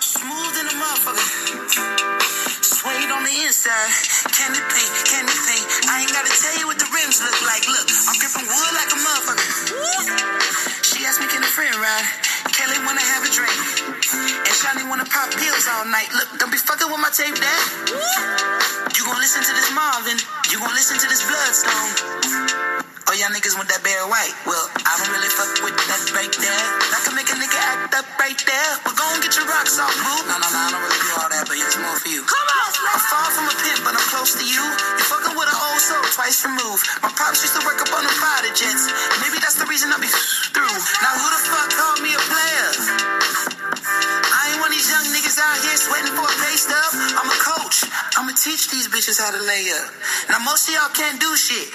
smooth 0.00 0.54
in 0.60 0.66
the 0.68 0.76
motherfucker. 0.76 1.28
Suede 2.64 3.10
on 3.12 3.24
the 3.24 3.34
inside. 3.44 3.90
Candy 4.34 4.60
paint, 4.60 4.92
candy 5.08 5.36
paint. 5.46 5.66
I 5.88 6.04
ain't 6.04 6.12
gotta 6.12 6.32
tell 6.32 6.56
you 6.60 6.66
what 6.68 6.76
the 6.76 6.88
rims 6.92 7.22
look 7.24 7.38
like. 7.48 7.64
Look, 7.64 7.88
I'm 7.88 8.16
gripping 8.20 8.44
wood 8.44 8.72
like 8.76 8.90
a 8.92 8.98
motherfucker. 9.00 9.50
She 10.84 11.04
asked 11.08 11.20
me, 11.20 11.26
can 11.32 11.40
a 11.40 11.48
friend 11.48 11.74
ride? 11.76 12.06
Kelly 12.52 12.78
wanna 12.84 13.02
have 13.02 13.24
a 13.24 13.30
drink. 13.32 13.56
And 14.44 14.54
Shani 14.54 14.84
wanna 14.88 15.08
pop 15.08 15.32
pills 15.32 15.66
all 15.66 15.88
night. 15.88 16.12
Look, 16.12 16.28
don't 16.38 16.52
be 16.52 16.60
fucking 16.60 16.86
with 16.86 17.00
my 17.00 17.10
tape, 17.10 17.34
dad. 17.34 17.62
You 18.94 19.02
gon' 19.06 19.18
listen 19.18 19.42
to 19.42 19.52
this 19.56 19.70
Marvin. 19.72 20.18
You 20.52 20.60
gon' 20.60 20.74
listen 20.76 21.00
to 21.00 21.08
this 21.08 21.24
Bloodstone. 21.24 22.84
Oh, 23.04 23.12
y'all 23.12 23.28
niggas 23.30 23.54
want 23.54 23.68
that 23.68 23.84
bare 23.84 24.06
white. 24.08 24.32
Well, 24.48 24.66
I 24.80 24.92
don't 24.96 25.12
really 25.12 25.28
fuck 25.28 25.52
with 25.60 25.76
that 25.76 26.02
right 26.16 26.32
there. 26.40 26.64
That 26.88 27.00
can 27.04 27.14
make 27.14 27.28
a 27.28 27.36
nigga 27.36 27.58
act 27.60 27.94
up 28.00 28.08
right 28.18 28.40
there. 28.48 28.72
But 29.74 29.82
go 29.82 29.90
and 29.90 30.06
get 30.06 30.06
your 30.06 30.06
rocks 30.06 30.06
off, 30.06 30.06
boo. 30.06 30.22
No, 30.30 30.38
no, 30.38 30.46
no, 30.46 30.60
I 30.60 30.70
don't 30.70 30.82
really 30.86 31.02
do 31.02 31.10
all 31.18 31.30
that, 31.34 31.44
but 31.50 31.56
it's 31.58 31.78
more 31.82 31.98
for 31.98 32.10
you. 32.10 32.22
Come 32.22 32.46
on, 32.46 32.70
I'm 32.94 33.02
far 33.10 33.26
from 33.34 33.46
a 33.50 33.54
pimp, 33.58 33.80
but 33.82 33.92
I'm 33.98 34.06
close 34.06 34.38
to 34.38 34.46
you. 34.46 34.62
You're 34.62 35.10
fucking 35.10 35.34
with 35.34 35.50
an 35.50 35.58
old 35.58 35.80
soul 35.82 36.04
twice 36.14 36.46
removed. 36.46 36.84
My 37.02 37.10
pops 37.10 37.42
used 37.42 37.58
to 37.58 37.62
work 37.66 37.82
up 37.82 37.90
on 37.90 38.06
the 38.06 38.14
fighter 38.14 38.54
jets. 38.54 38.86
Maybe 39.18 39.42
that's 39.42 39.58
the 39.58 39.66
reason 39.66 39.90
I 39.90 39.98
be 39.98 40.06
through. 40.54 40.78
Now 41.02 41.18
who 41.18 41.26
the 41.26 41.40
fuck 41.42 41.68
called 41.74 42.00
me 42.06 42.14
a 42.14 42.22
player? 42.22 42.70
I 44.30 44.54
ain't 44.54 44.62
one 44.62 44.70
of 44.70 44.76
these 44.78 44.86
young 44.86 45.10
niggas 45.10 45.38
out 45.42 45.58
here 45.58 45.74
sweating 45.74 46.14
for 46.14 46.22
a 46.22 46.36
pay 46.38 46.54
stub. 46.54 46.90
I'm 47.18 47.26
a 47.26 47.38
coach. 47.42 47.82
I'ma 48.14 48.30
teach 48.38 48.70
these 48.70 48.86
bitches 48.86 49.18
how 49.18 49.34
to 49.34 49.42
lay 49.42 49.74
up. 49.74 49.90
Now 50.30 50.38
most 50.46 50.70
of 50.70 50.78
y'all 50.78 50.94
can't 50.94 51.18
do 51.18 51.34
shit, 51.34 51.66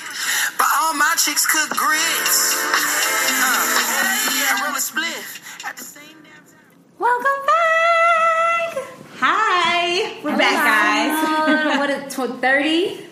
but 0.55 0.71
all 0.79 0.95
my 0.95 1.19
chicks 1.19 1.43
cook 1.43 1.75
grits. 1.75 2.55
Uh, 3.27 4.55
and 4.55 4.57
roll 4.63 4.75
a 4.75 4.83
spliff 4.83 5.43
at 5.67 5.75
the 5.75 5.83
same 5.83 6.15
damn 6.23 6.43
time. 6.47 6.79
Welcome 6.95 7.43
back. 7.43 7.68
We're 10.23 10.37
back, 10.37 10.65
guys. 10.65 11.77
What 11.79 11.89
is 11.89 12.13
tw- 12.13 12.39
thirty? 12.41 13.05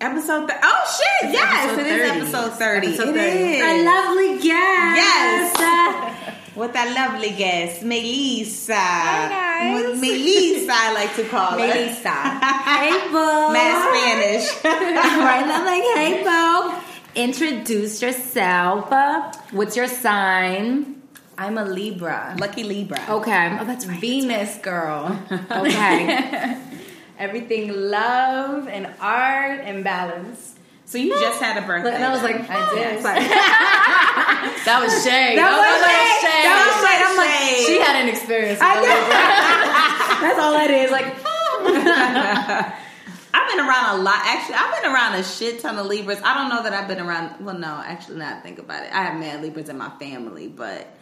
Episode. 0.00 0.46
Th- 0.48 0.58
oh 0.62 0.96
shit! 1.22 1.32
Yes, 1.32 1.72
Episode 1.72 1.86
it 1.86 1.86
is 1.86 2.08
30. 2.10 2.20
episode 2.20 2.52
thirty. 2.58 2.86
Episode 2.88 3.08
It 3.08 3.14
30. 3.14 3.42
is. 3.44 3.62
A 3.62 3.84
lovely 3.84 4.32
guest. 4.36 4.96
Yes. 5.00 6.32
With 6.56 6.72
that 6.72 6.88
lovely 6.94 7.30
guest, 7.36 7.82
Melissa. 7.82 8.74
Hi, 8.74 9.28
guys. 9.28 10.00
Melissa, 10.00 10.72
I 10.72 10.92
like 10.94 11.14
to 11.16 11.24
call 11.28 11.50
her. 11.52 11.56
Melissa. 11.58 12.08
hey, 12.72 13.08
boo. 13.12 13.52
Mad 13.52 13.76
Spanish. 13.84 14.64
right, 14.64 15.44
I'm 15.44 15.64
like, 15.66 15.84
hey, 15.96 16.24
boo. 16.24 17.20
Introduce 17.20 18.00
yourself. 18.02 18.90
Uh, 18.92 19.32
what's 19.52 19.76
your 19.76 19.88
sign? 19.88 21.02
I'm 21.38 21.58
a 21.58 21.64
Libra. 21.64 22.34
Lucky 22.38 22.64
Libra. 22.64 22.98
Okay. 23.08 23.58
Oh, 23.60 23.64
that's 23.64 23.86
right. 23.86 24.00
Venus 24.00 24.56
girl. 24.58 25.18
Okay. 25.50 26.62
Everything 27.18 27.72
love 27.72 28.68
and 28.68 28.86
art 29.00 29.60
and 29.64 29.82
balance. 29.82 30.54
So 30.84 30.98
you 30.98 31.18
just 31.18 31.40
had 31.40 31.56
a 31.62 31.66
birthday. 31.66 31.94
and 31.94 32.04
I 32.04 32.12
was 32.12 32.22
like, 32.22 32.36
I 32.48 32.74
did. 32.74 33.02
That 34.66 34.82
was 34.82 34.92
shade. 35.04 35.38
That 35.38 35.54
was 35.54 35.66
shade. 36.22 36.44
That 36.46 36.58
was 36.66 36.74
shade. 36.82 37.02
I'm 37.06 37.16
like, 37.16 37.66
She 37.66 37.78
had 37.80 38.02
an 38.02 38.08
experience. 38.08 38.58
I 38.60 38.74
know. 38.74 40.26
That's 40.26 40.38
all 40.38 40.52
that 40.52 40.70
is. 40.70 40.90
Like, 40.90 41.06
I've 43.34 43.50
been 43.50 43.60
around 43.60 44.00
a 44.00 44.02
lot. 44.02 44.20
Actually, 44.24 44.56
I've 44.58 44.82
been 44.82 44.92
around 44.92 45.14
a 45.14 45.22
shit 45.24 45.60
ton 45.60 45.78
of 45.78 45.86
Libras. 45.86 46.20
I 46.22 46.34
don't 46.34 46.48
know 46.48 46.62
that 46.62 46.72
I've 46.72 46.88
been 46.88 47.00
around. 47.00 47.44
Well, 47.44 47.58
no, 47.58 47.80
actually, 47.84 48.18
now 48.18 48.36
I 48.36 48.40
think 48.40 48.58
about 48.58 48.84
it, 48.84 48.92
I 48.92 49.02
have 49.04 49.18
mad 49.20 49.42
Libras 49.42 49.68
in 49.68 49.78
my 49.78 49.90
family, 49.98 50.48
but 50.48 50.95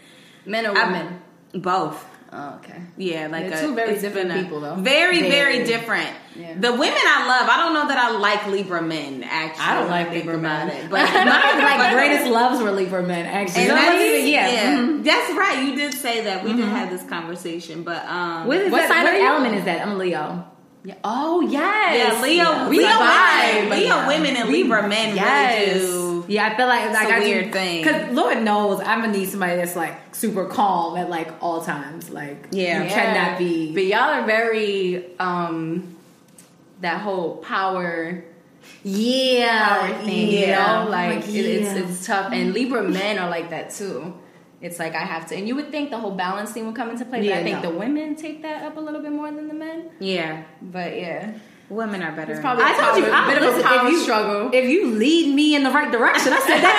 Men 0.47 0.67
or 0.67 0.73
women? 0.75 1.21
both. 1.55 2.05
Oh, 2.37 2.57
okay. 2.57 2.81
Yeah, 2.97 3.29
like 3.29 3.45
a- 3.47 3.61
two 3.61 3.77
very 3.77 3.97
different 4.01 4.33
a- 4.33 4.35
people, 4.43 4.59
though. 4.61 4.75
Very, 4.75 5.21
very, 5.23 5.31
Very. 5.59 5.65
different. 5.65 6.11
Yeah. 6.35 6.55
The 6.59 6.73
women 6.73 6.99
I 6.99 7.27
love, 7.29 7.49
I 7.49 7.59
don't 7.59 7.75
know 7.75 7.87
that 7.87 7.97
I 7.97 8.11
like 8.19 8.49
Libra 8.49 8.83
men. 8.83 9.23
Actually, 9.23 9.65
I 9.65 9.79
don't 9.79 9.89
like 9.89 10.11
Libra 10.11 10.37
men. 10.37 10.69
it, 10.69 10.91
but 10.91 10.99
my 11.15 11.77
like 11.79 11.93
greatest 11.95 12.27
loves 12.29 12.61
were 12.61 12.73
Libra 12.73 13.05
men. 13.05 13.27
Actually, 13.27 13.67
that's, 13.67 13.87
not 13.93 14.01
even- 14.01 14.27
yeah, 14.29 14.77
mhm. 14.79 15.05
that's 15.05 15.33
right. 15.35 15.65
You 15.65 15.77
did 15.77 15.95
say 15.95 16.23
that. 16.25 16.43
We 16.43 16.55
did 16.55 16.65
have 16.67 16.91
this 16.91 17.05
conversation, 17.05 17.85
but 17.85 18.05
um, 18.07 18.49
What, 18.49 18.57
is 18.59 18.73
What 18.73 18.79
that, 18.79 18.89
sign 18.89 19.05
what 19.05 19.15
you? 19.15 19.25
element 19.29 19.55
is 19.55 19.65
that? 19.67 19.87
I'm 19.87 19.97
Leo. 19.97 20.45
Yeah. 20.83 20.97
Oh, 21.05 21.41
yes. 21.41 22.15
yeah, 22.17 22.21
Leo, 22.21 22.43
Yeah. 22.43 22.69
Leo, 22.69 22.89
vibe, 22.89 23.55
women, 23.55 23.71
Leo 23.79 23.87
yeah. 23.87 24.07
women 24.09 24.37
and 24.37 24.49
Libra 24.51 24.89
men 24.89 25.15
Yes. 25.15 25.67
really 25.69 25.81
do. 25.81 26.04
Yeah, 26.29 26.47
I 26.47 26.57
feel 26.57 26.67
like 26.67 26.91
like 26.93 27.09
a 27.09 27.15
I 27.17 27.19
weird 27.21 27.53
thing. 27.53 27.83
Because 27.85 28.13
Lord 28.13 28.43
knows 28.43 28.81
I'm 28.81 29.01
gonna 29.01 29.13
need 29.13 29.29
somebody 29.29 29.57
that's 29.57 29.77
like 29.77 30.15
super 30.15 30.47
calm 30.47 30.97
at 30.97 31.11
like 31.11 31.33
all 31.41 31.63
times. 31.65 32.11
Like 32.11 32.49
Yeah. 32.51 32.83
you 32.83 32.89
cannot 32.91 33.39
be. 33.39 33.73
But 33.73 33.85
y'all 33.87 34.11
are 34.11 34.27
very 34.27 35.17
um 35.19 35.97
that 36.81 37.01
whole 37.01 37.37
power 37.39 38.25
yeah, 38.83 39.79
power 39.79 40.05
thing, 40.05 40.31
yeah. 40.31 40.41
you 40.41 40.85
know? 40.85 40.91
Like, 40.91 41.17
Like, 41.17 41.29
it, 41.29 41.35
it's 41.35 41.75
yeah. 41.75 41.85
it's 41.85 42.07
tough. 42.07 42.33
And 42.33 42.53
Libra 42.53 42.83
men 42.83 43.19
are 43.19 43.31
like 43.31 43.51
that 43.51 43.71
too. 43.71 44.15
It's 44.61 44.79
like 44.79 44.95
I 44.95 45.01
have 45.05 45.29
to, 45.29 45.37
and 45.37 45.47
you 45.47 45.55
would 45.57 45.71
think 45.71 45.91
the 45.91 45.99
whole 45.99 46.13
balance 46.13 46.53
thing 46.53 46.65
would 46.67 46.75
come 46.75 46.89
into 46.91 47.05
play, 47.05 47.19
but 47.19 47.27
Yeah, 47.27 47.39
I 47.39 47.43
think 47.43 47.63
no. 47.63 47.71
the 47.73 47.79
women 47.79 48.17
take 48.17 48.43
that 48.43 48.63
up 48.65 48.77
a 48.79 48.81
little 48.81 49.03
bit 49.03 49.13
more 49.13 49.31
than 49.31 49.49
the 49.49 49.55
men. 49.55 49.91
Yeah, 50.01 50.45
But 50.63 50.97
yeah, 50.97 51.35
women 51.75 52.03
are 52.03 52.13
better. 52.13 52.33
it's 52.33 52.41
probably 52.41 52.65
I 52.65 52.73
a 52.73 52.81
told 52.81 52.97
you, 52.99 53.05
power- 53.11 53.31
I, 53.31 53.35
bit 53.35 53.43
of 53.43 53.59
a 53.59 53.63
power 53.63 53.87
if 53.87 53.93
you, 53.93 54.03
struggle. 54.03 54.51
If 54.53 54.69
you 54.71 54.91
lead 54.93 55.35
me 55.35 55.55
in 55.57 55.63
the 55.65 55.71
right 55.71 55.91
direction, 55.91 56.33
I 56.33 56.41
said 56.41 56.61
that. 56.63 56.77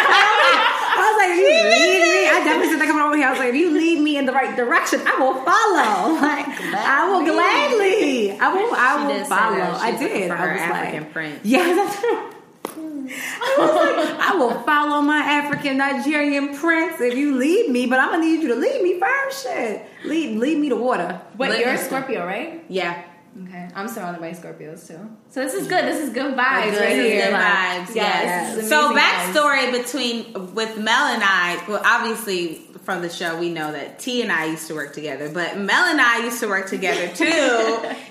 I 0.95 1.03
was 1.11 1.17
like, 1.19 1.31
if 1.35 1.39
you 1.43 1.51
lead 1.51 2.01
me, 2.07 2.29
I 2.29 2.43
definitely 2.43 2.69
said 2.71 2.79
that 2.81 2.87
coming 2.87 3.03
over 3.03 3.17
here. 3.17 3.27
I 3.27 3.31
was 3.31 3.39
like, 3.39 3.49
if 3.49 3.55
you 3.55 3.71
lead 3.71 3.99
me 3.99 4.17
in 4.17 4.25
the 4.25 4.31
right 4.31 4.55
direction, 4.55 5.01
I 5.05 5.15
will 5.19 5.35
follow. 5.43 6.15
Like, 6.25 6.47
I 6.47 7.09
will 7.11 7.25
gladly. 7.25 8.31
I 8.39 8.53
will. 8.53 8.73
I 8.73 9.03
will 9.05 9.13
did 9.13 9.27
follow. 9.27 9.55
that. 9.57 9.75
I 9.81 9.91
did. 9.97 10.31
I 10.31 10.53
was 10.53 10.61
African 10.61 11.03
like, 11.03 11.11
prince. 11.13 11.39
Yes, 11.43 11.75
that's 11.75 11.99
true. 11.99 12.31
I 12.77 13.55
was 13.59 13.75
like, 13.75 14.19
I 14.19 14.35
will 14.35 14.61
follow 14.63 15.01
my 15.01 15.19
African 15.19 15.77
Nigerian 15.77 16.55
prince 16.57 16.99
if 16.99 17.15
you 17.15 17.35
lead 17.37 17.69
me, 17.69 17.85
but 17.85 17.99
I'm 17.99 18.11
gonna 18.11 18.25
need 18.25 18.41
you 18.41 18.49
to 18.49 18.55
lead 18.55 18.81
me 18.81 18.99
first. 18.99 19.43
Shit, 19.43 19.85
lead 20.05 20.37
lead 20.39 20.57
me 20.57 20.69
to 20.69 20.75
water. 20.75 21.21
but 21.37 21.49
Let 21.49 21.59
you're 21.59 21.69
a 21.73 21.77
Scorpio, 21.77 22.25
right? 22.25 22.63
Yeah, 22.67 23.03
Okay, 23.43 23.67
I'm 23.75 23.87
surrounded 23.89 24.21
by 24.21 24.31
Scorpios 24.31 24.87
too. 24.87 24.97
So 25.29 25.43
this 25.43 25.53
is 25.53 25.67
good. 25.67 25.83
This 25.83 25.99
is 26.01 26.11
good 26.13 26.35
vibes 26.35 26.79
right 26.79 26.95
here. 26.95 27.25
good 27.25 27.33
vibes. 27.33 27.93
yes, 27.93 28.55
Yes. 28.57 28.69
So 28.69 28.91
amazing 28.91 29.03
vibes. 29.03 29.33
backstory 29.33 29.71
between 29.83 30.53
with 30.55 30.77
Mel 30.77 31.07
and 31.07 31.21
I. 31.23 31.61
Well, 31.67 31.81
obviously 31.83 32.61
from 32.83 33.01
the 33.01 33.09
show 33.09 33.37
we 33.37 33.49
know 33.49 33.71
that 33.73 33.99
T 33.99 34.21
and 34.21 34.31
I 34.31 34.45
used 34.45 34.67
to 34.67 34.73
work 34.75 34.93
together, 34.93 35.29
but 35.29 35.57
Mel 35.57 35.83
and 35.85 35.99
I 35.99 36.19
used 36.23 36.39
to 36.39 36.47
work 36.47 36.67
together 36.69 37.07
too, 37.13 37.25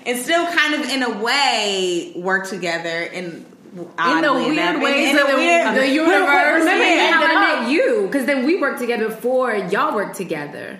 and 0.05 0.19
still 0.19 0.45
kind 0.45 0.75
of 0.75 0.89
in 0.89 1.01
a 1.01 1.17
way 1.23 2.13
work 2.15 2.47
together 2.47 3.01
in. 3.01 3.45
In 3.75 3.81
the 3.81 3.87
oddly 3.97 4.29
weird 4.45 4.53
enough, 4.57 4.75
in- 4.75 4.81
ways 4.81 5.09
in 5.09 5.17
of 5.19 5.27
the- 5.27 5.35
weird- 5.35 5.75
the 5.75 5.87
universe. 5.89 6.59
Remember 6.59 6.83
Yeah. 6.85 7.11
how 7.11 7.25
I 7.25 7.61
met 7.63 7.69
you? 7.71 8.03
Because 8.09 8.25
then 8.25 8.45
we 8.45 8.55
worked 8.61 8.79
together 8.79 9.09
before 9.09 9.53
y'all 9.53 9.93
worked 9.93 10.15
together. 10.15 10.79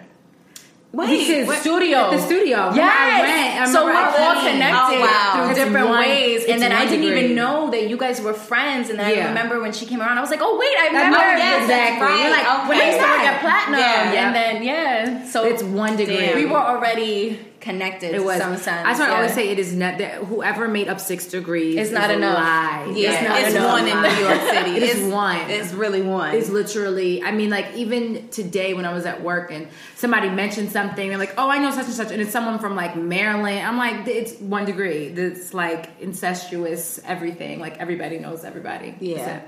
Wait, 0.96 1.28
Because 1.28 1.48
what- 1.48 1.60
studio. 1.60 1.98
At 1.98 2.12
the 2.12 2.20
studio. 2.20 2.72
Yes. 2.74 2.96
I 3.00 3.22
went, 3.22 3.62
I 3.62 3.66
so 3.74 3.84
we're 3.86 3.94
all 3.96 4.40
connected 4.50 4.98
Oh, 4.98 5.02
wow. 5.02 5.32
through 5.46 5.56
different 5.62 5.90
one- 5.90 6.00
ways, 6.00 6.46
and 6.46 6.62
then 6.62 6.72
I 6.72 6.86
didn't 6.86 7.02
degree. 7.02 7.20
even 7.26 7.36
know 7.36 7.70
that 7.72 7.90
you 7.90 7.98
guys 7.98 8.22
were 8.22 8.34
friends. 8.34 8.90
And 8.90 8.98
then 9.00 9.06
I 9.08 9.28
remember 9.28 9.60
when 9.60 9.74
she 9.74 9.86
came 9.86 10.00
around, 10.02 10.18
I 10.18 10.22
was 10.22 10.30
like, 10.32 10.40
"Oh 10.42 10.56
wait, 10.58 10.76
I 10.84 10.88
remember." 10.88 11.18
right, 11.18 11.38
yes, 11.38 11.62
exactly. 11.64 12.08
Right. 12.08 12.22
You're 12.22 12.32
like, 12.38 12.48
when 12.70 12.78
I 12.80 12.86
used 12.86 13.00
to 13.00 13.04
work 13.14 13.24
yeah. 13.24 13.32
at 13.32 13.42
Platinum, 13.42 13.80
Yeah. 13.80 14.26
and 14.28 14.36
then 14.36 14.64
yeah, 14.64 15.26
so 15.26 15.44
It's 15.46 15.64
one 15.64 15.98
degree. 15.98 16.18
Damn. 16.18 16.36
we 16.36 16.46
were 16.46 16.58
already 16.72 17.40
connected. 17.66 18.14
It 18.14 18.24
was. 18.24 18.38
to 18.38 18.44
some 18.44 18.58
sense. 18.58 18.66
That's 18.66 19.00
why 19.00 19.08
I 19.08 19.10
yeah. 19.10 19.16
always 19.16 19.34
say 19.34 19.50
it 19.50 19.58
is 19.60 19.74
not 19.74 19.98
that 19.98 20.24
whoever 20.24 20.68
made 20.68 20.88
up 20.88 21.00
six 21.00 21.26
degrees. 21.26 21.78
It's 21.78 21.92
not 21.92 22.06
is 22.12 22.16
a 22.16 22.18
enough. 22.20 22.38
Lie. 22.38 22.94
Yeah, 22.96 23.12
It's 23.12 23.28
not 23.28 23.40
it's 23.42 23.56
enough. 23.56 23.72
one 23.74 23.88
in 23.88 24.02
New 24.02 24.24
York 24.28 24.42
City. 24.56 24.78
It 24.78 24.84
is 24.84 25.02
it's 25.02 25.12
one. 25.12 25.50
It's 25.50 25.74
really 25.74 26.02
one. 26.04 26.36
It's 26.36 26.50
literally. 26.50 27.24
I 27.24 27.32
mean, 27.32 27.50
like 27.50 27.74
even 27.76 28.30
today 28.30 28.74
when 28.76 28.86
I 28.86 28.94
was 28.94 29.06
at 29.06 29.24
work 29.24 29.52
and 29.52 29.68
somebody 29.96 30.30
mentioned 30.30 30.72
something, 30.72 31.10
they're 31.10 31.18
like, 31.18 31.34
"Oh, 31.38 31.50
I 31.50 31.58
know 31.58 31.72
such 31.72 31.86
and 31.86 31.94
such," 31.96 32.12
and 32.12 32.22
it's 32.22 32.32
someone 32.32 32.60
from 32.60 32.76
like 32.76 32.96
Maryland. 32.96 33.66
I'm 33.66 33.78
like, 33.78 34.08
it's 34.08 34.40
one 34.40 34.66
degree. 34.66 35.08
It's 35.08 35.54
like 35.54 35.90
incestuous 36.00 37.00
everything. 37.04 37.60
Like 37.60 37.80
everybody 37.80 38.20
knows 38.20 38.46
everybody. 38.46 38.96
yeah, 39.00 39.42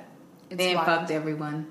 That's 0.50 0.62
it. 0.64 0.76
and 0.76 0.86
fucked 0.86 1.12
everyone. 1.12 1.68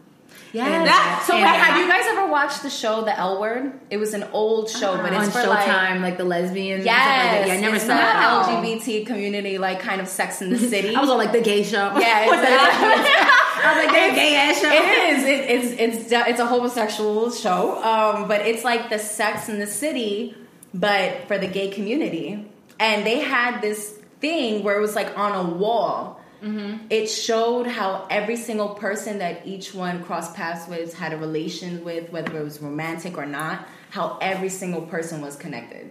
Yeah. 0.52 0.84
That- 0.84 1.25
so 1.26 1.34
wait, 1.34 1.43
have 1.43 1.78
you 1.81 1.88
guys 1.88 2.04
ever 2.08 2.31
watched 2.31 2.62
the 2.62 2.70
show 2.70 3.02
The 3.04 3.19
L 3.19 3.40
Word? 3.40 3.72
It 3.90 3.96
was 3.98 4.14
an 4.14 4.25
old 4.32 4.70
show, 4.70 4.96
but 4.96 5.12
it's 5.12 5.25
on 5.26 5.31
for 5.31 5.38
Showtime, 5.40 5.94
like 5.96 6.00
like, 6.00 6.19
the 6.19 6.25
lesbians. 6.25 6.84
like 6.84 6.94
yes, 6.94 7.04
that. 7.04 7.46
yeah, 7.48 7.54
I 7.54 7.60
never 7.60 7.76
it's 7.76 7.84
saw 7.84 7.94
not 7.94 8.00
that. 8.00 8.62
LGBT 8.62 9.06
community, 9.06 9.58
like 9.58 9.81
kind 9.81 10.00
of 10.00 10.08
Sex 10.08 10.40
in 10.43 10.50
the 10.50 10.58
City. 10.72 10.94
I 10.94 11.00
was 11.00 11.10
on 11.10 11.19
like 11.19 11.32
the 11.32 11.40
gay 11.43 11.62
show. 11.62 11.93
Yeah. 11.98 12.26
I 13.58 13.75
was 13.75 13.84
like, 13.84 13.93
they're 13.94 14.14
gay 14.14 14.37
ass 14.37 14.60
show. 14.60 14.70
It 14.70 15.19
is. 15.19 15.25
It, 15.25 15.50
it's 15.81 16.00
it's 16.10 16.12
it's 16.12 16.40
a 16.40 16.46
homosexual 16.46 17.31
show, 17.31 17.82
um, 17.82 18.28
but 18.28 18.43
it's 18.43 18.64
like 18.64 18.90
the 18.90 18.98
Sex 18.98 19.48
in 19.48 19.58
the 19.58 19.66
City, 19.66 20.37
but 20.75 21.26
for 21.26 21.38
the 21.38 21.46
gay 21.48 21.69
community. 21.69 22.46
And 22.78 23.06
they 23.06 23.20
had 23.20 23.60
this 23.62 23.98
thing 24.20 24.62
where 24.62 24.76
it 24.76 24.81
was 24.81 24.94
like 24.94 25.16
on 25.19 25.32
a 25.34 25.50
wall. 25.56 26.20
Mm-hmm. 26.46 26.87
It 26.90 27.06
showed 27.08 27.66
how 27.66 28.06
every 28.10 28.37
single 28.37 28.70
person 28.70 29.19
that 29.19 29.46
each 29.46 29.75
one 29.75 30.04
crossed 30.04 30.34
paths 30.34 30.69
with 30.69 30.94
had 30.94 31.12
a 31.12 31.16
relation 31.16 31.84
with, 31.84 32.10
whether 32.12 32.38
it 32.38 32.44
was 32.44 32.60
romantic 32.62 33.19
or 33.19 33.26
not. 33.26 33.66
how 33.90 34.19
every 34.20 34.48
single 34.50 34.82
person 34.82 35.20
was 35.22 35.37
connected. 35.37 35.90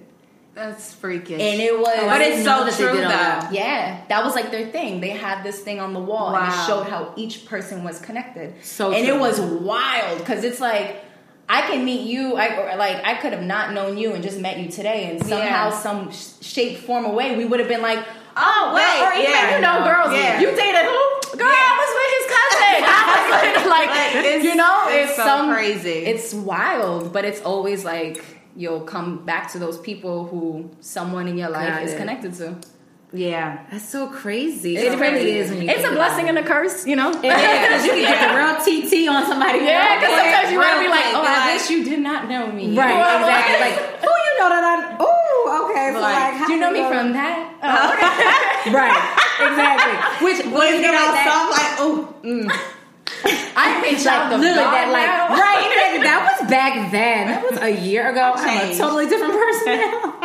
That's 0.53 0.93
freakish. 0.93 1.41
And 1.41 1.59
it 1.61 1.77
was 1.77 1.89
Oh, 1.97 2.07
but 2.07 2.21
it's 2.21 2.43
so 2.43 2.63
that 2.65 2.73
true 2.75 2.87
though. 3.01 3.01
that. 3.07 3.49
yeah, 3.51 4.01
that 4.09 4.23
was 4.23 4.35
like 4.35 4.51
their 4.51 4.67
thing. 4.69 5.01
They 5.01 5.09
had 5.09 5.43
this 5.43 5.59
thing 5.61 5.79
on 5.79 5.93
the 5.93 5.99
wall 5.99 6.35
and 6.35 6.47
it 6.47 6.55
showed 6.67 6.83
how 6.83 7.13
each 7.17 7.45
person 7.45 7.83
was 7.83 7.99
connected. 7.99 8.53
So 8.63 8.91
and 8.93 9.05
true. 9.05 9.15
it 9.15 9.19
was 9.19 9.39
wild 9.41 10.19
because 10.19 10.43
it's 10.43 10.59
like 10.61 11.03
I 11.47 11.61
can 11.61 11.85
meet 11.85 12.01
you, 12.09 12.35
I 12.35 12.73
or 12.73 12.77
like 12.77 13.05
I 13.05 13.15
could 13.15 13.33
have 13.33 13.43
not 13.43 13.73
known 13.73 13.97
you 13.97 14.13
and 14.13 14.23
just 14.23 14.39
met 14.39 14.57
you 14.57 14.69
today, 14.69 15.09
and 15.11 15.19
somehow, 15.25 15.69
Yeah. 15.69 15.79
some 15.79 16.11
sh- 16.11 16.33
shape, 16.41 16.77
form, 16.79 17.05
or 17.05 17.13
way, 17.13 17.35
we 17.37 17.45
would 17.45 17.59
have 17.59 17.69
been 17.69 17.81
like, 17.83 17.99
oh, 18.35 18.71
wait, 18.75 18.81
well, 18.81 19.11
or 19.11 19.13
even 19.19 19.31
yeah, 19.31 19.55
you 19.55 19.61
know, 19.61 19.79
no, 19.79 19.85
girls, 19.85 20.13
yeah. 20.13 20.39
you 20.39 20.47
dated 20.47 20.85
who? 20.85 21.37
Girl, 21.37 21.47
I 21.47 21.73
was 21.81 21.91
with 21.97 22.11
his 22.17 22.27
cousin. 22.35 22.83
I 22.87 23.03
was 23.13 23.57
with, 23.57 23.65
like, 23.75 23.89
Like, 23.89 24.15
it's- 24.25 24.43
you 24.43 24.55
know, 24.55 24.85
it's 24.87 25.09
it's, 25.11 25.17
so 25.17 25.23
some 25.23 25.53
crazy. 25.53 25.89
It's 26.05 26.33
wild, 26.33 27.13
but 27.13 27.25
it's 27.25 27.41
always 27.41 27.85
like 27.85 28.23
you'll 28.55 28.81
come 28.81 29.23
back 29.25 29.51
to 29.51 29.59
those 29.59 29.77
people 29.79 30.25
who 30.27 30.69
someone 30.79 31.27
in 31.27 31.37
your 31.37 31.49
life 31.49 31.69
Got 31.73 31.83
is 31.83 31.93
it. 31.93 31.97
connected 31.97 32.33
to. 32.35 32.55
Yeah. 33.15 33.63
That's 33.71 33.87
so 33.87 34.07
crazy. 34.07 34.75
It's 34.75 34.93
it 34.93 34.99
really 34.99 35.37
is. 35.39 35.49
When 35.49 35.61
you 35.63 35.69
It's 35.69 35.83
a 35.87 35.91
blessing 35.91 36.25
it. 36.25 36.29
and 36.29 36.37
a 36.39 36.43
curse, 36.43 36.85
you 36.85 36.95
know. 36.95 37.11
It 37.11 37.25
is, 37.25 37.69
'cause 37.69 37.85
you 37.85 37.91
can 37.95 38.01
get 38.11 38.19
the 38.27 38.35
real 38.35 38.55
TT 38.59 39.07
on 39.07 39.25
somebody. 39.25 39.59
Yeah, 39.59 39.95
because 39.99 40.15
sometimes 40.19 40.51
you 40.51 40.59
want 40.59 40.73
to 40.77 40.83
be 40.83 40.89
like, 40.89 41.05
oh, 41.15 41.21
like- 41.23 41.37
I 41.39 41.53
wish 41.53 41.69
you 41.69 41.83
did 41.85 41.99
not 41.99 42.27
know 42.29 42.47
me. 42.51 42.75
Right, 42.77 42.91
Or 42.91 43.19
exactly. 43.23 43.59
Like, 43.71 43.77
who 44.03 44.11
you 44.27 44.33
know 44.39 44.49
that 44.49 44.63
I? 44.63 44.95
Oh, 44.99 45.69
okay. 45.71 45.91
So 45.93 45.99
Like, 46.01 46.13
like, 46.15 46.33
how 46.35 46.47
do 46.47 46.53
you 46.53 46.59
know 46.59 46.71
me 46.71 46.81
know- 46.81 46.89
from 46.89 47.13
that? 47.13 47.41
Right, 48.65 48.97
exactly. 49.47 50.25
Which 50.25 50.39
When 50.45 50.67
you 50.69 50.75
you 50.75 50.81
get 50.81 50.91
know 50.93 51.05
all 51.05 51.15
soft, 51.23 51.51
like, 51.51 51.73
oh, 51.79 52.13
mm. 52.23 52.51
I'm 53.57 53.83
a 53.83 53.87
Like 53.87 54.29
literally 54.31 54.53
that, 54.55 54.89
like 54.91 55.07
now. 55.07 55.35
right, 55.35 55.67
exactly. 55.71 56.03
That 56.03 56.37
was 56.41 56.49
back 56.49 56.91
then. 56.91 57.27
That 57.27 57.49
was 57.49 57.59
a 57.61 57.69
year 57.85 58.09
ago. 58.11 58.33
I'm 58.35 58.71
a 58.71 58.77
totally 58.77 59.07
different 59.07 59.33
person 59.33 59.65
now. 59.77 60.19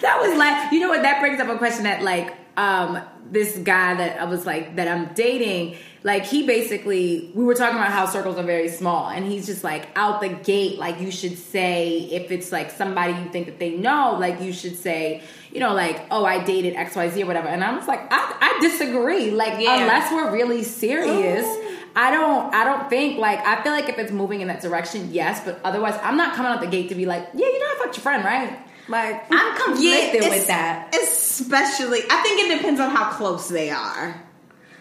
that 0.00 0.18
was 0.20 0.36
like, 0.38 0.72
you 0.72 0.80
know 0.80 0.88
what? 0.88 1.02
That 1.02 1.20
brings 1.20 1.40
up 1.40 1.48
a 1.48 1.58
question 1.58 1.84
that 1.84 2.02
like, 2.02 2.34
um, 2.56 3.00
this 3.30 3.56
guy 3.58 3.94
that 3.94 4.20
I 4.20 4.24
was 4.24 4.46
like 4.46 4.76
that 4.76 4.88
I'm 4.88 5.12
dating. 5.14 5.76
Like 6.02 6.24
he 6.26 6.46
basically, 6.46 7.30
we 7.34 7.44
were 7.44 7.54
talking 7.54 7.76
about 7.78 7.90
how 7.90 8.04
circles 8.04 8.36
are 8.36 8.42
very 8.42 8.68
small, 8.68 9.08
and 9.08 9.24
he's 9.24 9.46
just 9.46 9.64
like 9.64 9.88
out 9.96 10.20
the 10.20 10.28
gate. 10.28 10.78
Like 10.78 11.00
you 11.00 11.10
should 11.10 11.38
say 11.38 12.00
if 12.12 12.30
it's 12.30 12.52
like 12.52 12.70
somebody 12.70 13.14
you 13.14 13.30
think 13.30 13.46
that 13.46 13.58
they 13.58 13.70
know, 13.70 14.18
like 14.20 14.42
you 14.42 14.52
should 14.52 14.76
say, 14.76 15.22
you 15.50 15.60
know, 15.60 15.72
like 15.72 16.04
oh 16.10 16.24
I 16.26 16.44
dated 16.44 16.74
X 16.74 16.94
Y 16.94 17.08
Z 17.08 17.22
or 17.22 17.26
whatever. 17.26 17.48
And 17.48 17.64
I 17.64 17.74
was 17.74 17.88
like, 17.88 18.00
I, 18.12 18.36
I 18.38 18.58
disagree. 18.60 19.30
Like 19.30 19.62
Yeah. 19.62 19.80
unless 19.80 20.12
we're 20.12 20.30
really 20.30 20.62
serious. 20.62 21.46
I 21.96 22.10
don't 22.10 22.52
I 22.54 22.64
don't 22.64 22.90
think 22.90 23.18
like 23.18 23.38
I 23.46 23.62
feel 23.62 23.72
like 23.72 23.88
if 23.88 23.98
it's 23.98 24.12
moving 24.12 24.40
in 24.40 24.48
that 24.48 24.60
direction, 24.62 25.10
yes, 25.12 25.40
but 25.44 25.60
otherwise 25.64 25.98
I'm 26.02 26.16
not 26.16 26.34
coming 26.34 26.50
out 26.52 26.60
the 26.60 26.66
gate 26.66 26.88
to 26.88 26.94
be 26.94 27.06
like, 27.06 27.28
yeah, 27.34 27.46
you 27.46 27.60
know 27.60 27.66
I 27.66 27.78
fucked 27.82 27.96
your 27.96 28.02
friend, 28.02 28.24
right? 28.24 28.58
Like 28.88 29.24
I'm 29.30 29.56
conflicted 29.56 30.14
it's- 30.16 30.30
with 30.30 30.46
that. 30.48 30.94
Especially, 30.94 32.00
I 32.10 32.22
think 32.22 32.50
it 32.50 32.56
depends 32.56 32.80
on 32.80 32.90
how 32.90 33.10
close 33.12 33.48
they 33.48 33.70
are. 33.70 34.20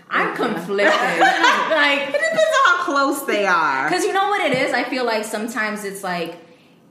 I'm 0.09 0.35
conflicted. 0.35 0.85
like, 1.19 2.01
It 2.01 2.11
depends 2.13 2.39
on 2.39 2.65
how 2.65 2.83
close 2.83 3.23
they 3.25 3.45
are. 3.47 3.89
Because 3.89 4.03
you 4.05 4.13
know 4.13 4.29
what 4.29 4.41
it 4.51 4.55
is? 4.57 4.71
I 4.73 4.83
feel 4.83 5.05
like 5.05 5.23
sometimes 5.25 5.83
it's 5.85 6.03
like 6.03 6.35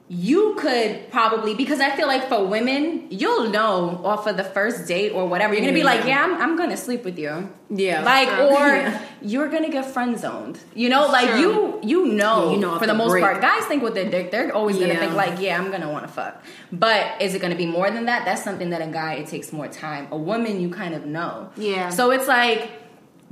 you 0.09 0.55
could 0.59 1.11
probably 1.11 1.55
because 1.55 1.81
I 1.81 1.91
feel 1.97 2.07
like 2.07 2.29
for 2.29 2.45
women, 2.45 3.07
you'll 3.11 3.49
know 3.49 4.01
off 4.05 4.27
of 4.27 4.37
the 4.37 4.45
first 4.45 4.87
date 4.87 5.13
or 5.13 5.27
whatever. 5.27 5.55
You're 5.55 5.63
gonna 5.63 5.73
be 5.73 5.85
like, 5.85 6.05
yeah, 6.05 6.23
I'm, 6.23 6.35
I'm 6.35 6.57
gonna 6.57 6.77
sleep 6.77 7.03
with 7.05 7.19
you. 7.19 7.49
Yeah. 7.71 8.03
Like, 8.03 8.29
or 8.29 8.67
Yeah. 8.67 9.03
you're 9.23 9.49
gonna 9.49 9.71
get 9.71 9.87
friend 9.87 10.19
zoned. 10.19 10.59
You 10.75 10.91
know, 10.91 11.07
like 11.07 11.31
True. 11.31 11.41
you 11.41 11.81
you 11.83 12.07
know, 12.13 12.47
Yeah, 12.49 12.53
you 12.57 12.61
know 12.61 12.79
for 12.79 12.87
the 12.87 12.93
most 12.95 13.13
break. 13.13 13.23
part, 13.23 13.41
guys 13.41 13.65
think 13.65 13.83
with 13.83 13.95
their 13.95 14.11
dick, 14.11 14.31
they're 14.31 14.55
always 14.55 14.77
gonna 14.79 14.97
think 14.97 15.15
like, 15.15 15.41
yeah, 15.41 15.59
I'm 15.59 15.71
gonna 15.71 15.91
want 15.91 16.07
to 16.07 16.13
fuck. 16.13 16.45
But 16.71 17.23
is 17.23 17.35
it 17.35 17.41
gonna 17.41 17.55
be 17.57 17.67
more 17.67 17.91
than 17.91 18.05
that? 18.07 18.27
That's 18.27 18.45
something 18.45 18.69
that 18.71 18.83
a 18.83 18.89
guy 18.89 19.15
it 19.15 19.29
takes 19.29 19.51
more 19.51 19.69
time. 19.69 20.09
A 20.11 20.17
woman, 20.19 20.61
you 20.61 20.69
kind 20.69 20.95
of 20.95 21.07
know. 21.07 21.49
Yeah. 21.57 21.89
So 21.89 22.11
it's 22.11 22.29
like 22.29 22.71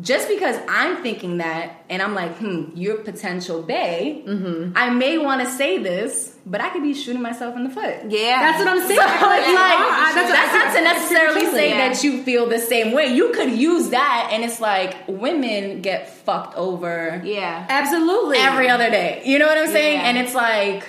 just 0.01 0.29
because 0.29 0.57
I'm 0.69 1.03
thinking 1.03 1.39
that 1.39 1.85
and 1.91 2.01
I'm 2.01 2.15
like, 2.15 2.37
hmm, 2.39 2.71
you're 2.75 2.99
potential 2.99 3.63
bae, 3.63 4.23
Mm-hmm. 4.27 4.73
I 4.77 4.91
may 4.91 5.19
want 5.19 5.43
to 5.43 5.51
say 5.51 5.79
this, 5.79 6.35
but 6.47 6.61
I 6.61 6.71
could 6.71 6.83
be 6.83 6.95
shooting 6.95 7.21
myself 7.21 7.55
in 7.57 7.65
the 7.65 7.71
foot. 7.71 7.97
yeah, 8.09 8.41
That's 8.41 8.59
what 8.65 8.69
I'm 8.69 8.81
saying. 8.81 8.99
So 8.99 9.05
like 9.05 9.21
like. 9.21 9.47
I- 9.47 10.13
that's, 10.15 10.31
what- 10.31 10.59
not 10.65 10.75
to 10.77 10.83
necessarily 10.83 11.47
say 11.47 11.71
Yeah. 11.71 11.89
that 11.89 12.03
you 12.05 12.23
feel 12.23 12.47
the 12.47 12.59
same 12.59 12.93
way. 12.93 13.07
You 13.15 13.31
could 13.33 13.51
use 13.53 13.91
that, 13.91 14.31
and 14.33 14.43
it's 14.45 14.61
like 14.61 14.97
women 15.07 15.83
get 15.83 16.09
fucked 16.09 16.57
over 16.57 17.21
yeah. 17.25 17.67
Absolutely. 17.69 18.39
every 18.39 18.69
other 18.69 18.91
day. 18.91 19.23
You 19.25 19.39
know 19.39 19.47
what 19.47 19.59
I'm 19.59 19.69
saying? 19.71 20.01
Yeah. 20.01 20.07
And 20.09 20.19
it's 20.19 20.35
like 20.35 20.85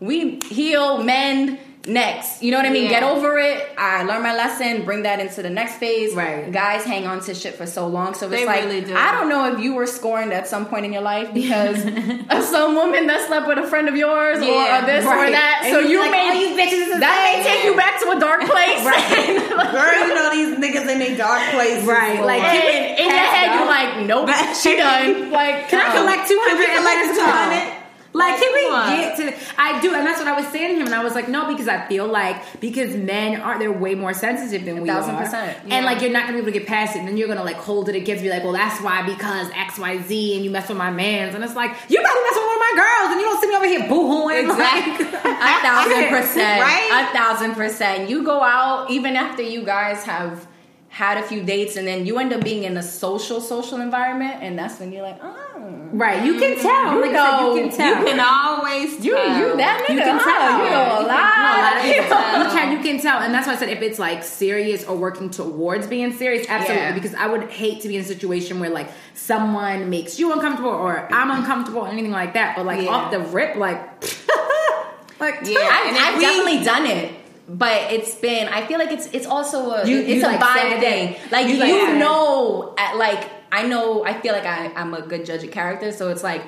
we 0.00 0.38
heal, 0.40 1.02
mend, 1.02 1.58
next. 1.86 2.42
You 2.42 2.50
know 2.50 2.58
what 2.58 2.66
I 2.66 2.70
mean? 2.70 2.84
Yeah. 2.84 3.00
Get 3.00 3.02
over 3.02 3.38
it. 3.38 3.68
I 3.78 4.02
learned 4.02 4.22
my 4.22 4.34
lesson. 4.34 4.84
Bring 4.84 5.02
that 5.02 5.20
into 5.20 5.42
the 5.42 5.50
next 5.50 5.76
phase. 5.76 6.14
Right. 6.14 6.50
Guys 6.50 6.84
hang 6.84 7.06
on 7.06 7.20
to 7.22 7.34
shit 7.34 7.54
for 7.54 7.66
so 7.66 7.86
long. 7.86 8.14
So 8.14 8.30
it's 8.30 8.44
like 8.46 8.64
really 8.64 8.82
do. 8.82 8.94
I 8.94 9.12
don't 9.12 9.28
know 9.28 9.52
if 9.54 9.60
you 9.60 9.74
were 9.74 9.86
scorned 9.86 10.32
at 10.32 10.46
some 10.46 10.66
point 10.66 10.84
in 10.84 10.92
your 10.92 11.02
life 11.02 11.32
because 11.40 11.84
of 11.84 12.42
some 12.44 12.74
woman 12.74 13.06
that 13.06 13.26
slept 13.26 13.46
with 13.46 13.58
a 13.58 13.66
friend 13.66 13.88
of 13.88 13.96
yours 13.96 14.42
Yeah, 14.42 14.80
or, 14.80 14.82
or 14.82 14.86
this 14.86 15.04
or 15.04 15.30
that. 15.30 15.62
And 15.64 15.72
so 15.72 15.80
you're 15.80 15.90
you 15.90 16.00
like, 16.00 16.10
may 16.10 16.30
oh, 16.30 16.40
you 16.40 16.48
bitches 16.56 16.94
is 16.94 17.00
that 17.00 17.16
may 17.24 17.42
take 17.44 17.64
you 17.64 17.76
back 17.76 18.00
to 18.02 18.10
a 18.10 18.18
dark 18.20 18.40
place. 18.50 18.82
right. 18.84 19.36
Girl, 19.72 19.94
you 20.08 20.14
know 20.14 20.30
these 20.30 20.52
niggas 20.58 20.88
in 20.90 20.98
their 20.98 21.16
dark 21.16 21.42
places. 21.52 21.86
Right, 21.86 22.20
like, 22.20 22.42
Lord. 22.42 22.54
And 22.54 22.98
in 22.98 23.06
your 23.08 23.18
head, 23.30 23.48
out. 23.50 23.54
you're 23.56 23.70
like, 23.70 24.06
nope, 24.06 24.28
she 24.56 24.76
done. 24.76 25.30
Like, 25.30 25.68
Can 25.68 25.80
I 25.80 25.94
collect 25.96 26.28
two 26.28 26.38
hundred 26.42 26.68
and 26.70 26.84
let 26.84 26.98
us 27.06 27.16
200? 27.16 27.85
Like, 28.16 28.40
can 28.40 28.52
we 28.54 28.96
get 28.96 29.16
to? 29.18 29.34
I 29.58 29.80
do, 29.80 29.94
and 29.94 30.06
that's 30.06 30.18
what 30.18 30.28
I 30.28 30.40
was 30.40 30.46
saying 30.48 30.74
to 30.74 30.80
him, 30.80 30.86
and 30.86 30.94
I 30.94 31.04
was 31.04 31.14
like, 31.14 31.28
no, 31.28 31.46
because 31.48 31.68
I 31.68 31.86
feel 31.86 32.06
like 32.06 32.60
because 32.60 32.96
men 32.96 33.40
are 33.40 33.58
they're 33.58 33.72
way 33.72 33.94
more 33.94 34.14
sensitive 34.14 34.64
than 34.64 34.80
we 34.80 34.88
thousand 34.88 35.16
are, 35.16 35.24
percent, 35.24 35.58
and 35.70 35.84
like 35.84 36.00
you're 36.00 36.10
not 36.12 36.22
gonna 36.22 36.34
be 36.34 36.38
able 36.42 36.52
to 36.52 36.58
get 36.58 36.66
past 36.66 36.96
it, 36.96 37.00
and 37.00 37.08
then 37.08 37.16
you're 37.16 37.28
gonna 37.28 37.44
like 37.44 37.56
hold 37.56 37.88
it 37.88 37.94
against 37.94 38.22
me, 38.24 38.30
like, 38.30 38.42
well, 38.44 38.52
that's 38.52 38.80
why 38.82 39.02
because 39.06 39.50
X, 39.54 39.78
Y, 39.78 40.02
Z, 40.02 40.36
and 40.36 40.44
you 40.44 40.50
mess 40.50 40.68
with 40.68 40.78
my 40.78 40.90
man's, 40.90 41.34
and 41.34 41.44
it's 41.44 41.54
like 41.54 41.70
you 41.88 42.00
probably 42.00 42.22
mess 42.22 42.34
with 42.34 42.44
one 42.46 42.54
of 42.54 42.60
my 42.60 42.74
girls, 42.76 43.12
and 43.12 43.20
you 43.20 43.26
don't 43.26 43.40
see 43.40 43.48
me 43.48 43.54
over 43.56 43.66
here 43.66 43.88
boo-hooing, 43.88 44.44
Exactly. 44.50 45.04
like, 45.04 45.24
A 45.36 45.62
thousand 45.62 46.08
percent. 46.08 46.60
Right? 46.62 47.08
A 47.10 47.12
thousand 47.12 47.54
percent. 47.54 48.08
You 48.08 48.24
go 48.24 48.42
out 48.42 48.90
even 48.90 49.16
after 49.16 49.42
you 49.42 49.64
guys 49.64 50.02
have 50.04 50.46
had 50.88 51.18
a 51.18 51.22
few 51.22 51.42
dates 51.42 51.76
and 51.76 51.86
then 51.86 52.06
you 52.06 52.18
end 52.18 52.32
up 52.32 52.42
being 52.42 52.64
in 52.64 52.76
a 52.78 52.82
social, 52.82 53.40
social 53.40 53.80
environment 53.82 54.36
and 54.40 54.58
that's 54.58 54.80
when 54.80 54.92
you're 54.92 55.02
like, 55.02 55.18
oh. 55.22 55.45
Right? 55.92 56.24
You 56.24 56.38
can 56.38 56.58
tell, 56.60 56.94
You 56.94 57.00
like 57.02 57.10
I 57.10 57.14
said, 57.14 57.40
know, 57.40 57.54
you 57.54 57.62
can 57.68 57.76
tell, 57.76 57.98
You 58.00 58.04
can 58.06 58.20
always 58.20 59.04
You 59.04 59.14
tell. 59.14 59.38
you 59.38 59.56
that 59.56 59.84
nigga. 59.88 59.94
You 59.94 60.00
can 60.00 60.18
huh? 60.18 60.24
tell. 60.24 60.64
You 60.64 60.70
know 60.70 60.98
a 60.98 61.00
You 61.02 61.06
lot. 61.08 61.34
can- 61.34 61.40
no, 61.46 61.56
a 61.56 61.68
lot 61.68 61.84
You 61.84 62.00
know. 62.00 62.44
You 62.44 62.50
can, 62.50 62.72
you 62.72 62.78
can 62.92 63.00
tell, 63.02 63.18
and 63.20 63.32
that's 63.34 63.46
why 63.46 63.54
I 63.54 63.56
said 63.56 63.68
if 63.70 63.82
it's 63.82 63.98
like 63.98 64.22
serious 64.24 64.84
or 64.84 64.96
working 64.96 65.30
towards 65.30 65.86
being 65.86 66.12
serious, 66.12 66.46
absolutely. 66.48 66.84
Yeah. 66.86 66.94
Because 66.94 67.14
I 67.14 67.26
would 67.26 67.44
hate 67.50 67.80
to 67.82 67.88
be 67.88 67.96
in 67.96 68.02
a 68.02 68.04
situation 68.04 68.60
where 68.60 68.70
like 68.70 68.88
someone 69.14 69.88
makes 69.90 70.18
you 70.18 70.32
uncomfortable 70.32 70.70
or 70.70 71.12
I'm 71.12 71.30
uncomfortable 71.30 71.82
or 71.82 71.88
anything 71.88 72.10
like 72.12 72.34
that. 72.34 72.56
But 72.56 72.66
like 72.66 72.82
Yeah. 72.82 72.90
off 72.90 73.10
the 73.10 73.20
rip, 73.20 73.56
like, 73.56 73.80
like 75.20 75.36
Yeah. 75.44 75.58
I've 75.70 76.16
we- 76.16 76.20
definitely 76.20 76.64
done 76.64 76.86
it. 76.86 77.12
But 77.48 77.92
it's 77.92 78.12
been. 78.16 78.48
I 78.48 78.66
feel 78.66 78.78
like 78.80 78.90
it's 78.90 79.06
it's 79.12 79.26
also 79.26 79.70
a 79.70 79.86
You- 79.86 80.00
it's 80.00 80.08
you, 80.08 80.22
a 80.22 80.26
like, 80.32 80.40
vibe 80.40 80.80
thing. 80.80 81.16
Like 81.30 81.46
you, 81.46 81.54
you, 81.54 81.60
like, 81.86 81.96
know, 81.98 82.74
at, 82.76 82.96
like 82.96 83.22
I 83.52 83.66
know. 83.66 84.04
I 84.04 84.20
feel 84.20 84.32
like 84.32 84.44
I, 84.46 84.72
I'm 84.74 84.94
a 84.94 85.02
good 85.02 85.24
judge 85.26 85.42
of 85.44 85.50
character. 85.50 85.92
So 85.92 86.08
it's 86.10 86.22
like 86.22 86.42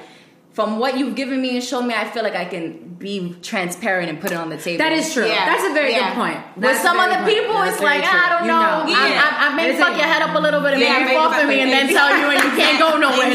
from 0.53 0.79
what 0.81 0.99
you've 0.99 1.15
given 1.15 1.41
me 1.41 1.55
and 1.55 1.63
shown 1.65 1.87
me, 1.87 1.95
I 1.95 2.05
feel 2.11 2.23
like 2.25 2.35
I 2.35 2.45
can 2.45 2.95
be 2.99 3.37
transparent 3.43 4.09
and 4.11 4.21
put 4.21 4.33
it 4.33 4.37
on 4.37 4.49
the 4.51 4.57
table. 4.57 4.79
that 4.79 4.91
is 4.93 5.13
true. 5.15 5.25
Yeah. 5.27 5.47
That's 5.47 5.63
a 5.71 5.73
very 5.73 5.93
Yeah. 5.93 6.09
good 6.11 6.17
point. 6.19 6.39
With 6.57 6.65
That's 6.65 6.81
a 6.81 6.83
some 6.83 6.97
very 6.97 7.15
other 7.15 7.25
good 7.25 7.31
point. 7.31 7.47
people, 7.47 7.55
That's 7.63 7.75
it's 7.77 7.83
like 7.85 8.03
true. 8.03 8.19
I 8.19 8.29
don't 8.29 8.43
You 8.43 8.49
know. 8.51 8.59
know. 8.59 8.91
I, 8.91 9.09
Yeah. 9.09 9.23
I, 9.23 9.47
I 9.47 9.55
may 9.55 9.77
fuck 9.79 9.95
a- 9.95 9.99
your 9.99 10.07
head 10.11 10.23
up 10.23 10.35
a 10.35 10.41
little 10.41 10.61
bit 10.61 10.73
and 10.75 10.83
Yeah, 10.83 10.99
make 10.99 10.99
you 10.99 11.05
maybe 11.15 11.17
fall 11.23 11.31
for 11.31 11.47
me, 11.47 11.55
me. 11.55 11.61
and 11.63 11.71
then 11.71 11.87
tell 11.95 12.11
you 12.11 12.27
and 12.27 12.43
you 12.43 12.51
can't 12.59 12.79
go 12.83 12.99
nowhere, 13.07 13.31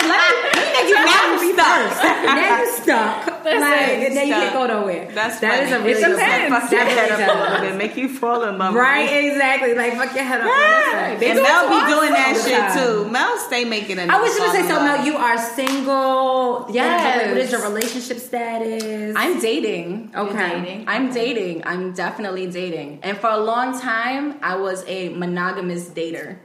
you 0.00 0.08
nigga. 0.12 0.88
You 0.88 0.94
Now 1.04 1.32
you 1.34 1.40
be 1.40 1.52
stuck. 1.52 1.78
first. 1.92 2.02
now 2.02 2.58
you 2.60 2.72
stuck. 2.72 3.26
Listen, 3.44 3.60
like, 3.60 3.88
and 4.06 4.16
then 4.16 4.26
you 4.28 4.34
can't 4.34 4.54
go 4.54 4.66
nowhere. 4.66 5.10
That's 5.12 5.40
that 5.40 5.64
is 5.64 5.72
a 5.72 5.78
funny. 5.78 5.84
really 5.88 6.02
It 6.02 6.06
good 6.06 6.16
depends. 6.16 6.54
Fuck 6.54 6.70
your 6.72 6.84
head 6.84 7.10
up 7.10 7.18
a 7.18 7.40
little 7.52 7.66
bit, 7.70 7.76
make 7.76 7.96
you 7.96 8.08
fall 8.08 8.44
in 8.44 8.56
love. 8.58 8.74
Right, 8.74 9.10
with 9.10 9.32
exactly. 9.32 9.74
Like 9.74 9.94
fuck 9.94 10.14
your 10.14 10.24
head 10.24 10.40
up. 10.40 10.46
That's 10.46 10.94
right. 10.94 11.22
And 11.28 11.38
it 11.38 11.42
Mel 11.42 11.62
to 11.64 11.68
be 11.68 11.74
us 11.74 11.90
doing 11.90 12.12
that 12.12 12.28
all 12.28 12.34
the 12.34 12.48
shit 12.48 12.58
time. 12.58 12.78
too. 12.78 13.10
Mel 13.10 13.38
stay 13.38 13.64
making 13.64 13.98
it. 13.98 14.08
I 14.10 14.20
was 14.20 14.36
gonna 14.38 14.52
say 14.52 14.68
so. 14.68 14.80
Mel, 14.82 15.04
you 15.04 15.16
are 15.16 15.38
single. 15.38 16.66
Yes. 16.70 17.28
What 17.28 17.36
is 17.38 17.50
your 17.52 17.62
relationship 17.62 18.18
status? 18.18 19.14
I'm 19.16 19.40
dating. 19.40 20.12
okay. 20.14 20.60
dating? 20.62 20.84
I'm 20.88 21.12
dating. 21.12 21.62
I'm 21.66 21.92
definitely 21.94 22.46
dating. 22.50 23.00
And 23.02 23.18
for 23.18 23.30
a 23.30 23.38
long 23.38 23.78
time, 23.80 24.38
I 24.42 24.54
was 24.56 24.84
a 24.86 25.08
monogamous 25.10 25.88
dater. 25.88 26.38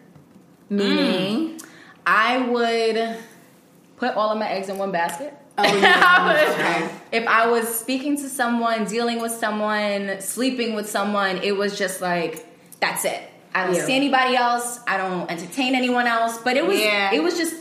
Mm. 0.71 0.77
Meaning. 0.77 1.61
I 2.09 2.37
would 2.39 3.17
put 3.97 4.15
all 4.15 4.29
of 4.31 4.37
my 4.37 4.49
eggs 4.49 4.69
in 4.69 4.77
one 4.77 4.91
basket. 4.91 5.33
Oh, 5.57 5.63
yeah. 5.63 6.89
if 7.11 7.27
I 7.27 7.47
was 7.47 7.67
speaking 7.79 8.15
to 8.17 8.29
someone, 8.29 8.85
dealing 8.85 9.21
with 9.21 9.31
someone, 9.31 10.21
sleeping 10.21 10.75
with 10.75 10.87
someone, 10.89 11.37
it 11.37 11.55
was 11.57 11.77
just 11.77 11.99
like 12.01 12.45
that's 12.79 13.05
it. 13.05 13.21
I 13.55 13.65
don't 13.65 13.75
Yeah. 13.75 13.85
see 13.85 13.95
anybody 13.95 14.35
else. 14.35 14.79
I 14.87 14.97
don't 14.97 15.29
entertain 15.31 15.73
anyone 15.73 16.05
else. 16.05 16.37
But 16.37 16.57
it 16.57 16.65
was 16.67 16.79
Yeah. 16.79 17.11
it 17.11 17.21
was 17.23 17.37
just 17.37 17.55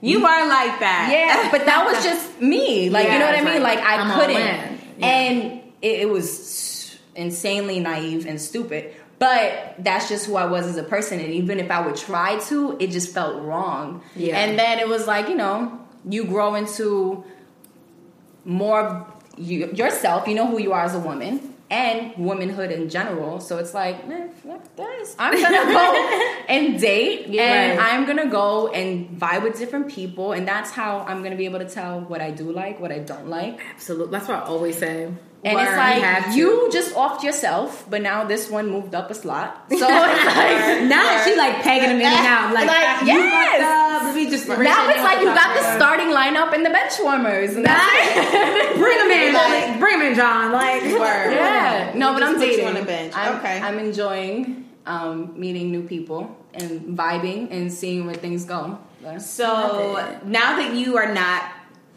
You 0.00 0.24
are 0.26 0.48
like 0.48 0.78
that. 0.80 1.08
Yeah, 1.12 1.50
but 1.50 1.64
that 1.66 1.84
was 1.84 2.02
just 2.04 2.40
me. 2.52 2.90
Like, 2.90 3.08
you 3.10 3.18
know 3.18 3.26
what 3.26 3.34
I 3.38 3.42
mean? 3.44 3.62
like, 3.62 3.78
Like, 3.78 3.86
I 3.86 3.96
I'm 3.96 4.18
couldn't. 4.18 4.80
And 5.02 5.60
it, 5.82 6.00
it 6.02 6.08
was 6.08 6.96
insanely 7.14 7.78
naive 7.80 8.26
and 8.26 8.40
stupid. 8.40 8.94
But 9.18 9.74
that's 9.78 10.08
just 10.08 10.26
who 10.26 10.36
I 10.36 10.44
was 10.46 10.66
as 10.66 10.76
a 10.76 10.82
person. 10.84 11.18
And 11.18 11.32
even 11.32 11.58
if 11.58 11.70
I 11.70 11.84
would 11.84 11.96
try 11.96 12.38
to, 12.50 12.76
it 12.78 12.90
just 12.90 13.12
felt 13.12 13.42
wrong. 13.42 14.02
Yeah. 14.14 14.38
And 14.38 14.58
then 14.58 14.78
it 14.78 14.88
was 14.88 15.06
like, 15.08 15.28
you 15.28 15.34
know, 15.34 15.80
you 16.08 16.24
grow 16.24 16.54
into 16.54 17.24
more 18.44 18.80
of 18.80 19.06
you, 19.36 19.70
yourself. 19.72 20.28
You 20.28 20.34
know 20.34 20.46
who 20.46 20.60
you 20.60 20.72
are 20.72 20.84
as 20.84 20.94
a 20.94 20.98
woman 21.00 21.54
and 21.70 22.16
womanhood 22.16 22.70
in 22.70 22.88
general. 22.88 23.40
So 23.40 23.58
it's 23.58 23.74
like, 23.74 24.06
man, 24.08 24.30
fuck 24.30 24.74
this. 24.76 25.14
I'm 25.18 25.34
gonna 25.34 25.72
go 25.72 26.32
and 26.48 26.80
date, 26.80 27.26
Yeah. 27.28 27.42
and 27.42 27.78
Right. 27.78 27.92
I'm 27.94 28.06
gonna 28.06 28.30
go 28.30 28.68
and 28.68 29.10
vibe 29.20 29.42
with 29.42 29.58
different 29.58 29.88
people, 29.88 30.32
and 30.32 30.48
that's 30.48 30.70
how 30.70 31.00
I'm 31.00 31.22
gonna 31.22 31.36
be 31.36 31.44
able 31.44 31.58
to 31.58 31.68
tell 31.68 32.00
what 32.00 32.20
I 32.22 32.30
do 32.30 32.50
like, 32.50 32.80
what 32.80 32.90
I 32.92 33.00
don't 33.00 33.28
like. 33.28 33.60
Absolutely. 33.74 34.12
That's 34.12 34.28
what 34.28 34.38
I 34.38 34.42
always 34.46 34.78
say. 34.78 35.08
And 35.44 35.54
Word. 35.54 35.62
it's 35.62 35.76
like 35.76 36.02
have 36.02 36.34
you 36.36 36.68
just 36.72 36.94
offed 36.96 37.22
yourself, 37.22 37.86
but 37.88 38.02
now 38.02 38.24
this 38.24 38.50
one 38.50 38.68
moved 38.70 38.92
up 38.94 39.08
a 39.10 39.14
slot. 39.14 39.66
So 39.70 39.76
it's 39.76 40.36
like 40.36 40.82
now 40.88 41.22
she 41.24 41.36
like 41.36 41.62
pegging 41.62 41.90
him 41.90 42.00
in 42.00 42.06
and 42.06 42.26
out. 42.26 42.52
Like, 42.52 42.66
Like, 42.66 43.02
you 43.02 43.06
yes. 43.14 43.60
fucked 43.60 43.62
up. 43.62 44.02
Let 44.02 44.14
me 44.16 44.30
just 44.30 44.48
now 44.48 44.88
it's 44.90 45.02
like 45.02 45.20
you 45.20 45.26
got 45.26 45.54
the 45.56 45.62
starting 45.76 46.08
lineup 46.08 46.52
and 46.54 46.66
the 46.66 46.70
bench 46.70 46.94
warmers. 47.00 47.54
And 47.54 47.64
that's. 47.64 48.76
Bring 48.78 48.98
him 48.98 49.10
in, 49.10 49.34
like, 49.34 49.78
bring 49.80 49.94
him 50.00 50.06
in, 50.08 50.14
John. 50.14 50.52
Like, 50.52 50.82
Word. 50.82 51.32
Yeah. 51.34 51.92
No, 51.94 52.14
We 52.14 52.20
but 52.20 52.20
just 52.20 52.32
I'm 52.34 52.38
put 52.38 52.44
you 52.48 52.56
dating. 52.56 52.66
on 52.66 52.74
the 52.74 52.82
bench. 52.82 53.12
I'm, 53.16 53.36
Okay. 53.38 53.60
I'm 53.60 53.78
enjoying 53.78 54.68
um, 54.86 55.38
meeting 55.38 55.70
new 55.70 55.82
people 55.86 56.36
and 56.54 56.96
vibing 56.98 57.50
and 57.52 57.72
seeing 57.72 58.06
where 58.06 58.14
things 58.14 58.44
go. 58.44 58.78
So 59.18 60.18
now 60.24 60.56
that 60.56 60.74
you 60.74 60.96
are 60.96 61.12
not 61.12 61.42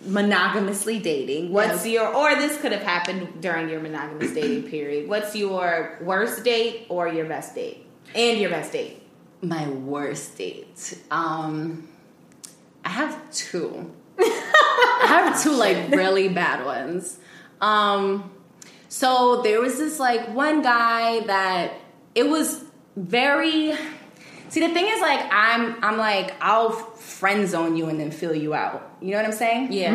monogamously 0.06 1.00
dating, 1.00 1.52
what's 1.54 1.86
Yes. 1.86 1.88
your 1.88 2.08
or 2.16 2.36
this 2.36 2.60
could 2.60 2.72
have 2.72 2.82
happened 2.84 3.42
during 3.42 3.70
your 3.70 3.80
monogamous 3.80 4.32
dating 4.34 4.64
period. 4.72 5.08
What's 5.10 5.36
your 5.36 5.98
worst 6.02 6.44
date 6.44 6.86
or 6.90 7.08
your 7.08 7.26
best 7.26 7.56
date? 7.56 7.86
And 8.16 8.40
your 8.40 8.50
best 8.50 8.72
date. 8.74 9.02
My 9.42 9.68
worst 9.70 10.38
date. 10.38 10.98
Um, 11.12 11.88
I 12.84 12.90
have 12.90 13.32
two. 13.32 13.92
I 14.20 15.06
have 15.08 15.42
two 15.42 15.52
like 15.52 15.90
really 15.92 16.30
bad 16.30 16.66
ones. 16.66 17.18
Um, 17.60 18.32
so 18.90 19.42
there 19.42 19.62
was 19.62 19.78
this 19.78 20.00
like 20.00 20.34
one 20.34 20.62
guy 20.62 21.22
that 21.22 21.74
it 22.16 22.28
was 22.28 22.64
very. 22.96 23.74
See, 24.52 24.60
the 24.60 24.74
thing 24.74 24.86
is, 24.86 25.00
like, 25.00 25.22
I'm, 25.32 25.82
I'm 25.82 25.98
like, 25.98 26.36
I'll 26.42 26.72
friend 26.72 27.48
zone 27.48 27.78
you 27.78 27.86
and 27.88 27.98
then 27.98 28.12
fill 28.12 28.36
you 28.36 28.54
out. 28.54 28.98
You 29.02 29.12
know 29.12 29.18
what 29.18 29.26
I'm 29.26 29.32
saying? 29.32 29.72
Yeah. 29.72 29.94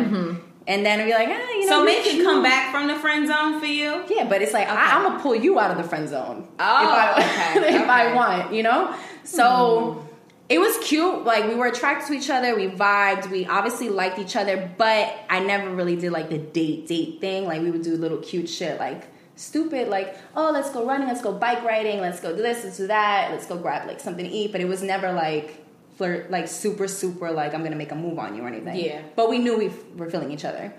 And 0.65 0.83
then 0.83 1.05
be 1.05 1.13
like, 1.13 1.29
ah, 1.29 1.51
you 1.51 1.69
know, 1.69 1.77
So 1.77 1.85
make 1.85 2.07
it 2.07 2.23
come 2.23 2.41
back 2.41 2.71
from 2.71 2.87
the 2.87 2.95
friend 2.95 3.27
zone 3.27 3.59
for 3.59 3.67
you. 3.67 4.03
Yeah, 4.09 4.27
but 4.27 4.41
it's 4.41 4.53
like 4.53 4.67
I, 4.67 4.97
I'm 4.97 5.03
gonna 5.03 5.21
pull 5.21 5.35
you 5.35 5.59
out 5.59 5.69
of 5.69 5.77
the 5.77 5.83
friend 5.83 6.09
zone. 6.09 6.47
Oh, 6.59 7.13
if 7.17 7.23
I, 7.23 7.53
okay, 7.55 7.75
if 7.75 7.87
I 7.87 8.13
want, 8.15 8.51
you 8.51 8.63
know. 8.63 8.93
So 9.23 10.05
it 10.49 10.59
was 10.59 10.75
cute. 10.79 11.23
Like 11.23 11.47
we 11.47 11.55
were 11.55 11.67
attracted 11.67 12.07
to 12.07 12.13
each 12.13 12.29
other. 12.29 12.55
We 12.55 12.67
vibed. 12.67 13.29
We 13.29 13.45
obviously 13.45 13.89
liked 13.89 14.19
each 14.19 14.35
other, 14.35 14.69
but 14.77 15.15
I 15.29 15.39
never 15.39 15.69
really 15.69 15.95
did 15.95 16.11
like 16.11 16.29
the 16.29 16.37
date 16.37 16.87
date 16.87 17.21
thing. 17.21 17.45
Like 17.45 17.61
we 17.61 17.71
would 17.71 17.83
do 17.83 17.95
little 17.95 18.17
cute 18.17 18.49
shit, 18.49 18.79
like 18.79 19.07
stupid, 19.37 19.87
like 19.87 20.17
oh 20.35 20.51
let's 20.51 20.69
go 20.71 20.85
running, 20.85 21.07
let's 21.07 21.21
go 21.21 21.31
bike 21.31 21.63
riding, 21.63 22.01
let's 22.01 22.19
go 22.19 22.35
do 22.35 22.41
this, 22.41 22.63
let's 22.63 22.77
do 22.77 22.87
that, 22.87 23.31
let's 23.31 23.45
go 23.45 23.57
grab 23.57 23.87
like 23.87 23.99
something 23.99 24.25
to 24.25 24.31
eat. 24.31 24.51
But 24.51 24.61
it 24.61 24.67
was 24.67 24.83
never 24.83 25.13
like 25.13 25.65
flirt, 25.95 26.29
like 26.29 26.47
super 26.47 26.87
super 26.87 27.31
like 27.31 27.53
I'm 27.53 27.63
gonna 27.63 27.75
make 27.75 27.91
a 27.91 27.95
move 27.95 28.19
on 28.19 28.35
you 28.35 28.43
or 28.43 28.47
anything. 28.47 28.75
Yeah. 28.75 29.01
But 29.15 29.29
we 29.29 29.39
knew 29.39 29.57
we 29.57 29.71
were 29.95 30.09
feeling 30.09 30.31
each 30.31 30.45
other. 30.45 30.73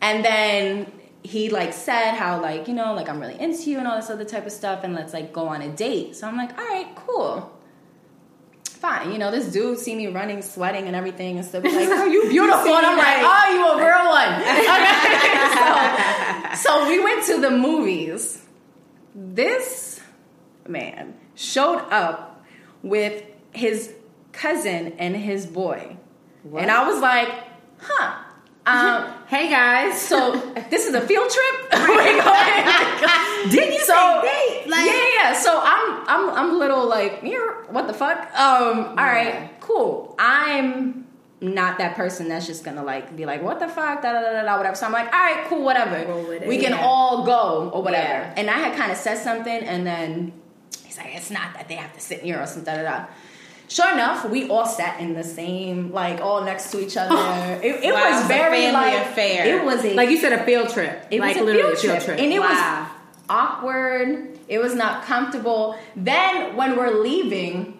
And 0.00 0.24
then 0.24 0.92
he 1.22 1.50
like 1.50 1.72
said 1.72 2.12
how 2.12 2.40
like, 2.40 2.68
you 2.68 2.74
know, 2.74 2.94
like 2.94 3.08
I'm 3.08 3.20
really 3.20 3.38
into 3.40 3.70
you 3.70 3.78
and 3.78 3.88
all 3.88 3.96
this 3.96 4.10
other 4.10 4.24
type 4.24 4.46
of 4.46 4.52
stuff 4.52 4.84
and 4.84 4.94
let's 4.94 5.12
like 5.12 5.32
go 5.32 5.48
on 5.48 5.62
a 5.62 5.68
date. 5.68 6.16
So 6.16 6.26
I'm 6.28 6.36
like, 6.36 6.56
all 6.56 6.64
right, 6.64 6.88
cool. 6.94 7.52
Fine. 8.86 9.10
You 9.10 9.18
know, 9.18 9.32
this 9.32 9.50
dude 9.52 9.80
see 9.80 9.96
me 9.96 10.06
running, 10.06 10.42
sweating 10.42 10.86
and 10.86 10.94
everything 10.94 11.38
and 11.38 11.46
stuff. 11.46 11.64
He's 11.64 11.74
like, 11.74 11.88
oh, 11.90 12.04
you 12.04 12.28
beautiful. 12.28 12.72
And 12.72 12.86
I'm 12.86 12.96
like, 12.96 13.18
oh, 13.20 13.52
you 13.52 13.66
a 13.66 13.76
real 13.84 14.06
one. 14.06 14.32
Okay. 16.52 16.54
so, 16.54 16.84
so 16.84 16.88
we 16.88 17.02
went 17.02 17.26
to 17.26 17.40
the 17.40 17.50
movies. 17.50 18.44
This 19.12 20.00
man 20.68 21.14
showed 21.34 21.80
up 21.90 22.44
with 22.82 23.24
his 23.52 23.92
cousin 24.30 24.94
and 24.98 25.16
his 25.16 25.46
boy. 25.46 25.96
And 26.56 26.70
I 26.70 26.88
was 26.88 27.00
like, 27.00 27.28
huh. 27.80 28.22
Um, 28.66 29.14
hey 29.28 29.48
guys. 29.50 30.00
so 30.00 30.36
this 30.70 30.86
is 30.86 30.94
a 30.94 31.00
field 31.00 31.30
trip. 31.30 31.70
Didn't 33.50 33.72
you 33.74 33.80
So 33.80 34.20
say 34.22 34.62
date? 34.62 34.70
Like, 34.70 34.86
yeah, 34.86 35.04
yeah. 35.14 35.32
So 35.34 35.60
I'm 35.62 36.08
I'm 36.08 36.30
I'm 36.30 36.50
a 36.54 36.58
little 36.58 36.86
like, 36.88 37.22
"Meow, 37.22 37.64
what 37.70 37.86
the 37.86 37.94
fuck? 37.94 38.18
Um, 38.38 38.78
all 38.90 38.94
right, 38.96 39.50
cool. 39.60 40.14
I'm 40.18 41.06
not 41.40 41.78
that 41.78 41.94
person 41.96 42.28
that's 42.28 42.46
just 42.46 42.64
gonna 42.64 42.82
like 42.82 43.14
be 43.14 43.26
like, 43.26 43.42
what 43.42 43.60
the 43.60 43.68
fuck, 43.68 44.02
da 44.02 44.12
da 44.12 44.20
da 44.20 44.32
da, 44.32 44.42
da 44.42 44.56
whatever. 44.56 44.74
So 44.74 44.86
I'm 44.86 44.92
like, 44.92 45.12
all 45.12 45.20
right, 45.20 45.44
cool, 45.48 45.62
whatever. 45.62 46.04
Roll 46.10 46.22
with 46.26 46.42
it. 46.42 46.48
We 46.48 46.58
can 46.58 46.72
Yeah. 46.72 46.80
all 46.84 47.24
go 47.24 47.70
or 47.72 47.82
whatever. 47.82 48.06
Yeah. 48.24 48.34
And 48.36 48.50
I 48.50 48.54
had 48.58 48.76
kind 48.76 48.90
of 48.90 48.96
said 48.98 49.18
something, 49.18 49.52
and 49.62 49.86
then 49.86 50.32
he's 50.84 50.96
like, 50.96 51.14
it's 51.14 51.30
not 51.30 51.54
that 51.54 51.68
they 51.68 51.74
have 51.74 51.92
to 51.92 52.00
sit 52.00 52.24
near 52.24 52.40
us 52.40 52.56
and 52.56 52.64
da 52.64 52.76
da 52.76 52.82
da. 52.82 53.04
Sure 53.68 53.92
enough, 53.92 54.24
we 54.30 54.48
all 54.48 54.64
sat 54.66 55.00
in 55.00 55.14
the 55.14 55.24
same, 55.24 55.90
like 55.92 56.20
all 56.20 56.44
next 56.44 56.70
to 56.70 56.80
each 56.80 56.96
other. 57.02 57.60
it 57.62 57.84
it 57.84 57.92
Wow, 57.92 58.04
was 58.10 58.14
was 58.16 58.24
a 58.24 58.28
very 58.28 58.60
family 58.62 58.72
like 58.92 59.06
affair. 59.06 59.46
It 59.46 59.64
was 59.64 59.84
a 59.84 59.94
Like 59.94 60.10
you 60.10 60.18
said, 60.18 60.32
a 60.32 60.44
field 60.44 60.70
trip. 60.70 61.06
it 61.10 61.20
like 61.20 61.34
was 61.34 61.42
a 61.42 61.44
literally 61.46 61.76
field 61.76 61.96
a 61.96 62.00
field 62.00 62.04
trip. 62.04 62.18
and 62.20 62.32
it 62.32 62.40
Wow. 62.40 62.48
was 62.48 62.88
awkward. 63.28 64.38
It 64.48 64.58
was 64.60 64.74
not 64.74 65.04
comfortable. 65.04 65.76
Then 65.96 66.54
when 66.56 66.76
we're 66.76 67.02
leaving, 67.02 67.74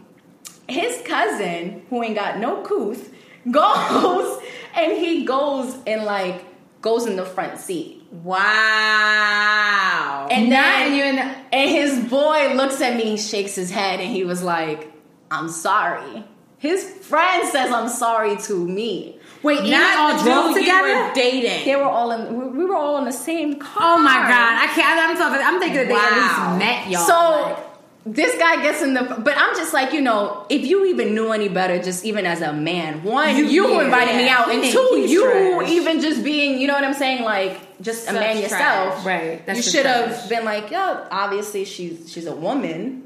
his 0.68 1.00
cousin, 1.06 1.82
who 1.88 2.02
ain't 2.02 2.16
got 2.16 2.38
no 2.38 2.62
couth, 2.62 3.08
goes 3.50 4.40
and 4.74 4.92
he 4.98 5.24
goes 5.24 5.76
and 5.86 6.04
like 6.04 6.44
goes 6.82 7.06
in 7.06 7.14
the 7.16 7.24
front 7.24 7.58
seat. 7.60 8.02
Wow. 8.10 8.36
And 10.30 10.50
Not- 10.50 10.56
then 10.56 10.86
and 10.88 10.96
you're 10.96 11.06
in 11.06 11.16
the- 11.16 11.34
and 11.52 11.70
his 11.70 11.98
boy 12.10 12.54
looks 12.54 12.80
at 12.80 12.96
me, 12.96 13.16
shakes 13.16 13.54
his 13.54 13.70
head, 13.70 14.00
and 14.00 14.10
he 14.10 14.24
was 14.24 14.42
like, 14.42 14.92
"I'm 15.30 15.48
sorry." 15.48 16.24
His 16.58 16.84
friend 16.84 17.46
says, 17.48 17.70
"I'm 17.70 17.88
sorry" 17.88 18.36
to 18.48 18.54
me. 18.66 19.18
Wait, 19.42 19.62
you 19.62 19.70
not 19.70 19.96
all 19.98 20.24
drove 20.24 20.54
together? 20.56 20.88
you 20.88 20.94
were 21.08 21.14
dating. 21.14 21.64
They 21.66 21.76
were 21.76 21.82
all 21.84 22.10
in. 22.12 22.34
we- 22.38 22.58
We 22.58 22.64
were 22.64 22.74
all 22.76 22.96
in 22.98 23.04
the 23.04 23.12
same 23.12 23.56
car. 23.58 23.96
Oh 23.96 23.98
my 23.98 24.14
god, 24.14 24.54
I 24.64 24.66
can't. 24.74 24.98
I'm 24.98 25.16
talking. 25.16 25.40
I'm 25.44 25.60
thinking 25.60 25.78
that 25.78 25.88
they 25.88 25.94
at 25.94 26.12
least 26.16 26.58
met 26.58 26.90
y'all. 26.90 27.06
So 27.06 27.14
like- 27.54 27.56
this 28.08 28.38
guy 28.38 28.62
gets 28.62 28.82
in 28.82 28.94
the, 28.94 29.02
but 29.02 29.34
I'm 29.36 29.54
just 29.56 29.74
like, 29.74 29.92
you 29.92 30.00
know, 30.00 30.46
if 30.48 30.64
you 30.64 30.86
even 30.86 31.12
knew 31.14 31.32
any 31.32 31.48
better, 31.48 31.82
just 31.82 32.04
even 32.04 32.24
as 32.24 32.40
a 32.40 32.52
man, 32.52 33.02
one, 33.02 33.36
you, 33.36 33.44
You- 33.46 33.68
yeah, 33.74 33.82
invited 33.84 34.14
me 34.16 34.28
out, 34.28 34.48
and 34.48 34.62
two, 34.62 35.04
you 35.08 35.24
trash. 35.24 35.70
even 35.70 36.00
just 36.00 36.22
being, 36.22 36.58
you 36.60 36.68
know 36.68 36.74
what 36.74 36.84
I'm 36.84 36.94
saying, 36.94 37.24
like 37.24 37.58
just 37.82 38.08
a 38.08 38.12
man 38.12 38.36
trash. 38.38 38.42
yourself, 38.42 39.04
Right, 39.04 39.44
that's 39.44 39.56
you 39.58 39.62
should 39.72 39.86
have 39.86 40.28
been 40.28 40.44
like, 40.44 40.70
yo, 40.70 41.04
obviously 41.10 41.64
she's 41.64 42.10
she's 42.10 42.26
a 42.26 42.34
woman. 42.34 43.02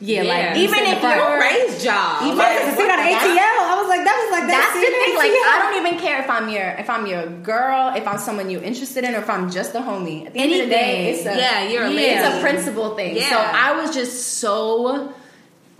Yeah, 0.00 0.22
Yeah. 0.22 0.32
like 0.52 0.56
Even 0.58 0.78
in 0.80 0.84
if 0.86 0.94
the 0.96 1.00
front. 1.00 1.16
you're- 1.20 1.40
raised 1.40 1.84
y'all. 1.84 2.22
Even 2.26 2.38
Like, 2.38 2.56
if 2.56 2.62
to 2.62 2.68
it's 2.68 2.76
see 2.78 2.84
it 2.84 2.90
on 2.90 2.98
ATL. 2.98 3.58
I 3.70 3.74
was 3.80 3.88
like, 3.88 4.04
that 4.04 4.16
was 4.22 4.30
like 4.38 4.46
That's 4.48 4.72
the 4.74 4.80
thing. 4.80 5.16
Like, 5.16 5.30
I 5.32 5.58
don't 5.62 5.86
even 5.86 5.98
care 6.00 6.20
if 6.22 6.30
I'm 6.30 6.48
your 6.48 6.68
if 6.78 6.88
I'm 6.88 7.06
your 7.06 7.26
girl, 7.26 7.92
if 7.96 8.06
I'm 8.06 8.18
someone 8.18 8.48
you're 8.50 8.62
interested 8.62 9.04
in, 9.04 9.14
or 9.14 9.18
if 9.18 9.28
I'm 9.30 9.50
just 9.50 9.74
a 9.74 9.80
homie. 9.80 10.26
At 10.26 10.32
the 10.34 10.40
end 10.40 10.52
of 10.52 10.58
the 10.60 10.66
day, 10.74 11.10
it's 11.10 11.26
a 11.26 11.36
Yeah, 11.36 11.68
you're 11.68 11.84
a 11.84 11.90
it's 11.90 12.36
a 12.36 12.40
principle 12.40 12.94
thing. 12.96 13.16
Yeah. 13.16 13.28
So 13.30 13.36
I 13.38 13.80
was 13.80 13.92
just 13.94 14.38
so 14.38 15.12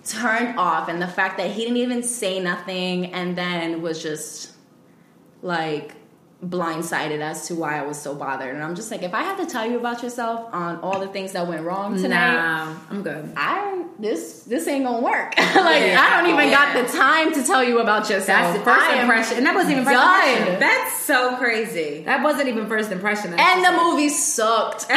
turned 0.04 0.58
off, 0.58 0.88
and 0.88 1.00
the 1.02 1.06
fact 1.06 1.36
that 1.38 1.50
he 1.50 1.62
didn't 1.62 1.76
even 1.78 2.02
say 2.02 2.40
nothing, 2.40 3.12
and 3.12 3.36
then 3.36 3.82
was 3.82 4.02
just 4.02 4.52
like 5.42 5.94
blindsided 6.44 7.20
as 7.20 7.48
to 7.48 7.54
why 7.54 7.78
I 7.78 7.82
was 7.82 8.00
so 8.00 8.14
bothered. 8.14 8.54
And 8.54 8.62
I'm 8.62 8.74
just 8.76 8.90
like, 8.90 9.02
if 9.02 9.12
I 9.12 9.22
have 9.22 9.38
to 9.38 9.46
tell 9.46 9.68
you 9.68 9.76
about 9.78 10.02
yourself 10.02 10.48
on 10.54 10.78
all 10.80 11.00
the 11.00 11.08
things 11.08 11.32
that 11.32 11.46
went 11.48 11.62
wrong 11.64 11.96
tonight. 12.00 12.34
Nah, 12.34 12.74
I'm 12.90 13.02
good. 13.02 13.32
I 13.36 13.77
this 13.98 14.44
this 14.44 14.66
ain't 14.68 14.84
gonna 14.84 15.00
work. 15.02 15.34
like 15.38 15.82
Yeah. 15.82 16.00
I 16.00 16.20
don't 16.22 16.30
even 16.32 16.48
Yeah. 16.48 16.72
got 16.74 16.86
the 16.86 16.96
time 16.96 17.32
to 17.34 17.42
tell 17.42 17.64
you 17.64 17.80
about 17.80 18.08
yourself. 18.08 18.26
That's 18.26 18.58
the 18.58 18.64
first 18.64 18.80
I 18.88 19.00
impression, 19.02 19.38
and 19.38 19.46
that 19.46 19.54
wasn't 19.54 19.72
even 19.72 19.84
first 19.84 19.96
done. 19.96 20.28
impression. 20.30 20.60
That's 20.60 20.92
so 21.02 21.36
crazy. 21.36 22.02
That 22.04 22.22
wasn't 22.22 22.48
even 22.48 22.66
first 22.68 22.92
impression. 22.92 23.32
That's 23.32 23.42
And 23.42 23.64
the 23.64 23.70
like- 23.72 23.82
movie 23.82 24.08
sucked. 24.08 24.86
it 24.90 24.94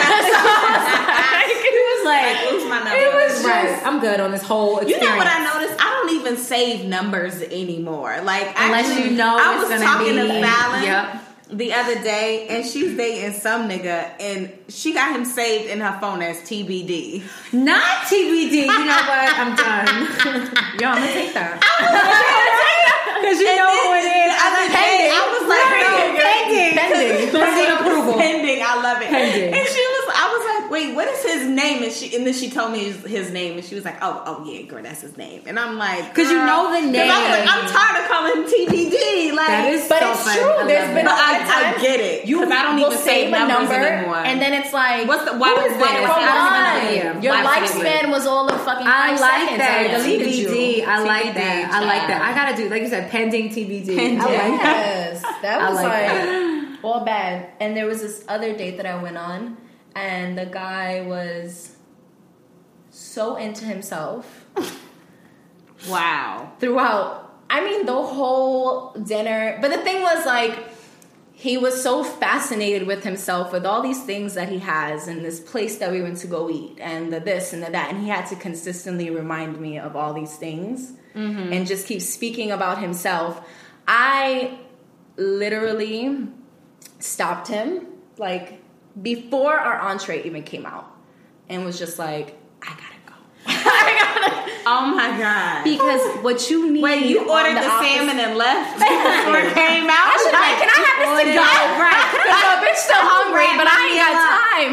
was 1.98 2.06
like, 2.06 2.36
Like, 2.36 2.52
lose 2.52 2.66
my 2.70 2.78
number. 2.80 2.96
it 2.96 3.14
was 3.14 3.44
right. 3.46 3.82
I'm 3.86 4.00
good 4.00 4.20
on 4.20 4.32
this 4.32 4.44
whole 4.44 4.84
You 4.84 5.00
know 5.00 5.16
what 5.18 5.28
I 5.28 5.44
noticed? 5.54 5.80
I 5.82 5.90
don't 5.90 6.16
even 6.20 6.38
save 6.38 6.86
numbers 6.86 7.42
anymore. 7.42 8.22
Like 8.24 8.54
Unless 8.58 8.90
actually, 8.90 9.10
you 9.12 9.18
know 9.18 9.38
I 9.40 9.58
was 9.60 9.70
gonna 9.70 9.84
talking 9.84 10.16
to 10.16 10.24
be- 10.24 10.42
Fallon 10.42 10.84
Yep. 10.84 11.24
The 11.52 11.74
other 11.74 11.96
day, 12.02 12.48
and 12.48 12.66
she's 12.66 12.96
dating 12.96 13.40
some 13.40 13.70
nigga, 13.70 14.12
and 14.20 14.52
she 14.70 14.94
got 14.94 15.16
him 15.16 15.26
saved 15.26 15.70
in 15.70 15.80
her 15.82 16.00
phone 16.00 16.22
as 16.22 16.38
TBD. 16.42 17.24
Not 17.52 18.06
TBD. 18.08 18.52
You 18.54 18.68
know 18.68 19.04
what? 19.04 19.30
I'm 19.38 19.56
done. 19.56 20.06
Yo, 20.80 20.88
I'm 20.88 20.96
gonna 21.00 21.14
take 21.14 21.34
that. 21.34 22.58
Because 23.22 23.38
you 23.38 23.54
know 23.54 23.70
who 23.70 23.94
it 24.02 24.10
is. 24.10 24.34
Other 24.34 24.66
day, 24.74 25.14
I 25.14 25.22
was 25.30 25.46
like, 25.46 25.70
no, 25.78 25.94
pending. 26.26 26.74
Pending. 26.74 27.30
Pending 27.30 27.70
approval. 27.78 28.18
Pending. 28.18 28.66
I 28.66 28.74
love 28.82 28.98
it. 28.98 29.14
Pending. 29.14 29.54
And 29.54 29.62
she 29.62 29.84
was, 29.94 30.04
I 30.18 30.26
was 30.26 30.42
like, 30.50 30.61
wait, 30.72 30.96
what 30.96 31.08
is 31.08 31.22
his 31.24 31.48
name? 31.48 31.84
And 31.84 31.92
she, 31.92 32.16
and 32.16 32.26
then 32.26 32.34
she 32.34 32.50
told 32.50 32.72
me 32.72 32.80
his, 32.86 33.04
his 33.06 33.30
name, 33.32 33.58
and 33.58 33.64
she 33.66 33.76
was 33.76 33.84
like, 33.86 33.98
oh, 34.02 34.24
oh 34.26 34.46
yeah, 34.50 34.64
girl, 34.64 34.82
that's 34.82 35.02
his 35.02 35.18
name. 35.18 35.44
And 35.46 35.60
I'm 35.60 35.78
like, 35.78 36.10
because 36.10 36.32
you 36.32 36.38
girl. 36.38 36.48
know 36.48 36.64
the 36.72 36.88
'Cause 36.88 37.10
I 37.12 37.20
was 37.20 37.30
like, 37.30 37.46
name. 37.46 37.50
I'm 37.52 37.66
tired 37.70 37.98
of 38.02 38.10
calling 38.10 38.34
him 38.40 38.44
TBD. 38.50 39.36
Like, 39.36 39.48
That 39.48 39.68
is 39.74 39.88
But 39.88 40.00
so 40.00 40.12
it's 40.12 40.24
funny. 40.24 40.40
true. 40.40 40.50
I 40.52 40.68
There's 40.68 40.88
love 40.88 40.96
been 40.96 41.06
it. 41.06 41.10
But 41.12 41.20
I, 41.20 41.36
other 41.36 41.46
times 41.52 41.78
I 41.78 41.82
get 41.82 42.00
it. 42.00 42.26
You 42.26 42.40
'Cause 42.40 42.52
I 42.52 42.62
don't 42.64 42.76
will 42.80 42.88
even 42.88 42.98
say 42.98 43.06
save 43.06 43.28
a 43.28 43.32
numbers 43.32 43.70
number, 43.70 43.76
anymore. 43.88 44.24
and 44.26 44.42
then 44.42 44.54
it's 44.54 44.74
like, 44.74 45.08
What's 45.08 45.26
the- 45.30 45.38
why- 45.38 45.50
who 45.54 45.62
is 45.68 45.78
why 45.78 45.92
this? 45.92 46.00
do 46.00 46.04
I 46.04 46.08
Come 46.08 46.22
say- 46.24 46.32
I 46.32 46.80
don't 46.80 46.94
even. 47.12 47.24
Your 47.24 47.34
Why 47.34 47.44
lifespan 47.62 48.10
was 48.10 48.26
all 48.26 48.48
of 48.50 48.62
fucking 48.62 48.88
I 48.88 49.16
five 49.16 49.20
like 49.20 49.42
seconds. 49.44 49.58
that. 49.60 49.78
I 49.80 49.98
deleted 49.98 50.28
TBD. 50.28 50.86
I 50.88 50.98
like 51.04 51.34
that. 51.36 51.70
I 51.74 51.80
like 51.86 52.08
that. 52.08 52.22
I 52.22 52.30
gotta 52.34 52.56
do, 52.58 52.70
like 52.70 52.82
you 52.82 52.88
said, 52.90 53.12
pending 53.12 53.50
TBD. 53.50 54.18
I 54.20 54.24
like 54.26 54.62
that. 54.64 54.78
Yes, 54.88 55.22
that 55.42 55.70
was 55.70 55.76
like 55.84 56.08
like, 56.08 56.84
all 56.84 57.04
bad. 57.06 57.50
And 57.60 57.76
there 57.76 57.86
was 57.86 58.02
this 58.02 58.24
other 58.28 58.56
date 58.56 58.78
that 58.78 58.86
I 58.86 59.02
went 59.02 59.18
on, 59.18 59.58
and 59.96 60.38
the 60.38 60.46
guy 60.46 61.02
was 61.02 61.76
so 62.90 63.36
into 63.36 63.66
himself 63.66 64.46
wow. 65.90 66.52
throughout. 66.60 67.34
I 67.50 67.64
mean, 67.64 67.86
the 67.86 67.94
whole 67.94 68.92
dinner. 68.94 69.58
But 69.62 69.72
the 69.72 69.80
thing 69.80 70.02
was 70.02 70.26
like. 70.26 70.58
He 71.34 71.58
was 71.58 71.82
so 71.82 72.04
fascinated 72.04 72.86
with 72.86 73.04
himself, 73.04 73.52
with 73.52 73.66
all 73.66 73.82
these 73.82 74.04
things 74.04 74.36
that 74.36 74.50
he 74.50 74.60
has, 74.60 75.08
and 75.08 75.26
this 75.26 75.40
place 75.40 75.80
that 75.80 75.92
we 75.92 76.00
went 76.00 76.18
to 76.18 76.28
go 76.28 76.52
eat, 76.52 76.78
and 76.80 77.12
the 77.12 77.20
this 77.20 77.52
and 77.52 77.64
the 77.64 77.72
that, 77.72 77.90
and 77.90 78.00
he 78.00 78.10
had 78.10 78.28
to 78.28 78.36
consistently 78.36 79.10
remind 79.10 79.60
me 79.60 79.80
of 79.80 79.96
all 79.96 80.14
these 80.14 80.36
things, 80.36 80.94
mm-hmm. 81.16 81.52
and 81.52 81.66
just 81.66 81.88
keep 81.88 82.00
speaking 82.00 82.52
about 82.52 82.78
himself. 82.78 83.44
I 83.88 84.60
literally 85.18 86.28
stopped 87.00 87.48
him 87.48 87.88
like 88.18 88.61
before 89.02 89.54
our 89.54 89.80
entree 89.80 90.24
even 90.24 90.44
came 90.44 90.66
out 90.66 90.96
and 91.50 91.66
was 91.66 91.78
just 91.78 92.00
like 92.00 92.38
i 92.62 92.70
gotta 92.70 93.00
go 93.06 93.14
i 93.92 93.96
gotta 94.00 94.52
Oh 94.64 94.86
my 94.96 95.10
god. 95.18 95.64
because 95.64 96.02
what 96.24 96.50
you 96.50 96.70
need 96.72 96.84
Wait, 96.84 97.06
you 97.10 97.20
ordered 97.28 97.58
the, 97.58 97.66
opposite- 97.66 97.98
salmon 97.98 98.20
and 98.20 98.38
left 98.38 98.74
before 98.78 99.42
it 99.42 99.54
came 99.58 99.90
out? 99.90 100.06
I 100.06 100.16
should 100.22 100.38
like, 100.38 100.58
can 100.62 100.70
I 100.70 100.80
have 100.86 100.98
this 101.02 101.34
to 101.34 101.34
go? 101.34 101.50
Right. 101.82 102.08
Because 102.14 102.46
the 102.46 102.58
bitch 102.62 102.78
still 102.78 103.02
hungry, 103.02 103.50
but 103.58 103.66
I 103.66 103.78
ain't 103.90 103.98
got 103.98 104.14
time. 104.22 104.72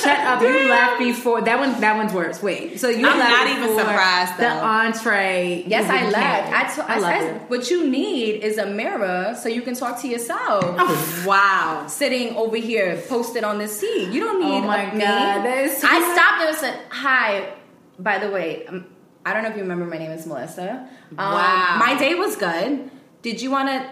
Shut 0.00 0.18
up! 0.26 0.40
You 0.40 0.70
left 0.70 0.98
before 0.98 1.42
that 1.42 1.58
one. 1.58 1.78
That 1.80 1.96
one's 1.96 2.12
worse. 2.14 2.42
Wait, 2.42 2.80
so 2.80 2.88
you 2.88 3.06
I'm 3.06 3.18
left 3.18 3.30
not 3.30 3.48
even 3.48 3.62
before 3.68 3.80
surprised, 3.80 4.36
The 4.38 4.42
though. 4.42 4.64
entree. 4.64 5.64
yes, 5.66 5.90
I 5.90 6.08
left. 6.08 6.52
I, 6.52 6.74
to- 6.74 6.90
I, 6.90 6.94
I 6.94 6.98
love 6.98 7.20
said, 7.22 7.36
it. 7.36 7.42
what 7.50 7.70
you 7.70 7.86
need 7.88 8.42
is 8.42 8.56
a 8.58 8.66
mirror 8.66 9.36
so 9.40 9.48
you 9.50 9.60
can 9.62 9.74
talk 9.74 10.00
to 10.02 10.08
yourself. 10.08 10.64
Oh, 10.64 11.24
wow. 11.26 11.86
Sitting 11.86 12.34
over 12.36 12.56
here, 12.56 12.96
posted 13.08 13.44
on 13.44 13.58
this 13.58 13.78
seat. 13.78 14.08
You 14.10 14.20
don't 14.20 14.42
oh 14.42 14.46
need 14.48 14.64
Oh 14.64 14.66
my 14.66 14.82
a 14.90 14.94
me. 14.94 15.00
God, 15.00 15.44
that 15.44 15.58
is 15.64 15.76
so 15.76 15.86
I 15.90 16.00
stopped 16.14 16.42
and 16.48 16.56
said, 16.56 16.80
"Hi, 16.90 17.52
by 17.98 18.18
the 18.18 18.30
way, 18.30 18.66
um, 18.66 18.86
I 19.26 19.32
don't 19.34 19.42
know 19.42 19.50
if 19.50 19.56
you 19.56 19.62
remember. 19.62 19.84
My 19.86 19.98
name 19.98 20.10
is 20.12 20.26
Melissa. 20.26 20.88
Um, 21.10 21.16
Wow. 21.16 21.76
My 21.78 21.96
day 21.98 22.14
was 22.14 22.36
good. 22.36 22.90
Did 23.22 23.40
you 23.42 23.50
want 23.50 23.68
to?" 23.68 23.88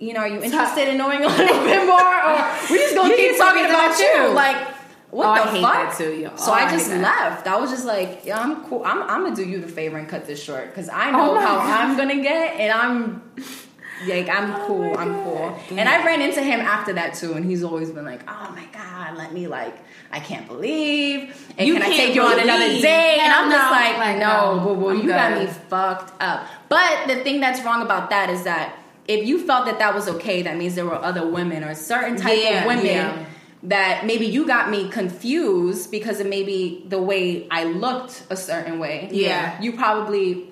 You 0.00 0.12
know, 0.12 0.20
are 0.20 0.28
you 0.28 0.42
interested 0.42 0.88
in 0.88 0.98
knowing 0.98 1.22
a 1.24 1.28
little 1.28 1.64
bit 1.64 1.86
more, 1.86 2.00
or 2.02 2.34
we 2.70 2.78
just 2.78 2.94
gonna 2.94 3.10
You 3.10 3.16
keep 3.16 3.36
talking 3.38 3.64
about 3.64 3.96
you? 3.98 4.28
Like, 4.34 4.56
what 5.10 5.26
Oh, 5.26 5.30
I 5.30 5.44
the 5.44 5.50
hate 5.52 5.62
fuck? 5.62 5.72
that 5.72 5.96
too, 5.96 6.12
yo. 6.12 6.34
So 6.36 6.50
Oh, 6.50 6.54
I 6.54 6.64
I 6.66 6.70
just 6.72 6.90
that. 6.90 7.00
left. 7.00 7.46
I 7.46 7.56
was 7.56 7.70
just 7.70 7.84
like, 7.86 8.22
yeah, 8.24 8.40
I'm 8.40 8.64
cool. 8.64 8.82
I'm, 8.84 9.02
I'm 9.04 9.22
gonna 9.22 9.36
do 9.36 9.44
you 9.44 9.60
the 9.60 9.68
favor 9.68 9.96
and 9.96 10.08
cut 10.08 10.26
this 10.26 10.42
short 10.42 10.66
because 10.66 10.88
I 10.88 11.12
know 11.12 11.36
Oh 11.36 11.40
how 11.40 11.56
God. 11.58 11.70
I'm 11.80 11.96
gonna 11.96 12.20
get, 12.20 12.58
and 12.58 12.72
I'm 12.72 13.22
like, 14.06 14.28
I'm 14.28 14.50
Oh 14.52 14.64
cool. 14.66 14.96
I'm 14.98 15.14
cool. 15.24 15.58
And 15.70 15.88
I 15.88 16.04
ran 16.04 16.20
into 16.20 16.42
him 16.42 16.60
after 16.60 16.92
that 16.94 17.14
too, 17.14 17.34
and 17.34 17.44
he's 17.44 17.62
always 17.64 17.90
been 17.90 18.04
like, 18.04 18.20
oh 18.28 18.52
my 18.54 18.66
god, 18.72 19.16
let 19.16 19.32
me 19.32 19.46
like, 19.46 19.76
I 20.10 20.20
can't 20.20 20.46
believe. 20.46 21.34
And 21.58 21.66
You 21.66 21.74
can 21.74 21.82
I 21.82 21.88
take 21.88 22.14
you 22.14 22.22
on 22.22 22.38
another 22.38 22.68
day? 22.68 23.18
And 23.20 23.32
I'm 23.32 23.50
just 23.50 23.70
like, 23.70 23.96
like, 23.98 24.18
no, 24.18 24.56
no, 24.56 24.64
boo 24.64 24.80
boo, 24.80 24.96
you 25.02 25.08
got 25.08 25.38
me 25.38 25.46
fucked 25.46 26.12
up. 26.22 26.46
But 26.68 27.06
the 27.06 27.16
thing 27.24 27.40
that's 27.40 27.62
wrong 27.64 27.82
about 27.82 28.10
that 28.10 28.30
is 28.30 28.44
that 28.44 28.76
if 29.06 29.26
you 29.26 29.44
felt 29.46 29.66
that 29.66 29.78
that 29.78 29.94
was 29.94 30.08
okay, 30.08 30.42
that 30.42 30.56
means 30.56 30.74
there 30.74 30.86
were 30.86 30.94
other 30.94 31.26
women 31.26 31.62
or 31.62 31.74
certain 31.74 32.16
type 32.16 32.38
Yeah, 32.42 32.60
of 32.60 32.66
women 32.66 32.86
yeah. 32.86 33.24
that 33.64 34.06
maybe 34.06 34.26
you 34.26 34.46
got 34.46 34.70
me 34.70 34.88
confused 34.88 35.90
because 35.90 36.20
of 36.20 36.26
maybe 36.26 36.84
the 36.88 37.00
way 37.02 37.46
I 37.50 37.64
looked 37.64 38.24
a 38.30 38.36
certain 38.36 38.78
way. 38.78 39.08
Yeah. 39.12 39.60
You 39.60 39.72
probably 39.72 40.48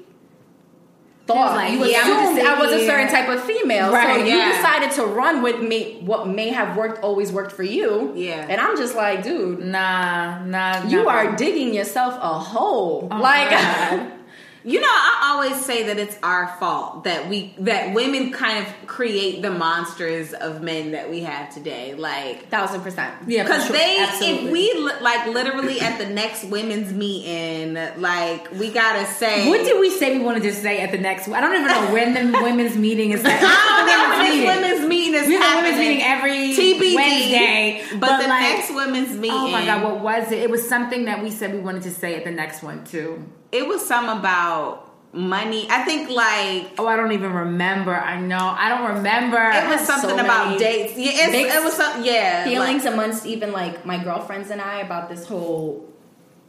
thought 1.27 1.57
like, 1.57 1.73
you 1.73 1.85
yeah, 1.85 2.01
assumed 2.03 2.41
I 2.47 2.59
was 2.59 2.73
a 2.73 2.87
certain 2.87 3.09
type 3.09 3.29
of 3.29 3.43
female. 3.45 3.89
so 3.89 3.95
Right, 3.95 4.21
you 4.27 4.35
yeah. 4.37 4.57
decided 4.57 4.91
to 4.93 5.07
run 5.07 5.43
with 5.43 5.61
me 5.61 5.99
what 6.01 6.27
may 6.29 6.49
have 6.51 6.77
worked 6.77 7.03
always 7.03 7.31
worked 7.33 7.53
for 7.53 7.63
you. 7.63 8.13
Yeah. 8.15 8.47
And 8.49 8.61
I'm 8.61 8.77
just 8.77 8.95
like, 8.95 9.23
dude, 9.23 9.61
Nah, 9.61 10.45
nah. 10.45 10.87
you 10.87 11.05
nah. 11.05 11.11
are 11.11 11.37
digging 11.37 11.75
yourself 11.75 12.15
a 12.15 12.39
hole. 12.39 13.09
Oh, 13.11 13.17
like. 13.21 14.13
You 14.65 14.81
know, 14.81 14.87
I 14.89 15.31
always 15.33 15.65
say 15.65 15.85
that 15.89 15.99
it's 15.99 16.17
our 16.23 16.47
fault 16.61 17.05
that 17.05 17.29
we 17.29 17.53
that 17.59 17.95
women 17.95 18.31
kind 18.33 18.65
of 18.65 18.87
create 18.87 19.43
the 19.43 19.51
monsters 19.51 20.33
of 20.33 20.63
men 20.63 20.93
that 20.93 21.11
we 21.11 21.21
have 21.21 21.53
today. 21.53 21.95
Like 21.95 22.49
thousand 22.49 22.83
percent. 22.83 23.13
Yeah, 23.27 23.43
Because 23.43 23.67
sure. 23.67 23.77
they, 23.77 23.99
Absolutely. 23.99 24.47
if 24.47 24.53
we 24.53 24.91
like 25.01 25.27
literally 25.27 25.81
at 25.81 25.99
the 25.99 26.07
next 26.07 26.45
women's 26.45 26.93
meeting, 26.93 27.75
like 28.01 28.53
we 28.53 28.71
gotta 28.71 29.05
say, 29.07 29.49
What 29.49 29.65
did 29.65 29.81
we 29.81 29.91
say 29.91 30.17
we 30.17 30.25
wanted 30.25 30.45
to 30.45 30.53
say 30.55 30.81
at 30.81 30.93
the 30.93 30.99
next? 30.99 31.29
I 31.29 31.41
don't 31.41 31.55
even 31.55 31.67
know 31.67 31.93
when 31.93 32.15
the 32.33 32.39
women's 32.43 32.77
meeting 32.77 33.11
is. 33.11 33.23
I 33.25 33.41
don't 33.41 33.87
know 33.87 34.19
when 34.19 34.31
this 34.31 34.47
women's 34.79 34.89
meeting 34.89 35.15
is 35.15 35.27
We 35.27 35.35
have 35.35 35.59
a 35.59 35.63
women's 35.63 35.79
meeting 35.79 36.03
every 36.03 36.55
TBD, 36.55 36.95
Wednesday, 36.95 37.83
but, 37.93 38.01
but 38.01 38.23
the 38.23 38.29
like- 38.29 38.43
next 38.43 38.75
women's 38.75 39.17
meeting. 39.17 39.37
Oh 39.37 39.51
my 39.51 39.65
god, 39.65 39.83
what 39.83 40.01
was 40.01 40.31
it? 40.31 40.39
It 40.39 40.51
was 40.51 40.69
something 40.69 41.07
that 41.07 41.21
we 41.23 41.31
said 41.31 41.53
we 41.53 41.61
wanted 41.61 41.83
to 41.83 41.91
say 41.91 42.15
at 42.15 42.25
the 42.25 42.31
next 42.31 42.63
one 42.63 42.85
too. 42.85 43.25
It 43.53 43.67
was 43.69 43.85
some 43.85 44.09
about 44.09 44.89
money. 45.13 45.67
I 45.71 45.83
think 45.85 46.09
like 46.09 46.73
Oh, 46.79 46.87
I 46.87 46.97
don't 46.97 47.13
even 47.13 47.33
remember. 47.33 47.95
I 47.95 48.19
know. 48.19 48.39
I 48.59 48.69
don't 48.71 48.97
remember. 48.97 49.37
it 49.37 49.69
was 49.69 49.87
so 49.87 49.99
something 49.99 50.19
about 50.19 50.59
dates. 50.59 50.97
Yeah, 50.97 51.11
it's, 51.15 51.55
it 51.55 51.63
was 51.63 51.75
some 51.75 52.03
yeah 52.05 52.45
Feelings 52.45 52.85
like- 52.85 52.95
amongst 52.95 53.27
even 53.27 53.53
like 53.53 53.85
my 53.85 54.03
girlfriends 54.03 54.51
and 54.51 54.61
I 54.61 54.81
about 54.81 55.09
this 55.11 55.27
whole 55.27 55.87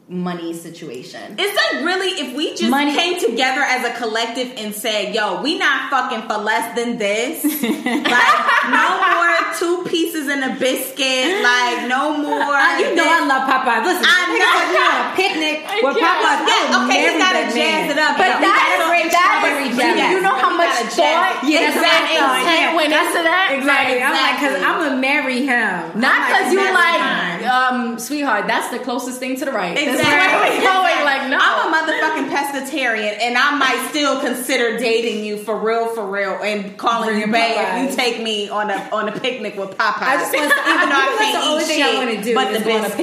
money 0.09 0.53
situation. 0.53 1.35
It's 1.39 1.55
like 1.55 1.85
really 1.85 2.11
if 2.19 2.35
we 2.35 2.51
just 2.51 2.69
Money- 2.69 2.93
came 2.95 3.19
together 3.19 3.61
as 3.61 3.85
a 3.85 3.93
collective 3.97 4.51
and 4.57 4.75
said, 4.75 5.15
"Yo, 5.15 5.41
we 5.41 5.57
not 5.57 5.89
fucking 5.89 6.27
for 6.27 6.37
less 6.37 6.75
than 6.75 6.97
this." 6.97 7.43
like 7.43 8.39
no 8.69 8.87
more 8.99 9.23
two 9.59 9.85
pieces 9.89 10.27
and 10.27 10.43
a 10.43 10.59
biscuit. 10.59 11.41
Like 11.41 11.87
no 11.87 12.17
more. 12.17 12.41
Uh, 12.53 12.79
you 12.79 12.95
know 12.95 13.05
I 13.07 13.21
love 13.25 13.43
Popeye. 13.47 13.85
Listen, 13.85 14.05
I 14.05 14.21
know. 14.35 14.83
on 14.83 14.95
a 15.01 15.15
picnic 15.15 15.57
with 15.83 15.97
Yeah. 15.97 16.19
Popeye. 16.19 16.51
Yeah, 16.51 16.83
okay, 16.83 16.99
you 17.07 17.11
gotta 17.19 17.43
jazz 17.53 17.91
it 17.91 17.99
up. 17.99 18.17
But. 18.17 18.39
We 18.39 18.49
that 18.49 18.59
is 18.75 18.83
bring 18.89 19.07
that 19.13 19.33
is, 19.63 19.77
jazz. 19.77 20.11
you 20.11 20.21
know 20.21 20.35
how 20.35 20.51
much 20.57 20.73
thought. 20.93 21.43
Yeah, 21.47 21.69
exactly, 21.69 22.17
intent 22.17 22.43
yeah. 22.43 22.75
went 22.75 22.91
into 22.93 23.21
that. 23.23 23.47
Exactly. 23.55 24.01
I'm 24.03 24.13
like, 24.13 24.37
cause 24.41 24.55
I'm 24.59 24.77
gonna 24.83 24.99
marry 25.01 25.45
him. 25.45 25.99
Not 25.99 26.27
because 26.27 26.51
you 26.51 26.59
like, 26.59 27.45
um, 27.47 27.99
sweetheart. 27.99 28.47
That's 28.47 28.69
the 28.69 28.79
closest 28.79 29.19
thing 29.19 29.37
to 29.37 29.45
the 29.45 29.51
right. 29.51 29.77
Exactly. 29.99 30.59
where 30.59 30.73
going. 30.73 31.05
Like, 31.05 31.29
no. 31.29 31.37
I'm 31.39 31.67
a 31.67 31.77
motherfucking 31.77 32.29
pescatarian, 32.29 33.17
and 33.21 33.37
I 33.37 33.55
might 33.57 33.87
still 33.89 34.19
consider 34.21 34.77
dating 34.77 35.23
you 35.25 35.37
for 35.37 35.57
real, 35.59 35.87
for 35.93 36.05
real, 36.09 36.33
and 36.41 36.77
calling 36.77 37.19
you 37.19 37.27
babe 37.27 37.55
if 37.57 37.89
you 37.91 37.95
take 37.95 38.21
me 38.23 38.49
on 38.49 38.69
a 38.69 38.75
on 38.91 39.09
a 39.09 39.11
picnic 39.19 39.55
with 39.57 39.71
Popeye. 39.71 40.01
I 40.01 40.17
just 40.17 40.33
want 40.33 40.49
to, 40.51 40.57
even 40.69 40.89
though 40.89 40.95
I 40.95 41.15
can't 41.17 41.43
the 41.43 41.49
only 41.49 41.63
eat 41.63 41.67
thing 41.67 41.77
shit, 41.83 41.95
I 41.95 42.05
want 42.05 42.17
to 42.17 42.23
do 42.23 42.33
but 42.35 42.47
is 42.51 42.59
the 42.59 42.63
go 42.65 42.71
on 42.77 42.79
a 42.79 42.89
biscuits. 42.89 42.97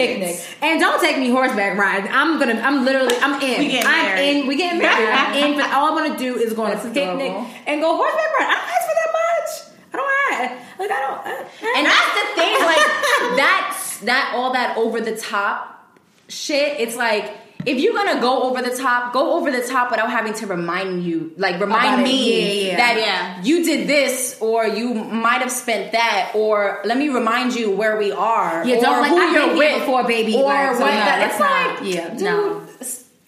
picnic. 0.47 0.59
And 0.63 0.81
don't 0.81 1.01
take 1.01 1.19
me 1.19 1.29
horseback 1.31 1.77
riding. 1.79 2.11
I'm 2.11 2.39
gonna. 2.39 2.55
I'm 2.61 2.85
literally. 2.85 3.15
I'm 3.21 3.41
in. 3.43 3.59
We 3.61 3.69
getting 3.69 3.87
I'm 3.87 4.03
married. 4.05 4.29
in. 4.43 4.47
We 4.47 4.57
getting 4.57 4.79
married. 4.81 5.09
I'm 5.09 5.35
in. 5.53 5.59
But 5.59 5.71
all 5.73 5.93
I 5.93 5.95
want 5.95 6.13
to 6.13 6.19
do 6.19 6.37
is 6.39 6.53
go 6.55 6.63
on 6.65 6.71
That's 6.71 6.85
a 6.85 6.89
picnic 6.91 7.31
adorable. 7.31 7.51
and 7.67 7.81
go 7.81 7.97
horseback 7.97 8.33
riding. 8.39 8.51
I 8.51 8.57
don't 8.57 8.71
ask 8.71 8.85
for 8.89 8.97
that 9.01 9.13
much. 9.21 9.51
I 9.93 9.97
don't 9.97 10.13
ask. 10.33 10.79
Like 10.81 10.91
I 10.91 11.01
don't. 11.01 11.21
I, 11.27 11.31
And 11.77 11.87
that's 11.87 12.13
the 12.17 12.25
thing, 12.41 12.55
like 12.65 13.37
that's 13.37 13.99
that 14.01 14.33
all 14.35 14.53
that 14.55 14.77
over 14.79 15.01
the 15.01 15.17
top 15.17 15.80
shit. 16.31 16.81
It's 16.81 16.97
like 16.97 17.33
if 17.67 17.77
you're 17.79 17.93
gonna 17.93 18.23
go 18.23 18.45
over 18.45 18.63
the 18.63 18.75
top, 18.75 19.13
go 19.13 19.37
over 19.37 19.51
the 19.51 19.61
top 19.63 19.91
without 19.91 20.09
having 20.11 20.33
to 20.33 20.47
remind 20.47 21.05
you, 21.05 21.33
like 21.37 21.61
remind 21.61 22.03
me 22.03 22.69
Yeah, 22.69 22.71
yeah. 22.71 22.77
that 22.79 22.97
Yeah. 22.99 23.43
you 23.43 23.63
did 23.65 23.87
this 23.87 24.39
or 24.41 24.67
you 24.67 24.95
might 24.95 25.43
have 25.43 25.53
spent 25.53 25.93
that, 25.93 26.31
or 26.35 26.81
let 26.85 26.97
me 26.97 27.11
remind 27.11 27.55
you 27.55 27.71
where 27.71 27.99
we 27.99 28.13
are, 28.13 28.65
Yeah, 28.65 28.77
or 28.77 28.81
don't 28.81 29.01
like- 29.03 29.11
who 29.11 29.19
I've 29.19 29.33
you're 29.35 29.57
with 29.59 29.79
before, 29.81 30.05
baby. 30.05 30.37
or 30.37 30.45
Like, 30.45 30.71
what 30.81 30.91
that. 30.91 31.31
It's 31.31 31.39
not- 31.39 31.81
like, 31.83 31.95
yeah, 31.95 32.09
dude, 32.09 32.21
no. 32.23 32.60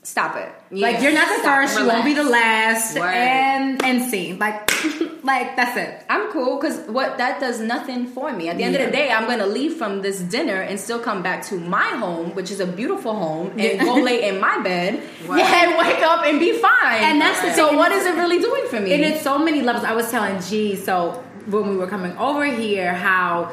Stop 0.03 0.37
it. 0.37 0.53
Like 0.71 1.01
you're 1.01 1.13
not 1.13 1.29
the 1.29 1.43
Stop, 1.43 1.63
first, 1.63 1.79
you 1.79 1.87
won't 1.87 2.05
be 2.05 2.15
the 2.15 2.25
last, 2.25 2.99
Word. 2.99 3.15
and 3.15 3.85
and 3.85 4.03
scene. 4.11 4.39
Like, 4.39 4.71
like 5.25 5.55
that's 5.57 5.77
it. 5.77 6.05
I'm 6.09 6.31
cool 6.33 6.59
because 6.59 6.79
what 6.89 7.19
that 7.19 7.41
does 7.41 7.61
nothing 7.61 8.07
for 8.07 8.33
me. 8.33 8.49
At 8.49 8.57
the 8.57 8.65
end 8.65 8.75
of 8.77 8.85
the 8.85 8.91
day, 8.91 9.11
I'm 9.11 9.27
gonna 9.27 9.47
leave 9.47 9.75
from 9.75 10.03
this 10.03 10.21
dinner 10.21 10.61
and 10.61 10.79
still 10.81 10.99
come 10.99 11.23
back 11.23 11.45
to 11.47 11.59
my 11.59 11.89
home, 12.05 12.35
which 12.35 12.51
is 12.51 12.61
a 12.61 12.67
beautiful 12.67 13.15
home, 13.15 13.53
and 13.59 13.81
go 13.81 13.95
lay 13.95 14.29
in 14.29 14.41
my 14.41 14.59
bed 14.63 15.03
Right. 15.27 15.41
and 15.63 15.79
wake 15.79 16.03
up 16.03 16.25
and 16.25 16.41
be 16.41 16.59
fine. 16.59 17.03
And 17.03 17.21
that's 17.21 17.41
the 17.43 17.55
so. 17.55 17.69
thing. 17.69 17.77
What 17.77 17.93
is 17.93 18.07
it 18.07 18.15
really 18.17 18.39
doing 18.41 18.67
for 18.69 18.81
me? 18.81 18.93
And 18.95 19.05
it's 19.05 19.23
so 19.23 19.39
many 19.39 19.61
levels. 19.63 19.85
I 19.85 19.93
was 19.93 20.11
telling 20.11 20.41
G, 20.41 20.75
so 20.77 21.23
when 21.47 21.69
we 21.69 21.77
were 21.77 21.87
coming 21.87 22.17
over 22.19 22.45
here, 22.45 22.93
how 22.95 23.53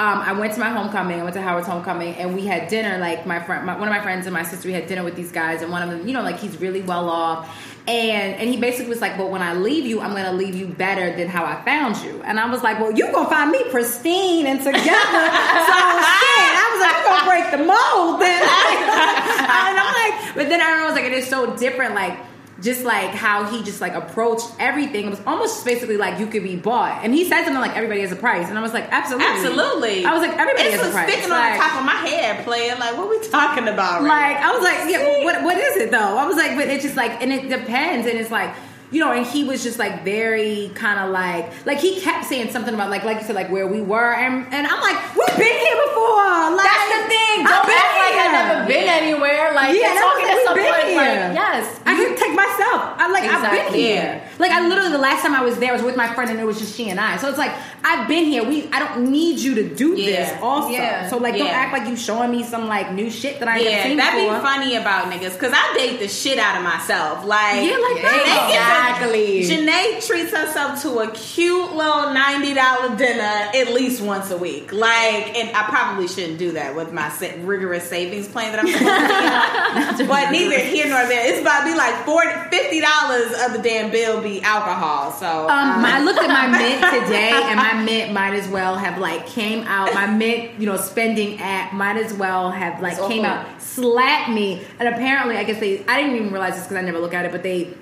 um, 0.00 0.20
I 0.20 0.32
went 0.32 0.54
to 0.54 0.60
my 0.60 0.70
homecoming. 0.70 1.20
I 1.20 1.24
went 1.24 1.34
to 1.34 1.42
Howard's 1.42 1.66
homecoming, 1.66 2.14
and 2.14 2.32
we 2.32 2.46
had 2.46 2.68
dinner. 2.68 2.98
Like 2.98 3.26
my 3.26 3.40
friend, 3.40 3.66
my, 3.66 3.76
one 3.76 3.88
of 3.88 3.92
my 3.92 4.00
friends 4.00 4.26
and 4.26 4.32
my 4.32 4.44
sister, 4.44 4.68
we 4.68 4.74
had 4.74 4.86
dinner 4.86 5.02
with 5.02 5.16
these 5.16 5.32
guys, 5.32 5.60
and 5.60 5.72
one 5.72 5.82
of 5.82 5.90
them, 5.90 6.06
you 6.06 6.14
know, 6.14 6.22
like 6.22 6.38
he's 6.38 6.60
really 6.60 6.82
well 6.82 7.08
off. 7.08 7.52
And 7.88 8.34
and 8.34 8.48
he 8.48 8.58
basically 8.58 8.90
was 8.90 9.00
like, 9.00 9.16
"But 9.18 9.30
when 9.30 9.42
I 9.42 9.54
leave 9.54 9.86
you, 9.86 10.00
I'm 10.00 10.14
gonna 10.14 10.32
leave 10.32 10.54
you 10.54 10.66
better 10.68 11.16
than 11.16 11.26
how 11.26 11.44
I 11.44 11.64
found 11.64 11.96
you." 12.04 12.22
And 12.22 12.38
I 12.38 12.48
was 12.48 12.62
like, 12.62 12.78
"Well, 12.78 12.92
you 12.92 13.10
gonna 13.10 13.28
find 13.28 13.50
me 13.50 13.64
pristine 13.70 14.46
and 14.46 14.60
together." 14.60 14.84
so 14.84 14.92
shit, 14.94 16.52
I 16.54 16.68
was 16.70 16.80
like, 16.80 16.96
"You 16.98 17.04
gonna 17.04 17.30
break 17.30 17.50
the 17.50 17.64
mold?" 17.66 18.20
Then 18.20 18.42
and 19.48 19.78
I'm 19.78 19.94
like, 19.94 20.34
but 20.34 20.48
then 20.48 20.60
I 20.60 20.84
was 20.86 20.94
like, 20.94 21.04
it 21.04 21.12
is 21.12 21.26
so 21.26 21.56
different, 21.56 21.94
like 21.94 22.16
just 22.60 22.84
like 22.84 23.10
how 23.10 23.44
he 23.44 23.62
just 23.62 23.80
like 23.80 23.94
approached 23.94 24.50
everything. 24.58 25.06
It 25.06 25.10
was 25.10 25.20
almost 25.26 25.64
basically 25.64 25.96
like 25.96 26.18
you 26.18 26.26
could 26.26 26.42
be 26.42 26.56
bought. 26.56 27.04
And 27.04 27.14
he 27.14 27.24
said 27.24 27.44
something 27.44 27.60
like 27.60 27.76
everybody 27.76 28.00
has 28.00 28.12
a 28.12 28.16
price. 28.16 28.48
And 28.48 28.58
I 28.58 28.62
was 28.62 28.72
like, 28.72 28.88
absolutely. 28.90 29.26
Absolutely. 29.26 30.04
I 30.04 30.12
was 30.12 30.22
like, 30.22 30.36
everybody 30.36 30.68
it's 30.68 30.82
has 30.82 30.88
a 30.88 30.92
price. 30.92 31.08
sticking 31.08 31.30
like, 31.30 31.52
on 31.52 31.58
the 31.58 31.64
top 31.64 31.78
of 31.80 31.86
my 31.86 31.92
head, 31.92 32.44
playing 32.44 32.78
like, 32.78 32.96
what 32.96 33.08
we 33.08 33.28
talking 33.28 33.68
about? 33.68 34.02
Right 34.02 34.34
like 34.34 34.36
I 34.38 34.52
was 34.52 34.62
like, 34.62 34.90
yeah, 34.90 35.24
what 35.24 35.42
what 35.44 35.56
is 35.56 35.76
it 35.76 35.90
though? 35.90 36.18
I 36.18 36.26
was 36.26 36.36
like, 36.36 36.56
but 36.56 36.68
it's 36.68 36.82
just 36.82 36.96
like, 36.96 37.22
and 37.22 37.32
it 37.32 37.48
depends, 37.48 38.06
and 38.06 38.18
it's 38.18 38.30
like. 38.30 38.54
You 38.90 39.00
know, 39.04 39.12
and 39.12 39.26
he 39.26 39.44
was 39.44 39.62
just 39.62 39.78
like 39.78 40.02
very 40.04 40.70
kind 40.74 40.98
of 40.98 41.10
like, 41.10 41.66
like 41.66 41.78
he 41.78 42.00
kept 42.00 42.24
saying 42.24 42.50
something 42.50 42.72
about 42.72 42.88
like, 42.90 43.04
like 43.04 43.18
you 43.18 43.24
said, 43.26 43.34
like 43.34 43.50
where 43.50 43.66
we 43.66 43.82
were, 43.82 44.14
and 44.14 44.46
and 44.52 44.66
I'm 44.66 44.80
like, 44.80 44.96
we've 45.16 45.36
been 45.36 45.58
here 45.60 45.76
before. 45.88 46.56
Like, 46.56 46.64
That's 46.64 46.88
the 46.88 47.08
thing. 47.08 47.38
I've 47.44 47.52
Don't 47.52 47.66
been 47.66 47.76
act 47.76 47.94
like 47.98 48.16
I've 48.18 48.32
never 48.32 48.66
been 48.66 48.88
anywhere. 48.88 49.52
Like 49.54 49.74
Yeah, 49.76 49.80
you're 49.80 49.90
and 49.90 49.98
I 49.98 50.02
was 50.02 50.12
talking 50.12 50.26
like, 50.28 50.38
to 50.38 50.54
we've 50.54 50.64
been 50.64 50.72
someone. 50.72 50.96
Like 50.96 51.18
here. 51.18 51.32
yes, 51.34 51.80
I 51.86 51.94
can 51.94 52.16
take 52.16 52.34
myself. 52.34 52.80
I 52.96 53.10
like 53.12 53.24
I've 53.24 53.50
been 53.52 53.74
here. 53.74 54.22
Like 54.38 54.52
I 54.52 54.66
literally 54.66 54.92
the 54.92 54.98
last 54.98 55.22
time 55.22 55.34
I 55.34 55.42
was 55.42 55.58
there 55.58 55.70
I 55.70 55.72
was 55.74 55.82
with 55.82 55.96
my 55.96 56.12
friend 56.14 56.30
and 56.30 56.40
it 56.40 56.44
was 56.44 56.58
just 56.58 56.74
she 56.74 56.88
and 56.90 56.98
I. 56.98 57.16
So 57.18 57.28
it's 57.28 57.38
like 57.38 57.52
I've 57.84 58.08
been 58.08 58.24
here. 58.24 58.42
We 58.44 58.68
I 58.72 58.78
don't 58.78 59.10
need 59.10 59.38
you 59.38 59.54
to 59.56 59.74
do 59.74 59.96
this 59.96 60.32
also. 60.40 60.70
Yeah. 60.70 61.08
So 61.10 61.18
like 61.18 61.36
don't 61.36 61.48
act 61.50 61.72
like 61.72 61.86
you 61.88 61.96
showing 61.96 62.30
me 62.30 62.42
some 62.42 62.66
like 62.68 62.92
new 62.92 63.10
shit 63.10 63.38
that 63.40 63.48
I 63.48 63.58
ain't 63.58 63.70
Yeah, 63.70 63.82
seen 63.84 63.96
that'd 63.98 64.18
be 64.20 64.26
funny 64.40 64.76
about 64.76 65.12
niggas 65.12 65.34
because 65.34 65.52
I 65.54 65.74
date 65.76 65.98
the 66.00 66.08
shit 66.08 66.38
out 66.38 66.56
of 66.56 66.62
myself. 66.64 67.24
Like, 67.24 67.64
Yeah, 67.68 67.76
like 67.76 68.02
that. 68.02 68.24
Janae 68.24 68.52
gets 68.52 68.64
a- 68.74 68.77
Exactly. 68.78 69.42
Janae 69.42 70.06
treats 70.06 70.30
herself 70.36 70.80
to 70.82 70.98
a 71.00 71.10
cute 71.12 71.72
little 71.74 72.12
ninety 72.12 72.54
dollar 72.54 72.96
dinner 72.96 73.22
at 73.22 73.72
least 73.72 74.02
once 74.02 74.30
a 74.30 74.36
week. 74.36 74.72
Like, 74.72 75.36
and 75.36 75.54
I 75.56 75.64
probably 75.64 76.08
shouldn't 76.08 76.38
do 76.38 76.52
that 76.52 76.74
with 76.74 76.92
my 76.92 77.08
rigorous 77.42 77.88
savings 77.88 78.28
plan 78.28 78.52
that 78.52 78.60
I'm 78.60 78.66
supposed 78.66 79.96
to 79.96 79.96
be 79.96 80.02
on. 80.02 80.08
but 80.08 80.30
neither 80.30 80.58
here 80.58 80.88
nor 80.88 81.06
there. 81.06 81.28
It's 81.30 81.40
about 81.40 81.60
to 81.60 81.66
be 81.72 81.76
like 81.76 82.04
40 82.04 82.28
fifty 82.50 82.80
dollars 82.80 83.32
of 83.44 83.52
the 83.52 83.62
damn 83.62 83.90
bill 83.90 84.22
be 84.22 84.40
alcohol. 84.42 85.12
So 85.12 85.26
Um, 85.48 85.84
I 85.84 86.02
looked 86.02 86.18
at 86.20 86.28
my 86.28 86.46
mint 86.58 86.80
today, 87.04 87.30
and 87.32 87.56
my 87.56 87.82
mint 87.82 88.12
might 88.12 88.34
as 88.34 88.48
well 88.48 88.76
have 88.76 88.98
like 88.98 89.26
came 89.26 89.64
out. 89.66 89.92
My 89.94 90.06
mint, 90.06 90.58
you 90.60 90.66
know, 90.66 90.76
spending 90.76 91.40
app 91.40 91.72
might 91.72 91.96
as 91.96 92.12
well 92.14 92.50
have 92.50 92.80
like 92.82 92.98
It's 92.98 93.06
came 93.06 93.24
awful. 93.24 93.50
out, 93.52 93.62
slapped 93.62 94.30
me. 94.30 94.62
And 94.78 94.88
apparently, 94.88 95.36
I 95.36 95.44
guess 95.44 95.60
they. 95.60 95.84
I 95.86 96.00
didn't 96.00 96.16
even 96.16 96.30
realize 96.30 96.54
this 96.54 96.64
because 96.64 96.76
I 96.76 96.82
never 96.82 96.98
look 96.98 97.14
at 97.14 97.24
it, 97.24 97.32
but 97.32 97.42
they 97.42 97.74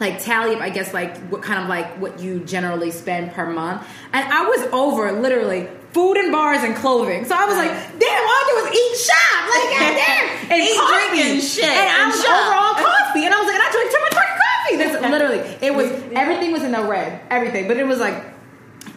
like 0.00 0.22
tally 0.22 0.54
up. 0.54 0.60
I 0.60 0.70
guess 0.70 0.92
like 0.94 1.16
what 1.28 1.42
kind 1.42 1.62
of 1.62 1.68
like 1.68 1.86
what 1.98 2.20
you 2.20 2.40
generally 2.40 2.90
spend 2.90 3.32
per 3.32 3.46
month. 3.50 3.82
And 4.12 4.32
I 4.32 4.44
was 4.46 4.62
over 4.72 5.12
literally. 5.12 5.68
Food 5.92 6.18
and 6.18 6.30
bars 6.30 6.62
and 6.62 6.76
clothing. 6.76 7.24
So 7.24 7.34
I 7.34 7.46
was 7.46 7.56
like, 7.56 7.70
damn, 7.70 8.20
all 8.20 8.36
I 8.36 8.44
do 8.50 8.68
is 8.68 8.76
eat 8.76 9.08
shop. 9.08 9.48
Like, 9.48 9.70
goddamn. 9.80 10.52
And 10.52 10.62
Eat, 10.62 10.76
coffee. 10.76 11.16
drink, 11.16 11.24
and 11.24 11.42
shit, 11.42 11.64
And 11.64 11.88
I 11.88 12.02
and 12.04 12.12
was 12.12 12.22
shop. 12.22 12.36
over 12.36 12.52
all 12.54 12.74
coffee. 12.74 13.24
And 13.24 13.32
I 13.32 13.38
was 13.38 13.46
like, 13.46 13.56
and 13.56 13.64
I 13.64 13.70
drink 13.72 13.90
too 13.90 14.00
much 14.04 14.12
fucking 14.12 14.40
coffee. 14.44 14.76
That's 14.76 15.10
literally, 15.10 15.56
it 15.66 15.74
was, 15.74 15.88
everything 16.12 16.52
was 16.52 16.64
in 16.64 16.72
the 16.72 16.82
red. 16.82 17.22
Everything. 17.30 17.66
But 17.66 17.78
it 17.78 17.86
was 17.86 17.98
like, 17.98 18.22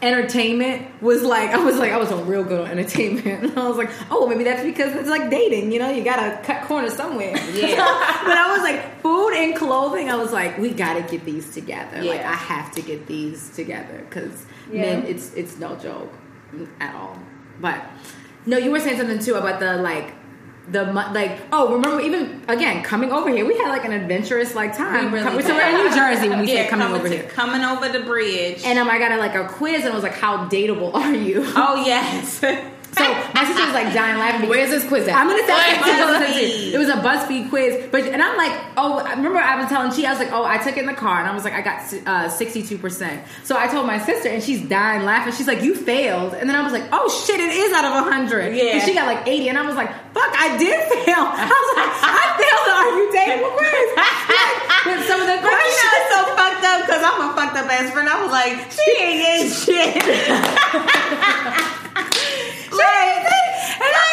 entertainment 0.02 1.02
was 1.02 1.24
like, 1.24 1.50
I 1.52 1.58
was 1.64 1.78
like, 1.78 1.92
I 1.92 1.98
was 1.98 2.12
on 2.12 2.26
real 2.28 2.44
good 2.44 2.62
on 2.62 2.68
entertainment. 2.68 3.44
And 3.50 3.58
I 3.60 3.68
was 3.68 3.78
like, 3.78 3.90
oh, 4.10 4.28
maybe 4.28 4.44
that's 4.44 4.64
because 4.64 4.96
it's 4.96 5.10
like 5.10 5.30
dating, 5.30 5.72
you 5.72 5.80
know, 5.80 5.90
you 5.90 6.04
gotta 6.04 6.42
cut 6.44 6.64
corners 6.68 6.94
somewhere. 6.94 7.36
Yeah. 7.54 7.76
but 8.24 8.38
I 8.38 8.52
was 8.54 8.62
like, 8.62 9.02
food 9.02 9.34
and 9.34 9.56
clothing, 9.56 10.10
I 10.10 10.16
was 10.16 10.32
like, 10.32 10.58
we 10.58 10.72
gotta 10.72 11.02
get 11.02 11.26
these 11.26 11.54
together. 11.54 11.98
Like, 11.98 12.22
Yeah. 12.22 12.32
I 12.32 12.36
have 12.36 12.72
to 12.74 12.82
get 12.82 13.08
these 13.08 13.50
together 13.50 14.06
because 14.10 14.46
Yeah. 14.72 14.84
then 14.84 15.06
it's, 15.06 15.34
it's 15.34 15.58
no 15.58 15.76
joke 15.76 16.12
at 16.80 16.96
all. 16.96 17.18
But 17.60 17.84
no, 18.46 18.58
you 18.58 18.72
were 18.72 18.80
saying 18.80 18.98
something 18.98 19.20
too 19.20 19.36
about 19.36 19.60
the 19.60 19.78
like 19.78 20.14
the 20.72 20.84
like 20.86 21.38
oh 21.52 21.74
remember 21.74 22.00
even 22.02 22.42
again 22.48 22.84
coming 22.84 23.12
over 23.12 23.30
here 23.30 23.46
we 23.46 23.58
had 23.58 23.70
like 23.70 23.86
an 23.86 23.92
adventurous 23.92 24.54
like 24.56 24.76
time. 24.78 25.12
We 25.12 25.20
really 25.20 25.42
so 25.44 25.54
we're 25.54 25.62
in. 25.62 25.76
New 25.88 25.96
Jersey 25.96 26.30
when 26.30 26.40
we 26.42 26.48
yeah, 26.54 26.64
said 26.64 26.70
coming 26.70 26.88
over 26.88 27.08
to- 27.10 27.16
here. 27.16 27.24
coming 27.30 27.64
over 27.64 27.90
the 27.90 28.02
bridge. 28.06 28.64
And 28.66 28.78
um, 28.80 28.90
I 28.90 29.00
got 29.00 29.12
a, 29.12 29.18
like 29.18 29.36
a 29.36 29.48
quiz 29.48 29.84
and 29.86 29.90
it 29.92 29.94
was 29.94 30.04
like, 30.04 30.14
"How 30.14 30.48
dateable 30.48 30.94
are 30.94 31.14
you?" 31.14 31.44
oh 31.56 31.84
yes. 31.86 32.44
So 32.98 33.04
my 33.34 33.46
sister 33.46 33.64
was 33.66 33.74
like 33.74 33.94
dying 33.94 34.18
laughing. 34.18 34.50
Where's 34.50 34.70
this 34.72 34.86
quiz 34.88 35.08
at? 35.08 35.16
I'm 35.16 35.28
gonna 35.28 35.46
say 35.46 35.54
BuzzFeed. 35.78 36.74
it 36.74 36.78
was 36.78 36.90
a 36.90 36.94
BuzzFeed 36.98 37.50
quiz, 37.50 37.88
but 37.92 38.04
and 38.04 38.22
I'm 38.22 38.36
like, 38.36 38.52
oh, 38.78 38.98
I 39.00 39.14
remember 39.14 39.38
I 39.40 39.58
was 39.62 39.68
telling 39.70 39.92
she, 39.94 40.06
I 40.06 40.12
was 40.12 40.20
like, 40.20 40.32
oh, 40.32 40.44
I 40.44 40.58
took 40.58 40.76
it 40.76 40.80
in 40.82 40.86
the 40.88 40.94
car, 40.94 41.20
and 41.20 41.28
I 41.30 41.34
was 41.34 41.44
like, 41.44 41.54
I 41.54 41.62
got 41.62 41.82
uh, 42.08 42.30
62 42.30 42.78
percent. 42.78 43.22
So 43.44 43.56
I 43.58 43.68
told 43.68 43.86
my 43.86 44.00
sister, 44.00 44.30
and 44.30 44.42
she's 44.44 44.62
dying 44.68 45.04
laughing. 45.06 45.34
She's 45.34 45.48
like, 45.48 45.62
you 45.62 45.76
failed, 45.76 46.34
and 46.34 46.50
then 46.50 46.56
I 46.56 46.64
was 46.64 46.74
like, 46.74 46.84
oh 46.92 47.08
shit, 47.26 47.40
it 47.40 47.52
is 47.54 47.72
out 47.74 47.86
of 47.86 47.94
100. 48.06 48.56
Yeah. 48.56 48.64
and 48.74 48.82
she 48.84 48.94
got 48.94 49.06
like 49.06 49.28
80, 49.28 49.50
and 49.50 49.58
I 49.58 49.66
was 49.66 49.76
like, 49.76 49.90
fuck, 50.14 50.34
I 50.34 50.58
did 50.58 50.76
fail. 50.90 51.24
I 51.30 51.46
was 51.46 51.76
like, 51.78 51.94
I 51.94 52.26
failed 52.42 52.66
the 52.66 52.74
Are 52.74 52.92
You 52.98 53.06
Dateable 53.14 53.54
quiz. 53.56 53.90
Like, 54.02 54.98
with 54.98 55.06
some 55.08 55.22
of 55.22 55.28
the 55.28 55.38
But 55.40 55.52
you 55.52 55.58
questions. 55.62 55.84
know 55.86 55.94
it's 55.94 56.10
so 56.10 56.22
fucked 56.36 56.64
up 56.66 56.80
because 56.90 57.04
I'm 57.06 57.22
a 57.22 57.34
fucked 57.38 57.56
up 57.58 57.70
ass 57.70 57.92
friend. 57.94 58.10
I 58.10 58.18
was 58.24 58.32
like, 58.32 58.72
she 58.74 58.90
ain't 58.98 59.22
getting 59.22 59.52
shit. 59.54 59.94
like, 62.80 63.24
And 63.80 63.92
I, 63.96 64.10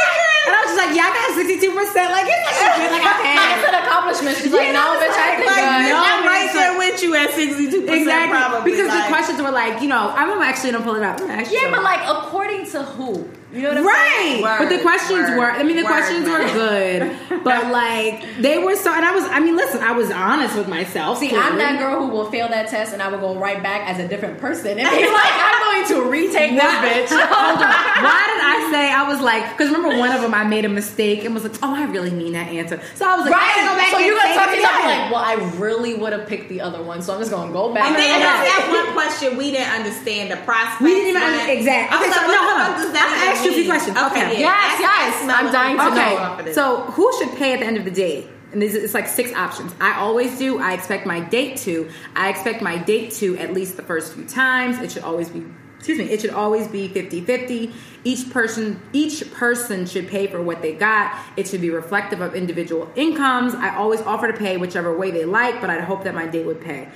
and 0.46 0.52
I 0.54 0.58
was 0.62 0.68
just 0.74 0.80
like, 0.82 0.92
yeah, 0.94 1.08
I 1.08 1.12
got 1.14 1.34
62 1.34 1.74
percent. 1.74 2.08
Like 2.12 2.26
it's 2.26 2.46
like, 2.62 2.90
like 2.90 3.06
I 3.06 3.14
passed. 3.26 3.56
It's 3.56 3.68
an 3.70 3.76
accomplishment. 3.82 4.34
She's 4.38 4.52
like, 4.52 4.66
Yeah, 4.70 4.78
no, 4.78 4.82
I 4.82 4.88
was 4.94 5.00
bitch, 5.02 5.14
I 5.14 5.26
like- 5.26 5.38
did 5.38 5.46
like, 5.46 5.66
good. 5.66 5.90
no, 5.90 5.98
I'm 5.98 6.22
right 6.26 6.48
there 6.54 6.72
with 6.78 6.98
you 7.02 7.10
at 7.16 7.30
62 7.30 7.80
percent 7.82 8.00
Exactly. 8.00 8.30
probably. 8.36 8.70
because 8.70 8.88
like, 8.88 9.04
the 9.04 9.08
questions 9.10 9.38
were 9.42 9.50
like, 9.54 9.82
you 9.82 9.88
know, 9.88 10.12
I'm 10.14 10.30
actually 10.42 10.72
gonna 10.72 10.84
pull 10.84 10.94
it 10.96 11.02
up. 11.02 11.20
Actually 11.20 11.56
Yeah, 11.62 11.70
but 11.70 11.82
like 11.82 12.02
according 12.06 12.66
to 12.72 12.82
who? 12.96 13.28
You 13.56 13.62
know 13.62 13.68
what 13.70 13.78
I'm 13.78 13.86
Right, 13.86 14.16
saying? 14.18 14.42
but 14.42 14.68
the 14.68 14.82
questions 14.82 15.30
word, 15.30 15.38
were. 15.38 15.50
I 15.50 15.62
mean, 15.62 15.76
the 15.76 15.82
word, 15.84 15.88
questions 15.90 16.28
were 16.28 16.44
good, 16.44 17.16
but 17.44 17.72
like 17.72 18.24
they 18.40 18.58
were 18.58 18.76
so. 18.76 18.92
And 18.92 19.04
I 19.04 19.14
was. 19.14 19.24
I 19.24 19.40
mean, 19.40 19.56
listen, 19.56 19.80
I 19.82 19.92
was 19.92 20.10
honest 20.10 20.56
with 20.56 20.68
myself. 20.68 21.18
See, 21.18 21.28
clearly. 21.28 21.46
I'm 21.46 21.58
that 21.58 21.78
girl 21.78 22.00
who 22.04 22.08
will 22.12 22.30
fail 22.30 22.48
that 22.48 22.68
test 22.68 22.92
and 22.92 23.02
I 23.02 23.08
will 23.08 23.18
go 23.18 23.34
right 23.38 23.62
back 23.62 23.88
as 23.88 23.98
a 23.98 24.06
different 24.06 24.38
person 24.38 24.78
and 24.78 24.78
be 24.78 24.84
like, 25.12 25.32
I'm 25.32 25.60
going 25.62 25.88
to 26.04 26.10
retake 26.10 26.52
this 26.52 26.62
Why- 26.62 26.84
bitch. 26.84 27.08
Hold 27.08 27.62
on. 27.62 27.70
Why 28.04 28.22
did 28.28 28.42
I 28.44 28.68
say 28.72 28.92
I 28.92 29.08
was 29.08 29.20
like? 29.20 29.56
Because 29.56 29.72
remember, 29.72 29.96
one 29.98 30.12
of 30.12 30.20
them 30.22 30.34
I 30.34 30.44
made 30.44 30.64
a 30.64 30.68
mistake 30.68 31.24
and 31.24 31.32
was 31.34 31.44
like, 31.44 31.54
"Oh, 31.62 31.74
I 31.74 31.84
really 31.84 32.10
mean 32.10 32.32
that 32.34 32.48
answer." 32.48 32.80
So 32.94 33.08
I 33.08 33.16
was 33.16 33.24
like, 33.26 33.34
I 33.34 33.46
gotta 33.56 33.68
go 33.72 33.76
back 33.78 33.90
so 33.90 33.98
you're 33.98 34.16
gonna 34.16 34.34
talk 34.34 34.48
to 34.50 34.54
it 34.54 34.60
yourself 34.60 34.84
like, 34.84 35.10
well, 35.12 35.24
I 35.24 35.34
really 35.58 35.94
would 35.94 36.12
have 36.12 36.26
picked 36.26 36.48
the 36.48 36.60
other 36.60 36.82
one, 36.82 37.00
so 37.02 37.14
I'm 37.14 37.20
just 37.20 37.30
gonna 37.30 37.52
go 37.52 37.72
back. 37.72 37.86
And 37.88 37.96
then 37.96 38.10
Okay, 38.10 38.20
that, 38.20 38.36
okay. 38.42 38.50
that 38.52 38.84
one 38.84 38.92
question 38.92 39.36
we 39.38 39.50
didn't 39.50 39.72
understand 39.72 40.30
the 40.30 40.36
prospect. 40.44 40.82
We 40.82 40.92
didn't 40.94 41.10
even 41.16 41.22
understand 41.22 41.58
exactly. 41.58 41.96
Okay, 41.96 42.10
so 42.12 42.20
no, 42.20 42.26
what 42.26 42.36
hold 42.36 42.50
the 42.50 42.60
on. 42.60 42.66
fuck 42.66 42.76
does 42.82 42.92
that 42.92 43.06
I'm 43.06 43.14
gonna 43.16 43.38
even 43.38 43.45
ask 43.46 43.56
you 43.56 43.62
a 43.62 43.64
few 43.64 43.70
questions. 43.70 43.96
Okay. 43.96 44.40
yeah. 44.40 44.40
Yes, 44.40 44.80
yes, 44.80 45.30
I'm 45.30 45.52
dying 45.52 45.76
to 45.76 45.82
what 45.82 45.94
know. 45.94 45.96
she 45.96 46.16
off 46.16 46.40
of 46.40 46.46
Okay, 46.46 46.52
so 46.52 46.82
who 46.92 47.12
should 47.18 47.36
pay 47.36 47.52
at 47.54 47.60
the 47.60 47.66
end 47.66 47.76
of 47.76 47.84
the 47.84 47.90
day? 47.90 48.28
And 48.52 48.62
this 48.62 48.74
is, 48.74 48.84
it's 48.84 48.94
like 48.94 49.08
six 49.08 49.32
options. 49.32 49.74
I 49.80 49.98
always 49.98 50.38
do. 50.38 50.58
I 50.58 50.72
expect 50.72 51.04
my 51.06 51.20
date 51.20 51.58
to. 51.58 51.90
I 52.14 52.30
expect 52.30 52.62
my 52.62 52.78
date 52.78 53.12
to 53.14 53.36
at 53.38 53.52
least 53.52 53.76
the 53.76 53.82
first 53.82 54.14
few 54.14 54.24
times. 54.24 54.78
It 54.78 54.92
should 54.92 55.02
always 55.02 55.28
be. 55.28 55.44
Excuse 55.78 55.98
me. 55.98 56.04
It 56.06 56.20
should 56.20 56.30
always 56.30 56.66
be 56.66 56.88
50-50. 56.88 57.72
Each 58.02 58.30
person, 58.30 58.80
each 58.92 59.30
person 59.32 59.84
should 59.84 60.08
pay 60.08 60.26
for 60.26 60.42
what 60.42 60.62
they 60.62 60.74
got. 60.74 61.16
It 61.36 61.46
should 61.48 61.60
be 61.60 61.70
reflective 61.70 62.20
of 62.20 62.34
individual 62.34 62.90
incomes. 62.96 63.54
I 63.54 63.76
always 63.76 64.00
offer 64.00 64.30
to 64.30 64.36
pay 64.36 64.56
whichever 64.56 64.96
way 64.96 65.10
they 65.10 65.24
like, 65.24 65.60
but 65.60 65.70
I'd 65.70 65.84
hope 65.84 66.04
that 66.04 66.14
my 66.14 66.26
date 66.26 66.46
would 66.46 66.60
pay. 66.60 66.88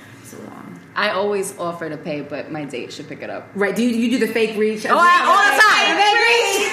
So 0.95 0.99
long. 1.01 1.09
I 1.09 1.13
always 1.13 1.57
offer 1.57 1.89
to 1.89 1.97
pay, 1.97 2.21
but 2.21 2.51
my 2.51 2.65
date 2.65 2.91
should 2.93 3.07
pick 3.07 3.21
it 3.21 3.29
up. 3.29 3.49
Right? 3.55 3.75
Do 3.75 3.83
you, 3.83 3.89
you 3.95 4.11
do 4.19 4.25
the 4.25 4.31
fake 4.33 4.57
reach? 4.57 4.85
Oh, 4.85 4.97
I- 4.97 5.23
all 5.25 5.43
the 5.47 5.57
time. 5.61 5.97
Fake 5.97 6.19
reach. 6.19 6.71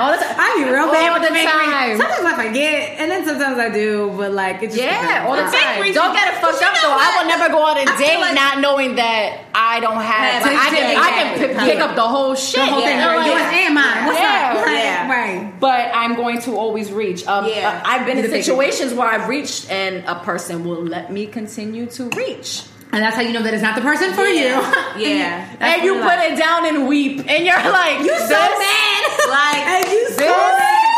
All 0.00 0.10
the 0.12 0.18
time. 0.18 0.36
I 0.42 0.64
be 0.64 0.64
real 0.70 0.90
bad 0.90 1.12
with 1.14 1.22
the 1.22 1.28
the 1.28 1.34
fake 1.34 1.48
reach. 1.48 1.96
Sometimes 1.98 2.26
I 2.26 2.46
forget, 2.46 2.98
and 3.00 3.10
then 3.10 3.24
sometimes 3.24 3.58
I 3.58 3.68
do. 3.70 4.12
But 4.16 4.32
like, 4.32 4.62
it 4.62 4.68
just 4.68 4.78
Yeah, 4.78 5.24
all 5.26 5.36
the 5.36 5.42
time. 5.42 5.80
reason- 5.80 5.94
Don't 6.02 6.14
get 6.14 6.32
it 6.34 6.40
fucked 6.40 6.60
You 6.60 6.66
up 6.66 6.74
know 6.74 6.80
though. 6.82 6.96
I 6.98 7.08
will 7.22 7.28
never 7.28 7.48
go 7.52 7.62
on 7.64 7.76
a 7.76 7.80
I 7.82 7.84
feel 7.96 8.06
date 8.06 8.20
like- 8.20 8.34
not 8.34 8.58
knowing 8.60 8.96
that 8.96 9.44
I 9.54 9.62
I 9.72 9.80
don't 9.80 9.96
have. 10.02 10.04
Have 10.04 10.42
Like, 10.42 10.56
I 10.56 10.68
can, 10.76 10.96
I 10.98 11.08
can 11.10 11.26
exactly. 11.32 11.48
pick, 11.48 11.72
pick 11.76 11.80
up 11.80 11.96
the 11.96 12.02
whole 12.02 12.34
shit. 12.34 12.56
The 12.60 12.66
whole 12.66 12.82
thing, 12.82 12.98
Yeah, 12.98 13.06
right? 13.06 13.16
like- 13.16 13.26
yours 13.26 13.52
and 13.64 13.74
mine. 13.74 14.04
What's 14.06 14.18
Yeah. 14.20 14.54
up? 14.58 14.66
Right, 14.66 14.74
Yeah. 14.84 15.10
right. 15.10 15.60
but 15.60 15.90
I'm 15.94 16.14
going 16.14 16.40
to 16.42 16.56
always 16.56 16.92
reach. 16.92 17.26
Um, 17.26 17.46
Yeah. 17.46 17.80
uh, 17.82 17.88
I've 17.88 18.04
been 18.04 18.18
in 18.18 18.28
situations 18.30 18.92
where 18.92 19.08
I've 19.08 19.28
reached 19.30 19.70
and 19.70 20.04
a 20.06 20.16
person 20.16 20.64
will 20.64 20.82
let 20.82 21.10
me 21.10 21.26
continue 21.26 21.86
to 21.86 22.04
reach. 22.10 22.64
And 22.92 23.02
that's 23.02 23.16
how 23.16 23.22
you 23.22 23.32
know 23.32 23.42
that 23.42 23.54
it's 23.54 23.62
not 23.62 23.74
the 23.74 23.80
person 23.80 24.12
for 24.12 24.26
you. 24.26 24.52
Yeah. 25.00 25.48
And 25.60 25.82
you 25.82 25.94
put 25.94 26.04
like- 26.04 26.32
it 26.32 26.38
down 26.38 26.66
and 26.66 26.86
weep, 26.86 27.20
and 27.26 27.44
you're 27.46 27.56
like, 27.72 28.00
you 28.00 28.14
so 28.18 28.36
mad. 28.36 29.02
Like 29.28 29.64
and 29.80 29.88
you 29.90 30.08
so 30.10 30.24
Oh 30.28 30.91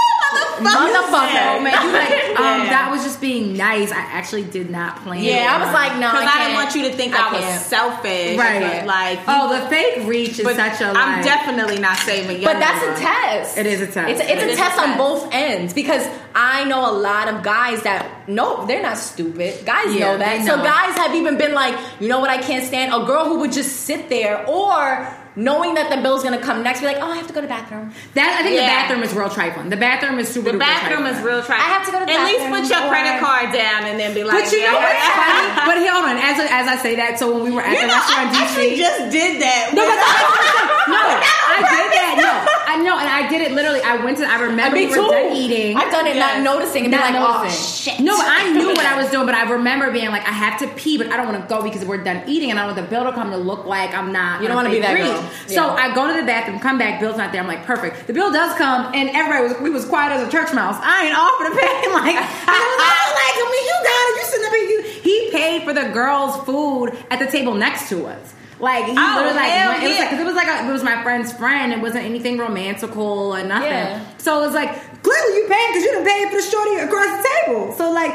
motherfucker. 0.64 1.62
man, 1.62 1.86
you 1.86 1.92
like 1.92 2.10
um, 2.40 2.62
Yeah. 2.64 2.70
that 2.70 2.88
was 2.90 3.02
just 3.04 3.20
being 3.20 3.56
nice. 3.56 3.92
I 3.92 3.98
actually 4.00 4.44
did 4.44 4.70
not 4.70 4.96
plan. 5.02 5.22
Yeah, 5.22 5.48
I 5.50 5.64
was 5.64 5.72
like, 5.74 5.92
no, 6.00 6.10
because 6.10 6.28
I, 6.34 6.38
didn't 6.44 6.54
want 6.54 6.74
you 6.74 6.82
to 6.88 6.92
think 6.96 7.14
I 7.14 7.28
I, 7.28 7.32
was 7.32 7.64
selfish. 7.66 8.38
right. 8.38 8.60
But 8.80 8.86
like, 8.86 9.18
oh, 9.28 9.58
the 9.60 9.68
fake 9.68 10.06
reach 10.06 10.38
is 10.38 10.44
but 10.44 10.56
such 10.56 10.80
a. 10.80 10.86
I'm 10.88 11.16
like- 11.16 11.24
definitely 11.24 11.78
not 11.78 11.96
saving. 11.98 12.40
You. 12.40 12.46
But 12.46 12.58
that's 12.58 12.82
a 12.82 13.02
test. 13.02 13.58
It 13.58 13.66
is 13.66 13.80
a 13.80 13.86
test. 13.86 14.10
It's 14.10 14.20
a, 14.20 14.32
it's 14.32 14.42
It 14.42 14.52
a 14.52 14.56
test 14.56 14.78
a 14.78 14.82
on 14.82 14.86
test. 14.88 14.98
both 14.98 15.28
ends 15.32 15.72
because 15.74 16.06
I 16.34 16.64
know 16.64 16.90
a 16.90 16.94
lot 16.96 17.28
of 17.28 17.42
guys 17.42 17.82
that 17.82 18.28
no, 18.28 18.66
they're 18.66 18.82
not 18.82 18.98
stupid. 18.98 19.64
Guys 19.66 19.94
Yeah, 19.94 20.12
know 20.12 20.18
that. 20.18 20.38
they 20.40 20.46
So 20.46 20.56
guys 20.62 20.96
have 20.96 21.14
even 21.14 21.36
been 21.38 21.52
like, 21.54 21.78
you 22.00 22.08
know 22.08 22.20
what? 22.20 22.30
I 22.30 22.38
can't 22.38 22.64
stand 22.64 22.92
a 22.94 23.04
girl 23.06 23.24
who 23.26 23.40
would 23.40 23.52
just 23.52 23.82
sit 23.82 24.08
there 24.08 24.46
or 24.48 25.06
knowing 25.36 25.74
that 25.74 25.90
the 25.90 26.00
bill's 26.02 26.22
gonna 26.22 26.40
come 26.40 26.62
next, 26.62 26.80
be 26.80 26.86
like, 26.86 26.98
oh, 26.98 27.10
I 27.10 27.16
have 27.16 27.26
to 27.26 27.32
go 27.32 27.40
to 27.40 27.46
the 27.46 27.52
bathroom. 27.52 27.92
That 28.14 28.38
I 28.38 28.42
think 28.42 28.56
the 28.56 28.68
bathroom 28.70 29.02
is 29.02 29.12
real 29.14 29.30
trifling. 29.30 29.68
The 29.70 29.76
bathroom 29.76 30.18
is 30.18 30.28
super. 30.28 30.52
The 30.52 30.58
bathroom 30.58 31.02
trifling. 31.04 31.18
is 31.18 31.26
real 31.26 31.42
trifling. 31.42 31.66
I 31.66 31.70
have 31.74 31.84
to 31.86 31.92
go 31.92 31.98
to 32.00 32.06
the 32.06 32.12
bathroom. 32.12 32.26
At 32.26 32.32
least 32.32 32.44
put 32.50 32.62
your 32.70 32.84
credit 32.90 33.16
card 33.18 33.48
down 33.50 33.86
and 33.90 33.98
then 33.98 34.14
be 34.14 34.22
like, 34.22 34.44
But 34.44 34.52
you 34.52 34.62
know 34.62 34.78
yeah. 34.78 34.86
what's 34.86 35.08
funny? 35.18 35.48
But 35.66 35.76
hold 35.82 36.04
on. 36.06 36.16
As 36.20 36.36
as 36.38 36.66
I 36.70 36.76
say 36.78 36.94
that, 36.96 37.18
so 37.18 37.32
when 37.34 37.42
we 37.44 37.50
were 37.50 37.62
at 37.62 37.74
You 37.74 37.82
the 37.82 37.90
know, 37.90 37.98
restaurant 37.98 38.30
I 38.30 38.42
actually 38.46 38.76
just 38.78 39.10
did 39.10 39.42
that. 39.42 39.74
No, 39.74 39.82
but 39.82 39.98
that's 39.98 40.54
no, 40.88 41.00
I 41.02 41.58
did 41.66 41.88
that. 41.98 42.14
No, 42.20 42.32
I 42.68 42.74
know, 42.82 42.96
and 42.98 43.08
I 43.08 43.23
did 43.38 43.50
it 43.50 43.54
literally. 43.54 43.80
I 43.82 44.02
went 44.04 44.18
to. 44.18 44.26
I 44.26 44.40
remember 44.42 44.76
Me 44.76 44.86
we 44.86 44.90
were 44.90 44.96
too. 44.96 45.10
done 45.10 45.32
eating. 45.36 45.76
I've 45.76 45.90
done 45.92 46.06
it 46.06 46.16
Yes. 46.16 46.42
not 46.42 46.42
noticing 46.44 46.84
and 46.84 46.92
be 46.92 46.96
Not 46.98 47.12
like, 47.12 47.46
oh 47.46 47.48
shit. 47.50 48.00
No, 48.00 48.16
but 48.16 48.26
I 48.28 48.50
knew 48.56 48.68
what 48.68 48.86
I 48.86 49.00
was 49.00 49.10
doing, 49.10 49.26
but 49.26 49.34
I 49.34 49.50
remember 49.50 49.90
being 49.90 50.08
like, 50.10 50.22
I 50.26 50.32
have 50.32 50.58
to 50.60 50.68
pee, 50.68 50.96
but 50.98 51.08
I 51.12 51.16
don't 51.16 51.26
want 51.26 51.42
to 51.42 51.48
go 51.48 51.62
because 51.62 51.84
we're 51.84 52.02
done 52.02 52.22
eating, 52.26 52.50
and 52.50 52.58
I 52.58 52.66
don't 52.66 52.76
want 52.76 52.88
the 52.88 52.94
bill 52.94 53.04
to 53.04 53.12
come 53.12 53.30
to 53.30 53.36
look 53.36 53.66
like 53.66 53.92
I'm 53.94 54.12
not. 54.12 54.40
You 54.42 54.48
don't 54.48 54.56
wanna 54.56 54.70
be 54.70 54.80
that 54.80 54.94
fake 54.96 55.04
girl. 55.06 55.20
reach. 55.22 55.30
So 55.56 55.66
Yeah. 55.66 55.82
I 55.90 55.94
go 55.94 56.06
to 56.06 56.14
the 56.20 56.26
bathroom, 56.26 56.58
come 56.60 56.78
back, 56.78 57.00
bill's 57.00 57.16
not 57.16 57.32
there. 57.32 57.40
I'm 57.42 57.48
like, 57.48 57.64
perfect. 57.66 58.06
The 58.06 58.12
bill 58.12 58.32
does 58.32 58.56
come, 58.56 58.92
and 58.94 59.10
everybody 59.10 59.42
was 59.48 59.60
we 59.60 59.70
was 59.70 59.84
quiet 59.84 60.12
as 60.12 60.26
a 60.26 60.30
church 60.30 60.52
mouse. 60.54 60.76
I 60.80 61.06
ain't 61.06 61.16
offered 61.18 61.50
to 61.50 61.54
pay. 61.60 61.92
Like, 61.94 62.16
I 62.16 62.20
was 62.20 62.78
like, 62.80 63.34
oh 63.36 63.46
I 63.46 63.50
mean, 63.52 63.64
you 63.70 63.76
got 63.84 64.04
it. 64.08 64.16
You 64.18 64.24
sitting 64.24 64.46
up 64.46 64.52
here. 64.52 64.68
You, 64.68 64.82
he 65.02 65.30
paid 65.30 65.62
for 65.64 65.72
the 65.72 65.92
girls' 65.92 66.36
food 66.44 66.96
at 67.10 67.18
the 67.18 67.26
table 67.26 67.54
next 67.54 67.88
to 67.90 68.06
us. 68.06 68.34
Like 68.64 68.86
he 68.86 68.94
Oh, 68.96 69.14
literally 69.16 69.36
like 69.36 69.52
went- 69.68 69.82
it 69.84 69.88
was 69.88 69.96
yeah. 69.96 70.00
like 70.00 70.10
'cause 70.10 70.20
it 70.20 70.26
was 70.26 70.34
like 70.34 70.48
a, 70.48 70.68
it 70.68 70.72
was 70.72 70.82
my 70.82 71.02
friend's 71.02 71.32
friend. 71.32 71.72
It 71.72 71.80
wasn't 71.80 72.04
anything 72.04 72.38
romantical 72.38 73.32
or 73.36 73.42
nothing. 73.44 73.70
Yeah. 73.70 74.00
So 74.18 74.42
it 74.42 74.46
was 74.46 74.54
like, 74.54 74.70
clearly 75.02 75.36
you 75.36 75.46
paying 75.48 75.68
because 75.70 75.84
you 75.84 75.90
didn't 75.92 76.06
pay 76.06 76.24
for 76.30 76.36
the 76.36 76.48
shorty 76.50 76.74
across 76.76 77.10
the 77.22 77.28
table. 77.46 77.72
So 77.74 77.92
like, 77.92 78.14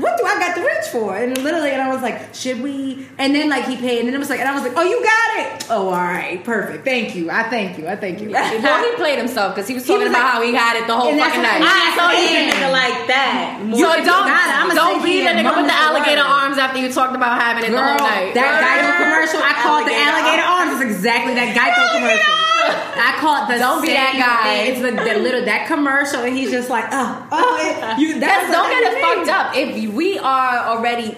what 0.00 0.16
do 0.18 0.24
I 0.24 0.38
got 0.38 0.54
the 0.56 0.62
rich 0.62 0.86
for? 0.92 1.16
And 1.16 1.36
literally, 1.38 1.70
and 1.70 1.80
I 1.82 1.92
was 1.92 2.02
like, 2.02 2.34
should 2.34 2.60
we? 2.62 3.06
And 3.18 3.34
then 3.34 3.48
like 3.48 3.64
he 3.66 3.76
paid, 3.76 3.98
and 4.00 4.08
then 4.08 4.14
it 4.14 4.18
was 4.18 4.30
like, 4.30 4.40
and 4.40 4.48
I 4.48 4.54
was 4.54 4.62
like, 4.62 4.72
oh, 4.76 4.82
you 4.82 5.02
got 5.02 5.28
it. 5.40 5.66
Oh, 5.70 5.86
all 5.88 5.92
right, 5.92 6.42
perfect. 6.44 6.84
Thank 6.84 7.14
you. 7.14 7.30
I 7.30 7.48
thank 7.48 7.78
you. 7.78 7.86
I 7.88 7.96
thank 7.96 8.20
you. 8.20 8.30
Well, 8.30 8.84
he 8.90 8.96
played 8.96 9.18
himself 9.18 9.54
because 9.54 9.68
he 9.68 9.74
was 9.74 9.84
He 9.86 9.92
talking 9.94 10.08
was 10.08 10.12
about 10.12 10.24
like- 10.24 10.32
how 10.34 10.42
he 10.42 10.52
had 10.54 10.76
it 10.76 10.86
the 10.86 10.96
whole 10.96 11.10
And 11.10 11.20
fucking 11.20 11.42
night. 11.42 11.62
I 11.62 11.94
So 11.94 12.02
saw 12.02 12.10
he- 12.10 12.36
a 12.36 12.52
nigga 12.52 12.68
like 12.72 13.06
that. 13.08 13.58
So 13.60 13.76
You 13.76 13.84
don't 13.86 14.04
got 14.06 14.46
it. 14.50 14.54
I'ma 14.60 14.74
don't 14.74 15.00
sit 15.00 15.04
be 15.06 15.12
here 15.22 15.32
the 15.32 15.40
nigga 15.42 15.56
with 15.56 15.66
the 15.70 15.78
alligator 15.78 16.22
word. 16.22 16.38
arms 16.42 16.58
after 16.58 16.78
you 16.80 16.92
talked 16.92 17.14
about 17.14 17.40
having 17.40 17.64
it 17.64 17.70
the 17.70 17.78
whole 17.82 17.98
night. 17.98 18.34
that 18.34 18.50
Geico 18.60 18.90
commercial, 19.04 19.40
I 19.42 19.52
called 19.62 19.86
the 19.86 19.94
Alligator 19.94 20.42
alligator 20.42 20.46
arms. 20.46 20.70
It's 20.80 20.84
exactly 20.90 21.34
that 21.34 21.54
Geico 21.56 21.82
commercial. 21.96 22.34
I 23.00 23.16
call 23.18 23.44
it 23.44 23.54
the 23.54 23.58
Don't 23.58 23.80
be 23.82 23.88
that 23.88 24.12
guy. 24.20 24.42
thing. 24.44 24.72
It's 24.72 24.80
the, 24.84 24.92
the 24.92 25.18
little 25.20 25.44
that 25.46 25.66
commercial, 25.66 26.20
and 26.20 26.36
he's 26.36 26.50
just 26.50 26.68
like, 26.68 26.84
oh, 26.92 27.26
oh, 27.32 27.56
it, 27.60 27.98
you. 27.98 28.20
That's, 28.20 28.48
That's 28.48 28.52
don't 28.52 28.68
get 28.68 28.92
it 28.92 29.00
fucked 29.00 29.28
up. 29.30 29.56
If 29.56 29.69
we 29.74 30.18
are 30.18 30.58
already, 30.68 31.16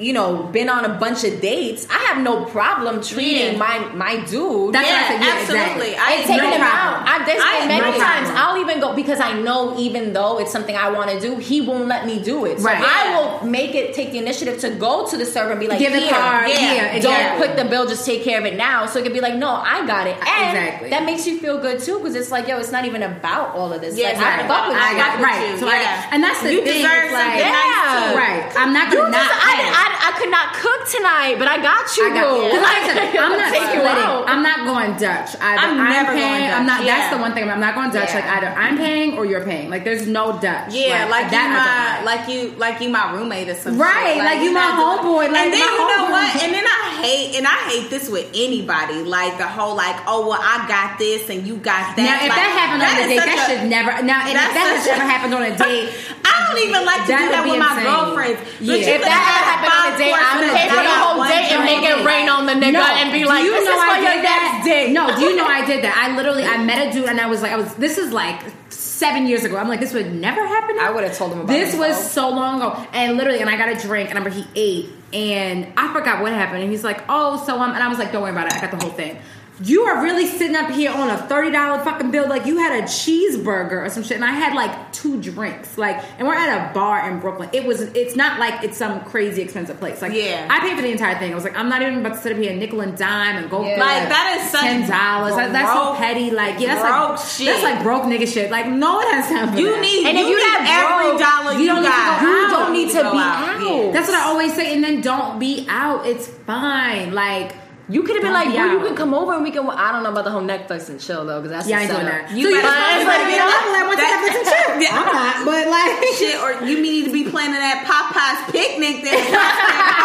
you 0.00 0.12
know, 0.12 0.44
been 0.44 0.68
on 0.68 0.84
a 0.84 0.94
bunch 0.98 1.24
of 1.24 1.40
dates, 1.40 1.86
I 1.90 1.98
have 2.08 2.22
no 2.22 2.44
problem 2.46 3.02
treating 3.02 3.52
Yeah. 3.52 3.58
my 3.58 3.78
my 3.94 4.16
dude. 4.24 4.74
That's 4.74 4.88
I 4.88 4.90
Yeah, 4.90 5.08
said. 5.08 5.20
Yeah, 5.20 5.34
absolutely. 5.40 5.90
exactly. 5.92 5.96
I 5.96 6.10
and 6.12 6.26
taking 6.26 6.36
no 6.50 6.50
him 6.56 6.60
problem. 6.60 7.02
out. 7.04 7.08
I've 7.08 7.26
there's 7.26 7.42
I 7.44 7.58
been 7.60 7.68
many 7.68 7.80
no 7.80 8.04
times 8.04 8.28
problem. 8.30 8.36
I'll 8.36 8.58
even 8.64 8.80
go 8.80 8.94
because 8.94 9.20
I 9.20 9.32
know 9.40 9.76
even 9.78 10.12
though 10.12 10.38
it's 10.40 10.50
something 10.52 10.74
I 10.76 10.88
want 10.90 11.10
to 11.10 11.20
do, 11.20 11.36
he 11.36 11.60
won't 11.60 11.86
let 11.86 12.06
me 12.06 12.18
do 12.22 12.44
it. 12.46 12.58
So 12.60 12.64
Right. 12.66 12.82
I 12.82 13.14
will 13.14 13.46
make 13.46 13.74
it 13.74 13.94
take 13.94 14.12
the 14.12 14.18
initiative 14.18 14.58
to 14.60 14.70
go 14.70 15.06
to 15.10 15.16
the 15.16 15.26
server 15.26 15.50
and 15.52 15.60
be 15.60 15.66
like, 15.68 15.78
Give 15.78 15.92
the 15.92 16.08
card. 16.08 16.48
yeah, 16.48 16.60
Yeah, 16.60 16.86
Don't 17.00 17.12
exactly. 17.12 17.46
put 17.48 17.56
the 17.56 17.64
bill, 17.64 17.86
just 17.86 18.04
take 18.06 18.22
care 18.24 18.38
of 18.38 18.46
it 18.46 18.56
now. 18.56 18.86
So 18.86 18.98
it 18.98 19.02
could 19.02 19.12
be 19.12 19.20
like, 19.20 19.34
no, 19.34 19.50
I 19.50 19.86
got 19.86 20.06
it. 20.06 20.16
And 20.26 20.56
Exactly. 20.56 20.90
that 20.90 21.04
makes 21.04 21.26
you 21.26 21.38
feel 21.38 21.58
good 21.60 21.80
too, 21.80 21.98
because 21.98 22.14
it's 22.14 22.30
like, 22.30 22.48
yo, 22.48 22.58
it's 22.58 22.72
not 22.72 22.84
even 22.86 23.02
about 23.02 23.54
all 23.54 23.72
of 23.72 23.80
this. 23.80 23.96
Yeah, 23.98 24.08
like, 24.08 24.18
I 24.18 24.48
fuck 24.48 24.68
with 24.68 24.76
I 24.78 24.90
you. 24.92 24.96
got 24.96 25.20
right. 25.20 25.50
you, 25.50 25.58
So 25.58 25.68
I 25.68 25.78
got, 25.82 26.12
and 26.14 26.22
that's 26.24 26.40
the 26.42 26.52
You 26.54 26.62
thing. 26.64 26.82
deserve 26.82 27.12
like, 27.12 27.22
something 27.22 27.52
nice. 27.52 28.16
Right. 28.16 28.52
I'm 28.56 28.72
not 28.72 28.90
gonna 28.92 29.10
not. 29.10 29.20
I. 29.20 29.89
I, 29.90 30.10
I 30.10 30.18
could 30.18 30.30
not 30.30 30.54
cook 30.54 30.82
tonight, 30.86 31.34
but 31.38 31.48
I 31.50 31.58
got 31.58 31.84
you, 31.96 32.06
I 32.06 32.10
got. 32.14 32.30
Cause 32.30 32.62
like 32.70 33.18
I'm 33.18 33.34
not 33.34 33.50
you 33.50 33.62
splitting. 33.66 34.10
I'm 34.30 34.42
not 34.42 34.58
going 34.66 34.92
Dutch. 34.94 35.34
Either 35.34 35.66
I'm 35.66 35.76
never 35.76 36.14
going 36.14 36.22
paying, 36.22 36.50
I'm 36.50 36.66
Dutch, 36.66 36.78
not. 36.78 36.86
That's 36.86 37.08
the 37.14 37.20
one 37.20 37.32
thing. 37.34 37.50
I'm 37.50 37.60
not 37.60 37.74
going 37.74 37.90
Dutch. 37.90 38.10
Yeah. 38.10 38.22
Like 38.22 38.28
either 38.38 38.50
I'm 38.54 38.76
paying 38.78 39.18
or 39.18 39.26
you're 39.26 39.44
paying. 39.44 39.70
Like 39.70 39.84
there's 39.84 40.06
no 40.06 40.38
Dutch. 40.38 40.72
Yeah, 40.72 41.10
like, 41.10 41.26
you 41.26 41.30
that 41.34 41.48
my 41.50 42.04
like 42.06 42.28
you 42.28 42.54
like 42.56 42.80
you 42.80 42.88
my 42.88 43.12
roommate 43.12 43.48
or 43.48 43.54
something. 43.54 43.80
Right, 43.80 44.18
like 44.18 44.38
you 44.38 44.50
you're 44.50 44.54
my 44.54 44.70
homeboy, 44.76 45.30
like 45.30 45.50
and 45.50 45.52
then 45.52 45.60
you 45.60 45.82
know 45.90 46.06
homeboy. 46.06 46.14
what? 46.14 46.42
And 46.42 46.54
then 46.54 46.64
I 46.66 47.02
hate 47.02 47.36
and 47.36 47.46
I 47.46 47.58
hate 47.70 47.90
this 47.90 48.08
with 48.08 48.30
anybody. 48.34 49.02
Like 49.02 49.38
the 49.38 49.48
whole 49.48 49.74
like, 49.74 49.96
oh 50.06 50.28
well, 50.28 50.40
I 50.40 50.66
got 50.68 50.98
this 50.98 51.28
and 51.30 51.46
you 51.46 51.56
got 51.56 51.96
that. 51.96 52.04
Now, 52.04 52.22
if 52.22 52.30
Like, 52.30 52.38
that 52.38 52.52
happened 52.54 52.82
on 52.82 52.94
a 52.94 53.06
date, 53.08 53.24
that 53.24 53.40
should 53.48 53.64
never. 53.68 53.90
Now, 54.02 54.26
and 54.26 54.36
if 54.36 54.50
that 54.54 54.68
has 54.76 54.86
ever 54.86 55.06
happened 55.06 55.34
on 55.34 55.42
a 55.42 55.54
date, 55.56 55.90
I 56.24 56.32
don't 56.46 56.60
even 56.66 56.82
like 56.84 57.02
to 57.06 57.14
do 57.14 57.26
that 57.30 57.42
with 57.46 57.58
my 57.58 57.74
girlfriends. 57.82 58.40
Yeah. 58.60 58.74
You 58.74 58.90
If 58.90 59.02
that 59.02 59.22
have 59.22 59.46
happened 59.46 59.79
on 59.80 59.86
a 59.86 59.90
five 59.90 59.98
date, 59.98 60.12
I 60.12 60.36
would 60.36 60.44
courses 60.44 60.60
pay 60.60 60.68
for 60.68 60.82
the 60.84 60.98
whole 61.00 61.18
one 61.18 61.28
date 61.32 61.48
and 61.50 61.64
make 61.64 61.82
it 61.88 61.98
rain 62.04 62.28
on 62.28 62.44
the 62.46 62.52
nigga 62.52 62.72
no, 62.76 62.84
and 62.84 63.12
be 63.12 63.24
like, 63.24 63.44
you 63.44 63.50
this 63.50 63.64
know 63.64 63.76
is 63.76 63.82
for 63.82 63.90
I 63.90 64.00
your 64.00 64.12
did 64.14 64.24
that? 64.24 64.40
next 64.60 64.68
date. 64.68 64.92
No, 64.92 65.16
do 65.16 65.22
you 65.24 65.36
know 65.36 65.46
I 65.46 65.64
did 65.64 65.84
that? 65.84 65.96
I 65.96 66.14
literally 66.16 66.44
I 66.44 66.62
met 66.62 66.88
a 66.88 66.92
dude 66.92 67.08
and 67.08 67.20
I 67.20 67.26
was 67.26 67.42
like, 67.42 67.52
I 67.52 67.56
was. 67.56 67.74
This 67.74 67.98
is 67.98 68.12
like 68.12 68.40
seven 68.68 69.26
years 69.26 69.44
ago. 69.44 69.56
I'm 69.56 69.68
like, 69.68 69.80
this 69.80 69.94
would 69.94 70.12
never 70.12 70.46
happen. 70.46 70.78
I 70.78 70.90
would've 70.90 71.16
told 71.16 71.32
him 71.32 71.40
about 71.40 71.48
this. 71.52 71.74
Was 71.74 72.10
so 72.10 72.28
long 72.28 72.60
ago, 72.60 72.86
and 72.92 73.16
literally, 73.16 73.40
and 73.40 73.48
I 73.48 73.56
got 73.56 73.68
a 73.70 73.86
drink, 73.86 74.10
and 74.10 74.18
I 74.18 74.22
remember 74.22 74.44
he 74.44 74.46
ate, 74.54 74.90
and 75.12 75.72
I 75.76 75.92
forgot 75.92 76.20
what 76.22 76.32
happened, 76.32 76.62
and 76.62 76.70
he's 76.70 76.84
like, 76.84 77.02
oh, 77.08 77.42
so 77.46 77.58
um, 77.58 77.72
and 77.72 77.82
I 77.82 77.88
was 77.88 77.98
like, 77.98 78.12
don't 78.12 78.22
worry 78.22 78.32
about 78.32 78.46
it, 78.46 78.54
I 78.54 78.60
got 78.60 78.70
the 78.70 78.84
whole 78.84 78.94
thing. 78.94 79.18
You 79.62 79.82
are 79.82 80.02
really 80.02 80.26
sitting 80.26 80.56
up 80.56 80.70
here 80.70 80.90
on 80.90 81.10
a 81.10 81.18
thirty 81.18 81.50
dollar 81.50 81.84
fucking 81.84 82.10
bill, 82.10 82.28
like 82.28 82.46
you 82.46 82.56
had 82.58 82.82
a 82.82 82.86
cheeseburger 82.86 83.84
or 83.84 83.90
some 83.90 84.02
shit, 84.02 84.16
and 84.16 84.24
I 84.24 84.32
had 84.32 84.54
like 84.54 84.92
two 84.92 85.20
drinks, 85.20 85.76
like, 85.76 86.02
and 86.18 86.26
we're 86.26 86.34
at 86.34 86.70
a 86.70 86.72
bar 86.72 87.10
in 87.10 87.20
Brooklyn. 87.20 87.50
It 87.52 87.64
was, 87.66 87.80
it's 87.82 88.16
not 88.16 88.38
like 88.40 88.64
it's 88.64 88.78
some 88.78 89.04
crazy 89.04 89.42
expensive 89.42 89.78
place, 89.78 90.00
like, 90.00 90.12
Yeah. 90.14 90.46
I 90.50 90.60
paid 90.60 90.76
for 90.76 90.82
the 90.82 90.90
entire 90.90 91.18
thing. 91.18 91.32
I 91.32 91.34
was 91.34 91.44
like, 91.44 91.56
I'm 91.58 91.68
not 91.68 91.82
even 91.82 91.98
about 91.98 92.14
to 92.14 92.20
sit 92.20 92.32
up 92.32 92.38
here 92.38 92.54
nickel 92.54 92.80
and 92.80 92.96
dime 92.96 93.36
and 93.36 93.50
go 93.50 93.62
Yeah. 93.62 93.78
Like, 93.78 94.08
that 94.08 94.40
is 94.40 94.50
such 94.50 94.60
ten 94.62 94.88
dollars. 94.88 95.36
That, 95.36 95.52
that's 95.52 95.72
so 95.72 95.94
petty. 95.94 96.30
Like, 96.30 96.58
yeah, 96.58 96.74
that's 96.76 96.88
broke 96.88 97.18
like 97.18 97.28
shit. 97.28 97.46
that's 97.46 97.62
like 97.62 97.82
broke 97.82 98.02
nigga 98.04 98.26
shit. 98.32 98.50
Like, 98.50 98.66
no 98.66 98.94
one 98.96 99.06
has 99.08 99.28
time 99.28 99.52
for 99.52 99.58
You 99.58 99.72
that. 99.72 99.80
need 99.82 100.06
And 100.06 100.16
you 100.18 100.24
if 100.24 100.30
you 100.30 100.38
need 100.38 100.68
every 100.68 101.04
broke, 101.10 101.20
dollar 101.20 101.52
you 101.52 101.60
you, 101.60 101.66
don't 101.66 101.82
need 101.82 101.88
to 101.90 101.92
go 101.92 102.28
You 102.30 102.46
out. 102.46 102.50
don't 102.50 102.72
need 102.72 102.88
to 102.88 103.02
go 103.02 103.12
be 103.12 103.18
out. 103.18 103.60
out. 103.60 103.92
That's 103.92 104.08
what 104.08 104.18
I 104.18 104.24
always 104.24 104.54
say. 104.54 104.74
And 104.74 104.82
then 104.82 105.00
don't 105.02 105.38
be 105.38 105.66
out. 105.68 106.06
It's 106.06 106.26
fine. 106.26 107.12
Like. 107.12 107.52
You 107.90 108.02
could 108.06 108.14
have 108.16 108.22
been 108.22 108.32
like, 108.32 108.48
well, 108.54 108.70
you 108.70 108.78
can 108.86 108.94
come 108.94 109.12
over 109.14 109.34
and 109.34 109.42
we 109.42 109.50
can. 109.50 109.68
I 109.68 109.90
don't 109.90 110.04
know 110.04 110.10
about 110.14 110.22
the 110.24 110.30
whole 110.30 110.42
Netflix 110.46 110.88
and 110.88 111.00
chill 111.00 111.26
though, 111.26 111.42
because 111.42 111.50
that's 111.50 111.66
Yeah, 111.68 111.82
I 111.82 111.86
the 111.86 111.92
ain't 111.92 112.00
doing 112.00 112.06
that. 112.06 112.30
You 112.30 112.44
so 112.46 112.54
better- 112.54 112.70
you 112.70 113.02
to 113.02 113.06
better 113.10 113.26
be 113.26 113.34
be 113.34 113.38
like, 113.42 113.50
like- 113.50 113.82
I 113.82 113.84
went 113.90 113.98
to 113.98 114.06
Netflix 114.06 114.34
and 114.38 114.46
chill. 114.46 114.70
Yeah. 114.86 114.94
I'm 114.96 115.10
not, 115.10 115.34
but 115.44 115.66
like. 115.68 115.92
Shit, 116.22 116.38
or 116.40 116.64
you 116.64 116.80
need 116.80 117.04
to 117.04 117.12
be 117.12 117.28
planning 117.28 117.58
that 117.58 117.82
Popeyes 117.84 118.40
picnic 118.54 119.02
there. 119.04 119.20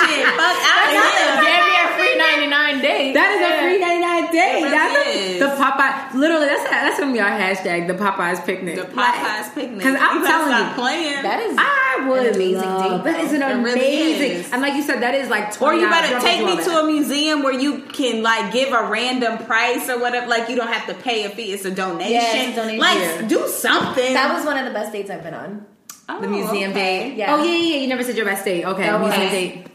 Shit, 0.00 0.24
fuck 0.36 0.58
out 0.66 0.84
of 0.84 0.98
here. 0.98 1.32
Give 1.40 1.62
me 1.64 1.74
a 1.80 1.86
free 1.96 2.14
ninety 2.30 2.46
nine 2.46 2.80
date. 2.80 3.12
That 3.14 3.30
is 3.34 3.40
a 3.42 3.50
free 3.62 3.78
99 3.80 4.32
day. 4.32 4.52
Really 4.62 4.70
That's 4.70 5.06
a- 5.06 5.10
is. 5.10 5.38
the 5.40 5.46
Popeye. 5.62 6.14
Literally, 6.14 6.46
that's 6.46 6.64
that's 6.70 7.00
gonna 7.00 7.12
be 7.12 7.20
our 7.20 7.30
hashtag. 7.30 7.86
The 7.88 7.94
Popeyes 7.94 8.44
picnic. 8.44 8.76
The 8.76 8.82
Popeyes 8.82 9.54
picnic. 9.54 9.78
Because 9.78 9.96
I'm 10.00 10.20
you 10.20 10.26
telling 10.26 10.68
you, 10.68 10.74
playing. 10.74 11.22
That 11.22 11.40
is 11.40 11.56
I 11.58 12.06
would 12.08 12.26
An 12.26 12.34
amazing 12.34 12.62
love. 12.68 13.04
date, 13.04 13.12
That 13.12 13.20
is 13.24 13.32
an 13.32 13.40
though. 13.40 13.48
It 13.50 13.62
really 13.62 13.80
amazing. 13.80 14.30
is. 14.40 14.52
And 14.52 14.62
like 14.62 14.74
you 14.74 14.82
said, 14.82 15.00
that 15.02 15.14
is 15.14 15.28
like. 15.28 15.60
or 15.60 15.74
you 15.74 15.88
better 15.88 16.20
take 16.20 16.44
me 16.44 16.56
to 16.62 16.70
a 16.80 16.84
museum 16.86 17.42
where 17.42 17.52
you 17.52 17.80
can 17.92 18.22
like 18.22 18.52
give 18.52 18.72
a 18.72 18.86
random 18.88 19.38
price 19.46 19.88
or 19.88 19.98
whatever. 20.00 20.26
Like 20.26 20.48
you 20.48 20.56
don't 20.56 20.68
have 20.72 20.86
to 20.86 20.94
pay 21.02 21.24
a 21.24 21.30
fee; 21.30 21.52
it's 21.52 21.64
a 21.64 21.70
donation. 21.70 22.12
Yeah, 22.12 22.34
it's 22.36 22.52
a 22.52 22.60
donation. 22.60 22.80
Like 22.80 22.98
Yeah. 22.98 23.22
do 23.28 23.48
something. 23.48 24.14
that 24.14 24.32
was 24.34 24.44
one 24.44 24.56
of 24.56 24.64
the 24.64 24.72
best 24.72 24.92
dates 24.92 25.10
I've 25.10 25.22
been 25.22 25.34
on. 25.34 25.66
Oh, 26.08 26.20
the 26.20 26.26
museum 26.28 26.72
okay. 26.72 27.10
date. 27.10 27.16
Yeah. 27.16 27.34
Oh 27.34 27.42
yeah, 27.42 27.52
yeah. 27.56 27.76
You 27.76 27.86
never 27.86 28.02
said 28.02 28.16
your 28.16 28.26
best 28.26 28.44
date. 28.44 28.64
Okay, 28.64 28.82
That 28.82 29.00
museum 29.00 29.30
date. 29.30 29.66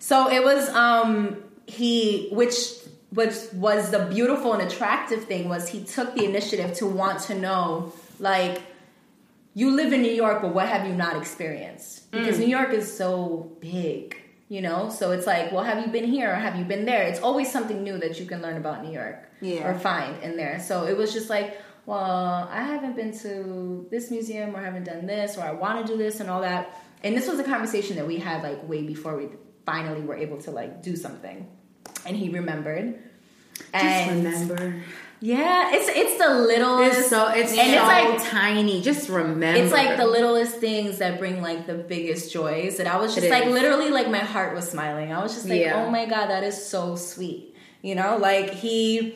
So 0.00 0.28
it 0.30 0.42
was 0.42 0.68
um 0.70 1.36
he 1.66 2.28
which 2.32 2.56
which 3.10 3.34
was 3.52 3.90
the 3.90 4.06
beautiful 4.06 4.52
and 4.54 4.62
attractive 4.62 5.24
thing 5.24 5.48
was 5.48 5.68
he 5.68 5.84
took 5.84 6.14
the 6.14 6.24
initiative 6.24 6.74
to 6.74 6.86
want 6.86 7.20
to 7.20 7.34
know 7.34 7.92
like 8.18 8.60
you 9.54 9.70
live 9.70 9.92
in 9.92 10.02
New 10.02 10.12
York 10.12 10.42
but 10.42 10.52
what 10.52 10.68
have 10.68 10.86
you 10.86 10.94
not 10.94 11.16
experienced? 11.16 12.10
Because 12.10 12.36
mm. 12.36 12.40
New 12.40 12.48
York 12.48 12.70
is 12.72 12.94
so 12.96 13.56
big. 13.60 14.20
You 14.48 14.60
know, 14.60 14.90
so 14.90 15.10
it's 15.12 15.26
like, 15.26 15.52
well, 15.52 15.64
have 15.64 15.84
you 15.84 15.90
been 15.90 16.04
here 16.04 16.30
or 16.30 16.34
have 16.34 16.56
you 16.56 16.64
been 16.66 16.84
there? 16.84 17.02
It's 17.04 17.18
always 17.18 17.50
something 17.50 17.82
new 17.82 17.98
that 17.98 18.20
you 18.20 18.26
can 18.26 18.42
learn 18.42 18.58
about 18.58 18.84
New 18.84 18.92
York 18.92 19.18
Yeah. 19.40 19.66
or 19.66 19.78
find 19.78 20.22
in 20.22 20.36
there. 20.36 20.60
So 20.60 20.84
it 20.84 20.96
was 20.96 21.14
just 21.14 21.30
like, 21.30 21.58
well, 21.86 22.48
I 22.50 22.62
haven't 22.62 22.94
been 22.94 23.18
to 23.20 23.86
this 23.90 24.10
museum 24.10 24.54
or 24.54 24.60
haven't 24.60 24.84
done 24.84 25.06
this 25.06 25.38
or 25.38 25.42
I 25.42 25.52
want 25.52 25.84
to 25.84 25.92
do 25.92 25.96
this 25.98 26.20
and 26.20 26.28
all 26.28 26.42
that. 26.42 26.78
And 27.02 27.16
this 27.16 27.26
was 27.26 27.38
a 27.38 27.44
conversation 27.44 27.96
that 27.96 28.06
we 28.06 28.18
had 28.18 28.42
like 28.42 28.68
way 28.68 28.82
before 28.82 29.16
we 29.16 29.28
finally 29.66 30.00
we 30.00 30.06
were 30.06 30.16
able 30.16 30.38
to 30.42 30.50
like 30.50 30.82
do 30.82 30.96
something. 30.96 31.46
And 32.06 32.16
he 32.16 32.28
remembered. 32.28 32.98
Just 33.56 33.74
and 33.84 34.24
remember. 34.24 34.82
yeah, 35.20 35.70
it's 35.72 35.88
it's 35.88 36.18
the 36.18 36.34
littlest. 36.34 36.98
It's 36.98 37.08
so 37.08 37.28
it's 37.28 37.52
and 37.52 37.60
so 37.60 37.64
it's 37.64 37.82
like 38.22 38.30
tiny. 38.30 38.82
Just 38.82 39.08
remember. 39.08 39.46
it's 39.60 39.72
like 39.72 39.96
the 39.96 40.06
littlest 40.06 40.56
things 40.56 40.98
that 40.98 41.18
bring 41.20 41.40
like 41.40 41.66
the 41.66 41.74
biggest 41.74 42.32
joys. 42.32 42.80
And 42.80 42.88
I 42.88 42.96
was 42.96 43.14
just 43.14 43.26
It 43.26 43.30
like 43.30 43.44
is. 43.46 43.52
literally 43.52 43.90
like 43.90 44.10
my 44.10 44.18
heart 44.18 44.54
was 44.54 44.68
smiling. 44.68 45.12
I 45.12 45.22
was 45.22 45.34
just 45.34 45.48
like, 45.48 45.60
Yeah. 45.60 45.84
oh 45.84 45.90
my 45.90 46.04
god, 46.06 46.26
that 46.30 46.42
is 46.42 46.66
so 46.66 46.96
sweet. 46.96 47.54
You 47.80 47.94
know, 47.94 48.16
like 48.16 48.50
he 48.50 49.14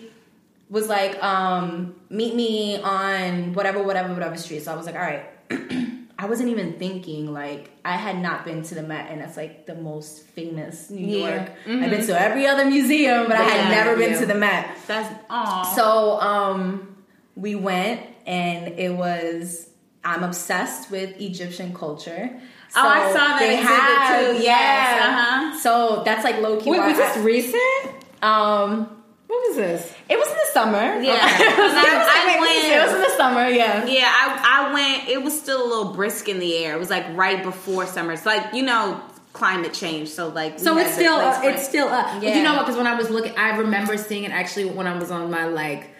was 0.70 0.88
like, 0.88 1.20
um, 1.22 1.96
meet 2.10 2.34
me 2.34 2.80
on 2.80 3.54
whatever, 3.54 3.82
whatever, 3.82 4.12
whatever 4.14 4.36
street. 4.36 4.62
So 4.62 4.72
I 4.72 4.76
was 4.76 4.86
like, 4.86 4.94
all 4.94 5.00
right. 5.00 5.24
I 6.20 6.26
wasn't 6.26 6.48
even 6.48 6.72
thinking 6.80 7.32
like 7.32 7.70
I 7.84 7.92
had 7.96 8.18
not 8.18 8.44
been 8.44 8.62
to 8.64 8.74
the 8.74 8.82
Met, 8.82 9.08
and 9.10 9.20
that's 9.20 9.36
like 9.36 9.66
the 9.66 9.76
most 9.76 10.24
famous 10.26 10.90
New 10.90 11.06
Yeah. 11.06 11.28
York. 11.36 11.50
I've 11.66 11.90
been 11.90 12.04
to 12.06 12.20
every 12.20 12.46
other 12.46 12.64
museum, 12.64 13.26
but 13.28 13.36
I 13.36 13.42
had 13.44 13.70
Yeah, 13.70 13.84
never 13.84 13.96
been 13.96 14.18
to 14.18 14.26
the 14.26 14.34
Met. 14.34 14.66
That's 14.88 15.14
aw. 15.30 15.62
So 15.76 16.20
um 16.20 16.96
we 17.36 17.54
went 17.54 18.00
and 18.26 18.68
it 18.78 18.92
was 18.94 19.68
I'm 20.04 20.24
obsessed 20.24 20.90
with 20.90 21.20
Egyptian 21.20 21.72
culture. 21.74 22.30
So 22.70 22.80
Oh, 22.80 22.88
I 22.88 23.12
saw 23.12 23.18
that 23.18 23.38
they 23.38 23.56
have- 23.56 24.36
too. 24.36 24.42
Yes, 24.42 24.44
Yeah. 24.44 25.08
uh-huh. 25.08 25.58
So 25.60 26.02
that's 26.04 26.24
like 26.24 26.40
low 26.40 26.60
key. 26.60 26.70
Wait, 26.70 26.80
was 26.80 26.96
this 26.96 27.16
recent? 27.18 27.94
um 28.22 28.97
What 29.28 29.48
was 29.48 29.56
this? 29.56 29.94
it 30.08 30.18
was 30.18 30.26
in 30.28 30.34
the 30.34 30.50
summer. 30.52 31.00
Yeah. 31.00 31.12
Okay. 31.14 31.48
Because 31.48 31.72
I- 31.74 32.34
I 32.36 32.40
went- 32.40 32.64
it 32.64 32.82
was 32.84 32.94
in 32.94 33.00
the 33.02 33.16
summer, 33.16 33.46
yeah. 33.48 33.86
Yeah, 33.86 34.10
I, 34.10 34.68
I 34.68 34.72
went. 34.72 35.08
It 35.08 35.22
was 35.22 35.38
still 35.40 35.62
a 35.64 35.68
little 35.68 35.92
brisk 35.94 36.28
in 36.28 36.38
the 36.40 36.56
air. 36.64 36.74
It 36.74 36.78
was 36.78 36.90
like 36.90 37.04
right 37.16 37.42
before 37.42 37.86
summer. 37.86 38.12
It's 38.12 38.26
like 38.26 38.52
you 38.54 38.62
know 38.62 39.00
climate 39.34 39.72
change. 39.74 40.08
So 40.08 40.28
like 40.28 40.58
So 40.58 40.76
it's 40.78 40.90
the 40.96 41.02
still 41.02 41.18
place 41.20 41.36
uh, 41.36 41.40
it's 41.54 41.68
still 41.68 41.88
up. 41.88 42.22
Yeah. 42.22 42.36
You 42.36 42.42
know 42.42 42.54
what? 42.56 42.62
Because 42.66 42.76
when 42.76 42.86
I 42.88 42.94
was 42.96 43.10
looking, 43.10 43.36
I 43.36 43.56
remember 43.58 43.96
seeing 43.96 44.24
it 44.24 44.32
actually 44.32 44.64
when 44.66 44.86
I 44.86 44.98
was 44.98 45.10
on 45.10 45.30
my 45.30 45.46
like, 45.46 45.90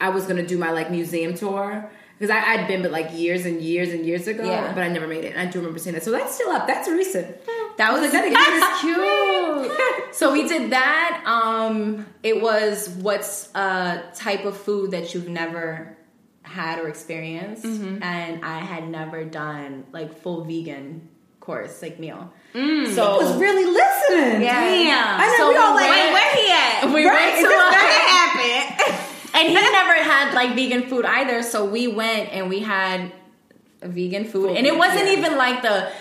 I 0.00 0.08
was 0.10 0.26
gonna 0.26 0.46
do 0.46 0.56
my 0.56 0.70
like 0.70 0.90
museum 0.90 1.34
tour 1.34 1.90
because 2.18 2.30
I 2.30 2.38
I'd 2.54 2.66
been 2.68 2.82
but 2.82 2.90
like 2.92 3.12
years 3.12 3.44
and 3.46 3.60
years 3.60 3.90
and 3.92 4.04
years 4.06 4.26
ago, 4.26 4.44
Yeah. 4.44 4.72
but 4.72 4.82
I 4.82 4.88
never 4.88 5.06
made 5.06 5.24
it. 5.24 5.34
And 5.36 5.40
I 5.48 5.50
do 5.50 5.58
remember 5.58 5.78
seeing 5.78 5.94
that. 5.94 6.02
So 6.02 6.10
that's 6.10 6.34
still 6.34 6.50
up. 6.50 6.66
That's 6.66 6.88
recent. 6.88 7.36
That 7.76 7.92
was 7.92 8.00
like, 8.02 8.12
that 8.12 8.24
is 9.66 9.70
cute. 10.06 10.14
so 10.14 10.32
we 10.32 10.48
did 10.48 10.72
that. 10.72 11.22
Um, 11.26 12.06
it 12.22 12.40
was 12.40 12.88
what's 12.88 13.50
a 13.54 14.02
type 14.14 14.44
of 14.44 14.56
food 14.56 14.92
that 14.92 15.12
you've 15.14 15.28
never 15.28 15.96
had 16.42 16.78
or 16.78 16.88
experienced, 16.88 17.64
Mm-hmm. 17.64 18.02
and 18.02 18.44
I 18.44 18.58
had 18.60 18.88
never 18.88 19.24
done 19.24 19.84
like 19.92 20.20
full 20.22 20.44
vegan 20.44 21.08
course 21.40 21.82
like 21.82 21.98
meal. 21.98 22.32
I 22.54 22.90
So 22.94 23.18
was 23.18 23.36
really 23.36 23.66
listening. 23.66 24.42
yeah, 24.42 24.60
Damn. 24.60 25.20
I 25.20 25.26
know, 25.26 25.36
So 25.36 25.48
we 25.50 25.56
all 25.56 25.74
like- 25.74 25.90
Wait, 25.90 26.12
where 26.12 26.34
he 26.34 26.50
at? 26.50 26.94
We 26.94 27.04
Right, 27.06 27.14
went 27.14 27.34
is 27.36 27.42
to 27.42 27.48
this 27.48 27.52
a- 27.52 27.58
What 27.58 27.74
happened? 28.16 29.05
And 29.36 29.48
he 29.48 29.54
never 29.54 29.92
had 29.92 30.34
like 30.34 30.54
vegan 30.54 30.88
food 30.88 31.04
either. 31.04 31.42
So 31.42 31.64
we 31.64 31.88
went 31.88 32.32
and 32.32 32.48
we 32.48 32.60
had 32.60 33.12
vegan 33.82 34.24
food, 34.24 34.56
and 34.56 34.66
it 34.66 34.76
wasn't 34.76 35.06
yeah. 35.06 35.18
even 35.18 35.36
like 35.36 35.62
the 35.62 35.92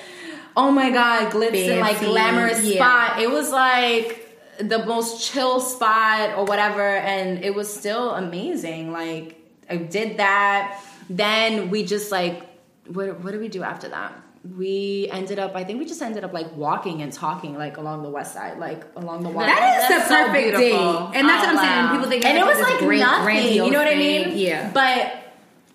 oh 0.58 0.71
my 0.71 0.89
god 0.89 1.32
glitz 1.32 1.69
and 1.69 1.82
like 1.82 2.00
glamorous 2.00 2.63
yeah. 2.63 2.76
spot. 2.76 3.21
It 3.21 3.30
was 3.30 3.52
like 3.52 4.21
the 4.60 4.86
most 4.86 5.30
chill 5.30 5.60
spot 5.60 6.38
or 6.38 6.45
whatever, 6.45 6.82
and 6.82 7.43
it 7.43 7.54
was 7.54 7.71
still 7.71 8.12
amazing. 8.12 8.91
Like 8.91 9.39
I 9.69 9.78
did 9.78 10.17
that. 10.17 10.82
Then 11.10 11.69
we 11.69 11.86
just 11.86 12.12
like 12.12 12.43
what 12.88 13.19
what 13.19 13.32
did 13.32 13.41
we 13.41 13.50
do 13.50 13.63
after 13.63 13.89
that? 13.89 14.13
We 14.58 15.10
ended 15.12 15.40
up. 15.40 15.56
I 15.56 15.64
think 15.64 15.80
we 15.80 15.86
just 15.86 16.02
ended 16.04 16.24
up 16.24 16.32
like 16.34 16.56
walking 16.56 17.02
and 17.02 17.12
talking 17.12 17.58
like 17.58 17.78
along 17.78 18.04
the 18.04 18.10
west 18.12 18.34
side, 18.34 18.60
like 18.60 18.84
along 18.96 19.24
the 19.24 19.30
water. 19.30 19.48
That 19.48 19.82
is 19.82 19.88
That's 19.90 20.08
the 20.08 20.16
so 20.16 20.26
perfect 20.28 20.58
beautiful. 20.58 21.08
date, 21.10 21.18
and 21.18 21.28
that's 21.28 21.44
Oh, 21.48 21.48
what 21.48 21.58
I'm 21.58 21.64
saying. 21.66 21.86
wow. 21.86 21.92
People 21.94 22.10
think 22.10 22.26
and 22.26 22.38
it 22.38 22.46
was 22.46 22.60
like 22.60 22.78
great, 22.80 23.00
nothing. 23.00 23.24
grandiose 23.24 23.66
You 23.66 23.72
know 23.72 23.80
what 23.80 23.88
I 23.88 23.96
thing. 23.96 24.30
mean? 24.30 24.38
Yeah. 24.38 24.70
But 24.72 25.14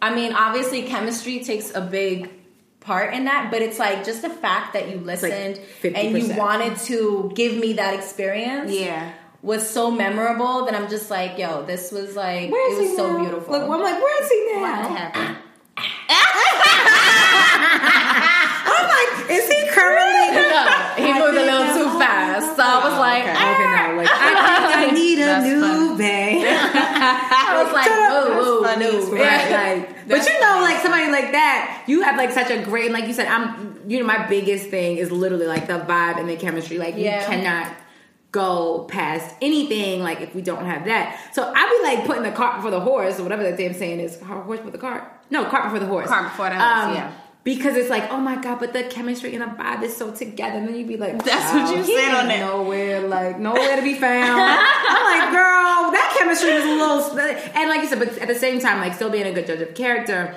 I 0.00 0.14
mean, 0.14 0.34
obviously, 0.34 0.82
chemistry 0.84 1.42
takes 1.42 1.74
a 1.74 1.80
big 1.80 2.30
part 2.78 3.12
in 3.12 3.24
that. 3.24 3.50
But 3.50 3.62
it's 3.62 3.78
like 3.80 4.04
just 4.04 4.22
the 4.22 4.30
fact 4.30 4.74
that 4.74 4.88
you 4.88 4.98
like 4.98 5.20
listened 5.20 5.60
and 5.82 6.16
you 6.16 6.34
wanted 6.36 6.76
to 6.90 7.32
give 7.34 7.56
me 7.56 7.72
that 7.74 7.94
experience. 7.94 8.70
Yeah. 8.72 9.12
Was 9.42 9.68
so 9.68 9.90
memorable 9.90 10.66
that 10.66 10.74
I'm 10.74 10.88
just 10.90 11.10
like, 11.10 11.38
yo, 11.38 11.64
this 11.64 11.90
was 11.92 12.14
like, 12.14 12.50
Where 12.52 12.72
is 12.72 12.78
it 12.78 12.82
was 12.82 12.90
he 12.90 12.96
so 12.96 13.12
now? 13.16 13.18
beautiful. 13.22 13.52
Look, 13.52 13.62
I'm 13.62 13.80
like, 13.80 14.00
where 14.00 14.22
is 14.22 14.28
he 14.30 14.60
What 14.60 14.60
now? 14.60 14.94
happened? 14.94 15.36
Is 19.30 19.48
he 19.48 19.68
currently? 19.68 20.10
No, 20.50 20.66
he 20.96 21.12
moved 21.12 21.36
a 21.36 21.44
little 21.44 21.74
too 21.74 21.98
fast. 21.98 22.56
So 22.56 22.62
I 22.62 22.88
was 22.88 22.98
like, 22.98 23.22
okay, 23.22 23.34
ah. 23.36 23.54
okay, 23.54 23.92
no, 23.92 23.96
like 23.98 24.08
I, 24.10 24.88
I 24.88 24.90
need 24.90 25.18
a 25.18 25.40
new 25.42 25.96
bag. 25.96 26.44
I 26.44 27.62
was 27.62 27.72
like, 27.72 27.88
whoa, 27.88 28.36
whoa, 28.36 28.62
funny 28.64 28.84
no. 28.84 28.98
as 28.98 29.08
fuck. 29.08 29.18
Right, 29.18 29.78
like, 29.78 30.08
but 30.08 30.26
you 30.26 30.40
know, 30.40 30.60
like 30.62 30.80
somebody 30.82 31.10
like 31.10 31.32
that, 31.32 31.84
you 31.86 32.02
have 32.02 32.16
like 32.16 32.32
such 32.32 32.50
a 32.50 32.62
great, 32.62 32.90
like 32.90 33.06
you 33.06 33.12
said, 33.12 33.28
I'm, 33.28 33.80
you 33.88 34.00
know, 34.00 34.06
my 34.06 34.26
biggest 34.26 34.68
thing 34.68 34.96
is 34.98 35.10
literally 35.12 35.46
like 35.46 35.66
the 35.66 35.78
vibe 35.78 36.18
and 36.18 36.28
the 36.28 36.36
chemistry. 36.36 36.78
Like, 36.78 36.96
Yeah. 36.96 37.20
you 37.20 37.26
cannot 37.26 37.72
go 38.32 38.84
past 38.84 39.34
anything 39.42 40.02
like 40.02 40.20
if 40.20 40.34
we 40.34 40.42
don't 40.42 40.64
have 40.64 40.84
that. 40.86 41.30
So 41.32 41.52
I'd 41.54 41.78
be 41.78 41.96
like 41.96 42.06
putting 42.06 42.22
the 42.22 42.30
cart 42.30 42.56
before 42.56 42.70
the 42.70 42.80
horse 42.80 43.18
or 43.18 43.24
whatever 43.24 43.42
that 43.44 43.56
damn 43.56 43.74
saying 43.74 44.00
is. 44.00 44.20
Horse 44.20 44.58
before 44.58 44.70
the 44.70 44.78
cart? 44.78 45.04
No, 45.30 45.44
cart 45.46 45.64
before 45.64 45.80
the 45.80 45.86
horse. 45.86 46.08
Cart 46.08 46.30
before 46.30 46.48
the 46.48 46.56
horse, 46.56 46.96
yeah. 46.96 47.12
Because 47.42 47.74
it's 47.76 47.88
like, 47.88 48.10
oh 48.10 48.18
my 48.18 48.36
god, 48.36 48.60
but 48.60 48.74
the 48.74 48.82
chemistry 48.84 49.34
and 49.34 49.42
the 49.42 49.46
vibe 49.46 49.82
is 49.82 49.96
so 49.96 50.10
together. 50.12 50.58
And 50.58 50.68
then 50.68 50.76
you'd 50.76 50.88
be 50.88 50.98
like, 50.98 51.24
That's 51.24 51.52
what 51.54 51.74
you 51.74 51.82
said 51.84 52.14
on 52.14 52.30
it. 52.30 52.38
Nowhere, 52.40 53.00
like 53.08 53.38
nowhere 53.38 53.76
to 53.76 53.82
be 53.82 53.94
found. 53.94 54.40
I'm 54.40 55.20
like, 55.20 55.32
girl, 55.32 55.90
that 55.92 56.16
chemistry 56.18 56.50
is 56.50 56.64
a 56.64 56.68
little. 56.68 57.18
And 57.58 57.70
like 57.70 57.80
you 57.80 57.86
said, 57.88 57.98
but 57.98 58.08
at 58.18 58.28
the 58.28 58.34
same 58.34 58.60
time, 58.60 58.78
like 58.80 58.94
still 58.94 59.08
being 59.10 59.26
a 59.26 59.32
good 59.32 59.46
judge 59.46 59.60
of 59.62 59.74
character. 59.74 60.34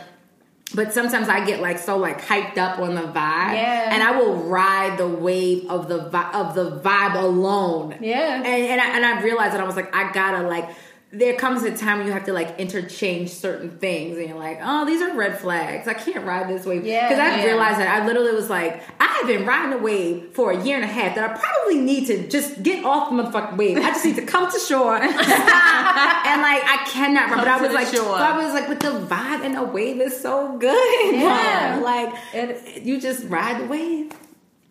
But 0.75 0.91
sometimes 0.93 1.27
I 1.29 1.45
get 1.45 1.59
like 1.59 1.77
so 1.77 1.97
like 1.97 2.21
hyped 2.21 2.57
up 2.57 2.79
on 2.79 2.95
the 2.95 3.01
vibe, 3.01 3.13
Yeah. 3.53 3.89
and 3.93 4.01
I 4.01 4.17
will 4.19 4.35
ride 4.35 4.97
the 4.97 5.07
wave 5.07 5.69
of 5.69 5.87
the 5.89 6.09
vi- 6.09 6.31
of 6.33 6.55
the 6.55 6.79
vibe 6.79 7.21
alone. 7.21 7.97
Yeah. 8.01 8.37
and 8.37 8.45
and 8.47 8.81
I, 8.81 8.95
and 8.95 9.05
I 9.05 9.21
realized 9.21 9.53
that 9.53 9.61
I 9.61 9.65
was 9.65 9.75
like, 9.75 9.93
I 9.93 10.11
gotta 10.13 10.47
like. 10.47 10.69
There 11.15 11.35
comes 11.35 11.61
a 11.61 11.77
time 11.77 11.99
when 11.99 12.07
you 12.07 12.13
have 12.13 12.25
to 12.25 12.33
like 12.33 12.59
interchange 12.59 13.29
certain 13.29 13.69
things, 13.77 14.17
and 14.17 14.27
you're 14.27 14.37
like, 14.37 14.59
"Oh, 14.63 14.83
these 14.85 14.99
are 15.01 15.15
red 15.15 15.37
flags. 15.39 15.87
I 15.87 15.93
can't 15.93 16.25
ride 16.25 16.49
this 16.49 16.65
wave." 16.65 16.83
Yeah, 16.85 17.07
because 17.07 17.19
I 17.19 17.37
yeah. 17.37 17.45
realized 17.45 17.79
that 17.79 17.87
I 17.87 18.05
literally 18.05 18.33
was 18.33 18.49
like, 18.49 18.81
I 18.99 19.05
have 19.05 19.27
been 19.27 19.45
riding 19.45 19.73
a 19.73 19.77
wave 19.77 20.29
for 20.33 20.51
a 20.51 20.63
year 20.63 20.75
and 20.75 20.83
a 20.83 20.87
half 20.87 21.13
that 21.15 21.29
I 21.29 21.37
probably 21.37 21.79
need 21.81 22.07
to 22.07 22.27
just 22.27 22.63
get 22.63 22.83
off 22.83 23.09
the 23.11 23.15
motherfucking 23.21 23.57
wave. 23.57 23.77
I 23.77 23.91
just 23.91 24.03
need 24.05 24.15
to 24.15 24.25
come 24.25 24.51
to 24.51 24.59
shore, 24.59 24.95
and 24.97 25.11
like 25.13 26.63
I 26.65 26.83
cannot. 26.87 27.29
But 27.29 27.47
I 27.47 27.61
was 27.61 27.73
like, 27.73 27.87
shore. 27.93 28.03
but 28.09 28.21
I 28.21 28.43
was 28.43 28.53
like, 28.53 28.67
but 28.67 28.79
the 28.79 28.99
vibe 29.07 29.45
and 29.45 29.55
the 29.55 29.63
wave 29.63 30.01
is 30.01 30.19
so 30.19 30.57
good. 30.57 31.15
Yeah. 31.15 31.79
like 31.83 32.13
It- 32.33 32.83
you 32.83 32.99
just 32.99 33.25
ride 33.25 33.61
the 33.61 33.65
wave, 33.67 34.11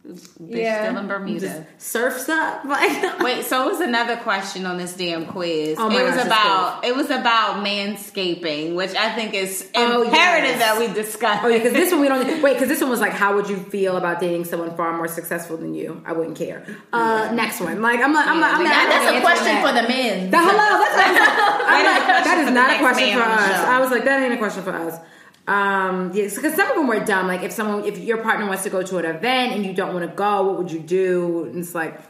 Bitch 0.04 0.26
Yeah. 0.38 0.84
still 0.88 0.98
in 0.98 1.06
Bermuda. 1.06 1.40
just 1.46 1.62
surfs 1.80 2.28
up. 2.28 2.64
Like 2.72 3.20
Wait, 3.20 3.44
so 3.44 3.68
it 3.68 3.72
was 3.72 3.80
another 3.80 4.16
question 4.16 4.66
on 4.66 4.76
this 4.76 4.94
damn 4.94 5.26
quiz. 5.26 5.76
Oh 5.78 5.88
my 5.88 6.00
it 6.00 6.04
was 6.04 6.16
gosh, 6.16 6.26
about 6.26 6.84
it 6.84 6.96
was 6.96 7.06
about 7.10 7.64
manscaping, 7.64 8.74
which 8.74 8.94
I 8.96 9.14
think 9.14 9.34
is 9.34 9.70
Oh, 9.76 10.02
imperative 10.02 10.56
yes. 10.56 10.58
that 10.58 10.78
we 10.80 10.92
discuss. 10.92 11.40
Oh 11.44 11.48
yeah, 11.48 11.58
because 11.58 11.72
this 11.72 11.92
one 11.92 12.00
we 12.00 12.08
don't 12.08 12.42
wait. 12.42 12.54
Because 12.54 12.68
this 12.68 12.80
one 12.80 12.90
was 12.90 13.00
like, 13.00 13.12
how 13.12 13.36
would 13.36 13.48
you 13.48 13.56
feel 13.56 13.96
about 13.96 14.18
dating 14.20 14.44
someone 14.44 14.74
far 14.76 14.96
more 14.96 15.06
successful 15.08 15.56
than 15.56 15.72
you? 15.74 16.02
I 16.04 16.12
wouldn't 16.12 16.36
care. 16.36 16.64
Uh, 16.92 17.30
Next 17.32 17.60
one, 17.60 17.80
like 17.80 18.00
I'm, 18.00 18.12
like 18.12 18.26
I'm, 18.26 18.40
not, 18.40 18.54
I'm 18.54 18.58
we 18.58 18.64
not. 18.64 18.88
That's 18.88 19.06
I'm 19.12 19.16
a 19.18 19.20
question 19.20 19.46
answering 19.48 19.74
for 19.76 19.82
the 19.82 19.88
men. 19.88 20.30
The 20.30 20.38
hello, 20.38 20.84
that's 20.84 20.96
what 20.96 21.06
I'm, 21.06 21.78
I'm 21.78 21.84
That 21.84 21.88
is 21.88 21.88
a 21.88 21.92
like, 21.92 22.04
question 22.04 22.24
that 22.24 22.34
for 22.34 22.40
is 22.40 22.46
the 22.46 22.52
not 22.52 22.70
a 22.70 22.78
question 22.78 23.08
man 23.08 23.18
for 23.18 23.24
on 23.24 23.38
us. 23.38 23.60
show. 23.60 23.70
I 23.70 23.80
was 23.80 23.90
like, 23.90 24.04
that 24.04 24.22
ain't 24.22 24.34
a 24.34 24.38
question 24.38 24.62
for 24.64 24.72
us. 24.72 24.98
Um, 25.46 26.12
yes, 26.14 26.36
because 26.36 26.54
some 26.54 26.70
of 26.70 26.76
them 26.76 26.86
were 26.86 27.04
dumb. 27.04 27.26
Like 27.26 27.42
if 27.42 27.52
someone, 27.52 27.84
if 27.84 27.98
your 27.98 28.18
partner 28.18 28.46
wants 28.46 28.62
to 28.64 28.70
go 28.70 28.82
to 28.82 28.98
an 28.98 29.04
event 29.04 29.54
and 29.54 29.66
you 29.66 29.74
don't 29.74 29.92
want 29.92 30.08
to 30.08 30.14
go, 30.14 30.42
what 30.46 30.58
would 30.58 30.70
you 30.70 30.78
do? 30.78 31.44
And 31.46 31.58
it's 31.58 31.74
like, 31.74 32.00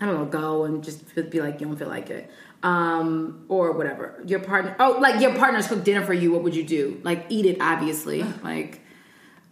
I 0.00 0.06
don't 0.06 0.14
know, 0.14 0.24
go 0.26 0.64
and 0.64 0.82
just 0.82 1.14
be 1.30 1.40
like, 1.40 1.60
you 1.60 1.66
don't 1.66 1.76
feel 1.76 1.88
like 1.88 2.10
it. 2.10 2.30
Um, 2.62 3.44
or 3.48 3.72
whatever. 3.72 4.22
Your 4.26 4.40
partner, 4.40 4.74
oh, 4.78 4.98
like 5.00 5.20
your 5.20 5.34
partner's 5.34 5.66
cooked 5.66 5.84
dinner 5.84 6.04
for 6.04 6.14
you. 6.14 6.32
What 6.32 6.42
would 6.42 6.56
you 6.56 6.64
do? 6.64 7.00
Like 7.02 7.26
eat 7.28 7.46
it, 7.46 7.58
obviously. 7.60 8.22
Like, 8.42 8.80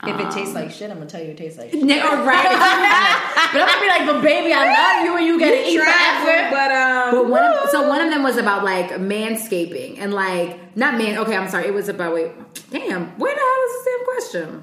If 0.05 0.19
it 0.19 0.31
tastes 0.33 0.55
like 0.55 0.71
shit, 0.73 0.91
I'm 0.91 0.99
gonna 0.99 1.09
tell 1.09 1.23
you 1.23 1.31
it 1.31 1.37
tastes 1.37 1.59
like 1.59 1.71
shit. 1.73 1.83
or 1.83 2.17
right. 2.25 2.49
But 3.53 3.61
I'm 3.61 3.69
gonna 3.69 3.81
be 3.81 3.89
like, 3.89 4.07
but 4.07 4.23
baby, 4.23 4.53
I 4.53 4.73
love 4.73 5.05
you 5.05 5.17
and 5.17 5.27
you 5.27 5.39
gotta 5.39 5.69
eat 5.69 5.79
forever. 5.79 6.49
but 6.51 6.73
um, 6.73 7.11
But 7.15 7.29
one 7.29 7.45
of, 7.45 7.69
so 7.71 7.87
one 7.89 8.01
of 8.01 8.11
them 8.11 8.23
was 8.23 8.37
about 8.39 8.65
like 8.65 8.91
manscaping 8.93 9.99
and 9.99 10.13
like 10.15 10.77
not 10.77 10.97
man. 10.99 11.19
Okay, 11.19 11.37
I'm 11.37 11.49
sorry. 11.49 11.67
It 11.69 11.75
was 11.75 11.89
about 11.89 12.15
wait. 12.15 12.33
Damn, 12.71 13.09
where 13.19 13.35
the 13.35 13.41
hell 13.41 13.65
is 13.67 13.73
the 13.85 13.91
same 13.91 14.05
question? 14.07 14.63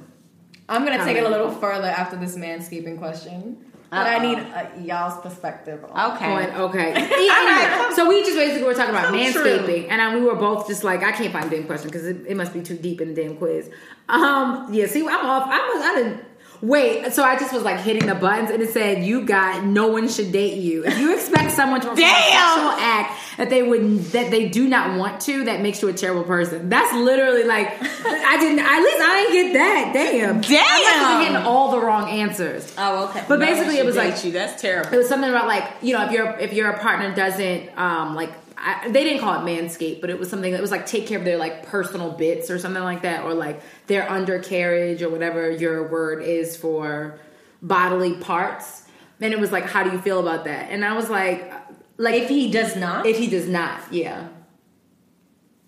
I'm 0.68 0.84
gonna 0.86 1.03
take 1.05 1.18
it 1.18 1.24
a 1.24 1.30
little 1.30 1.51
further 1.51 1.88
after 1.88 2.16
this 2.18 2.36
manscaping 2.36 2.97
question. 2.97 3.64
But 3.90 4.06
I 4.06 4.16
Uh-oh. 4.18 4.30
need 4.30 4.38
uh, 4.40 4.68
y'all's 4.82 5.20
perspective. 5.22 5.84
On 5.92 6.12
Okay. 6.16 6.26
Point. 6.26 6.54
Okay. 6.56 6.94
Anyway, 7.30 7.96
so 7.96 8.08
we 8.08 8.22
just 8.22 8.36
basically 8.38 8.64
were 8.64 8.74
talking 8.74 8.92
about 8.96 9.08
So 9.08 9.14
manscaping, 9.14 9.88
and 9.90 10.02
I, 10.02 10.14
we 10.16 10.22
were 10.22 10.36
both 10.36 10.68
just 10.68 10.84
like, 10.84 11.04
I 11.04 11.12
can't 11.12 11.32
find 11.34 11.50
the 11.50 11.58
damn 11.58 11.66
question 11.66 11.90
because 11.90 12.06
it, 12.06 12.26
it 12.28 12.36
must 12.38 12.54
be 12.54 12.62
too 12.62 12.78
deep 12.78 13.02
in 13.02 13.14
the 13.14 13.22
damn 13.22 13.38
quiz. 13.38 13.70
Um, 14.08 14.68
yeah. 14.72 14.88
See, 14.88 15.02
I'm 15.02 15.26
off. 15.26 15.44
I 15.48 15.58
was. 15.74 15.86
I 15.86 15.96
didn't. 15.96 16.26
Wait, 16.62 17.14
so 17.14 17.24
I 17.24 17.38
just 17.39 17.53
was 17.53 17.64
like 17.64 17.80
hitting 17.80 18.05
the 18.07 18.16
buttons 18.16 18.49
and 18.51 18.62
it 18.62 18.72
said, 18.72 19.03
You 19.05 19.26
got 19.26 19.64
no 19.64 19.88
one 19.88 20.10
should 20.10 20.32
date 20.34 20.57
you. 20.57 20.84
If 20.86 20.97
you 20.99 21.14
expect 21.16 21.51
someone 21.51 21.80
to 21.82 21.88
perform 21.88 22.05
a 22.05 22.12
sexual 22.12 22.72
act 22.72 23.20
that 23.38 23.49
they 23.49 23.64
would 23.64 23.99
that 24.12 24.30
they 24.30 24.49
do 24.49 24.68
not 24.68 24.97
want 24.97 25.22
to, 25.22 25.45
that 25.45 25.62
makes 25.62 25.82
you 25.82 25.88
a 25.88 25.93
terrible 25.93 26.24
person. 26.24 26.68
That's 26.68 26.93
literally 26.93 27.43
like 27.45 27.70
I 27.82 28.38
didn't 28.39 28.60
at 28.60 28.80
least 28.82 28.97
I 29.01 29.26
didn't 29.30 29.53
get 29.53 29.53
that. 29.53 29.91
Damn. 29.93 30.41
Damn! 30.41 30.60
I 30.66 31.01
must 31.01 31.20
be 31.20 31.34
getting 31.34 31.47
all 31.47 31.72
the 31.72 31.80
wrong 31.80 32.10
answers. 32.10 32.74
Oh, 32.78 33.07
okay. 33.10 33.24
But 33.28 33.39
No 33.39 33.45
basically 33.45 33.78
it 33.78 33.86
was 33.86 33.95
like- 33.95 34.24
you. 34.26 34.32
That's 34.32 34.62
terrible. 34.62 34.93
It 34.93 34.97
was 34.97 35.07
something 35.07 35.30
about 35.30 35.47
like 35.47 35.64
you 35.82 35.93
know 35.93 36.05
if 36.05 36.12
your 36.12 36.30
if 36.39 36.51
your 36.53 36.74
partner 36.74 37.16
doesn't 37.16 37.70
um 37.78 38.16
like 38.16 38.32
I, 38.62 38.89
they 38.89 39.03
didn't 39.05 39.22
call 39.22 39.36
it 39.36 39.45
manscape, 39.49 40.01
but 40.01 40.10
it 40.10 40.20
was 40.20 40.30
something 40.30 40.51
that 40.51 40.62
was 40.62 40.70
like 40.72 40.86
take 40.86 41.07
care 41.07 41.18
of 41.18 41.24
their 41.26 41.38
like 41.38 41.66
personal 41.66 42.12
bits 42.12 42.49
or 42.51 42.60
something 42.60 42.84
like 42.84 43.03
that, 43.03 43.24
or 43.24 43.34
like 43.34 43.62
their 43.88 44.10
undercarriage 44.10 45.01
or 45.01 45.10
whatever 45.10 45.49
your 45.49 45.88
word 45.89 46.22
is 46.24 46.57
for 46.57 47.18
bodily 47.62 48.16
parts. 48.16 48.84
And 49.22 49.34
it 49.34 49.39
was 49.39 49.51
like, 49.51 49.66
how 49.66 49.84
do 49.84 49.91
you 49.91 49.99
feel 49.99 50.20
about 50.20 50.43
that? 50.45 50.72
And 50.72 50.84
I 50.84 50.93
was 50.95 51.10
like, 51.10 51.51
like 51.97 52.16
If 52.24 52.30
he 52.30 52.51
does 52.51 52.76
not, 52.76 53.05
if 53.05 53.18
he 53.18 53.28
does 53.28 53.47
not, 53.47 53.82
yeah. 53.91 54.28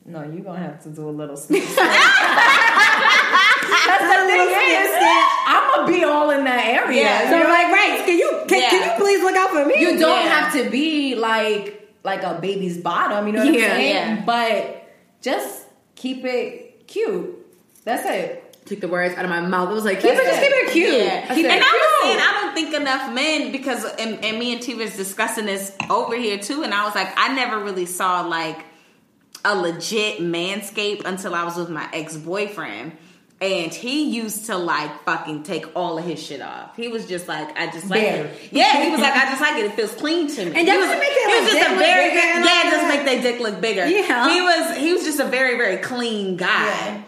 no, 0.06 0.24
you're 0.24 0.42
gonna 0.44 0.60
have 0.60 0.82
to 0.84 0.90
do 0.90 1.08
a 1.08 1.12
little. 1.12 1.36
Sneak. 1.46 1.64
That's 3.88 4.04
the 4.04 4.28
thing 4.28 4.48
is, 4.50 4.92
I'm 5.48 5.70
gonna 5.86 5.92
be 5.92 6.04
all 6.04 6.30
in 6.32 6.44
that 6.46 6.66
area. 6.66 7.02
Yeah. 7.04 7.30
So 7.30 7.38
like, 7.38 7.48
what 7.48 7.60
I 7.60 7.64
mean? 7.64 7.72
right? 7.72 8.06
Can 8.06 8.18
you 8.18 8.44
can, 8.48 8.70
can 8.70 8.90
you 8.90 8.96
please 9.04 9.22
look 9.24 9.36
out 9.36 9.50
for 9.50 9.66
me? 9.66 9.76
You 9.80 9.98
don't 10.00 10.24
Yeah. 10.26 10.30
have 10.42 10.54
to 10.54 10.70
be 10.70 11.16
like 11.16 11.81
like 12.04 12.24
a 12.24 12.40
baby's 12.42 12.78
bottom, 12.78 13.28
you 13.28 13.34
know 13.34 13.46
what 13.46 13.54
Yeah, 13.54 13.66
I'm 13.66 13.70
saying? 13.72 13.96
yeah. 14.18 14.26
But 14.26 14.90
just 15.22 15.66
keep 15.96 16.24
it 16.26 16.88
cute. 16.88 17.38
That's 17.84 18.06
it. 18.06 18.66
took 18.66 18.80
the 18.80 18.88
words 18.88 19.16
out 19.16 19.26
of 19.26 19.30
my 19.30 19.42
mouth. 19.42 19.70
It 19.70 19.74
was 19.74 19.86
like, 19.86 20.02
keep 20.02 20.12
it, 20.12 20.18
That's 20.18 20.28
just 20.30 20.42
keep 20.42 20.52
it 20.52 20.72
cute. 20.72 20.94
Yeah. 20.94 21.26
I 21.30 21.36
said, 21.36 21.46
and 21.52 21.64
I 21.64 21.68
was 21.68 22.02
saying, 22.04 22.20
I 22.20 22.42
don't 22.42 22.54
think 22.54 22.74
enough 22.76 23.14
men 23.14 23.52
because, 23.52 23.86
and, 24.00 24.24
and 24.24 24.40
me 24.40 24.54
and 24.54 24.62
T 24.62 24.74
was 24.76 24.96
discussing 24.96 25.46
this 25.46 25.76
over 25.90 26.16
here 26.16 26.38
too, 26.40 26.64
and 26.64 26.74
I 26.74 26.86
was 26.86 26.96
like, 26.96 27.12
I 27.18 27.34
never 27.34 27.64
really 27.64 27.86
saw 27.86 28.22
like 28.22 28.66
a 29.44 29.56
legit 29.56 30.20
manscape 30.20 31.04
until 31.06 31.34
I 31.34 31.44
was 31.44 31.56
with 31.58 31.70
my 31.70 31.90
ex 31.94 32.16
boyfriend. 32.18 32.92
And 33.42 33.74
he 33.74 34.12
used 34.12 34.46
to 34.46 34.56
like 34.56 35.04
fucking 35.04 35.42
take 35.42 35.76
all 35.76 35.98
of 35.98 36.06
his 36.06 36.22
shit 36.22 36.42
off. 36.42 36.76
He 36.76 36.90
was 36.90 37.08
just 37.08 37.28
like, 37.28 37.58
I 37.58 37.72
just 37.72 37.90
like 37.90 38.04
it. 38.04 38.52
Yeah, 38.52 38.84
he 38.84 38.92
was 38.92 39.02
like, 39.02 39.14
I 39.14 39.26
just 39.32 39.42
like 39.42 39.58
it. 39.58 39.66
It 39.66 39.74
feels 39.74 39.96
clean 39.96 40.28
to 40.28 40.46
me. 40.46 40.48
And 40.48 40.58
he 40.58 40.66
doesn't 40.66 40.90
was, 40.90 41.00
make 41.00 41.10
their, 41.10 41.30
he 41.30 41.44
was 41.44 41.52
just 41.52 41.68
a 41.68 41.72
look 41.72 41.80
very 41.80 42.10
bigger 42.10 42.46
yeah, 42.46 42.68
it 42.68 42.72
does 42.72 42.82
that? 42.82 42.88
make 42.88 43.06
their 43.06 43.22
dick 43.22 43.42
look 43.42 43.60
bigger. 43.60 43.88
Yeah. 43.88 44.30
he 44.30 44.42
was 44.42 44.78
he 44.78 44.94
was 44.94 45.04
just 45.04 45.20
a 45.20 45.26
very 45.26 45.58
very 45.58 45.78
clean 45.78 46.38
guy. 46.38 46.66
Yeah. 46.66 47.04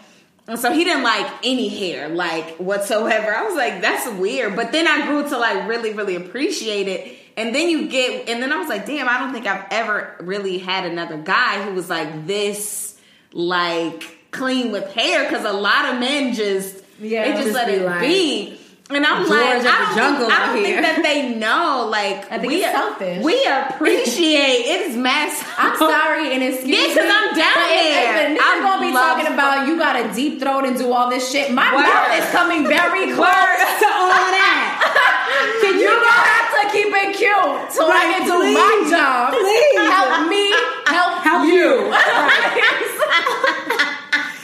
And 0.47 0.59
so 0.59 0.73
he 0.73 0.83
didn't 0.83 1.03
like 1.03 1.31
any 1.43 1.69
hair, 1.69 2.09
like 2.09 2.57
whatsoever. 2.57 3.33
I 3.33 3.43
was 3.43 3.55
like, 3.55 3.81
that's 3.81 4.09
weird. 4.19 4.55
But 4.55 4.71
then 4.71 4.87
I 4.87 5.07
grew 5.07 5.29
to 5.29 5.37
like 5.37 5.69
really, 5.69 5.93
really 5.93 6.15
appreciate 6.15 6.87
it. 6.87 7.15
And 7.37 7.55
then 7.55 7.69
you 7.69 7.87
get, 7.87 8.27
and 8.27 8.43
then 8.43 8.51
I 8.51 8.57
was 8.57 8.67
like, 8.67 8.85
damn, 8.85 9.07
I 9.07 9.19
don't 9.19 9.31
think 9.31 9.47
I've 9.47 9.65
ever 9.71 10.17
really 10.19 10.57
had 10.57 10.85
another 10.85 11.17
guy 11.17 11.63
who 11.63 11.73
was 11.73 11.89
like 11.89 12.27
this, 12.27 12.99
like 13.31 14.03
clean 14.33 14.71
with 14.71 14.91
hair. 14.93 15.29
Cause 15.29 15.45
a 15.45 15.53
lot 15.53 15.93
of 15.93 15.99
men 15.99 16.33
just, 16.33 16.83
Yeah, 16.99 17.23
they 17.25 17.31
just, 17.33 17.43
just 17.45 17.53
let 17.55 17.69
it 17.69 17.83
like, 17.85 18.01
be. 18.01 18.59
And 18.89 19.05
I'm 19.07 19.23
George 19.25 19.31
like, 19.31 19.63
I 19.63 19.95
don't, 19.95 20.19
think, 20.19 20.29
I 20.29 20.45
don't 20.45 20.53
think 20.61 20.81
that 20.83 20.99
they 21.01 21.33
know. 21.39 21.87
Like, 21.89 22.29
I 22.29 22.37
think 22.37 22.51
we 22.51 22.61
it's 22.67 22.75
selfish. 22.75 23.23
We 23.23 23.39
appreciate 23.47 24.67
it 24.69 24.91
is 24.91 24.97
mass. 24.99 25.39
I'm 25.57 25.73
sorry 25.79 26.35
and 26.35 26.43
excuse 26.43 26.67
Yeah, 26.77 26.91
'cause 26.91 27.07
me, 27.07 27.15
I'm 27.15 27.29
down 27.33 27.55
but 27.57 27.71
if- 27.71 27.79
there. 27.79 28.11
If 28.11 28.19
a 28.19 28.35
nigga 28.35 28.43
I 28.43 28.59
gonna 28.61 28.83
be 28.85 28.91
talking 28.91 29.29
about 29.33 29.65
you 29.71 29.79
got 29.79 29.95
a 29.97 30.13
deep 30.13 30.41
throat 30.43 30.65
and 30.67 30.77
do 30.77 30.91
all 30.91 31.09
this 31.09 31.31
shit, 31.31 31.49
my 31.55 31.73
Word. 31.73 31.87
mouth 31.87 32.11
is 32.21 32.27
coming 32.35 32.67
very 32.67 33.07
close 33.17 33.63
to 33.81 33.87
all 33.87 34.27
that. 34.35 34.69
Can 35.63 35.79
you 35.79 35.87
gonna 35.89 36.27
have 36.29 36.47
to 36.53 36.61
keep 36.75 36.91
it 36.91 37.15
cute 37.17 37.71
so 37.71 37.87
I 37.87 37.95
Right, 37.97 38.19
can 38.19 38.27
do 38.27 38.35
please. 38.35 38.53
my 38.53 38.75
job? 38.91 39.31
Please. 39.33 39.79
Help 39.89 40.27
me 40.29 40.43
help, 40.91 41.13
Help 41.23 41.43
you. 41.47 41.89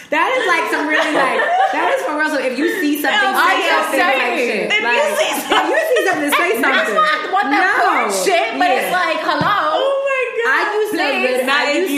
That 0.09 0.25
is 0.33 0.43
like 0.49 0.65
some 0.73 0.89
really 0.89 1.13
like 1.13 1.37
that 1.69 1.93
is 1.93 2.01
for 2.01 2.17
real. 2.17 2.33
So 2.33 2.41
if 2.41 2.57
you 2.57 2.65
see 2.81 2.97
something, 2.97 3.13
I 3.13 3.45
say 3.45 3.69
am 3.69 3.77
something 3.77 4.01
type 4.01 4.17
saying, 4.17 4.41
shit. 4.41 4.65
if 4.73 4.81
you 4.81 4.89
Like, 4.89 5.05
see 5.21 5.29
if 5.37 5.65
you 5.69 5.79
see 5.85 6.01
something, 6.09 6.31
say 6.33 6.49
something. 6.65 6.97
What 7.39 7.51
that 7.51 7.79
No. 7.85 7.98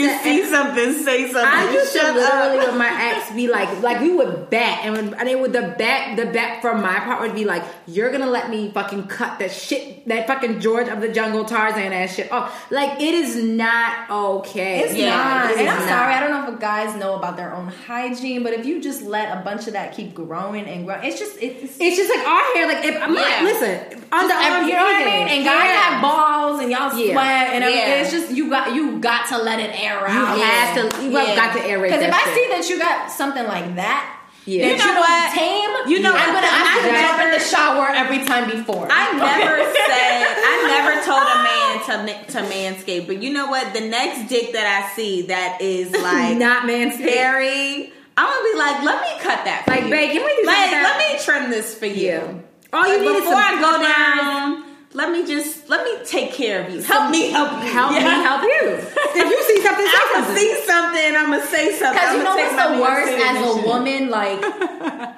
You 0.02 0.18
see 0.18 0.44
something, 0.44 0.92
say 1.04 1.24
something. 1.30 1.44
I 1.44 1.72
used 1.72 1.92
to 1.92 1.98
literally 2.12 2.58
up. 2.58 2.66
with 2.68 2.76
my 2.76 2.90
ex 2.90 3.30
be 3.32 3.48
like, 3.48 3.80
like 3.82 4.00
we 4.00 4.12
would 4.14 4.50
bet, 4.50 4.80
and 4.84 4.94
when, 4.94 5.14
and 5.14 5.28
it 5.28 5.38
would 5.40 5.52
the 5.52 5.74
bet, 5.78 6.16
the 6.16 6.26
bet 6.26 6.60
from 6.62 6.82
my 6.82 6.98
part 7.00 7.20
would 7.20 7.34
be 7.34 7.44
like, 7.44 7.62
you're 7.86 8.10
gonna 8.10 8.26
let 8.30 8.50
me 8.50 8.70
fucking 8.72 9.06
cut 9.06 9.38
that 9.38 9.50
shit, 9.52 10.06
that 10.08 10.26
fucking 10.26 10.60
George 10.60 10.88
of 10.88 11.00
the 11.00 11.08
Jungle 11.08 11.44
Tarzan 11.44 11.92
ass 11.92 12.14
shit 12.14 12.30
off. 12.32 12.70
Like 12.70 13.00
it 13.00 13.14
is 13.14 13.36
not 13.42 14.10
okay. 14.10 14.80
It's 14.80 14.94
Yeah, 14.94 15.10
not. 15.16 15.50
it 15.52 15.58
And 15.58 15.68
I'm 15.68 15.78
not. 15.78 15.88
sorry, 15.88 16.14
I 16.14 16.20
don't 16.20 16.30
know 16.30 16.52
if 16.54 16.60
guys 16.60 16.94
know 16.96 17.14
about 17.16 17.36
their 17.36 17.54
own 17.54 17.68
hygiene, 17.68 18.42
but 18.42 18.52
if 18.52 18.64
you 18.66 18.80
just 18.80 19.02
let 19.02 19.36
a 19.36 19.40
bunch 19.42 19.66
of 19.66 19.72
that 19.74 19.94
keep 19.94 20.14
growing 20.14 20.66
and 20.66 20.86
growing, 20.86 21.02
it's 21.04 21.18
just 21.18 21.36
it's, 21.40 21.76
It's 21.80 21.96
just 21.96 22.10
like 22.14 22.26
our 22.26 22.42
hair. 22.54 22.66
Like 22.68 22.84
if 22.84 23.02
I'm 23.02 23.14
Yeah. 23.14 23.20
not 23.20 23.42
listen, 23.44 24.02
under 24.12 24.34
Every- 24.34 24.68
you 24.68 24.74
know 24.76 24.82
what 24.84 24.96
I 24.96 25.04
mean? 25.04 25.28
And 25.28 25.44
guys 25.44 25.70
have 25.76 26.02
balls 26.02 26.60
and 26.60 26.70
y'all 26.70 26.96
Yeah. 26.98 27.12
sweat 27.14 27.54
and 27.54 27.64
everything. 27.64 27.88
Yeah. 27.88 28.02
It's 28.02 28.10
just 28.12 28.30
you 28.30 28.48
got 28.50 28.74
you 28.74 28.98
got 28.98 29.26
to 29.28 29.38
let 29.38 29.58
it 29.60 29.70
air 29.80 29.91
You 30.00 30.06
out. 30.06 30.38
have 30.38 30.90
to. 30.92 31.02
You 31.04 31.10
Yeah. 31.10 31.34
got 31.36 31.52
to 31.54 31.60
aerate. 31.60 31.82
Because 31.90 32.02
if 32.02 32.12
I 32.14 32.24
shit. 32.24 32.34
see 32.34 32.46
that 32.50 32.68
you 32.70 32.78
got 32.78 33.10
something 33.10 33.44
like 33.46 33.74
that, 33.76 34.18
Yeah. 34.44 34.62
that 34.62 34.66
You 34.66 34.72
you, 34.72 34.78
know 34.78 34.84
don't 34.84 34.96
what? 35.00 35.32
tame, 35.34 35.70
You 35.92 35.98
know 36.02 36.12
I'm 36.14 36.32
gonna 36.34 36.46
have 36.46 36.82
to 36.82 36.90
I 36.90 37.00
jump 37.02 37.22
in 37.22 37.30
the 37.30 37.40
shower 37.40 37.86
every 37.94 38.24
time 38.24 38.50
before. 38.50 38.88
I 38.90 39.12
never 39.12 39.56
said 39.86 40.26
I 40.44 40.54
never 40.66 40.92
told 41.04 41.22
a 41.22 41.38
man 41.46 41.72
to 41.86 42.32
to 42.32 42.38
manscape, 42.52 43.06
but 43.06 43.22
you 43.22 43.32
know 43.32 43.46
what? 43.46 43.72
The 43.74 43.80
next 43.82 44.28
dick 44.28 44.52
that 44.52 44.66
I 44.66 44.94
see 44.96 45.22
that 45.22 45.58
is 45.60 45.92
like 46.08 46.36
not 46.38 46.64
manscaped. 46.64 47.08
hairy, 47.08 47.92
I'm 48.16 48.26
gonna 48.26 48.52
be 48.52 48.58
like, 48.58 48.82
let 48.84 49.00
me 49.02 49.08
cut 49.22 49.44
that. 49.44 49.62
For 49.64 49.70
Like, 49.72 49.84
you. 49.84 49.90
babe, 49.90 50.10
can 50.12 50.24
we 50.24 50.34
do 50.42 50.46
like, 50.46 50.70
let 50.72 50.98
me 50.98 51.18
trim 51.24 51.50
this 51.50 51.74
for 51.78 51.86
you. 51.86 52.06
Yeah. 52.06 52.32
All 52.72 52.86
you 52.86 52.92
Like, 52.94 53.00
need 53.02 53.08
is 53.08 53.16
before 53.20 53.32
some 53.34 53.58
I 53.58 53.60
go 53.60 53.70
peppers. 53.78 53.86
down. 53.94 54.64
Let 54.94 55.10
me 55.10 55.26
just 55.26 55.68
let 55.70 55.84
me 55.84 56.04
take 56.04 56.32
care 56.34 56.62
of 56.64 56.72
you. 56.72 56.82
Help 56.82 57.10
me, 57.10 57.30
help 57.30 57.50
you, 57.62 57.70
Help 57.70 57.92
me, 57.92 57.98
help 58.00 58.42
you. 58.42 58.78
If 59.14 59.28
you 59.30 59.42
see 59.44 59.62
something, 59.62 59.86
say 59.86 59.92
I'm 60.00 60.22
gonna 60.22 60.38
see 60.38 60.64
something. 60.66 61.16
I'm 61.16 61.30
gonna 61.30 61.46
say 61.46 61.72
something. 61.78 62.00
Because 62.00 62.16
you 62.16 62.22
know 62.24 62.36
what's 62.36 62.56
the 62.56 62.82
worst 62.82 63.12
as 63.12 63.36
a 63.46 63.66
woman? 63.66 64.10
Like 64.10 64.40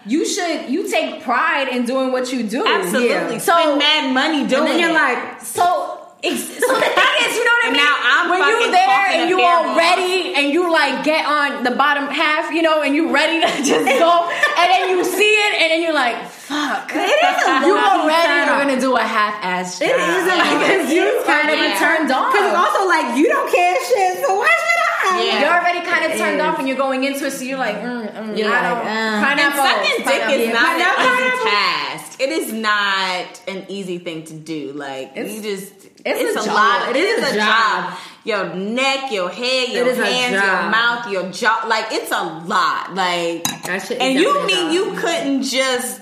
you 0.06 0.26
should 0.26 0.68
you 0.70 0.88
take 0.88 1.22
pride 1.22 1.68
in 1.68 1.84
doing 1.86 2.12
what 2.12 2.32
you 2.32 2.42
do. 2.44 2.64
Absolutely. 2.66 3.08
Yeah. 3.08 3.38
So- 3.38 3.52
Spend 3.58 3.78
mad 3.78 4.14
money 4.14 4.46
doing 4.46 4.62
And 4.62 4.66
then 4.70 4.78
you're 4.80 4.92
like, 4.92 5.40
So, 5.40 6.00
so 6.22 6.30
the 6.30 6.36
thing 6.36 7.14
is, 7.26 7.36
you 7.36 7.44
know 7.44 7.56
what 7.58 7.66
I 7.66 7.70
mean? 7.70 7.76
now 7.76 7.94
I'm 8.14 8.30
when 8.30 8.40
you 8.48 8.70
there 8.70 9.06
and 9.12 9.28
you 9.28 9.40
all 9.42 9.76
ready 9.76 10.34
and 10.34 10.52
you 10.52 10.72
like 10.72 11.04
get 11.04 11.26
on 11.26 11.62
the 11.64 11.72
bottom 11.72 12.06
half, 12.08 12.50
you 12.52 12.62
know, 12.62 12.82
and 12.82 12.94
you 12.94 13.10
ready 13.12 13.40
to 13.40 13.46
just 13.70 13.84
go, 13.98 14.30
and 14.58 14.66
then 14.72 14.90
you 14.96 15.04
see 15.04 15.34
it, 15.46 15.60
and 15.60 15.70
then 15.72 15.82
you're 15.82 15.92
like, 15.94 16.16
fuck. 16.48 16.90
It 16.94 17.00
is 17.00 17.38
a 17.46 17.54
you 17.66 17.74
already 17.76 18.50
are 18.50 18.58
gonna 18.60 18.80
do 18.80 18.96
a 18.96 19.02
half 19.02 19.34
ass 19.42 19.78
job. 19.78 19.88
It 19.88 19.96
is 19.96 20.24
a 20.24 20.36
lot. 20.36 20.58
because 20.60 20.92
you 20.92 21.04
kind 21.26 21.48
of 21.50 21.58
yeah. 21.58 21.78
turned 21.78 22.10
on. 22.12 22.30
because 22.32 22.46
it's 22.48 22.58
also 22.58 22.86
like 22.88 23.16
you 23.16 23.28
don't 23.28 23.50
care 23.52 23.76
shit. 23.88 24.24
So 24.24 24.36
why 24.38 24.48
should 24.48 24.80
I? 24.80 25.22
Yeah. 25.24 25.40
You're 25.40 25.52
already 25.60 25.80
kind 25.86 26.04
of 26.06 26.10
It 26.12 26.18
turned 26.18 26.40
is. 26.40 26.42
off, 26.42 26.58
and 26.58 26.66
you're 26.66 26.76
going 26.78 27.04
into 27.04 27.26
it, 27.26 27.30
so 27.32 27.44
you're 27.44 27.58
like, 27.58 27.76
mm, 27.76 28.10
mm, 28.12 28.36
You're 28.38 28.48
I 28.48 28.72
like, 28.72 28.82
don't. 28.82 28.86
uh. 28.88 29.24
Pineapple. 29.24 29.64
sucking 29.64 29.96
dick 29.98 30.04
pineapple. 30.06 30.34
is 30.40 30.52
not 30.52 30.66
Pineapple. 30.66 31.04
an 31.04 31.20
easy 31.20 31.44
task. 31.44 32.20
It 32.20 32.28
is 32.30 32.52
not 32.52 33.42
an 33.48 33.66
easy 33.68 33.98
thing 33.98 34.24
to 34.24 34.34
do. 34.34 34.72
Like 34.72 35.12
It's- 35.16 35.34
you 35.34 35.42
just, 35.42 35.72
it's 35.74 36.20
it's, 36.20 36.36
a 36.36 36.40
a, 36.40 36.44
job. 36.44 36.54
lot. 36.54 36.88
It 36.90 36.96
It 36.96 37.04
is 37.04 37.18
is, 37.18 37.24
a 37.24 37.34
a 37.34 37.38
job. 37.38 37.90
job. 37.90 37.98
Your 38.24 38.54
neck, 38.54 39.12
your 39.12 39.28
head, 39.28 39.68
your 39.68 39.86
It 39.86 39.92
is 39.92 39.98
a 39.98 40.06
hands, 40.06 40.32
your 40.32 40.70
mouth, 40.70 41.10
your 41.12 41.30
jaw. 41.30 41.66
Like 41.68 41.86
it's 41.92 42.10
a 42.10 42.22
lot. 42.46 42.94
Like 42.94 43.44
That 43.64 43.82
shit 43.82 43.98
is 43.98 43.98
and 44.00 44.14
you 44.18 44.46
mean 44.46 44.68
a 44.70 44.72
you 44.72 44.92
couldn't 44.96 45.42
just 45.42 46.00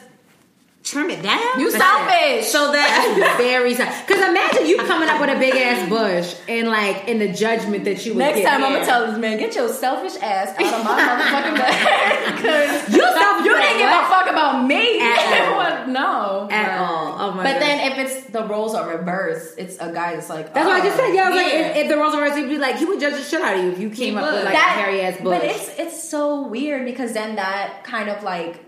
trim 0.82 1.10
it 1.10 1.22
down? 1.22 1.60
You 1.60 1.70
selfish. 1.70 2.46
so 2.46 2.72
that 2.72 3.34
very 3.38 3.74
sad. 3.74 4.06
Because 4.06 4.22
imagine 4.28 4.66
you 4.66 4.78
coming 4.78 5.08
up 5.08 5.20
with 5.20 5.30
a 5.30 5.38
big 5.38 5.54
ass 5.54 5.88
bush 5.88 6.34
and 6.48 6.68
like 6.68 7.08
in 7.08 7.18
the 7.18 7.28
judgment 7.32 7.84
that 7.84 8.04
you 8.04 8.12
would 8.14 8.18
Next 8.18 8.38
get. 8.40 8.50
time, 8.50 8.64
I'm 8.64 8.72
gonna 8.72 8.84
tell 8.84 9.06
this 9.06 9.18
man, 9.18 9.38
get 9.38 9.54
your 9.54 9.68
selfish 9.68 10.20
ass 10.20 10.48
out 10.58 10.80
of 10.80 10.84
my 10.84 10.90
motherfucking 10.92 11.56
bed. 11.56 12.36
Because 12.36 12.88
You 12.94 13.00
selfish 13.00 13.44
you 13.46 13.54
didn't 13.56 13.78
give 13.78 13.88
a 13.88 14.04
fuck 14.08 14.28
about 14.30 14.66
me. 14.66 15.00
At 15.00 15.88
no. 15.88 16.48
At 16.50 16.76
No. 16.76 16.84
all. 16.84 17.16
Oh 17.18 17.30
my 17.32 17.36
god. 17.36 17.42
But 17.44 17.52
God. 17.54 17.62
then 17.62 17.92
if 17.92 17.98
it's 17.98 18.30
the 18.30 18.44
roles 18.44 18.74
are 18.74 18.88
reversed, 18.96 19.54
it's 19.58 19.76
a 19.78 19.92
guy 19.92 20.14
that's 20.14 20.28
like, 20.30 20.52
That's 20.54 20.66
what 20.66 20.80
I 20.80 20.84
just 20.84 20.98
oh, 20.98 21.06
said. 21.06 21.14
Yeah, 21.14 21.24
I 21.24 21.28
was 21.30 21.36
like, 21.36 21.52
if, 21.54 21.76
if 21.76 21.88
the 21.88 21.96
roles 21.96 22.14
were 22.14 22.22
reversed, 22.22 22.38
he'd 22.40 22.48
be 22.48 22.58
like, 22.58 22.76
he 22.76 22.84
would 22.84 23.00
judge 23.00 23.14
the 23.14 23.22
shit 23.22 23.40
out 23.40 23.56
of 23.56 23.64
you 23.64 23.70
if 23.72 23.78
you 23.78 23.90
came 23.90 24.16
up 24.16 24.24
with 24.24 24.34
would. 24.34 24.44
like 24.44 24.54
a 24.54 24.58
hairy 24.58 25.00
ass 25.02 25.14
bush. 25.20 25.24
But 25.40 25.44
it's 25.44 25.68
it's 25.78 26.08
so 26.10 26.46
weird 26.48 26.84
because 26.84 27.12
then 27.12 27.36
that 27.36 27.84
kind 27.84 28.08
of 28.08 28.22
like 28.22 28.60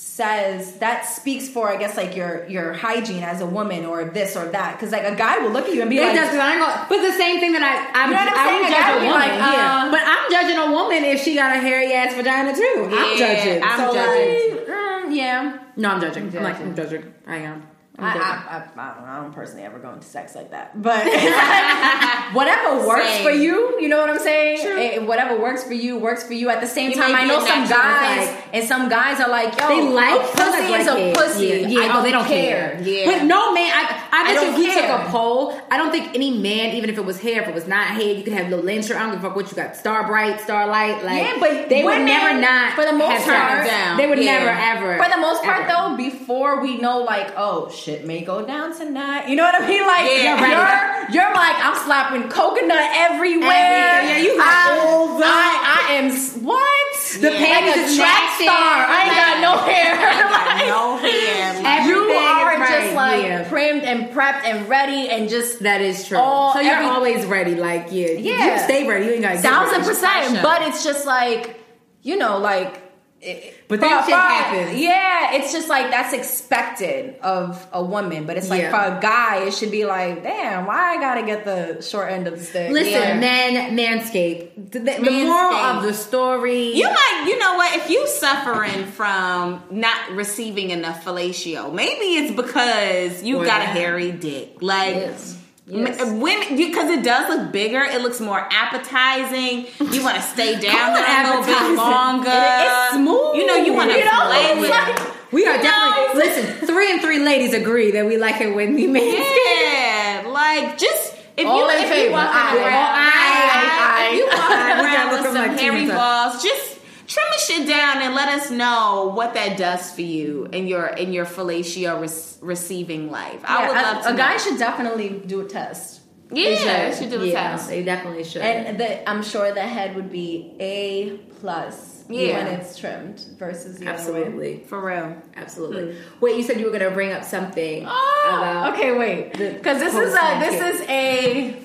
says 0.00 0.72
that 0.78 1.04
speaks 1.04 1.46
for 1.46 1.68
I 1.68 1.76
guess 1.76 1.94
like 1.94 2.16
your 2.16 2.46
your 2.48 2.72
hygiene 2.72 3.22
as 3.22 3.42
a 3.42 3.46
woman 3.46 3.84
or 3.84 4.04
this 4.04 4.34
or 4.34 4.46
that 4.48 4.72
because 4.76 4.92
like 4.92 5.04
a 5.04 5.14
guy 5.14 5.36
will 5.38 5.50
look 5.50 5.66
at 5.68 5.74
you 5.74 5.82
and 5.82 5.90
be 5.90 5.98
It 5.98 6.02
like 6.06 6.14
does, 6.14 6.34
I 6.34 6.86
but 6.88 7.02
the 7.02 7.12
same 7.12 7.38
thing 7.38 7.52
that 7.52 7.62
I, 7.62 7.74
I'm, 7.92 8.08
You 8.08 8.16
know 8.16 8.24
what 8.24 8.32
I'm 8.32 8.48
I 8.48 8.60
would 8.60 8.70
judge 8.72 8.96
a 8.96 8.98
woman, 9.04 9.20
like, 9.20 9.38
yeah. 9.38 9.84
uh, 9.84 9.90
But 9.90 10.00
I'm 10.06 10.30
judging 10.32 10.58
a 10.58 10.72
woman 10.72 11.04
if 11.04 11.22
she 11.22 11.34
got 11.34 11.54
a 11.54 11.60
hairy 11.60 11.92
ass 11.92 12.14
vagina 12.14 12.54
too. 12.56 12.88
I'm 12.90 13.18
Yeah, 13.18 13.34
judging. 13.34 13.62
I'm 13.62 13.78
so 13.78 13.92
judging. 13.94 14.56
like, 14.56 14.66
mm, 14.66 15.14
yeah 15.14 15.58
no, 15.76 15.90
I'm 15.90 16.00
judging. 16.00 16.28
I'm, 16.28 16.36
I'm 16.38 16.42
like. 16.44 16.60
I'm 16.60 16.74
judging. 16.74 17.14
I 17.26 17.36
am. 17.36 17.66
I. 18.02 18.12
I, 18.12 18.18
I, 18.18 18.90
I, 18.90 18.94
don't, 18.94 19.04
I 19.08 19.20
don't 19.22 19.32
personally 19.32 19.62
ever 19.64 19.78
go 19.78 19.92
into 19.92 20.06
sex 20.06 20.34
like 20.34 20.50
that, 20.50 20.80
but 20.80 21.04
whatever 22.34 22.86
works 22.86 23.06
Same. 23.06 23.24
for 23.24 23.30
you, 23.30 23.78
you 23.80 23.88
know 23.88 23.98
what 23.98 24.10
I'm 24.10 24.18
saying? 24.18 24.60
True. 24.62 24.78
Eh, 24.78 24.98
whatever 25.04 25.40
works 25.40 25.64
for 25.64 25.74
you 25.74 25.98
works 25.98 26.22
for 26.24 26.34
you. 26.34 26.48
At 26.50 26.60
the 26.60 26.66
same 26.66 26.90
You 26.90 26.96
time, 26.96 27.14
I 27.14 27.24
know 27.24 27.44
some 27.44 27.68
guys, 27.68 28.26
like- 28.28 28.44
and 28.54 28.66
some 28.66 28.88
guys 28.88 29.20
are 29.20 29.28
like, 29.28 29.58
yo, 29.60 29.68
They 29.68 29.82
like 29.90 30.20
pussy 30.32 30.72
is 30.74 30.86
a 30.86 30.94
like 30.94 31.14
pussy. 31.14 31.46
Yeah, 31.46 31.54
yeah. 31.68 31.80
I 31.80 31.84
oh, 31.84 31.92
don't 31.94 32.02
they 32.04 32.10
don't 32.12 32.26
care. 32.26 32.70
care. 32.76 32.82
Yeah. 32.82 33.06
But 33.06 33.24
no 33.26 33.52
man, 33.52 33.70
I, 33.72 34.08
I, 34.12 34.24
bet 34.24 34.34
don't 34.34 34.48
if 34.52 34.56
we 34.58 34.74
took 34.74 34.84
a 34.84 35.10
poll, 35.10 35.60
I 35.70 35.76
don't 35.76 35.90
think 35.90 36.14
any 36.14 36.36
man, 36.38 36.74
even 36.76 36.90
if 36.90 36.98
it 36.98 37.04
was 37.04 37.20
hair, 37.20 37.42
if 37.42 37.48
it 37.48 37.54
was 37.54 37.66
not 37.66 37.88
hair, 37.88 38.14
you 38.14 38.22
could 38.22 38.32
have 38.32 38.48
little 38.48 38.64
lens 38.64 38.86
shirt. 38.86 38.96
I 38.96 39.00
don't 39.00 39.10
give 39.12 39.20
a 39.20 39.28
fuck 39.28 39.36
what 39.36 39.50
you 39.50 39.56
got, 39.56 39.76
star 39.76 40.06
bright, 40.06 40.40
starlight. 40.40 41.04
Like, 41.04 41.22
Yeah, 41.22 41.36
but 41.40 41.68
they 41.68 41.84
would 41.84 42.02
never 42.02 42.40
not 42.40 42.74
for 42.74 42.84
the 42.84 42.92
most 42.92 43.24
part- 43.24 43.66
down. 43.66 43.96
They 43.96 44.06
would 44.08 44.18
Yeah. 44.18 44.38
never 44.38 44.50
ever. 44.50 45.02
For 45.02 45.10
the 45.10 45.20
most 45.20 45.42
part, 45.42 45.68
ever. 45.68 45.68
though, 45.90 45.96
before 45.96 46.60
we 46.62 46.78
know, 46.78 46.98
like, 47.00 47.32
oh 47.36 47.70
shit 47.70 47.89
may 48.06 48.22
go 48.22 48.44
down 48.46 48.76
tonight. 48.76 49.28
You 49.28 49.36
know 49.36 49.42
what 49.44 49.60
I 49.60 49.66
mean? 49.66 49.86
Like, 49.86 50.04
Yeah, 50.06 50.22
you're, 50.22 50.36
right. 50.58 51.06
you're 51.12 51.34
like, 51.34 51.56
I'm 51.58 51.76
slapping 51.84 52.28
coconut 52.28 52.90
everywhere. 53.10 53.48
Yeah, 53.50 54.18
you 54.18 54.36
I, 54.40 54.76
like 54.76 54.86
all 54.86 55.18
the- 55.18 55.24
I, 55.26 55.86
I 55.88 55.92
am 55.94 56.10
what? 56.44 56.96
The 57.20 57.30
Yeah. 57.32 57.38
panties 57.38 57.76
like 57.76 57.92
a 57.92 57.96
track 57.96 58.40
star. 58.40 58.76
I 58.86 59.02
ain't 59.04 59.16
got 59.16 59.34
no 59.42 59.52
hair. 59.66 59.96
Got 59.96 60.66
no 60.74 60.96
hair. 60.98 61.86
You 61.88 62.02
are 62.12 62.62
is 62.62 62.68
just 62.70 62.94
like 62.94 63.22
yeah. 63.24 63.48
primed 63.48 63.82
and 63.82 64.10
prepped 64.10 64.44
and 64.44 64.68
ready 64.68 65.08
and 65.08 65.28
just 65.28 65.60
That 65.60 65.80
is 65.80 66.06
true. 66.06 66.18
All- 66.18 66.52
so 66.54 66.60
you're 66.60 66.74
every- 66.74 66.86
always 66.86 67.24
ready. 67.26 67.54
Like, 67.56 67.88
yeah, 67.90 68.10
Yeah. 68.12 68.54
you 68.56 68.62
stay 68.64 68.86
ready. 68.88 69.06
You 69.06 69.12
ain't 69.12 69.22
got 69.22 69.38
thousand 69.38 69.82
percent. 69.84 70.42
But 70.42 70.62
it's 70.62 70.84
just 70.84 71.06
like 71.06 71.58
you 72.02 72.16
know, 72.16 72.38
like. 72.38 72.80
It- 73.22 73.54
But 73.68 73.78
for- 73.80 73.86
that 73.86 74.04
shit 74.06 74.14
happens. 74.14 74.80
Yeah, 74.80 75.34
it's 75.34 75.52
just 75.52 75.68
like 75.68 75.90
that's 75.90 76.12
expected 76.14 77.16
of 77.22 77.64
a 77.72 77.82
woman, 77.82 78.24
but 78.24 78.36
it's 78.36 78.48
like 78.50 78.62
Yeah. 78.62 78.70
for 78.70 78.96
a 78.96 79.00
guy, 79.00 79.44
it 79.46 79.54
should 79.54 79.70
be 79.70 79.84
like, 79.84 80.22
damn, 80.22 80.66
why 80.66 80.96
I 80.96 81.00
gotta 81.00 81.22
get 81.22 81.44
the 81.44 81.82
short 81.82 82.10
end 82.10 82.26
of 82.26 82.38
the 82.38 82.44
stick? 82.44 82.70
Listen, 82.72 82.92
Yeah. 82.92 83.14
men, 83.14 83.76
manscape. 83.76 84.48
The, 84.70 84.78
the 84.78 84.90
Manscaped. 84.92 85.26
moral 85.26 85.54
of 85.54 85.82
the 85.82 85.94
story. 85.94 86.74
You 86.74 86.84
might, 86.84 87.24
you 87.26 87.38
know 87.38 87.54
what? 87.54 87.74
If 87.76 87.90
you 87.90 88.06
suffering 88.08 88.86
from 88.86 89.62
not 89.70 89.96
receiving 90.12 90.70
enough 90.70 91.04
fellatio, 91.04 91.72
maybe 91.72 92.16
it's 92.16 92.32
because 92.34 93.22
you 93.22 93.38
Or 93.40 93.44
got 93.44 93.60
a 93.62 93.66
hairy 93.66 94.12
dick. 94.12 94.56
Like 94.60 94.94
Yes. 94.96 95.36
Yes. 95.70 96.00
Uh, 96.00 96.14
women, 96.16 96.56
because 96.56 96.90
it 96.90 97.02
does 97.04 97.28
look 97.28 97.52
bigger. 97.52 97.80
It 97.82 98.00
looks 98.02 98.20
more 98.20 98.46
appetizing. 98.50 99.66
You 99.92 100.02
want 100.02 100.16
to 100.16 100.22
stay 100.22 100.58
down 100.58 100.94
there 100.94 101.06
a 101.06 101.28
little 101.28 101.44
bit 101.44 101.76
longer. 101.76 102.28
It- 102.28 102.66
it's 102.66 102.94
smooth. 102.94 103.36
You 103.36 103.46
know, 103.46 103.54
you 103.56 103.72
want 103.74 103.90
to 103.92 103.98
You 103.98 104.04
know, 104.04 104.26
play 104.26 104.44
it's 104.52 104.60
with. 104.60 104.70
like- 104.70 105.32
we 105.32 105.46
are 105.46 105.56
You 105.56 105.62
definitely 105.62 106.20
know? 106.20 106.26
listen. 106.26 106.66
Three 106.66 106.90
and 106.92 107.00
three 107.00 107.20
ladies 107.20 107.54
agree 107.54 107.92
that 107.92 108.04
we 108.04 108.16
like 108.16 108.40
it 108.40 108.52
when 108.54 108.74
we 108.74 108.86
manscape. 108.88 109.24
Yeah, 109.24 110.24
like 110.26 110.76
just 110.76 111.14
if 111.36 111.46
All 111.46 111.58
you 111.58 111.68
if 111.70 111.82
you 111.82 111.88
favor. 111.88 112.12
walking 112.14 112.30
Aye. 112.34 112.56
around, 112.56 112.90
Aye. 112.98 114.08
if 114.10 114.18
you 114.18 114.24
Aye. 114.24 114.38
walking 114.38 114.56
Aye. 114.58 114.80
We 114.80 114.86
around 114.96 115.10
with 115.12 115.32
some 115.32 115.56
hairy 115.56 115.86
balls, 115.86 116.42
just 116.42 116.79
trim 117.12 117.26
the 117.32 117.38
shit 117.40 117.66
down 117.68 118.00
and 118.02 118.14
let 118.14 118.28
us 118.28 118.50
know 118.52 119.10
what 119.14 119.34
that 119.34 119.58
does 119.58 119.90
for 119.92 120.02
you 120.02 120.46
in 120.52 120.66
your 120.68 120.86
in 120.86 121.12
your 121.12 121.26
fellatio 121.26 122.00
res- 122.00 122.38
receiving 122.40 123.10
life. 123.10 123.40
I 123.44 123.62
Yeah, 123.62 123.68
would 123.68 123.76
a- 123.76 123.82
love 123.82 124.02
to. 124.04 124.14
a, 124.14 124.16
guy 124.16 124.36
should 124.36 124.58
definitely 124.58 125.08
do 125.26 125.40
a 125.40 125.44
test. 125.48 126.00
yeah, 126.30 126.90
They 126.90 126.96
should 126.96 127.10
do 127.10 127.20
a 127.20 127.26
yeah, 127.26 127.50
test. 127.50 127.68
They 127.68 127.82
definitely 127.82 128.22
should. 128.24 128.42
And 128.42 128.78
the, 128.78 129.08
I'm 129.10 129.22
sure 129.24 129.52
the 129.52 129.62
head 129.76 129.96
would 129.96 130.10
be 130.12 130.54
A 130.60 131.16
plus 131.40 132.04
Yeah. 132.08 132.36
when 132.36 132.46
it's 132.60 132.78
trimmed 132.78 133.18
versus 133.38 133.78
the 133.78 133.90
other 133.90 134.12
way. 134.12 134.20
Absolutely. 134.20 134.52
For 134.68 134.78
real. 134.80 135.16
Absolutely. 135.34 135.94
Hmm. 135.96 136.20
Wait, 136.20 136.36
you 136.36 136.42
said 136.44 136.60
you 136.60 136.66
were 136.66 136.76
going 136.78 136.88
to 136.88 136.94
bring 137.00 137.10
up 137.12 137.24
something 137.24 137.84
Oh, 137.88 138.24
about. 138.38 138.74
okay, 138.74 138.96
wait. 138.96 139.32
Because 139.32 139.78
this 139.80 139.94
is 139.94 140.14
a 140.14 140.28
this 140.46 140.58
is 140.74 140.88
a 140.88 141.56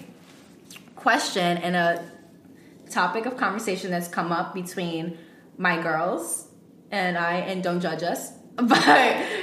question 0.96 1.58
and 1.58 1.76
a 1.76 2.04
topic 2.90 3.26
of 3.28 3.38
conversation 3.38 3.92
that's 3.92 4.08
come 4.08 4.32
up 4.32 4.54
between 4.54 5.18
my 5.58 5.82
girls 5.82 6.48
and 6.92 7.18
I. 7.18 7.38
And 7.38 7.64
don't 7.64 7.80
judge 7.82 8.04
us, 8.04 8.32
but 8.56 8.84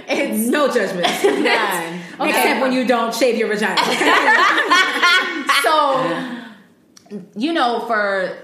it's 0.08 0.48
No 0.48 0.68
judgment. 0.68 1.06
None. 1.24 2.28
Except 2.28 2.60
when 2.60 2.72
you 2.72 2.86
don't 2.86 3.14
shave 3.14 3.36
your 3.36 3.48
vagina. 3.48 3.80
so 5.62 6.40
you 7.36 7.52
know 7.52 7.84
for 7.86 8.38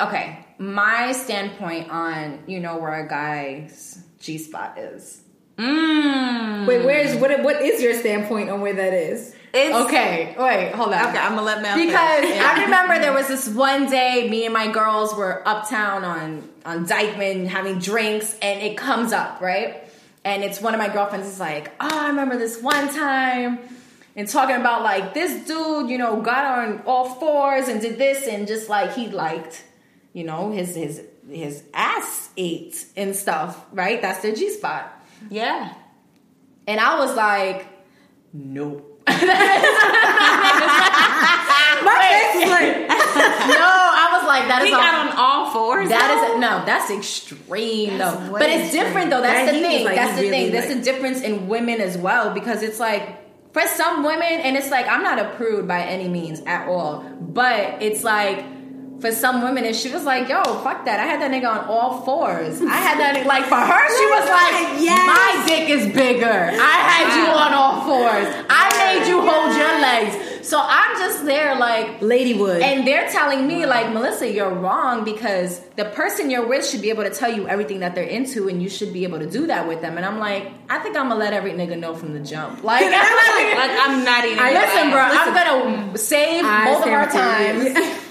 okay 0.00 0.44
my 0.58 1.12
standpoint 1.12 1.90
on 1.90 2.42
you 2.46 2.60
know 2.60 2.78
where 2.78 3.04
a 3.04 3.08
guy's 3.08 4.02
G 4.18 4.38
spot 4.38 4.78
is. 4.78 5.20
Mm. 5.58 6.66
Wait, 6.66 6.84
where's 6.84 7.16
what? 7.20 7.42
What 7.42 7.62
is 7.62 7.80
your 7.80 7.94
standpoint 7.94 8.50
on 8.50 8.60
where 8.60 8.72
that 8.72 8.92
is? 8.92 9.34
It's, 9.52 9.72
Okay, 9.86 10.34
wait, 10.36 10.72
hold 10.72 10.92
on. 10.92 11.08
Okay, 11.10 11.18
I'm 11.18 11.36
gonna 11.36 11.42
let 11.42 11.62
Mel 11.62 11.76
because. 11.76 11.94
Yeah. 11.94 12.54
I 12.56 12.64
remember 12.64 12.98
there 12.98 13.12
was 13.12 13.28
this 13.28 13.48
one 13.48 13.88
day 13.88 14.28
me 14.28 14.46
and 14.46 14.52
my 14.52 14.68
girls 14.68 15.14
were 15.14 15.46
uptown 15.46 16.02
on 16.02 16.48
on 16.64 16.86
Dyckman 16.86 17.46
having 17.46 17.78
drinks 17.78 18.36
and 18.40 18.60
it 18.60 18.76
comes 18.76 19.12
up 19.12 19.40
right? 19.40 19.82
And 20.24 20.42
it's 20.42 20.60
one 20.60 20.74
of 20.74 20.78
my 20.78 20.88
girlfriends 20.88 21.26
is 21.28 21.38
like 21.40 21.72
oh 21.80 21.98
I 21.98 22.08
remember 22.08 22.36
this 22.38 22.60
one 22.62 22.92
time 22.94 23.58
and 24.16 24.28
talking 24.28 24.56
about 24.56 24.82
like 24.82 25.12
this 25.14 25.46
dude 25.46 25.90
you 25.90 25.98
know 25.98 26.20
got 26.20 26.44
on 26.58 26.82
all 26.86 27.08
fours 27.08 27.68
and 27.68 27.80
did 27.80 27.98
this 27.98 28.26
and 28.26 28.46
just 28.46 28.68
like 28.68 28.94
he 28.94 29.08
liked 29.08 29.64
you 30.12 30.24
know 30.24 30.50
his 30.52 30.74
his 30.74 31.02
his 31.28 31.62
ass 31.74 32.30
ate 32.36 32.84
and 32.96 33.14
stuff 33.16 33.64
right? 33.72 34.00
That's 34.00 34.20
their 34.22 34.34
G 34.34 34.50
spot. 34.50 34.90
Yeah. 35.30 35.72
and 36.66 36.78
I 36.80 36.98
was 36.98 37.14
like 37.16 37.66
nope 38.32 38.90
My 41.84 41.94
face 42.00 42.44
is 42.44 42.50
like. 42.50 42.88
no 42.88 43.70
I 43.70 44.16
was 44.18 44.26
like 44.26 44.48
that 44.48 44.62
is 44.62 44.68
He 44.68 44.74
all- 44.74 44.80
got 44.80 44.94
on 44.94 45.16
all 45.16 45.50
fours. 45.50 45.88
That 45.88 46.08
though? 46.28 46.34
is 46.34 46.40
no, 46.40 46.64
that's 46.64 46.90
extreme 46.90 47.98
That's 47.98 48.16
though. 48.16 48.32
But 48.32 48.50
it's 48.50 48.72
different 48.72 49.10
though. 49.10 49.20
That's 49.20 49.50
That 49.50 49.54
the 49.54 49.60
thing. 49.60 49.84
like, 49.84 49.96
that's 49.96 50.18
he 50.18 50.24
the 50.26 50.30
thing. 50.30 50.40
really 50.40 50.52
There's 50.52 50.68
like- 50.70 50.78
a 50.78 50.82
difference 50.82 51.20
in 51.22 51.48
women 51.48 51.80
as 51.80 51.96
well 51.98 52.32
because 52.34 52.62
it's 52.62 52.80
like 52.80 53.20
for 53.52 53.62
some 53.68 54.02
women, 54.02 54.22
and 54.42 54.56
it's 54.56 54.70
like 54.70 54.88
I'm 54.88 55.02
not 55.02 55.18
a 55.18 55.28
prude 55.36 55.68
by 55.68 55.82
any 55.82 56.08
means 56.08 56.40
at 56.46 56.68
all, 56.68 57.04
but 57.20 57.82
it's 57.82 58.02
like. 58.04 58.44
For 59.00 59.10
some 59.12 59.42
women, 59.42 59.64
and 59.66 59.76
she 59.76 59.90
was 59.92 60.04
like, 60.04 60.28
"Yo, 60.30 60.40
fuck 60.62 60.86
that! 60.86 60.98
I 61.00 61.04
had 61.04 61.20
that 61.20 61.30
nigga 61.30 61.50
on 61.50 61.68
all 61.68 62.00
fours. 62.06 62.62
I 62.62 62.76
had 62.78 62.96
that 63.00 63.16
nigga, 63.18 63.26
like 63.34 63.44
for 63.44 63.56
her. 63.60 63.84
She 63.98 64.06
was 64.06 64.24
like, 64.30 64.80
Yes. 64.80 65.04
my 65.04 65.44
dick 65.44 65.68
is 65.68 65.92
bigger. 65.92 66.24
I 66.54 66.76
had 66.88 67.06
you 67.18 67.26
on 67.28 67.52
all 67.52 67.82
fours. 67.84 68.32
I 68.48 68.64
made 68.80 69.04
you 69.10 69.20
hold 69.20 69.50
your 69.58 69.74
legs. 69.82 70.33
So 70.44 70.60
I'm 70.62 70.98
just 70.98 71.24
there, 71.24 71.56
like, 71.56 72.00
Ladywood. 72.00 72.62
and 72.62 72.86
they're 72.86 73.08
telling 73.10 73.46
me, 73.46 73.64
like, 73.66 73.92
Melissa, 73.92 74.30
you're 74.30 74.52
wrong 74.54 75.02
because 75.04 75.58
the 75.76 75.86
person 75.86 76.30
you're 76.30 76.46
with 76.46 76.66
should 76.68 76.82
be 76.82 76.90
able 76.90 77.02
to 77.04 77.10
tell 77.10 77.32
you 77.32 77.48
everything 77.48 77.80
that 77.80 77.94
they're 77.94 78.04
into, 78.04 78.48
and 78.48 78.62
you 78.62 78.68
should 78.68 78.92
be 78.92 79.04
able 79.04 79.18
to 79.20 79.26
do 79.26 79.46
that 79.46 79.66
with 79.66 79.80
them. 79.80 79.96
And 79.96 80.04
I'm 80.04 80.18
like, 80.18 80.52
I 80.68 80.78
think 80.80 80.96
I'm 80.96 81.08
gonna 81.08 81.16
let 81.18 81.32
every 81.32 81.52
nigga 81.52 81.78
know 81.78 81.94
from 81.94 82.12
the 82.12 82.20
jump. 82.20 82.62
Like, 82.62 82.82
Like 82.82 82.92
I'm 82.94 84.04
not 84.04 84.24
even. 84.26 84.38
listen, 84.44 84.90
bro, 84.90 85.08
Listen. 85.08 85.34
I'm 85.34 85.34
gonna 85.86 85.98
save 85.98 86.44
I 86.44 86.64
both 86.66 86.86
of 86.86 86.92
our 86.92 87.10
stand 87.10 87.58
with 87.58 87.68
you. 87.68 87.74
times. 87.74 88.00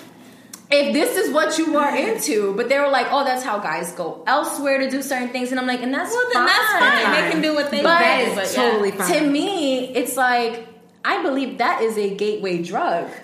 If 0.76 0.92
this 0.92 1.18
is 1.18 1.32
what 1.32 1.60
you 1.60 1.78
are 1.78 1.96
into, 1.96 2.56
but 2.56 2.68
they 2.68 2.80
were 2.80 2.88
like, 2.90 3.06
"Oh, 3.12 3.24
that's 3.24 3.44
how 3.44 3.60
guys 3.60 3.92
go 3.92 4.24
elsewhere 4.26 4.80
to 4.80 4.90
do 4.90 5.04
certain 5.04 5.30
things," 5.30 5.52
and 5.52 5.60
I'm 5.60 5.68
like, 5.68 5.84
"And 5.84 5.94
that's 5.94 6.12
Well, 6.12 6.26
then 6.34 6.46
that's 6.48 6.72
fine. 6.72 7.12
They 7.26 7.32
can 7.32 7.42
do 7.44 7.54
what 7.54 7.70
they 7.70 7.84
But- 7.84 8.00
do. 8.26 8.34
but 8.36 8.52
yeah. 8.52 8.72
totally 8.72 8.90
fine. 8.90 9.14
To 9.14 9.22
me, 9.30 9.94
it's 9.94 10.18
like 10.18 10.66
I 11.06 11.22
believe 11.22 11.58
that 11.58 11.82
is 11.82 11.98
a 11.98 12.16
gateway 12.16 12.62
drug. 12.64 13.10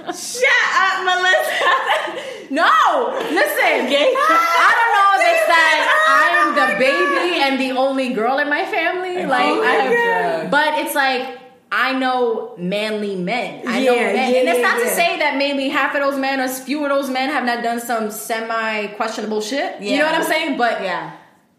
Shut 0.00 0.66
up, 0.74 1.04
Melissa. 1.04 2.50
No, 2.50 2.66
listen. 3.30 3.86
I 3.86 4.70
don't 4.74 4.92
know 4.96 5.10
if 5.14 5.22
it's 5.30 5.46
that 5.46 5.78
I 6.08 6.26
am 6.40 6.48
the 6.56 6.68
baby 6.78 7.40
and 7.42 7.60
the 7.60 7.78
only 7.78 8.12
girl 8.12 8.38
in 8.38 8.48
my 8.50 8.64
family. 8.64 9.24
Like, 9.24 9.44
Oh 9.44 9.60
my 9.62 9.66
I 9.68 9.72
have, 9.74 10.42
God. 10.44 10.50
but 10.50 10.78
it's 10.84 10.94
like 10.96 11.38
I 11.70 11.92
know 11.96 12.54
manly 12.58 13.14
men. 13.14 13.62
I 13.68 13.84
know 13.84 13.94
Yeah, 13.94 14.12
men, 14.12 14.32
yeah, 14.32 14.40
and 14.40 14.48
it's 14.48 14.58
yeah, 14.58 14.62
not 14.68 14.80
to 14.80 14.88
say 14.88 15.18
that 15.20 15.36
maybe 15.36 15.68
half 15.68 15.94
of 15.94 16.00
those 16.02 16.18
men 16.18 16.40
or 16.40 16.48
few 16.48 16.82
of 16.84 16.88
those 16.90 17.08
men 17.08 17.28
have 17.30 17.44
not 17.44 17.62
done 17.62 17.78
some 17.80 18.10
semi 18.10 18.88
questionable 18.96 19.40
shit. 19.40 19.80
You 19.80 19.98
know 19.98 20.06
what 20.06 20.14
I'm 20.16 20.24
saying? 20.24 20.56
But 20.58 20.82
Yeah. 20.82 21.12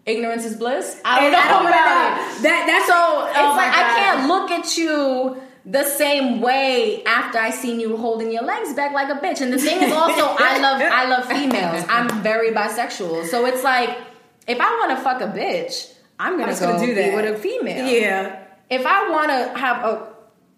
Ignorance 0.06 0.46
is 0.46 0.56
bliss. 0.56 1.00
I 1.06 1.16
don't 1.16 1.24
And 1.26 1.34
know 1.34 1.40
I 1.40 1.48
don't 1.50 1.68
about 1.68 2.18
know. 2.18 2.38
it. 2.40 2.44
That 2.44 2.64
that's 2.68 2.88
So 2.88 2.94
oh 2.96 3.28
it's 3.30 3.38
oh 3.38 3.56
my 3.56 3.68
like 3.68 3.74
I 3.76 3.84
can't 4.00 4.28
look 4.28 4.52
at 4.52 4.78
you 4.78 5.42
the 5.66 5.84
same 5.84 6.42
way 6.42 7.04
after 7.06 7.38
I 7.38 7.52
seen 7.52 7.80
you 7.80 7.96
holding 7.98 8.32
your 8.32 8.44
legs 8.44 8.74
back 8.74 8.94
like 8.94 9.10
a 9.10 9.20
bitch. 9.20 9.42
And 9.42 9.54
the 9.54 9.60
thing 9.60 9.82
is 9.82 9.92
also 9.94 10.26
I 10.40 10.58
love 10.66 10.82
I 10.82 11.06
love 11.06 11.26
females. 11.26 11.86
I'm 11.90 12.10
very 12.24 12.52
bisexual. 12.52 13.26
So 13.28 13.46
it's 13.46 13.64
like 13.64 13.98
if 14.48 14.60
I 14.60 14.70
want 14.80 14.98
to 14.98 15.04
fuck 15.04 15.22
a 15.22 15.28
bitch, 15.28 15.94
I'm 16.20 16.38
gonna, 16.40 16.54
go 16.54 16.60
gonna 16.60 16.80
do 16.80 16.88
be 16.88 16.94
that. 16.94 17.16
with 17.16 17.36
a 17.36 17.38
female. 17.38 17.86
Yeah. 17.88 18.44
If 18.70 18.86
I 18.86 19.10
want 19.10 19.30
to 19.30 19.60
have 19.60 19.84
a 19.86 20.08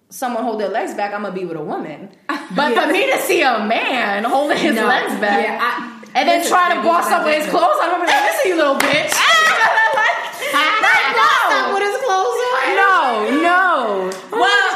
someone 0.10 0.44
hold 0.44 0.60
their 0.62 0.70
legs 0.70 0.94
back, 0.94 1.14
I'm 1.14 1.24
gonna 1.24 1.34
be 1.36 1.44
with 1.46 1.58
a 1.58 1.64
woman. 1.64 2.10
But 2.56 2.76
for 2.80 2.92
me 2.94 3.10
to 3.12 3.18
see 3.20 3.42
a 3.42 3.66
man 3.66 4.24
holding 4.26 4.58
his 4.58 4.76
No. 4.76 4.86
legs 4.88 5.20
back 5.20 5.44
Yeah, 5.44 5.58
I- 5.60 5.90
and 6.16 6.30
then 6.30 6.40
listen, 6.42 6.54
try 6.56 6.76
to 6.76 6.82
boss 6.84 7.10
up 7.10 7.26
with 7.26 7.36
his 7.42 7.48
clothes, 7.50 7.78
I'm 7.82 7.90
gonna 7.90 8.06
be 8.06 8.12
like, 8.12 8.24
listen, 8.32 8.50
you 8.52 8.56
little 8.58 8.76
bitch. 8.76 9.12
like, 11.04 11.16
no. 11.16 11.74
his 11.84 11.98
clothes 12.04 12.40
on. 12.50 12.76
No, 12.76 12.98
no. 13.42 14.12
Well, 14.32 14.73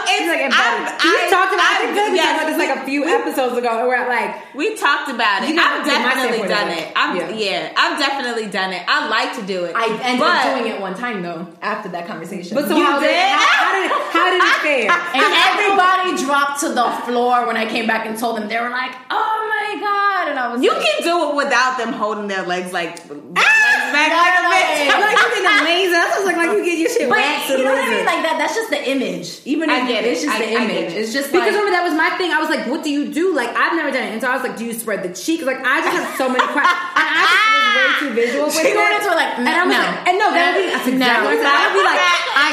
it's 0.47 0.55
He's 0.55 0.63
like 0.63 0.71
I'm- 0.71 0.81
embedded. 0.87 1.03
We 1.03 1.11
I- 1.11 1.29
talked 1.29 1.53
about. 1.53 1.67
I 1.67 1.73
I- 1.77 1.77
think 1.77 2.11
we 2.11 2.15
yes, 2.17 2.25
talked 2.25 2.37
about 2.37 2.47
this 2.47 2.59
like 2.63 2.73
a 2.77 2.81
few 2.87 3.01
episodes 3.05 3.55
ago. 3.57 3.71
Where 3.87 4.07
like 4.07 4.31
We 4.55 4.75
talked 4.75 5.09
about 5.11 5.43
it. 5.43 5.49
You 5.49 5.55
know, 5.55 5.63
I've 5.67 5.85
definitely 5.85 6.47
done 6.47 6.69
it. 6.71 6.85
I'm 6.95 7.15
yeah. 7.15 7.29
yeah. 7.31 7.73
I've 7.77 7.99
definitely 7.99 8.47
done 8.47 8.73
it. 8.73 8.83
I 8.87 9.07
like 9.09 9.35
to 9.37 9.43
do 9.45 9.65
it. 9.65 9.75
I 9.75 9.85
ended 10.03 10.19
but, 10.19 10.45
up 10.45 10.57
doing 10.57 10.71
it 10.71 10.79
one 10.81 10.95
time 10.95 11.21
though 11.21 11.47
after 11.61 11.89
that 11.89 12.07
conversation. 12.07 12.55
But 12.55 12.67
so 12.67 12.75
You 12.77 12.83
how 12.83 12.99
did, 12.99 13.07
did? 13.07 13.17
how, 13.17 13.37
how 13.37 13.71
did 13.75 13.85
it, 13.85 13.91
how 14.15 14.25
did 14.31 14.41
it 14.41 14.57
fare? 14.65 14.91
and 14.91 15.31
everybody 15.51 16.23
dropped 16.23 16.59
to 16.61 16.69
the 16.69 16.87
floor 17.05 17.45
when 17.47 17.57
I 17.57 17.65
came 17.67 17.87
back 17.87 18.05
and 18.05 18.17
told 18.17 18.37
them. 18.37 18.47
They 18.47 18.59
were 18.59 18.69
like, 18.69 18.91
"Oh 19.09 19.37
my 19.51 19.79
god!" 19.79 20.29
And 20.31 20.39
I 20.39 20.53
was 20.53 20.61
You 20.63 20.71
like, 20.71 20.81
can 20.81 21.03
do 21.03 21.29
it 21.29 21.35
without 21.35 21.77
them 21.77 21.93
holding 21.93 22.27
their 22.27 22.43
legs 22.43 22.71
like 22.73 22.99
Ah! 23.35 23.89
back 23.93 24.11
like 24.11 24.33
a 24.37 24.43
bitch. 24.47 24.93
I'm 24.93 25.01
like 25.01 25.17
you 25.37 25.61
amazing. 25.61 25.91
That 25.93 26.13
sounds 26.13 26.25
like 26.25 26.37
like 26.37 26.51
you 26.57 26.63
get 26.65 26.77
your 26.79 26.89
shit 26.89 27.09
But 27.09 27.17
waxed 27.19 27.49
you 27.49 27.63
know 27.63 27.71
what 27.73 27.83
I 27.83 27.89
mean? 27.89 28.05
Like 28.05 28.23
that. 28.23 28.35
That's 28.39 28.55
just 28.55 28.69
the 28.69 28.81
image. 28.89 29.41
Even 29.45 29.69
I 29.69 29.81
if 29.81 29.87
get 29.87 30.03
it's 30.05 30.23
it. 30.23 30.25
just 30.27 30.36
I- 30.37 30.45
the 30.45 30.49
image. 30.53 30.93
it. 30.93 30.97
It's 31.01 31.13
just 31.13 31.31
Because 31.31 31.47
like 31.47 31.55
remember 31.57 31.71
that 31.73 31.83
was 31.83 31.93
my 31.97 32.09
thing. 32.17 32.31
I 32.31 32.39
was 32.39 32.49
like, 32.49 32.65
"What 32.67 32.83
do 32.83 32.89
you 32.89 33.09
do?" 33.11 33.33
Like 33.35 33.49
I've 33.55 33.73
never 33.75 33.91
done 33.91 34.03
it, 34.07 34.11
and 34.13 34.21
so 34.21 34.27
I 34.29 34.35
was 34.37 34.43
like, 34.43 34.57
"Do 34.57 34.65
you 34.65 34.73
spread 34.73 35.01
the 35.03 35.13
cheeks?" 35.13 35.43
Like 35.43 35.59
I 35.65 35.81
just 35.81 35.93
have 35.97 36.09
so 36.17 36.25
many 36.29 36.45
questions. 36.55 36.81
And 36.97 37.05
I 37.07 37.21
just 37.25 37.37
was 37.37 37.73
way 37.77 37.89
too 38.01 38.11
visual 38.15 38.45
with 38.47 38.55
She 38.57 38.71
went 38.77 38.93
it 38.97 39.07
like, 39.17 39.33
and 39.41 39.49
I 39.49 39.63
was 39.65 39.73
no. 39.73 39.81
like, 39.81 39.97
and 40.07 40.15
no, 40.21 40.27
that 40.33 40.43
would 40.53 40.61
be 40.61 40.65
that's 40.69 40.87
exactly 40.87 41.35
what 41.37 41.47
I. 41.49 41.61
Would 41.67 41.77
be 41.77 41.83
like, 41.85 42.01
I, 42.37 42.47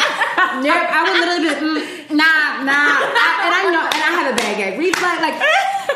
I 0.64 1.00
would 1.04 1.16
literally 1.20 1.42
be 1.44 1.50
like, 1.52 1.62
mm, 1.64 2.16
nah, 2.16 2.64
nah, 2.64 3.04
I, 3.04 3.28
and 3.44 3.52
I 3.52 3.62
know, 3.68 3.84
and 3.84 4.00
I 4.00 4.10
have 4.20 4.28
a 4.32 4.36
bad 4.36 4.52
gag 4.56 4.72
reflex. 4.80 5.16
Like 5.20 5.36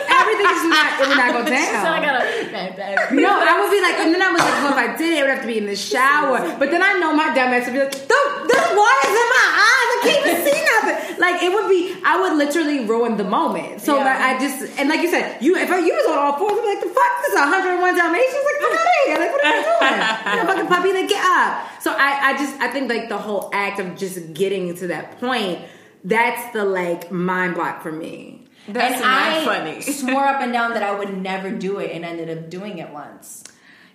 everything 0.08 0.48
is 0.48 0.64
not, 0.68 0.86
it 1.00 1.08
would 1.08 1.16
not 1.20 1.30
go 1.32 1.40
down. 1.50 1.86
I 1.86 2.00
got 2.00 2.16
a 2.20 3.14
No, 3.14 3.30
I 3.30 3.52
would 3.60 3.70
be 3.70 3.80
like, 3.80 3.96
and 4.00 4.10
then 4.14 4.22
I 4.22 4.30
was 4.32 4.40
like, 4.42 4.58
well, 4.64 4.72
if 4.72 4.80
I 4.80 4.96
did 4.96 5.12
it, 5.12 5.18
it 5.18 5.22
would 5.22 5.30
have 5.30 5.40
to 5.42 5.46
be 5.46 5.58
in 5.58 5.66
the 5.66 5.76
shower. 5.76 6.40
But 6.58 6.70
then 6.70 6.82
I 6.82 6.94
know 6.98 7.12
my 7.14 7.32
dumb 7.34 7.52
ass 7.54 7.66
would 7.66 7.74
be 7.74 7.80
like, 7.80 7.92
the, 7.92 8.20
the 8.48 8.60
water's 8.76 9.16
in 9.16 9.28
my 9.36 9.48
eyes. 9.54 9.88
I 9.88 9.98
can't 10.04 10.20
even 10.26 10.38
see 10.44 10.60
nothing. 10.62 10.96
Like 11.20 11.42
it 11.42 11.50
would 11.52 11.68
be, 11.68 11.96
I 12.04 12.20
would 12.20 12.36
literally 12.38 12.84
ruin 12.86 13.16
the 13.16 13.24
moment. 13.24 13.80
So 13.82 13.96
Yeah. 13.96 14.04
like, 14.04 14.20
I 14.20 14.30
just, 14.38 14.78
and 14.78 14.88
like 14.88 15.00
you 15.00 15.10
said, 15.10 15.42
you 15.42 15.56
if 15.56 15.70
I, 15.70 15.78
you 15.78 15.92
was 15.94 16.06
on 16.08 16.18
all 16.18 16.38
fours, 16.38 16.52
I'd 16.54 16.62
be 16.62 16.68
like, 16.74 16.82
the 16.84 16.94
fuck, 16.94 17.12
this 17.22 17.32
is 17.34 17.38
101 17.38 17.96
Dalmatians. 17.96 18.44
Like, 18.44 18.58
fuck 18.62 18.74
out 18.78 18.86
of 18.86 18.96
here. 19.06 19.18
Like, 19.18 19.32
what 19.32 19.44
are 19.44 19.56
you 19.56 19.62
doing? 19.62 19.76
You 20.28 20.36
know, 20.36 20.46
fucking 20.46 20.66
puppy, 20.66 20.92
like, 20.92 21.08
get 21.08 21.24
up. 21.24 21.82
So 21.82 21.92
I, 21.92 22.30
I 22.30 22.38
just, 22.38 22.54
I 22.60 22.68
think 22.68 22.88
like 22.90 23.08
the 23.08 23.16
whole 23.18 23.50
act 23.52 23.80
of 23.80 23.96
just 23.96 24.34
getting 24.34 24.74
to 24.76 24.88
that 24.88 25.18
point, 25.20 25.60
that's 26.04 26.52
the 26.52 26.64
like 26.64 27.10
mind 27.10 27.54
block 27.54 27.82
for 27.82 27.90
me. 27.92 28.37
That's 28.68 28.94
and 28.94 29.02
not 29.02 29.22
I 29.22 29.44
funny. 29.44 29.80
swore 29.92 30.26
up 30.26 30.40
and 30.40 30.52
down 30.52 30.74
that 30.74 30.82
I 30.82 30.96
would 30.98 31.16
never 31.16 31.50
do 31.50 31.78
it, 31.78 31.92
and 31.92 32.04
ended 32.04 32.36
up 32.36 32.50
doing 32.50 32.78
it 32.78 32.90
once. 32.90 33.44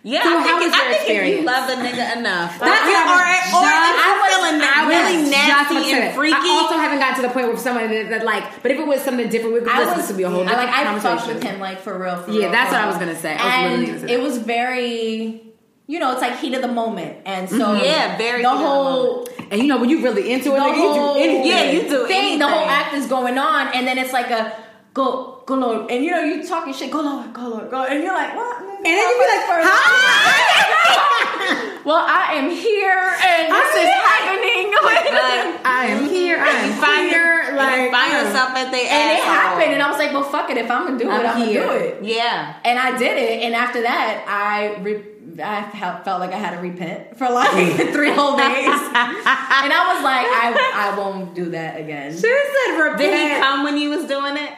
Yeah, 0.06 0.24
So 0.24 0.38
I 0.38 0.44
think, 0.44 0.60
was 0.60 0.76
your 0.76 0.84
I 0.84 0.94
think 1.00 1.10
if 1.10 1.40
you 1.40 1.46
love 1.46 1.70
a 1.70 1.76
nigga 1.80 2.18
enough, 2.18 2.60
That's 2.60 2.60
or, 2.60 2.92
I 2.92 3.08
or, 3.08 3.24
was 3.24 3.56
or 3.56 3.72
if 3.72 3.96
you're 4.04 4.20
feeling 4.28 4.60
I 4.60 4.88
really 4.90 5.24
just 5.24 5.32
nasty 5.32 5.94
and 5.96 6.14
freaky, 6.14 6.36
I 6.36 6.60
also 6.62 6.76
haven't 6.76 7.00
gotten 7.00 7.16
to 7.16 7.22
the 7.22 7.34
point 7.34 7.48
where 7.48 7.56
someone 7.56 7.90
that, 7.90 8.10
that 8.10 8.26
like, 8.26 8.62
but 8.62 8.72
if 8.72 8.80
it 8.80 8.86
was 8.86 9.00
something 9.00 9.30
different, 9.30 9.54
we 9.54 9.60
could 9.62 9.70
listen, 9.70 9.98
this 9.98 10.10
would 10.10 10.18
be 10.18 10.24
a 10.24 10.30
whole 10.30 10.42
I, 10.42 10.52
like 10.56 10.68
I 10.68 11.00
fucked 11.00 11.28
with 11.28 11.42
him 11.42 11.62
like 11.62 11.80
for 11.80 11.98
real. 11.98 12.18
For 12.18 12.32
Yeah, 12.32 12.40
real, 12.40 12.52
that's 12.52 12.74
what 12.74 12.82
I 12.82 12.88
was 12.88 12.98
gonna 12.98 13.16
say. 13.16 13.34
I 13.34 13.78
was 13.78 14.02
and 14.02 14.10
it 14.10 14.20
was 14.22 14.40
very, 14.40 15.42
you 15.88 16.00
know, 16.00 16.12
it's 16.12 16.22
like 16.22 16.38
heat 16.38 16.54
of 16.54 16.62
the 16.62 16.68
moment, 16.68 17.20
and 17.26 17.50
so 17.50 17.60
mm-hmm. 17.60 17.86
Yeah, 17.86 18.18
very 18.18 18.42
the 18.42 18.50
whole 18.50 19.26
And 19.52 19.62
you 19.62 19.68
know 19.70 19.78
when 19.78 19.90
you 19.90 20.04
really 20.04 20.34
into 20.34 20.50
it, 20.50 20.56
the 20.56 20.60
like, 20.60 20.76
you 20.76 20.94
do 20.94 21.14
anything. 21.16 21.46
Yeah, 21.46 21.72
you 21.72 21.88
do 21.88 22.08
thing, 22.08 22.40
the 22.40 22.50
whole 22.50 22.68
act 22.68 22.94
is 22.94 23.08
going 23.08 23.38
on, 23.38 23.68
and 23.74 23.88
then 23.88 23.98
it's 23.98 24.12
like 24.12 24.30
a 24.32 24.63
go 24.94 25.42
go 25.46 25.56
Lord, 25.56 25.90
and 25.92 26.04
you 26.04 26.12
know 26.12 26.22
you 26.24 26.46
talking 26.48 26.74
shit, 26.74 26.92
go 26.92 27.02
Lord, 27.02 27.34
go 27.34 27.48
Lord, 27.48 27.70
go, 27.72 27.84
and 27.84 28.04
you're 28.04 28.14
like 28.14 28.36
what? 28.36 28.62
And 28.62 28.86
then 28.86 28.98
you 28.98 29.16
be 29.16 29.28
like, 29.28 29.46
hi. 29.66 31.80
well, 31.86 32.04
I 32.06 32.34
am 32.36 32.50
here, 32.50 33.00
and 33.00 33.52
this 33.52 33.64
I'm 33.64 33.78
is 33.80 33.88
here. 33.88 34.04
happening. 34.04 34.74
I 35.66 35.86
am 35.88 36.10
here. 36.10 36.38
I 36.38 36.50
am 36.50 37.10
your, 37.12 37.56
Like 37.58 37.92
find 37.92 38.14
uh, 38.14 38.18
yourself 38.24 38.50
at 38.52 38.72
the 38.72 38.78
end. 38.78 38.90
and 38.90 39.12
it 39.18 39.24
happened, 39.24 39.74
and 39.74 39.82
I 39.82 39.90
was 39.90 39.98
like, 40.00 40.12
well, 40.12 40.24
fuck 40.24 40.50
it. 40.50 40.58
If 40.58 40.70
I'm 40.70 40.86
gonna 40.86 41.00
do 41.00 41.10
it, 41.10 41.14
I'm 41.14 41.26
I'm, 41.26 41.40
gonna 41.40 41.54
do 41.54 41.72
it. 41.72 42.04
Yeah, 42.04 42.56
And 42.66 42.78
I 42.80 42.98
did 42.98 43.18
it, 43.18 43.42
and 43.44 43.56
after 43.56 43.82
that, 43.82 44.26
I 44.28 44.76
re- 44.82 45.06
I 45.42 45.64
felt 45.80 46.04
felt 46.06 46.20
like 46.20 46.32
I 46.32 46.38
had 46.38 46.52
to 46.56 46.62
repent 46.62 47.18
for 47.18 47.28
like 47.30 47.50
three 47.94 48.12
whole 48.12 48.36
days, 48.38 48.68
and 48.68 49.72
I 49.74 49.94
was 49.96 50.04
like, 50.04 50.28
I 50.28 50.92
I 50.92 50.98
won't 50.98 51.34
do 51.34 51.50
that 51.52 51.80
again. 51.80 52.12
She 52.12 52.20
said 52.20 52.78
repent. 52.78 52.98
did 53.00 53.14
he 53.32 53.36
come 53.42 53.64
when 53.64 53.78
you 53.78 53.90
was 53.90 54.06
doing 54.06 54.36
it? 54.38 54.52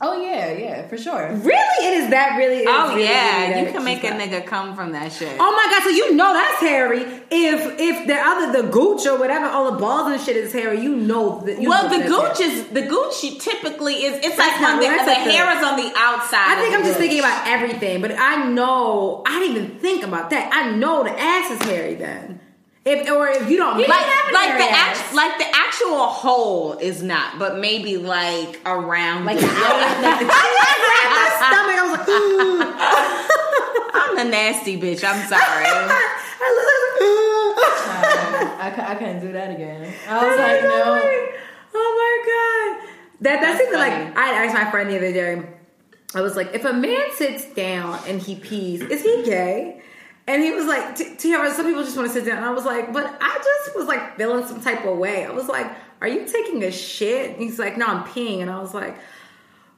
Oh 0.00 0.22
yeah, 0.22 0.52
yeah, 0.52 0.86
for 0.86 0.96
sure. 0.96 1.28
Really? 1.34 1.86
It 1.86 2.04
is 2.04 2.10
that 2.10 2.36
really? 2.38 2.58
it 2.58 2.60
is 2.60 2.66
Oh 2.70 2.90
really, 2.94 3.02
yeah, 3.02 3.48
really 3.48 3.66
you 3.66 3.72
can 3.72 3.82
make 3.82 3.98
a 3.98 4.00
she's 4.02 4.10
like- 4.12 4.30
nigga 4.30 4.46
come 4.46 4.76
from 4.76 4.92
that 4.92 5.10
shit. 5.12 5.36
Oh 5.40 5.50
my 5.50 5.66
god! 5.74 5.82
So 5.82 5.88
you 5.90 6.14
know 6.14 6.32
that's 6.32 6.60
hairy. 6.60 7.00
If 7.32 7.80
if 7.80 8.06
the 8.06 8.14
other 8.14 8.62
the 8.62 8.68
gooch 8.68 9.06
or 9.08 9.18
whatever, 9.18 9.46
all 9.46 9.72
the 9.72 9.78
balls 9.78 10.12
and 10.12 10.20
shit 10.20 10.36
is 10.36 10.52
hairy, 10.52 10.80
you 10.80 10.94
know 10.94 11.40
that. 11.40 11.60
You 11.60 11.68
well, 11.68 11.82
know 11.90 11.98
the 11.98 12.04
that's 12.08 12.10
gooch 12.38 12.38
hairy. 12.46 12.52
is 12.60 12.66
the 12.68 12.82
gooch 12.82 13.42
typically 13.42 13.94
is. 14.04 14.24
It's 14.24 14.36
That's 14.36 14.52
like 14.52 14.60
not 14.60 14.74
on 14.74 14.78
the, 14.78 15.04
the 15.04 15.14
hair 15.14 15.58
is 15.58 15.64
on 15.64 15.76
the 15.76 15.92
outside. 15.96 16.46
I 16.46 16.60
think 16.60 16.74
of 16.74 16.78
I'm 16.78 16.82
the 16.82 16.88
just 16.90 17.00
thinking 17.00 17.18
about 17.18 17.48
everything, 17.48 18.00
but 18.00 18.12
I 18.16 18.48
know 18.48 19.24
I 19.26 19.40
didn't 19.40 19.56
even 19.56 19.78
think 19.80 20.04
about 20.04 20.30
that. 20.30 20.48
I 20.52 20.76
know 20.76 21.02
the 21.02 21.10
ass 21.18 21.50
is 21.50 21.62
hairy 21.66 21.94
then. 21.96 22.38
If 22.90 23.08
or 23.10 23.28
if 23.28 23.50
you 23.50 23.56
don't 23.58 23.76
make 23.76 23.86
like 23.88 24.06
like 24.32 24.56
the 24.56 24.68
act, 24.70 25.12
like 25.14 25.36
the 25.36 25.44
actual 25.54 26.06
hole 26.06 26.72
is 26.78 27.02
not, 27.02 27.38
but 27.38 27.58
maybe 27.58 27.96
like 27.98 28.58
around 28.64 29.24
Like 29.26 29.38
the 29.38 29.46
like 29.46 29.52
the- 29.52 30.24
my 30.26 31.28
stomach, 31.36 31.76
I 31.76 31.82
was 31.84 31.98
like, 31.98 32.08
ooh. 32.08 32.62
I'm 34.00 34.16
the 34.16 34.24
nasty 34.30 34.80
bitch. 34.80 35.04
I'm 35.04 35.20
sorry. 35.28 35.64
I 35.66 35.82
was 35.82 35.90
like. 35.90 36.18
I, 38.60 38.70
cou- 38.74 38.82
I 38.82 38.94
couldn't 38.96 39.20
do 39.20 39.32
that 39.32 39.50
again. 39.50 39.92
I 40.08 40.28
was 40.28 40.38
like, 40.38 40.62
no. 40.62 41.28
Oh 41.74 41.90
my 42.00 42.14
god. 42.26 42.88
That 43.20 43.40
that's, 43.40 43.58
That's 43.58 43.68
even 43.68 43.80
funny. 43.80 44.04
like 44.06 44.16
I 44.16 44.44
asked 44.44 44.54
my 44.54 44.70
friend 44.70 44.90
the 44.90 44.96
other 44.96 45.12
day. 45.12 45.42
I 46.14 46.20
was 46.22 46.36
like, 46.36 46.54
if 46.54 46.64
a 46.64 46.72
man 46.72 47.10
sits 47.12 47.44
down 47.52 47.98
and 48.06 48.20
he 48.20 48.34
pees, 48.36 48.80
is 48.80 49.02
he 49.02 49.22
gay? 49.24 49.82
And 50.28 50.42
he 50.42 50.52
was 50.52 50.66
like, 50.66 50.94
"T- 50.94 51.16
Tiara, 51.16 51.50
some 51.54 51.64
people 51.64 51.82
just 51.82 51.96
want 51.96 52.06
to 52.06 52.14
sit 52.14 52.26
down. 52.26 52.36
And 52.36 52.44
I 52.44 52.50
was 52.50 52.66
like, 52.66 52.92
but 52.92 53.16
I 53.18 53.38
just 53.42 53.74
was 53.74 53.86
like 53.86 54.18
feeling 54.18 54.46
some 54.46 54.60
type 54.60 54.84
of 54.84 54.98
way. 54.98 55.24
I 55.24 55.30
was 55.30 55.48
like, 55.48 55.66
are 56.02 56.06
you 56.06 56.26
taking 56.26 56.62
a 56.62 56.70
shit? 56.70 57.30
And 57.30 57.40
he's 57.40 57.58
like, 57.58 57.78
no, 57.78 57.86
I'm 57.86 58.04
peeing. 58.04 58.42
And 58.42 58.50
I 58.50 58.60
was 58.60 58.74
like, 58.74 58.96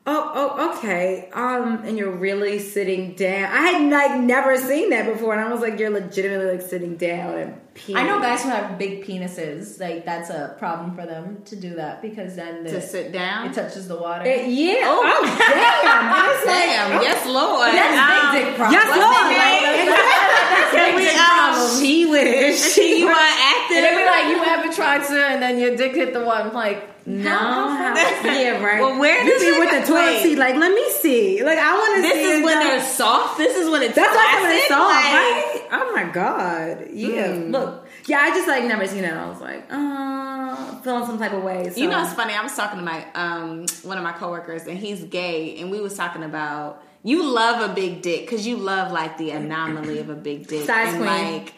oh, 0.07 0.33
oh, 0.35 0.77
okay. 0.77 1.31
Um, 1.33 1.85
and 1.85 1.97
you're 1.97 2.11
really 2.11 2.59
sitting 2.59 3.15
down. 3.15 3.45
I 3.45 3.71
had 3.71 3.91
like 3.91 4.21
never 4.21 4.57
seen 4.57 4.91
that 4.91 5.11
before. 5.11 5.35
And 5.35 5.41
I 5.41 5.53
was 5.53 5.61
like, 5.61 5.79
you're 5.79 5.91
legitimately 5.91 6.59
like 6.59 6.63
sitting 6.63 6.97
down 6.97 7.39
and 7.39 7.70
peeing. 7.75 7.97
I 7.97 8.07
know 8.07 8.21
guys 8.21 8.43
who 8.43 8.49
have 8.51 8.79
big 8.79 9.05
penises. 9.05 9.79
Like 9.81 10.05
that's 10.05 10.31
a 10.31 10.55
problem 10.59 10.95
for 10.95 11.07
them 11.07 11.43
to 11.47 11.57
do 11.57 11.75
that 11.77 12.03
because 12.03 12.37
then 12.37 12.65
the, 12.65 12.71
to 12.71 12.81
sit 12.81 13.13
down. 13.13 13.49
it 13.49 13.55
touches 13.55 13.89
the 13.89 13.97
water. 13.97 14.25
Eh, 14.27 14.47
yeah. 14.47 14.83
Oh. 14.85 15.01
Oh, 15.03 15.25
damn. 15.39 16.11
Like, 16.11 16.45
Damn. 16.45 16.99
oh, 16.99 17.03
Yes, 17.03 17.27
Lord. 17.27 17.73
that's 17.75 17.99
Um, 17.99 18.33
big 18.35 18.45
dick 18.47 18.57
problem. 18.57 18.73
Yes, 18.75 18.89
Lord. 18.91 19.27
name? 19.31 19.91
That's 19.91 20.75
big 20.75 20.95
we, 20.97 21.03
dick 21.05 21.15
um, 21.15 21.27
problem. 21.27 21.81
She 21.81 22.07
wish. 22.07 22.77
you 22.79 23.07
want 23.07 23.19
And 23.19 23.71
they 23.71 23.91
be 23.91 24.03
active? 24.03 24.07
like, 24.07 24.27
you 24.29 24.45
ever 24.45 24.73
tried 24.73 25.05
to, 25.07 25.15
and 25.27 25.43
then 25.43 25.59
your 25.59 25.77
dick 25.77 25.95
hit 25.95 26.13
the 26.13 26.25
water. 26.25 26.49
I'm 26.49 26.55
like, 26.55 27.07
No, 27.07 27.31
how- 27.31 27.95
yeah, 28.25 28.63
right. 28.63 28.81
Well, 28.81 28.99
where 28.99 29.23
do 29.25 29.31
you 29.31 29.39
be 29.39 29.47
it 29.47 29.59
with 29.61 29.71
the 29.87 29.93
toilet 29.93 30.23
seat? 30.23 30.37
Like, 30.39 30.57
let 30.57 30.73
me 30.73 30.91
see. 31.01 31.43
Like, 31.45 31.59
I 31.59 31.75
want 31.75 31.97
to 31.97 32.03
see. 32.03 32.09
This 32.09 32.27
is 32.27 32.41
it 32.41 32.45
when 32.45 32.59
they're 32.59 32.83
soft. 32.85 33.39
This 33.39 33.57
is 33.57 33.71
when 33.71 33.83
it's 33.83 33.95
That's 33.95 34.15
why 34.15 34.41
when 34.43 34.53
it's 34.57 34.69
soft, 34.69 34.95
like- 34.95 35.05
right? 35.15 35.60
Oh 35.73 35.93
my 35.95 36.05
god. 36.05 36.89
Yeah. 36.93 37.35
Hmm. 37.35 37.51
Look. 37.51 37.87
Yeah, 38.07 38.19
I 38.19 38.31
just 38.31 38.49
like 38.49 38.65
never 38.65 38.87
seen 38.87 39.05
it. 39.05 39.13
I 39.13 39.29
was 39.29 39.41
like, 39.41 39.67
uh, 39.71 40.81
feeling 40.81 41.07
some 41.07 41.19
type 41.19 41.33
of 41.33 41.43
way. 41.43 41.71
So. 41.71 41.81
You 41.81 41.89
know, 41.89 42.03
it's 42.03 42.15
funny. 42.15 42.35
I 42.35 42.43
was 42.43 42.55
talking 42.55 42.79
to 42.79 42.85
my 42.85 43.05
um 43.15 43.67
one 43.83 43.97
of 43.99 44.05
my 44.05 44.13
coworkers, 44.13 44.67
and 44.67 44.79
he's 44.79 45.05
gay, 45.05 45.59
and 45.61 45.71
we 45.71 45.81
was 45.81 45.97
talking 45.97 46.23
about 46.23 46.83
you 47.03 47.23
love 47.25 47.71
a 47.71 47.73
big 47.73 48.03
dick 48.03 48.23
because 48.23 48.47
you 48.47 48.57
love 48.57 48.93
like 48.93 49.17
the 49.17 49.31
anomaly 49.31 50.01
of 50.01 50.11
a 50.11 50.15
big 50.15 50.47
dick, 50.47 50.67
Size 50.67 50.95
and 50.95 51.05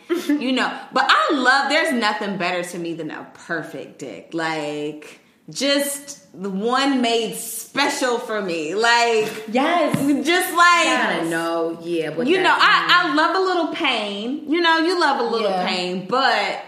queen. 0.08 0.28
like 0.28 0.40
you 0.42 0.52
know. 0.52 0.70
But 0.92 1.06
I 1.08 1.34
love. 1.34 1.70
There's 1.70 1.92
nothing 1.92 2.36
better 2.36 2.62
to 2.62 2.78
me 2.78 2.94
than 2.94 3.10
a 3.10 3.26
perfect 3.34 3.98
dick, 3.98 4.30
like 4.32 5.20
just 5.50 6.20
the 6.40 6.50
one 6.50 7.00
made 7.02 7.34
special 7.36 8.18
for 8.18 8.40
me, 8.40 8.74
like 8.74 9.30
yes. 9.48 9.96
just 10.26 10.50
like 10.52 10.86
I 10.86 11.16
don't 11.18 11.30
know. 11.30 11.78
Yeah, 11.82 12.10
but 12.10 12.26
you 12.26 12.40
know, 12.40 12.54
I, 12.56 13.06
I 13.10 13.14
love 13.14 13.36
a 13.36 13.40
little 13.40 13.74
pain. 13.74 14.50
You 14.50 14.60
know, 14.60 14.78
you 14.78 14.98
love 15.00 15.20
a 15.20 15.24
little 15.24 15.50
Yeah. 15.50 15.66
pain, 15.66 16.06
but 16.06 16.64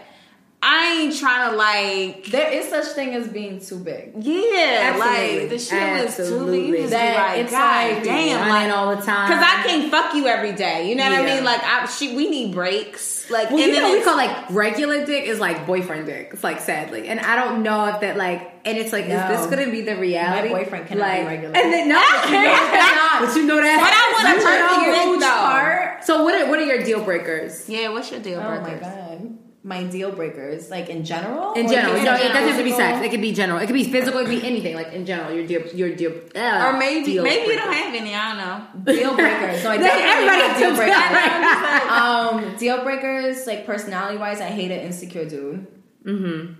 I 0.66 1.00
ain't 1.02 1.16
trying 1.18 1.50
to 1.50 1.56
like. 1.56 2.24
There 2.26 2.50
is 2.50 2.68
such 2.70 2.86
thing 2.94 3.14
as 3.14 3.28
being 3.28 3.60
too 3.60 3.78
big. 3.78 4.12
Yeah, 4.18 4.94
Absolutely. 4.94 5.40
like 5.40 5.48
the 5.50 5.58
shit 5.58 6.04
was 6.06 6.16
too 6.16 6.46
big. 6.50 6.66
You 6.68 6.88
That- 6.88 7.16
like, 7.16 7.38
it's 7.44 7.50
God 7.50 7.92
like 7.94 8.02
damn, 8.02 8.48
like 8.48 8.72
all 8.74 8.96
the 8.96 9.02
time. 9.02 9.28
Because 9.28 9.44
I 9.44 9.62
can't 9.66 9.90
fuck 9.90 10.14
you 10.14 10.26
every 10.26 10.52
day. 10.52 10.88
You 10.88 10.96
know 10.96 11.04
what 11.10 11.20
I 11.20 11.24
mean? 11.34 11.44
Like, 11.44 11.62
I, 11.62 11.86
she, 11.86 12.16
we 12.16 12.30
need 12.30 12.52
breaks. 12.54 13.13
Like, 13.30 13.50
Well, 13.50 13.58
and 13.58 13.68
you 13.68 13.72
then 13.74 13.82
know, 13.82 13.92
we 13.98 14.04
call 14.04 14.16
like 14.16 14.50
regular 14.50 15.06
dick 15.06 15.24
is 15.24 15.40
like 15.40 15.66
boyfriend 15.66 16.06
dick. 16.06 16.30
It's 16.32 16.44
like 16.44 16.60
sadly, 16.60 17.08
and 17.08 17.20
I 17.20 17.36
don't 17.36 17.62
know 17.62 17.86
if 17.86 18.00
that 18.00 18.16
like, 18.16 18.60
and 18.64 18.76
it's 18.76 18.92
like, 18.92 19.06
No. 19.08 19.16
is 19.30 19.40
this 19.40 19.50
gonna 19.50 19.70
be 19.70 19.80
the 19.82 19.96
reality? 19.96 20.50
My 20.50 20.62
boyfriend 20.62 20.86
cannot 20.88 21.04
be 21.04 21.18
like, 21.20 21.26
regular. 21.28 21.56
And 21.56 21.72
then 21.72 21.88
no, 21.88 22.00
but 22.00 22.28
you 22.30 22.42
know, 22.42 23.26
but 23.26 23.36
you 23.36 23.46
know 23.46 23.60
that. 23.60 23.78
But 23.80 23.92
I 23.94 24.12
want 24.12 24.26
a 24.26 24.38
you 24.38 24.44
know. 24.44 24.98
perfect 24.98 25.12
dick, 25.12 25.20
though. 25.20 25.36
part. 25.36 26.04
So 26.04 26.22
what 26.24 26.34
are 26.34 26.48
what 26.50 26.58
are 26.58 26.64
your 26.64 26.84
deal 26.84 27.02
breakers? 27.04 27.68
yeah. 27.68 27.88
What's 27.88 28.10
your 28.10 28.20
deal 28.20 28.40
Oh 28.40 28.60
my 28.60 28.74
god. 28.74 29.38
My 29.66 29.82
deal 29.84 30.12
breakers, 30.12 30.68
like 30.70 30.90
in 30.90 31.06
general. 31.06 31.54
In 31.54 31.66
general, 31.68 31.94
just 31.94 32.04
you 32.04 32.10
know, 32.10 32.16
it 32.16 32.32
doesn't 32.34 32.48
have 32.50 32.58
to 32.58 32.64
be 32.64 32.72
sex. 32.72 33.02
It 33.02 33.10
could 33.10 33.22
be 33.22 33.32
general. 33.32 33.58
It 33.60 33.66
could 33.66 33.72
be 33.72 33.84
physical. 33.90 34.20
It 34.20 34.24
could 34.26 34.40
be 34.42 34.46
anything. 34.46 34.74
Like 34.74 34.92
in 34.92 35.06
general, 35.06 35.32
your 35.32 35.46
deal, 35.46 35.62
your 35.74 35.96
deal, 35.96 36.12
uh, 36.36 36.66
Or 36.66 36.78
maybe, 36.78 37.04
deal 37.06 37.24
maybe 37.24 37.50
you 37.50 37.56
don't 37.56 37.72
have 37.72 37.94
any. 37.94 38.14
I 38.14 38.28
don't 38.28 38.84
know. 38.84 38.92
Deal 38.92 39.14
breakers. 39.16 39.62
So 39.62 39.70
I 39.70 39.76
Like, 39.76 39.80
definitely 39.86 40.10
everybody 40.10 40.42
have 40.42 40.58
deal 40.58 40.76
breakers. 40.76 40.94
that. 40.96 42.30
um, 42.52 42.56
deal 42.58 42.82
breakers, 42.84 43.46
like 43.46 43.64
personality 43.64 44.18
wise, 44.18 44.40
I 44.42 44.48
hate 44.48 44.70
an 44.70 44.80
insecure 44.80 45.24
dude. 45.24 45.66
Mm-hmm. 46.04 46.52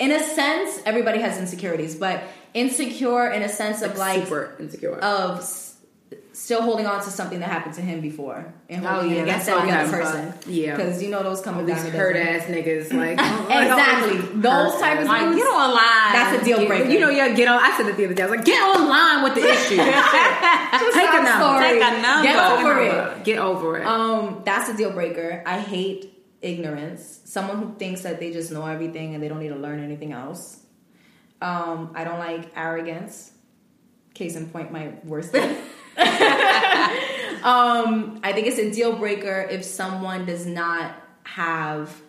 In 0.00 0.10
a 0.10 0.20
sense, 0.20 0.80
everybody 0.84 1.20
has 1.20 1.38
insecurities, 1.38 1.94
but 1.94 2.24
insecure 2.54 3.28
in 3.30 3.42
a 3.42 3.48
sense 3.48 3.82
of 3.82 3.96
like 3.96 4.24
super 4.24 4.56
insecure. 4.58 4.98
of 4.98 5.38
s- 5.38 5.67
still 6.38 6.62
holding 6.62 6.86
on 6.86 7.02
to 7.02 7.10
something 7.10 7.40
that 7.40 7.48
happened 7.50 7.74
to 7.74 7.80
him 7.82 8.00
before 8.00 8.52
and 8.70 8.84
Oh, 8.86 8.88
holding 8.88 9.10
yeah, 9.16 9.22
against 9.22 9.46
that's 9.46 9.58
that 9.66 9.68
all 9.74 9.82
other 9.82 9.90
person. 10.04 10.26
have 10.32 10.46
Yeah. 10.46 10.76
because 10.76 11.02
you 11.02 11.10
know 11.10 11.22
those 11.22 11.40
come 11.40 11.56
All 11.58 11.66
down 11.66 11.84
these 11.84 11.92
hurt 11.92 12.16
ass 12.16 12.44
niggas, 12.46 12.92
like 12.92 13.18
Exactly. 13.50 14.18
Those 14.40 14.80
type 14.80 15.00
of 15.00 15.06
Like, 15.08 15.22
dudes. 15.22 15.36
get 15.36 15.46
online. 15.48 16.12
That's 16.12 16.40
a 16.40 16.44
deal 16.44 16.66
breaker. 16.66 16.88
You 16.88 17.00
know, 17.00 17.10
yeah, 17.10 17.34
get 17.34 17.48
on. 17.48 17.58
I 17.62 17.76
said 17.76 17.86
that 17.86 17.96
the 17.96 18.04
other 18.04 18.14
day. 18.14 18.22
I 18.22 18.26
was 18.26 18.36
like, 18.36 18.44
get 18.46 18.62
online 18.62 19.24
with 19.24 19.34
the 19.34 19.48
issue. 19.52 19.76
Take 19.76 21.08
a 21.10 21.22
Stop 21.22 21.24
number. 21.24 21.62
Take 21.62 21.82
a 21.82 22.02
number. 22.02 22.22
Get 22.22 22.38
over 22.38 22.80
it. 22.80 23.24
Get 23.24 23.38
over 23.38 23.78
it. 23.78 23.86
Um, 23.86 24.42
that's 24.44 24.68
a 24.70 24.76
deal 24.76 24.92
breaker. 24.92 25.42
I 25.46 25.58
hate 25.60 26.12
ignorance. 26.40 27.20
Someone 27.24 27.58
who 27.58 27.74
thinks 27.78 28.02
that 28.02 28.20
they 28.20 28.32
just 28.32 28.52
know 28.52 28.64
everything 28.66 29.14
and 29.14 29.22
they 29.22 29.28
don't 29.28 29.40
need 29.40 29.48
to 29.48 29.56
learn 29.56 29.82
anything 29.82 30.12
else. 30.12 30.60
Um, 31.42 31.92
I 31.94 32.04
don't 32.04 32.18
like 32.18 32.50
arrogance. 32.56 33.32
Case 34.14 34.34
in 34.36 34.48
point, 34.48 34.72
my 34.72 34.92
worst 35.04 35.30
thing. 35.32 35.56
um, 37.42 38.20
I 38.22 38.32
think 38.32 38.46
it's 38.46 38.58
a 38.58 38.70
deal 38.70 38.96
breaker 38.96 39.48
if 39.50 39.64
someone 39.64 40.26
does 40.26 40.46
not 40.46 40.94
have 41.24 42.00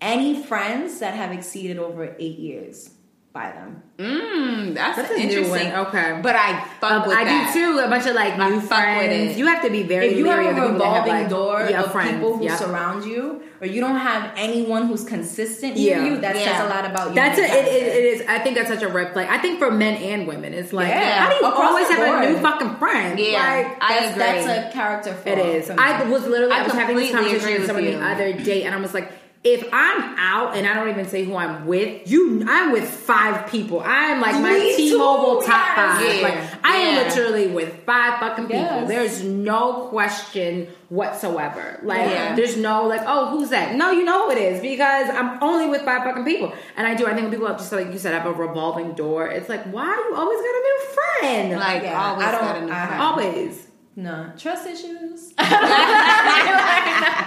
any 0.00 0.42
friends 0.42 0.98
that 1.00 1.14
have 1.14 1.30
exceeded 1.30 1.78
over 1.78 2.16
eight 2.18 2.38
years 2.38 2.90
by 3.32 3.52
them. 3.52 3.82
Mm, 3.98 4.74
that's, 4.74 4.96
That's 4.96 5.10
interesting. 5.12 5.72
Okay. 5.72 6.18
but 6.22 6.34
I 6.34 6.64
fuck 6.80 6.90
Uh, 6.90 7.04
with 7.06 7.16
I 7.16 7.24
that. 7.24 7.52
do 7.54 7.60
too. 7.60 7.78
A 7.78 7.88
bunch 7.88 8.06
of 8.06 8.14
like 8.14 8.34
I 8.38 8.48
new 8.50 8.60
fuck 8.60 8.70
with 8.78 9.06
friends. 9.06 9.38
You 9.38 9.46
have 9.46 9.62
to 9.62 9.70
be 9.70 9.82
very 9.84 10.06
if 10.08 10.16
you 10.16 10.24
have 10.24 10.38
a 10.40 10.42
people 10.48 10.54
that 10.54 10.62
have, 10.64 10.72
revolving 11.04 11.12
like, 11.12 11.28
door 11.28 11.66
yeah, 11.70 11.82
of 11.82 11.92
friends. 11.92 12.12
people 12.12 12.38
who 12.38 12.44
yeah. 12.44 12.56
surround 12.56 13.04
you, 13.04 13.42
or 13.60 13.66
you 13.68 13.80
don't 13.80 13.98
have 13.98 14.32
anyone 14.36 14.86
who's 14.88 15.04
consistent 15.04 15.76
Yeah. 15.76 16.04
you, 16.06 16.16
that 16.22 16.34
Yeah. 16.34 16.44
says 16.44 16.60
a 16.66 16.68
lot 16.74 16.84
about 16.90 17.10
you. 17.10 17.14
That's 17.14 17.38
a, 17.38 17.42
it, 17.44 17.66
it, 17.68 17.82
it 17.98 18.04
is. 18.20 18.26
I 18.26 18.38
think 18.40 18.56
that's 18.56 18.68
such 18.68 18.82
a 18.82 18.88
red 18.88 19.12
flag. 19.12 19.28
I 19.30 19.38
think 19.38 19.58
for 19.60 19.70
men 19.70 19.94
and 20.02 20.26
women, 20.26 20.52
it's 20.54 20.72
like, 20.72 20.90
how 20.92 21.28
do 21.28 21.34
you 21.36 21.40
across 21.52 21.68
always 21.70 21.88
have 21.88 22.24
a 22.24 22.32
new 22.32 22.38
fucking 22.40 22.76
friend? 22.76 23.18
Yeah. 23.18 23.38
Like, 23.38 23.76
I 23.82 23.88
that's, 24.00 24.10
agree. 24.12 24.18
that's 24.24 24.46
a 24.70 24.72
character 24.72 25.14
flaw. 25.14 25.32
It 25.32 25.38
is. 25.38 25.70
I 25.70 26.02
was 26.08 26.26
literally 26.26 26.52
I, 26.52 26.60
I 26.60 26.62
was 26.64 26.72
having 26.72 26.96
this 26.96 27.12
conversation 27.12 27.52
with 27.60 27.66
someone 27.66 27.84
the 27.84 28.00
other 28.02 28.32
day, 28.32 28.64
and 28.64 28.74
I 28.74 28.78
was 28.80 28.92
like, 28.94 29.12
if 29.42 29.66
I'm 29.72 30.18
out 30.18 30.54
and 30.54 30.66
I 30.66 30.74
don't 30.74 30.90
even 30.90 31.08
say 31.08 31.24
who 31.24 31.34
I'm 31.34 31.66
with, 31.66 32.10
you, 32.10 32.44
I'm 32.46 32.72
with 32.72 32.86
five 32.86 33.50
people. 33.50 33.80
I'm 33.82 34.20
like 34.20 34.34
my 34.34 34.52
Me 34.52 34.76
T-Mobile 34.76 35.40
top 35.40 35.48
yes. 35.48 35.76
five. 35.76 36.16
Yeah. 36.16 36.22
Like 36.22 36.64
I 36.64 36.76
am 36.76 37.06
literally 37.08 37.46
with 37.46 37.84
five 37.84 38.20
fucking 38.20 38.44
people. 38.48 38.60
Yes. 38.60 38.88
There's 38.88 39.24
no 39.24 39.86
question 39.88 40.68
whatsoever. 40.90 41.80
Like 41.82 42.10
Yeah. 42.10 42.34
there's 42.36 42.58
no 42.58 42.86
like, 42.86 43.00
oh, 43.06 43.30
who's 43.30 43.48
that? 43.48 43.76
No, 43.76 43.90
you 43.90 44.04
know 44.04 44.26
who 44.26 44.32
it 44.32 44.38
is 44.38 44.60
because 44.60 45.08
I'm 45.08 45.42
only 45.42 45.68
with 45.68 45.82
five 45.86 46.02
fucking 46.04 46.24
people. 46.26 46.52
And 46.76 46.86
I 46.86 46.94
do. 46.94 47.06
I 47.06 47.10
think 47.14 47.22
when 47.22 47.30
people 47.30 47.46
have 47.46 47.56
just 47.56 47.72
like 47.72 47.90
you 47.92 47.98
said 47.98 48.12
I 48.12 48.18
have 48.18 48.26
a 48.26 48.32
revolving 48.34 48.92
door. 48.92 49.26
It's 49.26 49.48
like, 49.48 49.64
why 49.72 49.86
you 49.86 50.16
always 50.16 50.38
got 50.38 50.54
a 50.54 50.60
new 50.60 50.80
friend? 50.94 51.58
Like, 51.60 51.82
Yeah, 51.84 51.98
always 52.10 52.26
I 52.26 52.32
don't- 52.32 52.40
got 52.42 52.56
a 52.56 52.60
new 52.60 52.66
friend. 52.68 53.02
always. 53.02 53.66
No 53.96 54.32
trust 54.38 54.66
issues. 54.66 55.32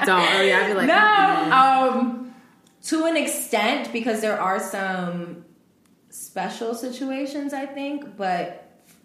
Don't. 0.05 0.19
Oh 0.19 0.41
yeah, 0.41 0.59
I'd 0.63 0.67
be 0.67 0.73
like, 0.73 0.87
no, 0.87 1.51
um, 1.51 2.35
to 2.83 3.05
an 3.05 3.15
extent 3.17 3.91
because 3.93 4.21
there 4.21 4.39
are 4.39 4.59
some 4.59 5.45
special 6.09 6.73
situations, 6.75 7.53
I 7.53 7.65
think, 7.65 8.17
but 8.17 8.59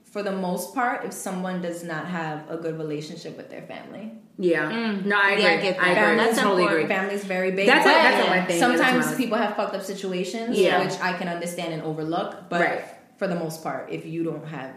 for 0.04 0.22
the 0.22 0.32
most 0.32 0.74
part, 0.74 1.04
if 1.04 1.12
someone 1.12 1.62
does 1.62 1.84
not 1.84 2.06
have 2.06 2.50
a 2.50 2.56
good 2.56 2.76
relationship 2.78 3.36
with 3.36 3.50
their 3.50 3.62
family, 3.62 4.12
Yeah. 4.38 4.68
No, 5.04 5.16
I 5.18 5.32
agree. 5.32 5.42
Yeah, 5.44 5.50
I 5.50 5.56
get 5.61 5.76
that. 5.76 5.84
I 5.86 5.90
agree. 5.90 6.16
That's 6.24 6.38
totally 6.38 6.62
important. 6.62 6.84
agree. 6.84 6.96
Family's 6.96 7.24
very 7.24 7.50
big. 7.52 7.66
That's 7.66 7.84
but 7.84 7.92
what- 7.92 8.02
that's 8.02 8.18
what 8.28 8.36
my 8.36 8.44
thing 8.46 8.59
Sometimes 8.61 9.06
that's 9.06 9.16
people 9.18 9.36
have 9.38 9.54
fucked 9.56 9.74
up 9.74 9.82
situations, 9.82 10.59
Yeah. 10.59 10.82
which 10.84 10.98
I 11.00 11.12
can 11.12 11.28
understand 11.28 11.72
and 11.74 11.82
overlook. 11.82 12.48
But 12.48 12.61
Right. 12.61 12.84
for 13.18 13.26
the 13.28 13.34
most 13.34 13.62
part, 13.62 13.90
if 13.90 14.06
you 14.06 14.24
don't 14.24 14.46
have 14.46 14.70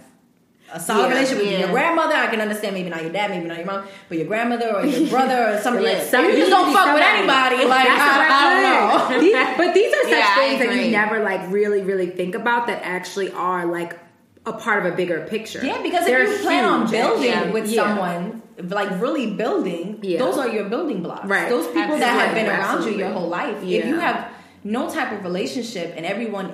a 0.73 0.79
solid 0.79 1.03
Yeah. 1.03 1.09
relationship 1.09 1.37
with 1.43 1.51
Yeah. 1.51 1.59
your 1.59 1.69
grandmother, 1.69 2.15
I 2.15 2.27
can 2.27 2.41
understand 2.41 2.73
maybe 2.75 2.89
not 2.89 3.01
your 3.01 3.11
dad, 3.11 3.29
maybe 3.31 3.45
not 3.47 3.57
your 3.57 3.65
mom, 3.65 3.83
but 4.09 4.17
your 4.17 4.27
grandmother 4.27 4.75
or 4.75 4.85
your 4.85 5.09
brother 5.15 5.53
or 5.55 5.57
something. 5.61 5.83
Like, 5.83 5.97
like 5.99 6.07
some- 6.07 6.25
you 6.25 6.35
just 6.37 6.49
don't 6.51 6.71
fuck 6.73 6.93
with 6.93 7.03
anybody. 7.03 7.65
Like 7.65 7.87
I, 7.89 7.97
I 8.29 9.09
don't 9.09 9.13
know. 9.13 9.19
These- 9.19 9.33
but 9.57 9.73
these 9.73 9.93
are 9.93 10.03
such 10.03 10.11
Yeah, 10.11 10.35
things 10.35 10.59
that 10.65 10.75
you 10.75 10.91
never 10.91 11.23
like 11.23 11.41
really, 11.49 11.81
really 11.81 12.07
think 12.07 12.35
about 12.35 12.67
that 12.67 12.81
actually 12.83 13.31
are 13.33 13.65
like 13.65 13.97
a 14.45 14.53
part 14.53 14.85
of 14.85 14.91
a 14.91 14.95
bigger 14.95 15.25
picture. 15.29 15.59
Yeah, 15.63 15.81
because 15.83 16.05
They're 16.05 16.23
if 16.23 16.39
you 16.39 16.45
plan 16.45 16.65
on 16.65 16.89
building 16.89 17.31
actually. 17.31 17.51
with 17.51 17.67
Yeah. 17.69 17.83
someone, 17.83 18.41
like 18.69 18.89
really 19.01 19.31
building, 19.33 19.99
Yeah. 20.01 20.19
those 20.19 20.37
are 20.37 20.47
your 20.47 20.65
building 20.65 21.03
blocks. 21.03 21.25
Right. 21.27 21.47
Those 21.49 21.67
people 21.67 21.97
that 21.97 22.13
have 22.19 22.33
been 22.33 22.47
around 22.47 22.61
Absolutely. 22.77 22.93
you 22.93 22.99
your 22.99 23.09
whole 23.13 23.27
life. 23.29 23.57
If 23.63 23.85
you 23.85 23.99
have 23.99 24.25
no 24.63 24.89
type 24.89 25.11
of 25.11 25.23
relationship 25.23 25.93
and 25.97 26.05
everyone 26.05 26.53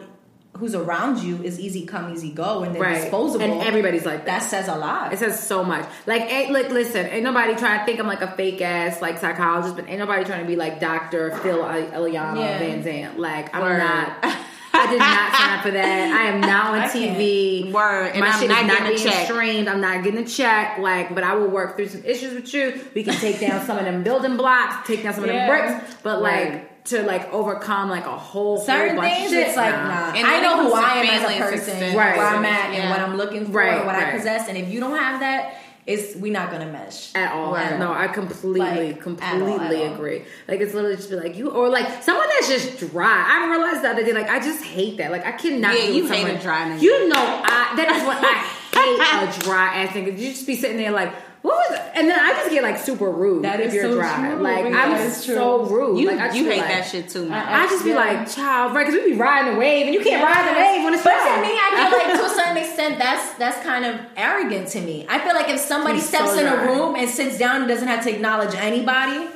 who's 0.59 0.75
around 0.75 1.19
you 1.19 1.41
is 1.43 1.59
easy 1.59 1.85
come, 1.85 2.11
easy 2.13 2.31
go, 2.31 2.63
and 2.63 2.73
they're 2.75 2.81
Right. 2.81 3.01
disposable, 3.01 3.43
And 3.43 3.61
everybody's 3.61 4.05
like 4.05 4.25
that. 4.25 4.41
that 4.41 4.49
says 4.49 4.67
a 4.67 4.75
lot. 4.75 5.13
It 5.13 5.19
says 5.19 5.39
so 5.41 5.63
much. 5.63 5.85
Like, 6.05 6.23
eh, 6.23 6.41
ain't, 6.43 6.51
like, 6.51 6.69
listen, 6.69 7.05
ain't 7.07 7.23
nobody 7.23 7.55
trying 7.55 7.79
to 7.79 7.85
think 7.85 7.99
I'm 7.99 8.07
like 8.07 8.21
a 8.21 8.31
fake 8.31 8.61
ass 8.61 9.01
like 9.01 9.19
psychologist, 9.19 9.75
but 9.75 9.87
ain't 9.87 9.99
nobody 9.99 10.23
trying 10.25 10.41
to 10.41 10.47
be 10.47 10.55
like 10.55 10.79
Doctor 10.79 11.31
Phil 11.43 11.59
Iyanla 11.59 12.13
Yeah. 12.13 12.59
Vanzant. 12.59 13.17
Like, 13.17 13.55
I'm 13.55 13.61
Word. 13.61 13.77
not. 13.79 14.25
I 14.77 14.87
did 14.91 14.99
not 14.99 15.33
sign 15.35 15.57
up 15.57 15.63
for 15.63 15.71
that. 15.71 16.11
I 16.11 16.23
am 16.29 16.41
now 16.41 16.73
on 16.73 16.79
I 16.79 16.87
can't. 16.89 17.17
TV. 17.17 17.71
Word. 17.71 18.11
And 18.11 18.19
My 18.21 18.27
I'm 18.27 18.39
shit 18.39 18.49
not 18.49 18.61
is 18.61 18.67
not 18.67 18.77
getting 18.79 18.85
a 18.93 18.95
being 18.95 19.07
check. 19.09 19.25
streamed. 19.25 19.67
I'm 19.67 19.81
not 19.81 20.03
getting 20.03 20.19
a 20.23 20.27
check. 20.27 20.77
Like, 20.79 21.13
but 21.15 21.23
I 21.23 21.35
will 21.35 21.47
work 21.49 21.75
through 21.75 21.89
some 21.89 22.03
issues 22.05 22.33
with 22.33 22.53
you. 22.53 22.79
We 22.95 23.03
can 23.03 23.15
take 23.15 23.39
down 23.39 23.65
some 23.65 23.77
of 23.77 23.85
them 23.85 24.03
building 24.03 24.37
blocks, 24.37 24.87
take 24.87 25.03
down 25.03 25.13
some 25.13 25.23
of 25.23 25.29
them 25.29 25.47
bricks, 25.49 25.95
but 26.03 26.21
like. 26.21 26.73
To 26.87 27.03
like 27.03 27.33
overcome 27.33 27.89
like 27.89 28.05
a 28.05 28.17
whole 28.17 28.59
Certain 28.61 28.91
whole 28.95 29.01
bunch 29.03 29.13
things, 29.13 29.31
of 29.33 29.37
shit, 29.39 29.47
it's 29.49 29.57
like 29.57 29.75
nah. 29.75 29.87
nah. 29.89 30.13
And 30.17 30.25
I 30.25 30.39
know 30.39 30.63
who 30.69 30.73
I 30.73 30.93
am 31.01 31.05
as 31.21 31.29
a 31.35 31.37
person, 31.37 31.97
Right. 31.97 32.15
where 32.15 32.25
I'm 32.25 32.45
at, 32.45 32.69
and 32.75 32.89
what 32.89 33.01
I'm 33.01 33.17
looking 33.17 33.45
for, 33.47 33.51
Right, 33.57 33.75
and 33.79 33.85
what 33.85 33.93
I 33.93 34.09
possess. 34.11 34.47
And 34.47 34.57
if 34.57 34.69
you 34.69 34.79
don't 34.79 34.97
have 34.97 35.19
that, 35.19 35.55
it's 35.87 36.15
we 36.17 36.29
not 36.29 36.51
gonna 36.51 36.65
mesh. 36.71 37.15
at 37.15 37.31
all. 37.31 37.53
Right. 37.53 37.79
No, 37.79 37.91
I 37.93 38.07
completely, 38.07 38.59
Like, 38.59 38.79
at 38.79 38.95
all, 38.97 39.01
completely 39.01 39.83
at 39.83 39.87
all. 39.89 39.93
agree. 39.95 40.25
Like 40.47 40.59
it's 40.59 40.73
literally 40.73 40.97
just 40.97 41.09
be 41.09 41.15
like 41.15 41.35
you, 41.37 41.49
or 41.49 41.69
like 41.69 42.03
someone 42.03 42.27
that's 42.35 42.49
just 42.49 42.77
dry. 42.91 43.25
I 43.27 43.49
realized 43.49 43.83
the 43.83 43.89
other 43.89 44.03
day, 44.03 44.13
like 44.13 44.29
I 44.29 44.39
just 44.39 44.63
hate 44.63 44.97
that. 44.97 45.11
Like 45.11 45.25
I 45.25 45.31
cannot. 45.31 45.73
Yeah, 45.75 45.87
you 45.89 46.05
hate 46.07 46.21
someone- 46.21 46.37
a 46.37 46.41
dry 46.41 46.69
nigga. 46.69 46.81
You 46.81 47.07
know, 47.07 47.15
I 47.17 47.73
that 47.77 47.89
is 47.95 48.03
what 48.03 48.17
I 48.21 49.27
hate 49.31 49.39
a 49.39 49.43
dry 49.45 49.83
ass 49.83 49.93
nigga. 49.95 50.17
You 50.17 50.29
just 50.29 50.45
be 50.45 50.55
sitting 50.55 50.77
there 50.77 50.91
like. 50.91 51.13
What 51.47 51.55
was 51.71 51.79
And 51.95 52.09
then 52.09 52.19
I 52.19 52.33
just 52.33 52.49
get 52.51 52.61
like 52.63 52.77
super 52.77 53.09
rude 53.09 53.43
That 53.45 53.59
if 53.61 53.67
is 53.69 53.73
you're 53.75 53.83
so 53.91 53.95
dry. 53.95 54.31
true. 54.31 54.41
Like 54.43 54.63
That 54.71 54.87
I'm 54.89 55.07
is 55.07 55.23
true. 55.25 55.35
so 55.35 55.65
rude. 55.65 55.97
You, 55.99 56.07
like, 56.11 56.33
you 56.35 56.43
hate 56.45 56.59
like- 56.59 56.67
that 56.67 56.85
shit 56.87 57.07
too, 57.09 57.25
man. 57.29 57.47
I 57.47 57.65
just 57.67 57.83
be 57.85 57.93
like, 57.93 58.29
child, 58.29 58.73
right? 58.75 58.85
Because 58.85 59.01
we 59.01 59.13
be 59.13 59.17
riding 59.17 59.53
the 59.53 59.59
wave, 59.59 59.85
and 59.87 59.93
you 59.95 60.03
can't 60.03 60.21
ride 60.23 60.45
the 60.49 60.59
wave 60.59 60.83
when 60.83 60.93
it's 60.93 61.03
But 61.03 61.13
dry. 61.15 61.35
to 61.35 61.41
me, 61.41 61.53
I 61.55 61.89
feel 61.89 61.97
like 61.99 62.19
to 62.19 62.25
a 62.25 62.29
certain 62.29 62.57
extent, 62.57 62.99
that's 62.99 63.33
that's 63.35 63.63
kind 63.65 63.85
of 63.85 63.99
arrogant 64.17 64.67
to 64.69 64.81
me. 64.81 65.05
I 65.09 65.19
feel 65.19 65.33
like 65.33 65.47
if 65.49 65.59
somebody 65.59 65.95
He's 65.95 66.09
steps 66.09 66.31
so 66.33 66.39
in 66.39 66.47
a 66.47 66.57
room 66.65 66.95
and 66.95 67.09
sits 67.09 67.37
down 67.37 67.61
and 67.61 67.67
doesn't 67.67 67.87
have 67.87 68.03
to 68.03 68.13
acknowledge 68.13 68.53
anybody, 68.55 69.27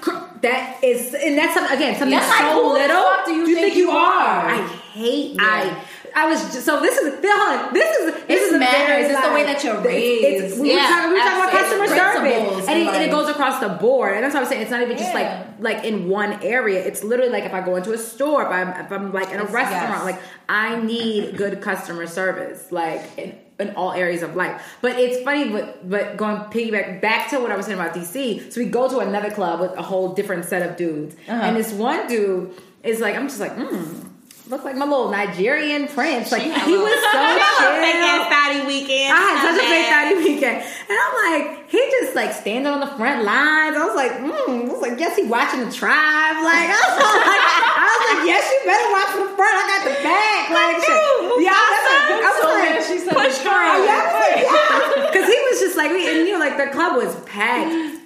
That 0.42 0.84
is, 0.84 1.14
and 1.14 1.38
that's 1.38 1.54
something 1.54 1.78
again 1.78 1.94
something 2.00 2.18
That's 2.18 2.28
like, 2.28 2.40
so 2.52 2.54
who 2.64 2.68
the 2.70 2.80
little. 2.80 3.04
fuck 3.04 3.26
do 3.28 3.34
you 3.36 3.56
think 3.56 3.76
you 3.76 3.92
are? 3.92 4.46
I 4.50 4.58
hate. 4.94 5.38
I. 5.40 5.84
I 6.16 6.26
was 6.28 6.42
just, 6.54 6.66
so. 6.66 6.80
This 6.82 6.98
is 6.98 7.14
hold. 7.24 7.74
This 7.74 7.98
is 7.98 8.06
this 8.14 8.24
It 8.28 8.38
is 8.38 8.52
very, 8.60 9.04
It's 9.04 9.22
the 9.28 9.34
way 9.34 9.44
that 9.44 9.64
you're 9.64 9.80
it's- 9.80 9.86
it's- 9.86 10.42
raised. 10.52 10.62
we 10.62 10.74
were 10.74 10.80
talking, 10.80 11.10
we 11.10 11.14
were 11.16 11.20
talking 11.20 11.40
about 11.42 11.52
customer 11.52 11.88
service, 11.88 12.68
and 12.68 12.80
it, 12.82 12.88
and 12.88 13.04
it 13.04 13.12
goes 13.12 13.30
across 13.30 13.60
the 13.60 13.70
board. 13.70 14.16
And 14.16 14.24
that's 14.24 14.34
what 14.34 14.44
I'm 14.44 14.50
saying. 14.50 14.62
It's 14.64 14.72
not 14.72 14.82
even 14.82 14.98
just 14.98 15.14
Yeah. 15.14 15.46
like 15.60 15.76
like 15.78 15.86
in 15.86 16.10
one 16.10 16.40
area. 16.44 16.80
It's 16.84 17.04
literally 17.04 17.32
like 17.32 17.44
if 17.46 17.54
I 17.54 17.62
go 17.62 17.76
into 17.76 17.94
a 17.94 17.98
store, 17.98 18.44
if 18.44 18.50
I'm 18.50 18.70
if 18.86 18.92
I'm 18.92 19.12
like 19.14 19.28
in 19.30 19.40
a 19.40 19.44
It's- 19.44 19.52
restaurant, 19.54 19.90
yes. 19.90 20.04
like 20.04 20.20
I 20.50 20.82
need 20.82 21.38
good 21.38 21.62
customer 21.62 22.08
service, 22.08 22.72
like 22.72 23.02
in, 23.18 23.36
in 23.60 23.70
all 23.76 23.92
areas 23.94 24.24
of 24.24 24.36
life. 24.36 24.62
But 24.82 24.98
it's 25.00 25.24
funny, 25.24 25.50
but 25.50 25.88
but 25.90 26.18
going 26.18 26.38
piggyback 26.56 27.00
back 27.02 27.30
to 27.30 27.40
what 27.40 27.52
I 27.52 27.56
was 27.58 27.68
saying 27.68 27.80
about 27.80 27.94
DC. 27.94 28.52
So 28.52 28.60
we 28.62 28.68
go 28.68 28.90
to 28.90 29.00
another 29.00 29.30
club 29.32 29.60
with 29.62 29.72
a 29.78 29.82
whole 29.84 30.10
different 30.10 30.46
set 30.46 30.68
of 30.68 30.76
dudes, 30.78 31.16
Uh-huh. 31.30 31.42
and 31.42 31.56
this 31.56 31.72
one 31.72 32.08
dude 32.08 32.52
is 32.84 33.00
like 33.00 33.16
I'm 33.16 33.28
just 33.28 33.40
like, 33.40 33.56
mm, 33.56 34.08
look 34.50 34.64
like 34.64 34.76
my 34.76 34.86
little 34.86 35.10
Nigerian 35.10 35.88
prince. 35.88 36.32
Like 36.32 36.42
he 36.44 36.50
was 36.78 36.98
so 37.02 37.12
She 37.12 37.18
had 37.18 37.38
a 37.38 37.62
little 37.62 37.82
fake 37.82 38.00
chill. 38.00 38.10
ass 38.10 38.26
thotty 38.32 38.62
weekend. 38.68 39.10
I 39.14 39.20
had 39.22 39.38
such 39.46 39.60
a 39.60 39.68
big 39.70 39.84
thotty 39.92 40.16
weekend, 40.26 40.58
and 40.64 40.96
I'm 40.98 41.14
like, 41.26 41.70
he 41.70 41.80
just 42.02 42.16
like 42.16 42.34
standing 42.34 42.68
on 42.68 42.80
the 42.82 42.92
front 43.00 43.24
lines. 43.24 43.76
I 43.78 43.84
was 43.86 43.96
like, 43.96 44.12
mm. 44.20 44.34
I 44.34 44.72
was 44.72 44.82
like, 44.82 45.00
yes, 45.00 45.16
he 45.16 45.24
watching 45.30 45.62
the 45.64 45.72
tribe. 45.72 46.38
Like 46.44 46.68
I 46.68 46.82
was 46.90 46.98
like, 47.00 47.44
I 47.82 47.86
was 47.88 48.02
like, 48.12 48.22
yes, 48.28 48.44
you 48.50 48.60
better 48.68 48.90
watch 48.92 49.12
the 49.16 49.28
front. 49.38 49.56
I 49.56 49.64
got 49.72 49.82
the 49.88 49.96
back. 50.04 50.44
Like, 50.52 50.78
shit. 50.84 51.00
yeah, 51.48 51.56
I 51.56 51.68
was 51.72 52.44
like, 52.44 52.76
like, 52.76 52.84
she 52.84 52.98
said 53.00 53.14
Push 53.16 53.38
through. 53.46 53.88
yeah, 53.88 55.08
because 55.08 55.28
he 55.28 55.38
was 55.48 55.58
just 55.64 55.78
like, 55.78 55.92
and 55.92 56.28
you 56.28 56.34
know, 56.34 56.40
like 56.40 56.58
the 56.58 56.68
club 56.74 56.98
was 56.98 57.16
packed. 57.26 58.01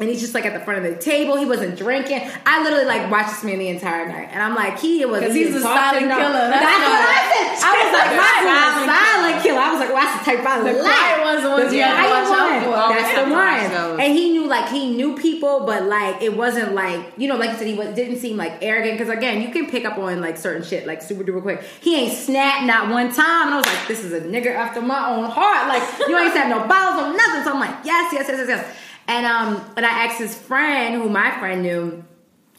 And 0.00 0.08
he's 0.08 0.20
just 0.20 0.32
like 0.32 0.46
at 0.46 0.54
the 0.54 0.60
front 0.60 0.86
of 0.86 0.92
the 0.94 0.96
table. 0.96 1.36
He 1.36 1.44
wasn't 1.44 1.76
drinking. 1.76 2.22
I 2.46 2.62
literally 2.62 2.84
like 2.86 3.10
watched 3.10 3.30
this 3.30 3.42
man 3.42 3.58
the 3.58 3.66
entire 3.66 4.06
night, 4.06 4.28
and 4.30 4.40
I'm 4.40 4.54
like, 4.54 4.78
he 4.78 5.04
was 5.04 5.20
'Cause 5.22 5.34
he 5.34 5.40
he's 5.40 5.48
didn't 5.48 5.58
a 5.58 5.74
silent 5.74 6.06
killer. 6.06 6.46
That's, 6.54 6.62
That's 6.62 6.86
what 6.86 7.02
I 7.02 7.20
said. 7.34 7.46
I 7.58 7.72
was 7.82 7.92
like, 7.98 8.10
That's 8.14 8.14
why 8.14 8.30
is 8.38 8.46
silent 8.46 8.78
a 8.78 8.94
silent 8.94 9.42
killer? 9.42 9.58
I 9.58 9.70
was 9.72 9.80
like, 9.80 9.88
well, 9.90 9.98
that's 10.04 10.18
the 10.18 10.24
type 10.30 10.46
I 10.46 10.58
The 10.58 10.64
like. 10.64 10.82
quiet 10.86 11.18
ones, 11.26 11.42
the 11.42 11.50
ones 11.50 11.72
you 11.74 11.82
have 11.82 11.98
to 11.98 12.10
watch 12.14 12.30
out 12.30 12.50
one. 12.54 12.62
for. 12.62 12.76
Always 12.78 13.02
That's 13.02 13.10
have 13.18 13.26
the 13.28 13.34
one. 13.34 14.00
And 14.00 14.14
he 14.14 14.30
knew 14.30 14.46
like 14.46 14.68
he 14.70 14.94
knew 14.94 15.16
people, 15.16 15.66
but 15.66 15.82
like 15.82 16.22
it 16.22 16.36
wasn't 16.36 16.74
like 16.76 17.00
you 17.16 17.26
know, 17.26 17.36
like 17.36 17.50
you 17.50 17.56
said, 17.58 17.66
he 17.66 17.74
was, 17.74 17.88
didn't 17.96 18.18
seem 18.20 18.36
like 18.36 18.62
arrogant. 18.62 18.98
Because 18.98 19.12
again, 19.12 19.42
you 19.42 19.50
can 19.50 19.66
pick 19.68 19.84
up 19.84 19.98
on 19.98 20.20
like 20.20 20.36
certain 20.36 20.62
shit 20.62 20.86
like 20.86 21.02
super 21.02 21.24
duper 21.24 21.42
quick. 21.42 21.64
He 21.80 21.96
ain't 21.98 22.16
snapped 22.16 22.64
not 22.66 22.88
one 22.90 23.12
time, 23.12 23.50
and 23.50 23.54
I 23.54 23.56
was 23.56 23.66
like, 23.66 23.88
this 23.88 24.04
is 24.04 24.12
a 24.12 24.20
nigga 24.20 24.54
after 24.54 24.80
my 24.80 25.10
own 25.10 25.24
heart. 25.28 25.66
Like 25.66 25.82
you 26.08 26.16
ain't 26.16 26.30
snap 26.32 26.46
no 26.54 26.68
bottles 26.68 27.02
or 27.02 27.16
nothing. 27.16 27.42
So 27.42 27.52
I'm 27.54 27.58
like, 27.58 27.84
yes, 27.84 28.12
yes, 28.12 28.26
yes, 28.28 28.38
yes, 28.38 28.48
yes. 28.48 28.76
And 29.08 29.24
um, 29.24 29.64
and 29.76 29.84
I 29.84 30.04
asked 30.04 30.18
his 30.18 30.36
friend, 30.36 30.94
who 30.94 31.08
my 31.08 31.36
friend 31.38 31.62
knew. 31.62 32.04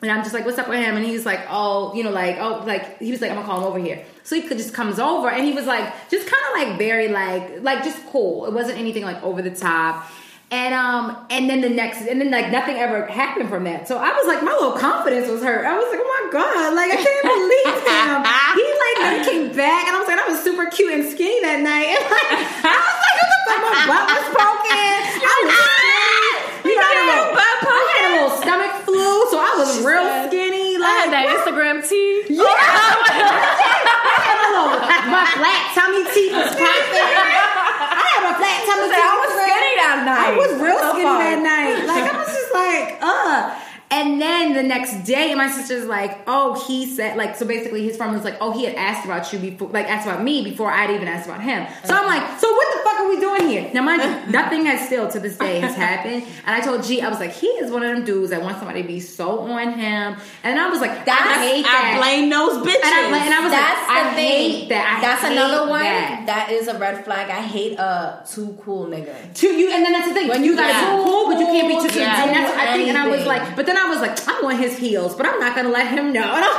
And 0.01 0.09
I'm 0.09 0.23
just 0.23 0.33
like, 0.33 0.45
what's 0.45 0.57
up 0.57 0.69
with 0.69 0.79
him? 0.79 0.95
And 0.95 1.05
he's 1.05 1.25
like, 1.25 1.41
oh, 1.49 1.93
you 1.93 2.03
know, 2.03 2.09
like, 2.09 2.37
oh, 2.39 2.63
like 2.65 2.99
he 2.99 3.11
was 3.11 3.21
like, 3.21 3.31
I'm 3.31 3.35
gonna 3.35 3.47
call 3.47 3.59
him 3.59 3.65
over 3.65 3.79
here. 3.79 4.05
So 4.23 4.35
he 4.35 4.41
could 4.41 4.57
just 4.57 4.73
comes 4.73 4.97
over, 4.97 5.29
and 5.29 5.45
he 5.45 5.53
was 5.53 5.65
like, 5.65 6.09
just 6.09 6.27
kind 6.27 6.43
of 6.47 6.69
like 6.69 6.79
very 6.79 7.09
like, 7.09 7.61
like 7.61 7.83
just 7.83 8.03
cool. 8.07 8.45
It 8.45 8.53
wasn't 8.53 8.79
anything 8.79 9.03
like 9.03 9.21
over 9.23 9.41
the 9.41 9.51
top. 9.51 10.09
And 10.51 10.73
um, 10.73 11.27
and 11.29 11.47
then 11.47 11.61
the 11.61 11.69
next, 11.69 12.07
and 12.07 12.19
then 12.19 12.31
like 12.31 12.49
nothing 12.49 12.77
ever 12.77 13.05
happened 13.05 13.49
from 13.49 13.65
that. 13.65 13.87
So 13.87 13.99
I 13.99 14.09
was 14.09 14.25
like, 14.25 14.41
my 14.41 14.51
little 14.51 14.71
confidence 14.71 15.29
was 15.29 15.43
hurt. 15.43 15.63
I 15.63 15.77
was 15.77 15.85
like, 15.91 16.01
oh 16.01 16.09
my 16.09 16.33
god, 16.33 16.73
like 16.73 16.89
I 16.89 16.97
can't 16.97 17.25
believe 17.29 17.77
him. 17.85 18.25
he 18.57 18.65
like 18.65 18.97
then 18.97 19.19
came 19.29 19.47
back, 19.55 19.85
and 19.85 19.93
I 19.93 19.99
was 19.99 20.07
like, 20.07 20.17
I 20.17 20.25
was 20.25 20.41
super 20.41 20.65
cute 20.71 20.93
and 20.93 21.05
skinny 21.05 21.41
that 21.45 21.61
night. 21.61 21.93
And 21.93 22.01
like, 22.09 22.33
I 22.65 22.73
was 22.81 22.97
like, 22.97 23.15
what 23.21 23.29
the 23.29 23.39
fuck? 23.45 23.61
My 23.61 23.81
butt 23.93 24.05
was 24.09 24.25
poking. 24.33 25.01
I 25.21 25.37
was 25.45 25.53
skinny. 25.53 26.33
I 26.77 26.85
had 26.85 26.99
a 26.99 27.05
little, 27.09 27.29
I 27.33 27.81
had 27.89 28.03
a 28.05 28.11
little 28.19 28.33
stomach 28.37 28.73
flu, 28.85 29.07
so 29.31 29.37
I 29.41 29.51
was 29.57 29.81
real 29.81 30.03
said, 30.05 30.29
skinny. 30.29 30.77
I 30.77 30.91
had 31.01 31.09
that 31.15 31.25
Instagram 31.33 31.81
tea. 31.87 32.29
Yeah, 32.29 32.45
I 32.45 34.17
had 34.21 34.37
a 34.37 34.47
little, 34.53 34.69
my 35.09 35.25
flat 35.39 35.61
tummy 35.73 36.03
teeth 36.13 36.33
was 36.35 36.51
popping. 36.53 37.07
I 37.09 38.03
had 38.05 38.21
my 38.25 38.33
flat 38.37 38.57
tummy 38.67 38.87
teeth. 38.93 39.01
I 39.01 39.15
was 39.17 39.31
skinny 39.33 39.73
that 39.81 39.99
night. 40.05 40.29
I 40.29 40.37
was 40.37 40.51
real 40.61 40.79
So 40.79 40.89
skinny 40.93 41.09
far. 41.09 41.19
that 41.23 41.39
night. 41.41 41.77
Like 41.89 42.05
I 42.05 42.13
was 42.17 42.29
just 42.29 42.51
like, 42.53 42.87
uh. 43.01 43.55
And 43.91 44.21
then 44.21 44.53
the 44.53 44.61
next 44.61 45.03
day, 45.03 45.33
my 45.33 45.49
sister's 45.49 45.87
like, 45.87 46.19
"Oh, 46.27 46.63
he 46.67 46.85
said 46.85 47.17
like 47.17 47.35
so." 47.35 47.45
Basically, 47.45 47.83
his 47.83 47.97
friend 47.97 48.13
was 48.13 48.23
like, 48.23 48.37
"Oh, 48.39 48.51
he 48.51 48.65
had 48.65 48.75
asked 48.75 49.03
about 49.03 49.33
you 49.33 49.39
before, 49.39 49.69
like 49.69 49.89
asked 49.89 50.05
about 50.05 50.23
me 50.23 50.43
before 50.43 50.69
I'd 50.69 50.91
even 50.91 51.07
asked 51.07 51.27
about 51.27 51.41
him." 51.41 51.65
So 51.85 51.95
I'm 51.95 52.05
like, 52.05 52.39
"So 52.39 52.51
what 52.53 52.67
the 52.77 52.83
fuck 52.83 52.99
are 52.99 53.09
we 53.09 53.19
doing 53.19 53.49
here?" 53.49 53.67
Now, 53.73 53.81
mind 53.81 54.03
you, 54.03 54.31
nothing 54.31 54.65
has 54.65 54.85
still 54.85 55.09
to 55.09 55.19
this 55.19 55.39
day 55.39 55.59
has 55.59 55.75
happened. 55.75 56.23
And 56.45 56.55
I 56.55 56.59
told 56.59 56.83
G, 56.83 57.01
I 57.01 57.09
was 57.09 57.19
like, 57.19 57.33
"He 57.33 57.47
is 57.47 57.71
one 57.71 57.81
of 57.81 57.95
them 57.95 58.05
dudes 58.05 58.29
that 58.29 58.43
wants 58.43 58.59
somebody 58.59 58.83
to 58.83 58.87
be 58.87 58.99
so 58.99 59.39
on 59.39 59.73
him." 59.73 60.17
And 60.43 60.59
I 60.59 60.69
was 60.69 60.81
like, 60.81 61.03
That's- 61.05 61.37
"I 61.39 61.47
hate 61.47 61.63
that." 61.63 61.95
I 61.95 61.97
blame 61.97 62.29
those 62.29 62.61
bitches. 62.61 62.85
And 62.85 63.15
I, 63.15 63.25
and 63.25 63.33
I 63.33 63.39
was 63.41 63.51
That's 63.51 63.87
like, 63.87 64.05
I 64.05 64.13
thing. 64.13 64.51
hate 64.51 64.69
that. 64.69 64.97
I 64.97 65.01
that's 65.01 65.21
hate 65.23 65.31
another 65.31 65.67
one. 65.67 65.81
That. 65.81 66.23
that 66.27 66.51
is 66.51 66.67
a 66.67 66.77
red 66.77 67.03
flag. 67.03 67.31
I 67.31 67.41
hate 67.41 67.79
a 67.79 68.23
too 68.29 68.55
cool 68.61 68.85
nigga. 68.85 69.33
To 69.33 69.47
you, 69.47 69.71
and 69.71 69.83
then 69.83 69.93
that's 69.93 70.09
the 70.09 70.13
thing. 70.13 70.27
When 70.27 70.43
you 70.43 70.53
yeah. 70.55 70.95
be 70.95 71.03
cool, 71.03 71.25
but 71.25 71.39
you 71.39 71.47
can't 71.47 71.67
be 71.67 71.89
too. 71.89 71.99
Yeah. 71.99 72.23
And 72.23 72.35
that's 72.35 72.51
what 72.51 72.59
I 72.59 72.73
think. 72.73 72.89
And 72.89 72.97
I 72.99 73.07
was 73.07 73.25
like, 73.25 73.55
but 73.55 73.65
then 73.65 73.78
I 73.79 73.89
was 73.89 73.99
like, 74.01 74.27
I 74.27 74.41
want 74.41 74.57
his 74.59 74.77
heels, 74.77 75.15
but 75.15 75.25
I'm 75.25 75.39
not 75.39 75.55
gonna 75.55 75.69
let 75.69 75.87
him 75.87 76.13
know. 76.13 76.21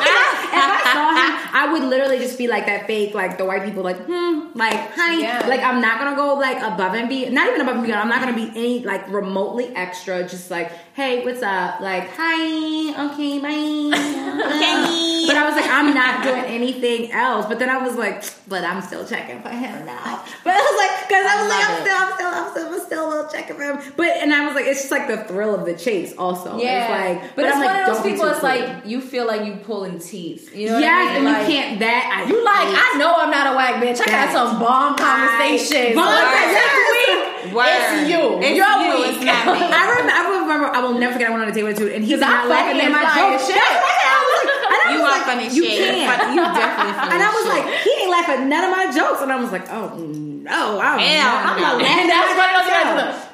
And, 0.52 0.58
I, 0.58 0.80
if 0.80 0.86
I 0.86 0.92
saw 0.92 1.10
him, 1.14 1.48
I 1.54 1.72
would 1.72 1.84
literally 1.84 2.18
just 2.18 2.36
be 2.36 2.48
like 2.48 2.66
that 2.66 2.88
fake, 2.88 3.14
like 3.14 3.38
the 3.38 3.44
white 3.44 3.64
people, 3.64 3.84
like, 3.84 3.98
hmm, 3.98 4.48
like, 4.54 4.74
honey, 4.96 5.22
Yeah. 5.22 5.46
like 5.46 5.60
I'm 5.60 5.80
not 5.80 6.00
gonna 6.00 6.16
go 6.16 6.34
like 6.34 6.56
above 6.60 6.94
and 6.94 7.08
be, 7.08 7.28
not 7.30 7.46
even 7.48 7.60
above 7.60 7.76
and 7.76 7.84
beyond. 7.86 8.00
I'm 8.02 8.08
not 8.08 8.20
gonna 8.20 8.34
be 8.34 8.48
any 8.56 8.80
like 8.84 9.08
remotely 9.08 9.68
extra. 9.76 10.26
Just 10.26 10.50
like, 10.50 10.72
hey, 10.94 11.24
what's 11.24 11.40
up? 11.42 11.80
Like, 11.80 12.10
hi, 12.16 13.06
okay, 13.12 13.38
bye. 13.38 13.96
Okay. 14.40 15.26
But 15.26 15.36
I 15.36 15.44
was 15.46 15.54
like, 15.54 15.70
I'm 15.70 15.94
not 15.94 16.24
doing 16.24 16.44
anything 16.46 17.12
else. 17.12 17.46
But 17.46 17.58
then 17.60 17.68
I 17.70 17.78
was 17.86 17.94
like, 17.94 18.24
but 18.48 18.64
I'm 18.64 18.80
still 18.82 19.06
checking 19.06 19.40
for 19.42 19.50
him 19.50 19.86
now. 19.86 20.24
But 20.44 20.54
I 20.54 20.58
was 20.58 20.76
like, 20.78 21.08
because 21.08 21.26
I 21.26 21.42
was 21.42 21.52
I 21.52 21.56
like, 21.56 21.68
love 21.68 21.76
I'm 21.78 21.82
still, 21.84 21.96
I'm 21.96 22.12
still, 22.14 22.28
I'm 22.28 22.50
still, 22.50 22.74
I'm 22.80 22.86
still 22.86 23.06
a 23.06 23.08
little 23.10 23.30
checking 23.30 23.56
for 23.56 23.62
him. 23.62 23.92
But 23.96 24.08
and 24.08 24.32
I 24.34 24.46
was 24.46 24.54
like, 24.54 24.64
it's 24.66 24.80
just 24.80 24.90
like 24.90 25.06
the 25.06 25.18
thrill 25.24 25.54
of 25.54 25.66
the 25.66 25.74
chase. 25.74 26.14
Also, 26.18 26.58
Yeah, 26.58 26.80
it's 26.80 26.90
like, 26.90 27.09
but, 27.34 27.44
it's 27.46 27.54
I'm 27.56 27.62
one 27.64 27.74
like, 27.74 27.88
of 27.88 27.94
those 27.94 28.02
people. 28.04 28.26
It's 28.26 28.40
cool. 28.40 28.48
like 28.48 28.86
you 28.86 29.00
feel 29.00 29.26
like 29.26 29.44
you 29.46 29.54
pulling 29.64 29.98
teeth. 29.98 30.54
You 30.54 30.68
know 30.68 30.74
what 30.74 30.82
yes, 30.82 30.92
I 30.92 31.04
mean? 31.08 31.16
and 31.16 31.24
Like, 31.26 31.40
you 31.42 31.54
can't 31.54 31.78
that. 31.80 32.02
I 32.10 32.28
You 32.28 32.38
like? 32.44 32.68
hate 32.68 32.78
I 32.78 32.88
know 32.98 33.10
I'm 33.16 33.30
not 33.30 33.46
a 33.52 33.56
whack 33.56 33.74
bitch. 33.82 33.98
I 34.02 34.06
got 34.06 34.28
some 34.32 34.58
bomb 34.60 34.96
conversations. 34.96 35.94
Bomb 35.96 36.12
conversations. 36.12 37.54
Word. 37.56 37.66
It's 37.66 38.10
you. 38.12 38.22
It's 38.44 38.54
You're 38.54 38.76
you. 38.84 38.92
weak. 39.00 39.16
It's 39.16 39.24
not 39.24 39.42
me. 39.48 39.58
I 39.72 39.82
remember, 39.90 40.12
I 40.12 40.22
remember, 40.44 40.66
I 40.76 40.78
will 40.84 40.94
never 41.00 41.12
forget. 41.16 41.28
I 41.28 41.30
went 41.32 41.42
on 41.42 41.48
a 41.48 41.54
date 41.56 41.64
with 41.64 41.76
a 41.76 41.80
dude, 41.80 41.92
and 41.96 42.04
he 42.04 42.12
was 42.14 42.20
'Cause 42.20 42.28
I 42.30 42.46
not 42.46 42.48
laughing 42.52 42.76
fucking 42.78 42.92
at 42.92 42.94
my 42.94 43.04
fly 43.08 43.16
jokes. 43.32 43.46
shit. 43.48 43.56
I 43.56 43.72
said. 43.80 44.06
I 44.10 44.18
was 44.20 44.32
like, 44.36 44.50
and 44.70 44.80
I 44.80 44.86
You 44.92 44.98
was 45.00 45.08
are 45.08 45.14
like, 45.18 45.26
funny 45.26 45.46
you 45.50 45.62
shit. 45.64 45.78
can't. 45.80 46.20
You 46.36 46.42
definitely 46.46 46.94
funny 47.00 47.10
And 47.16 47.20
I 47.24 47.30
was 47.32 47.44
shit. 47.48 47.54
like, 47.56 47.66
he 47.80 47.90
ain't 48.04 48.10
laugh 48.12 48.28
at 48.28 48.40
none 48.44 48.64
of 48.68 48.70
my 48.70 48.86
jokes, 48.92 49.20
and 49.24 49.30
I 49.32 49.36
was 49.40 49.50
like, 49.50 49.66
oh 49.72 49.96
no, 49.98 50.78
I'm 50.78 50.98
Hell 51.00 51.32
not, 51.32 51.46
I'm 51.48 51.56
no. 51.56 51.64
not 51.64 51.74
laughing 51.80 51.90
And 51.90 52.06
at 52.06 52.12
that's 52.12 52.30
my 52.30 52.38
one 52.38 52.50
of 52.50 52.54
those 52.60 52.70
jokes. 52.70 52.92
guys. 53.00 53.28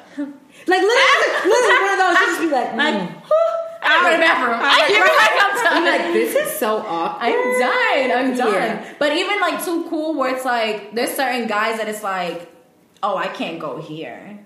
Like 0.67 0.83
literally, 0.83 1.29
literally 1.47 1.79
one 1.83 1.93
of 1.95 1.99
those. 2.01 2.15
You 2.17 2.25
just 2.27 2.41
be 2.41 2.49
like, 2.51 2.69
Like, 2.81 2.95
mm. 2.95 3.07
I 3.81 4.01
go 4.01 4.09
to 4.11 4.15
the 4.17 4.21
bathroom. 4.21 4.59
I 4.61 4.87
You're 4.89 5.05
feel 5.05 5.15
like 5.17 5.35
I'm 5.43 5.63
done. 5.63 5.85
like, 5.85 6.13
this 6.13 6.35
is 6.35 6.59
so 6.59 6.77
awkward. 6.77 7.27
I'm 7.27 7.59
done. 7.59 8.17
I'm 8.19 8.37
done. 8.37 8.53
Yeah. 8.53 8.93
But 8.99 9.13
even 9.13 9.39
like 9.39 9.63
too 9.63 9.85
cool, 9.89 10.15
where 10.15 10.35
it's 10.35 10.45
like 10.45 10.93
there's 10.95 11.11
certain 11.11 11.47
guys 11.47 11.77
that 11.77 11.87
it's 11.87 12.03
like, 12.03 12.51
oh, 13.03 13.15
I 13.17 13.27
can't 13.27 13.59
go 13.59 13.79
here. 13.81 14.45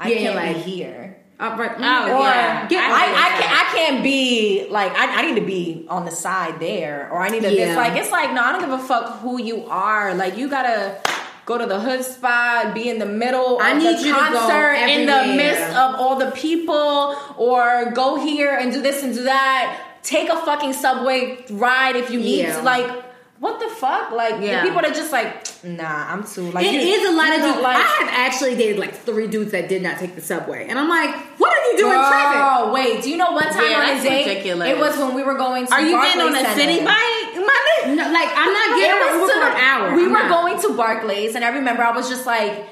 I 0.00 0.10
Yeah, 0.10 0.18
can't 0.18 0.36
like- 0.36 0.64
be 0.64 0.70
here. 0.70 1.18
Uh, 1.40 1.56
right, 1.58 1.72
Oh, 1.76 2.18
Or 2.18 2.20
yeah. 2.22 2.68
Get 2.68 2.84
I, 2.84 2.86
over 2.86 3.16
I, 3.16 3.28
can't, 3.40 3.52
I 3.52 3.76
can't 3.76 4.02
be 4.04 4.68
like 4.70 4.92
I, 4.92 5.22
I 5.22 5.26
need 5.26 5.40
to 5.40 5.44
be 5.46 5.86
on 5.88 6.04
the 6.04 6.12
side 6.12 6.60
there, 6.60 7.08
or 7.10 7.20
I 7.20 7.30
need 7.30 7.42
to. 7.42 7.52
Yeah. 7.52 7.68
It's 7.68 7.76
like 7.76 7.96
it's 8.00 8.12
like 8.12 8.32
no, 8.32 8.42
I 8.44 8.52
don't 8.52 8.60
give 8.60 8.70
a 8.70 8.78
fuck 8.78 9.18
who 9.18 9.42
you 9.42 9.64
are. 9.66 10.14
Like 10.14 10.36
you 10.36 10.48
gotta 10.48 11.00
go 11.44 11.58
to 11.58 11.66
the 11.66 11.80
hood 11.80 12.04
spot, 12.04 12.74
be 12.74 12.88
in 12.88 12.98
the 12.98 13.06
middle 13.06 13.58
I 13.60 13.72
of 13.72 13.78
need 13.78 13.98
you 13.98 14.12
to 14.14 14.20
go 14.32 14.38
concert, 14.38 14.72
in 14.74 15.06
the 15.06 15.34
midst 15.36 15.70
of 15.76 15.96
all 15.96 16.16
the 16.18 16.30
people, 16.32 17.16
or 17.36 17.90
go 17.92 18.20
here 18.24 18.56
and 18.56 18.72
do 18.72 18.80
this 18.80 19.02
and 19.02 19.14
do 19.14 19.24
that. 19.24 19.80
Take 20.02 20.28
a 20.28 20.36
fucking 20.36 20.72
subway 20.72 21.44
ride 21.50 21.96
if 21.96 22.10
you 22.10 22.18
need 22.20 22.40
Yeah. 22.42 22.56
to. 22.58 22.62
Like 22.62 23.01
what 23.42 23.58
the 23.58 23.68
fuck? 23.74 24.12
Like 24.12 24.38
the 24.40 24.60
people 24.62 24.80
that 24.82 24.94
just 24.94 25.10
like 25.10 25.28
nah, 25.64 26.10
I'm 26.12 26.22
too 26.24 26.50
like 26.54 26.64
It 26.66 26.74
you- 26.74 26.94
is 26.94 27.02
a 27.10 27.14
lot 27.20 27.30
of 27.36 27.40
dudes. 27.42 27.60
like- 27.60 27.76
I 27.76 27.88
have 28.00 28.08
actually 28.26 28.54
dated 28.56 28.78
like 28.78 28.94
three 28.94 29.26
dudes 29.26 29.50
that 29.50 29.68
did 29.68 29.82
not 29.82 29.98
take 29.98 30.14
the 30.14 30.20
subway, 30.22 30.66
and 30.68 30.78
I'm 30.78 30.88
like, 30.88 31.10
what 31.40 31.50
are 31.52 31.62
you 31.70 31.76
doing 31.78 31.92
Girl, 31.92 32.08
traffic? 32.10 32.72
wait. 32.74 33.02
Do 33.02 33.10
you 33.10 33.16
know 33.16 33.32
one 33.32 33.44
time 33.56 33.70
Yeah, 33.70 33.90
on 33.90 33.98
a 33.98 34.02
date? 34.02 34.26
ridiculous. 34.28 34.68
It 34.68 34.78
was 34.78 34.96
when 34.96 35.14
we 35.14 35.22
were 35.24 35.34
going 35.34 35.66
to. 35.66 35.72
Are 35.74 35.80
you 35.82 35.92
Barclays 35.92 36.14
getting 36.14 36.28
on 36.34 36.36
a 36.36 36.44
Center. 36.46 36.60
city 36.60 36.78
bike, 36.84 37.28
my 37.50 37.58
nigga? 37.66 37.96
No, 37.98 38.04
like 38.18 38.30
I'm 38.42 38.52
not 38.60 38.68
getting 38.78 39.02
on 39.02 39.20
was 39.20 39.30
Uber 39.30 39.34
to 39.34 39.40
for 39.40 39.46
an 39.52 39.56
hour. 39.68 39.86
We 39.96 40.04
I'm 40.04 40.12
were 40.12 40.28
not. 40.28 40.30
going 40.42 40.56
to 40.62 40.68
Barclays, 40.76 41.34
and 41.34 41.44
I 41.44 41.48
remember 41.48 41.82
I 41.82 41.90
was 41.90 42.08
just 42.08 42.24
like, 42.26 42.64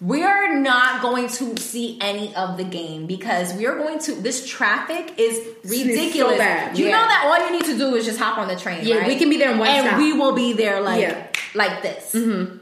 "We're 0.00 0.58
not 0.58 1.02
going 1.02 1.28
to 1.28 1.56
see 1.58 1.98
any 2.00 2.34
of 2.34 2.56
the 2.56 2.64
game 2.64 3.06
because 3.06 3.52
we 3.54 3.66
are 3.66 3.76
going 3.76 3.98
to. 4.00 4.12
This 4.12 4.46
traffic 4.48 5.14
is 5.18 5.38
ridiculous. 5.64 6.38
bad, 6.38 6.78
You 6.78 6.86
yeah. 6.86 6.92
know 6.92 7.06
that 7.06 7.24
all 7.26 7.46
you 7.46 7.52
need 7.58 7.66
to 7.66 7.76
do 7.78 7.94
is 7.96 8.04
just 8.06 8.18
hop 8.18 8.38
on 8.38 8.48
the 8.48 8.56
train. 8.56 8.80
Yeah, 8.86 8.96
right? 8.98 9.08
we 9.08 9.16
can 9.16 9.28
be 9.28 9.36
there 9.38 9.52
in 9.52 9.58
one 9.58 9.68
and 9.68 9.86
stop. 9.86 9.98
we 9.98 10.12
will 10.12 10.32
be 10.32 10.52
there 10.54 10.80
like 10.80 11.00
Yeah. 11.02 11.26
like 11.54 11.82
this. 11.82 12.12
Mm-hmm. 12.14 12.56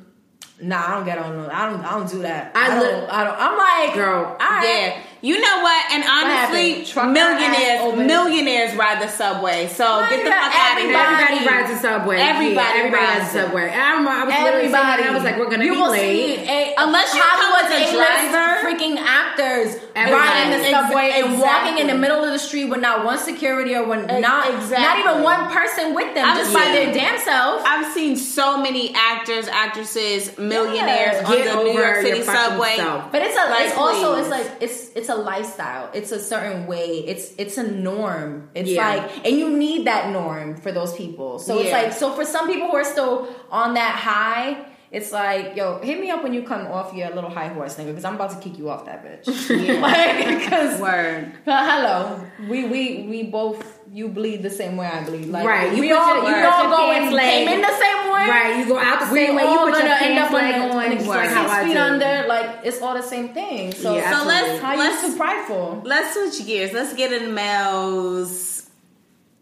Nah, 0.68 0.84
I 0.88 0.94
don't 0.96 1.04
get 1.04 1.18
on. 1.18 1.38
I 1.50 1.70
don't. 1.70 1.84
I 1.84 1.90
don't 1.92 2.10
do 2.10 2.22
that. 2.22 2.50
I 2.56 2.66
I, 2.76 2.80
don't. 2.80 3.08
I 3.10 3.24
don't. 3.24 3.36
I'm 3.38 3.56
like, 3.86 3.94
Girl, 3.94 4.24
all 4.24 4.36
right. 4.38 4.64
Yeah. 4.96 5.02
You 5.20 5.40
know 5.40 5.62
what? 5.62 5.82
And 5.92 6.04
honestly? 6.06 6.86
Millionaires 7.10 7.96
millionaires 7.98 8.74
ride 8.76 9.02
the 9.02 9.08
subway. 9.08 9.66
So 9.68 10.06
get 10.08 10.22
the 10.24 10.30
fuck 10.30 10.54
out 10.54 10.78
of 10.78 10.84
here. 10.84 10.96
everybody- 10.96 11.46
rides 11.46 11.70
the 11.72 11.78
subway. 11.78 12.20
Everybody 12.20 12.54
Yeah, 12.54 12.72
everybody 12.76 13.04
rides 13.04 13.32
the 13.32 13.40
subway. 13.42 13.70
I 13.70 13.90
remember 13.90 14.10
I 14.10 14.24
was 14.24 14.34
Everybody. 14.34 15.02
I 15.02 15.10
was 15.14 15.24
like, 15.24 15.38
we're 15.38 15.50
gonna 15.50 15.64
you 15.64 15.72
be 15.74 15.80
will 15.80 15.90
late. 15.90 16.38
See 16.38 16.48
a, 16.48 16.74
Unless 16.78 17.14
you 17.14 17.20
Hollywood 17.24 17.70
come 17.70 17.82
a 17.82 18.30
driver. 18.30 18.66
freaking 18.66 18.96
actors 18.98 19.76
Everybody. 19.96 20.28
riding 20.28 20.58
the 20.62 20.70
subway 20.70 21.10
and 21.16 21.40
walking 21.40 21.78
in 21.78 21.86
the 21.88 21.94
middle 21.98 22.22
of 22.24 22.30
the 22.30 22.38
street 22.38 22.66
with 22.66 22.80
not 22.80 23.04
one 23.04 23.18
security 23.18 23.74
or 23.74 23.84
one 23.84 24.08
Ex- 24.08 24.20
not 24.22 24.70
not 24.70 24.98
even 25.00 25.22
one 25.22 25.50
person 25.50 25.94
with 25.94 26.14
them, 26.14 26.28
I'm 26.28 26.36
just 26.36 26.52
by 26.54 26.64
their 26.66 26.92
damn 26.94 27.18
self. 27.18 27.62
I've 27.66 27.92
seen 27.92 28.16
so 28.16 28.58
many 28.58 28.94
actors, 28.94 29.48
actresses, 29.48 30.36
millionaires 30.38 31.16
Yeah. 31.22 31.26
on 31.28 31.64
the 31.64 31.72
New 31.72 31.78
York 31.78 32.02
City 32.02 32.22
subway. 32.22 32.76
self. 32.76 33.10
But 33.10 33.22
it's 33.22 33.36
a 33.36 33.48
Like, 33.50 33.66
it's 33.68 33.76
also 33.76 34.14
it's 34.16 34.28
like 34.28 34.46
it's 34.60 34.90
it's 34.94 35.07
it's 35.08 35.18
a 35.18 35.20
lifestyle. 35.20 35.90
It's 35.94 36.12
a 36.12 36.20
certain 36.20 36.66
way. 36.66 36.98
It's 37.06 37.32
it's 37.38 37.56
a 37.58 37.62
norm. 37.62 38.50
It's 38.54 38.68
Yeah. 38.70 38.88
like 38.88 39.26
and 39.26 39.36
you 39.38 39.48
need 39.50 39.86
that 39.86 40.10
norm 40.12 40.56
for 40.56 40.70
those 40.72 40.94
people. 40.94 41.38
So 41.38 41.58
it's 41.58 41.72
like 41.72 41.92
so 41.92 42.12
for 42.12 42.24
some 42.24 42.46
people 42.46 42.68
who 42.70 42.76
are 42.76 42.84
still 42.84 43.28
on 43.50 43.74
that 43.74 43.94
high, 43.96 44.66
it's 44.90 45.12
like, 45.12 45.54
yo, 45.56 45.78
hit 45.80 46.00
me 46.00 46.10
up 46.10 46.22
when 46.22 46.32
you 46.32 46.42
come 46.42 46.66
off 46.66 46.94
your 46.94 47.10
little 47.10 47.28
high 47.30 47.48
horse, 47.48 47.76
nigga, 47.76 47.88
because 47.88 48.04
I'm 48.06 48.14
about 48.14 48.30
to 48.30 48.38
kick 48.38 48.58
you 48.58 48.70
off 48.70 48.86
that 48.86 49.04
bitch. 49.04 49.26
like, 49.82 50.40
because 50.40 50.80
Word. 50.80 51.32
hello, 51.44 52.24
we 52.48 52.64
we 52.64 53.02
we 53.08 53.22
both 53.24 53.78
you 53.92 54.08
bleed 54.08 54.42
the 54.42 54.50
same 54.50 54.76
way 54.76 54.86
I 54.86 55.02
bleed. 55.04 55.26
Like, 55.28 55.46
Right, 55.46 55.74
you 55.74 55.80
we 55.80 55.92
all 55.92 56.14
your- 56.16 56.24
we 56.24 56.30
you 56.30 56.34
put 56.36 56.44
all 56.44 56.62
your 56.62 56.70
go 56.70 56.86
pants 56.92 57.08
in 57.08 57.14
leg- 57.16 57.30
came 57.30 57.48
in 57.48 57.60
the 57.62 57.66
same 57.78 58.12
way. 58.12 58.26
Right, 58.28 58.56
you 58.58 58.66
go 58.68 58.78
out 58.78 59.00
the 59.06 59.12
We 59.12 59.26
same 59.26 59.34
way. 59.36 59.42
You 59.42 59.48
all 59.48 59.58
put 59.66 59.72
your 59.78 59.82
gonna 59.82 59.94
end 59.94 60.14
pants 60.18 60.26
up 60.28 60.32
leg 60.32 60.54
on, 60.54 60.70
on. 60.70 60.76
on 60.76 60.92
just 60.92 61.06
like 61.06 61.28
six 61.28 61.32
how 61.34 61.48
I 61.48 61.64
feet 61.64 61.72
do. 61.74 61.78
under. 61.78 62.28
Like 62.28 62.60
it's 62.64 62.82
all 62.82 62.94
the 62.94 63.02
same 63.02 63.28
thing. 63.30 63.72
So, 63.72 63.96
Yeah, 63.96 64.18
So 64.20 64.26
let's 64.26 64.62
how 64.62 64.76
let's 64.76 65.00
so 65.02 65.16
prideful? 65.16 65.82
let's 65.84 66.14
switch 66.14 66.46
gears. 66.46 66.72
Let's 66.72 66.94
get 66.94 67.12
in 67.12 67.24
the 67.28 67.32
Mel's 67.32 68.68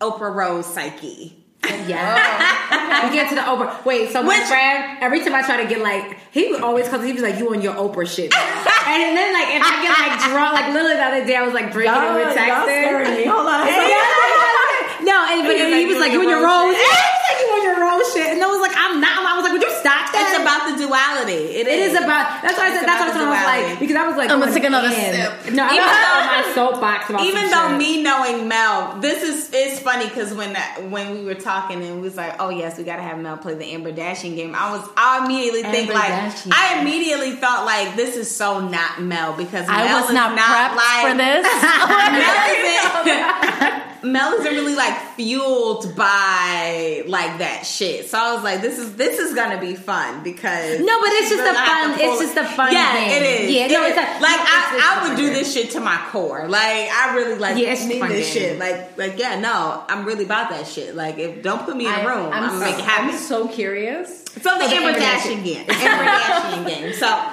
Oprah 0.01 0.35
Rose 0.35 0.67
psyche. 0.67 1.45
Yeah. 1.87 3.09
we 3.09 3.15
get 3.15 3.29
to 3.31 3.35
the 3.35 3.43
Oprah. 3.43 3.85
Wait, 3.85 4.11
so 4.11 4.23
my 4.23 4.39
Which- 4.39 4.49
friend, 4.49 4.99
every 5.01 5.21
time 5.21 5.35
I 5.35 5.43
try 5.43 5.63
to 5.63 5.69
get 5.69 5.81
like, 5.83 6.17
he 6.33 6.49
would 6.51 6.61
always 6.63 6.89
come, 6.89 7.05
he 7.05 7.13
was 7.13 7.23
like, 7.23 7.39
you 7.39 7.49
on 7.53 7.63
your 7.63 7.75
Oprah 7.75 8.07
shit. 8.09 8.33
and 8.35 9.17
then 9.17 9.33
like, 9.33 9.55
if 9.55 9.63
I 9.63 9.73
get 9.83 9.93
like 9.95 10.15
drunk, 10.31 10.53
like 10.55 10.73
literally 10.73 10.97
the 10.97 11.05
other 11.05 11.25
day 11.27 11.37
I 11.37 11.43
was 11.43 11.55
like 11.55 11.73
drinking 11.73 11.95
and 11.95 12.15
we're 12.15 12.35
texting. 12.35 13.27
Hold 13.27 13.47
on. 13.49 13.67
No, 15.07 15.13
and, 15.29 15.45
but 15.47 15.55
He 15.55 15.63
was 15.63 15.71
he 15.71 15.85
like, 15.85 15.87
was 15.87 15.99
like, 16.03 16.13
you 16.13 16.21
on 16.25 16.29
your 16.29 16.41
rose 16.43 16.73
rose. 16.73 16.75
Yeah, 16.75 16.83
he 16.83 17.13
was 17.15 17.23
like, 17.29 17.39
you 17.39 17.49
on 17.53 17.63
your 17.63 17.79
rose 17.79 18.07
shit. 18.17 18.27
And 18.33 18.43
I 18.43 18.49
was 18.49 18.59
like, 18.65 18.73
I'm 18.75 18.99
not. 18.99 19.23
I 19.29 19.37
was 19.37 19.45
like, 19.45 19.53
would 19.53 19.63
you 19.63 19.66
stop 19.87 20.11
that? 20.13 20.19
It's 20.27 20.35
about 20.43 20.61
the 20.67 20.75
duality. 20.83 21.63
It 21.63 21.67
It 21.71 21.79
is. 21.79 21.93
is 21.95 22.03
about. 22.03 22.43
That's 22.43 22.59
why 22.59 22.67
I 22.69 22.73
said. 22.75 22.87
That's 22.87 23.01
what 23.07 23.15
I 23.15 23.15
was 23.15 23.39
duality. 23.39 23.71
like 23.71 23.79
because 23.79 23.97
I 23.97 24.05
was 24.11 24.17
like. 24.19 24.29
I'm 24.31 24.41
gonna 24.43 24.51
going 24.51 24.59
take 24.59 24.67
another 24.67 24.91
in. 24.91 25.15
sip. 25.15 25.55
No, 25.55 25.63
I'm 25.65 25.75
Even 25.79 25.87
though- 25.87 26.27
my 26.27 26.43
soapbox 26.55 27.09
about 27.11 27.23
Even 27.25 27.49
some 27.49 27.51
though 27.51 27.79
shit. 27.79 27.97
me 27.97 28.03
knowing 28.03 28.49
Mel, 28.49 28.99
this 29.01 29.23
is 29.23 29.51
it's 29.53 29.79
funny 29.81 30.07
because 30.09 30.35
when 30.35 30.55
when 30.91 31.15
we 31.15 31.25
were 31.25 31.35
talking 31.39 31.83
and 31.85 31.97
we 31.97 32.03
was 32.03 32.17
like, 32.17 32.35
oh 32.41 32.49
yes, 32.51 32.77
we 32.79 32.85
gotta 32.85 33.03
have 33.03 33.19
Mel 33.19 33.37
play 33.39 33.55
the 33.55 33.65
Amber-Dashian 33.73 34.35
game. 34.37 34.55
I 34.55 34.71
was 34.77 34.83
I 34.97 35.25
immediately 35.25 35.63
think 35.63 35.93
like 35.95 36.11
Dashian. 36.13 36.53
I 36.53 36.81
immediately 36.81 37.33
thought 37.33 37.65
like 37.65 37.95
this 37.97 38.17
is 38.17 38.35
so 38.35 38.61
not 38.67 39.01
Mel 39.01 39.33
because 39.37 39.67
I 39.69 39.85
Mel 39.87 40.01
was 40.01 40.09
is 40.11 40.15
not, 40.15 40.37
prepped 40.37 40.77
like 40.77 41.13
for 41.13 41.17
this. 41.17 41.47
Mel 42.17 43.07
isn't, 43.07 43.83
Mel 44.13 44.33
isn't 44.35 44.53
really 44.55 44.75
like 44.75 44.97
fueled 45.17 45.95
by 45.97 47.03
like 47.07 47.39
that 47.39 47.63
shit. 47.67 48.09
So 48.09 48.19
I 48.19 48.35
was 48.35 48.43
like, 48.45 48.61
this 48.61 48.79
is 48.79 48.97
this 48.97 49.19
is 49.19 49.35
gonna 49.35 49.61
be 49.61 49.75
fun 49.79 50.23
because 50.23 50.81
No, 50.81 51.01
but 51.01 51.09
it's 51.13 51.31
just 51.31 51.43
a 51.43 51.55
fun- 51.55 51.91
it's 51.93 52.21
it- 52.21 52.25
just 52.25 52.37
a 52.37 52.45
fun 52.45 52.73
Yeah, 52.73 52.95
game. 52.95 53.11
it 53.23 53.41
is. 53.43 53.51
Yeah, 53.51 53.65
It 53.67 53.71
no, 53.73 53.85
is. 53.85 53.89
it's 53.91 53.99
a- 53.99 54.21
like 54.21 54.21
no, 54.21 54.43
it's- 54.43 54.73
it's 54.75 54.83
I, 54.85 55.01
I 55.05 55.09
would 55.09 55.17
do 55.17 55.27
this 55.31 55.53
shit 55.53 55.71
to 55.73 55.81
my 55.81 55.97
core. 56.11 56.47
Like 56.49 56.89
I 56.91 57.15
really 57.15 57.39
like 57.39 57.57
Yeah, 57.57 57.75
need 57.87 58.03
this 58.03 58.33
game. 58.35 58.43
shit. 58.43 58.59
Like 58.59 58.97
like 58.99 59.19
yeah, 59.19 59.39
no, 59.41 59.85
I'm 59.89 60.05
really 60.05 60.25
about 60.25 60.51
that 60.51 60.67
shit. 60.67 60.95
Like 60.95 61.19
if 61.19 61.43
don't 61.43 61.65
put 61.65 61.77
me 61.77 61.87
in 61.87 61.93
a 61.95 62.07
room, 62.07 62.33
I'm, 62.33 62.43
I'm, 62.45 62.49
gonna 62.51 62.61
make 62.61 62.79
it 62.79 62.85
I'm 62.89 63.17
so 63.17 63.49
curious. 63.49 64.25
So 64.25 64.59
the 64.59 64.67
the 64.67 64.75
Amber 64.75 64.99
Dashian 64.99 65.45
game. 65.45 65.65
Amber 65.69 66.05
Dashian 66.05 66.67
game. 66.67 66.93
So 66.99 67.33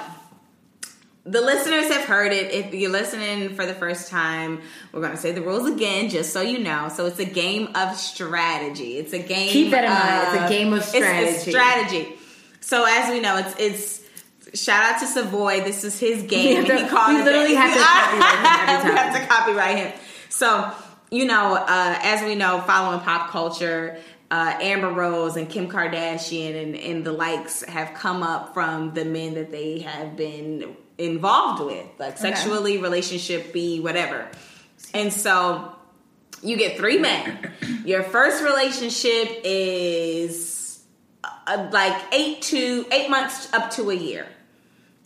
the 1.26 1.40
listeners 1.40 1.88
have 1.90 2.04
heard 2.04 2.32
it. 2.32 2.52
If 2.52 2.74
you're 2.74 2.90
listening 2.90 3.54
for 3.54 3.64
the 3.64 3.72
first 3.72 4.10
time, 4.10 4.60
we're 4.92 5.00
going 5.00 5.12
to 5.12 5.18
say 5.18 5.32
the 5.32 5.40
rules 5.40 5.66
again, 5.70 6.10
just 6.10 6.34
so 6.34 6.42
you 6.42 6.58
know. 6.58 6.90
So 6.94 7.06
it's 7.06 7.18
a 7.18 7.24
game 7.24 7.70
of 7.74 7.96
strategy. 7.96 8.98
It's 8.98 9.14
a 9.14 9.20
game. 9.20 9.48
Keep 9.48 9.70
that 9.70 9.84
in 9.84 9.90
mind. 9.90 10.36
It's 10.36 10.44
a 10.44 10.54
game 10.54 10.72
of 10.74 10.80
it's- 10.94 11.36
It's, 11.38 11.48
strategy. 11.48 12.12
So 12.64 12.86
as 12.88 13.10
we 13.10 13.20
know, 13.20 13.36
it's 13.36 13.54
it's 13.58 14.58
shout 14.58 14.82
out 14.82 15.00
to 15.00 15.06
Savoy. 15.06 15.60
This 15.60 15.84
is 15.84 16.00
his 16.00 16.22
game. 16.22 16.64
To- 16.64 16.74
he 16.74 16.88
called 16.88 17.14
we 17.14 17.22
literally 17.22 17.54
have 17.54 17.74
to 17.74 17.80
copyright 17.84 18.82
him 18.82 18.90
we 18.90 18.96
have 18.96 19.20
to 19.20 19.26
copyright 19.26 19.76
him. 19.76 19.92
So 20.30 20.72
you 21.10 21.26
know, 21.26 21.56
uh, 21.56 21.98
as 22.02 22.22
we 22.22 22.34
know, 22.34 22.62
following 22.62 23.00
pop 23.00 23.30
culture. 23.30 23.98
Uh, 24.30 24.56
Amber 24.60 24.88
Rose 24.88 25.36
and 25.36 25.48
Kim 25.48 25.68
Kardashian 25.68 26.60
and, 26.60 26.74
and 26.74 27.04
the 27.04 27.12
likes 27.12 27.62
have 27.66 27.94
come 27.94 28.24
up 28.24 28.52
from 28.52 28.92
the 28.92 29.04
men 29.04 29.34
that 29.34 29.52
they 29.52 29.80
have 29.80 30.16
been 30.16 30.74
involved 30.98 31.62
with, 31.62 31.86
like 31.98 32.18
sexually, 32.18 32.78
relationship 32.78 33.52
be 33.52 33.78
whatever. 33.78 34.26
And 34.92 35.12
so 35.12 35.72
you 36.42 36.56
get 36.56 36.78
three 36.78 36.98
men. 36.98 37.52
Your 37.84 38.02
first 38.02 38.42
relationship 38.42 39.42
is 39.44 40.53
like 41.46 42.00
eight 42.12 42.42
to 42.42 42.86
eight 42.92 43.10
months 43.10 43.52
up 43.52 43.70
to 43.72 43.90
a 43.90 43.94
year, 43.94 44.26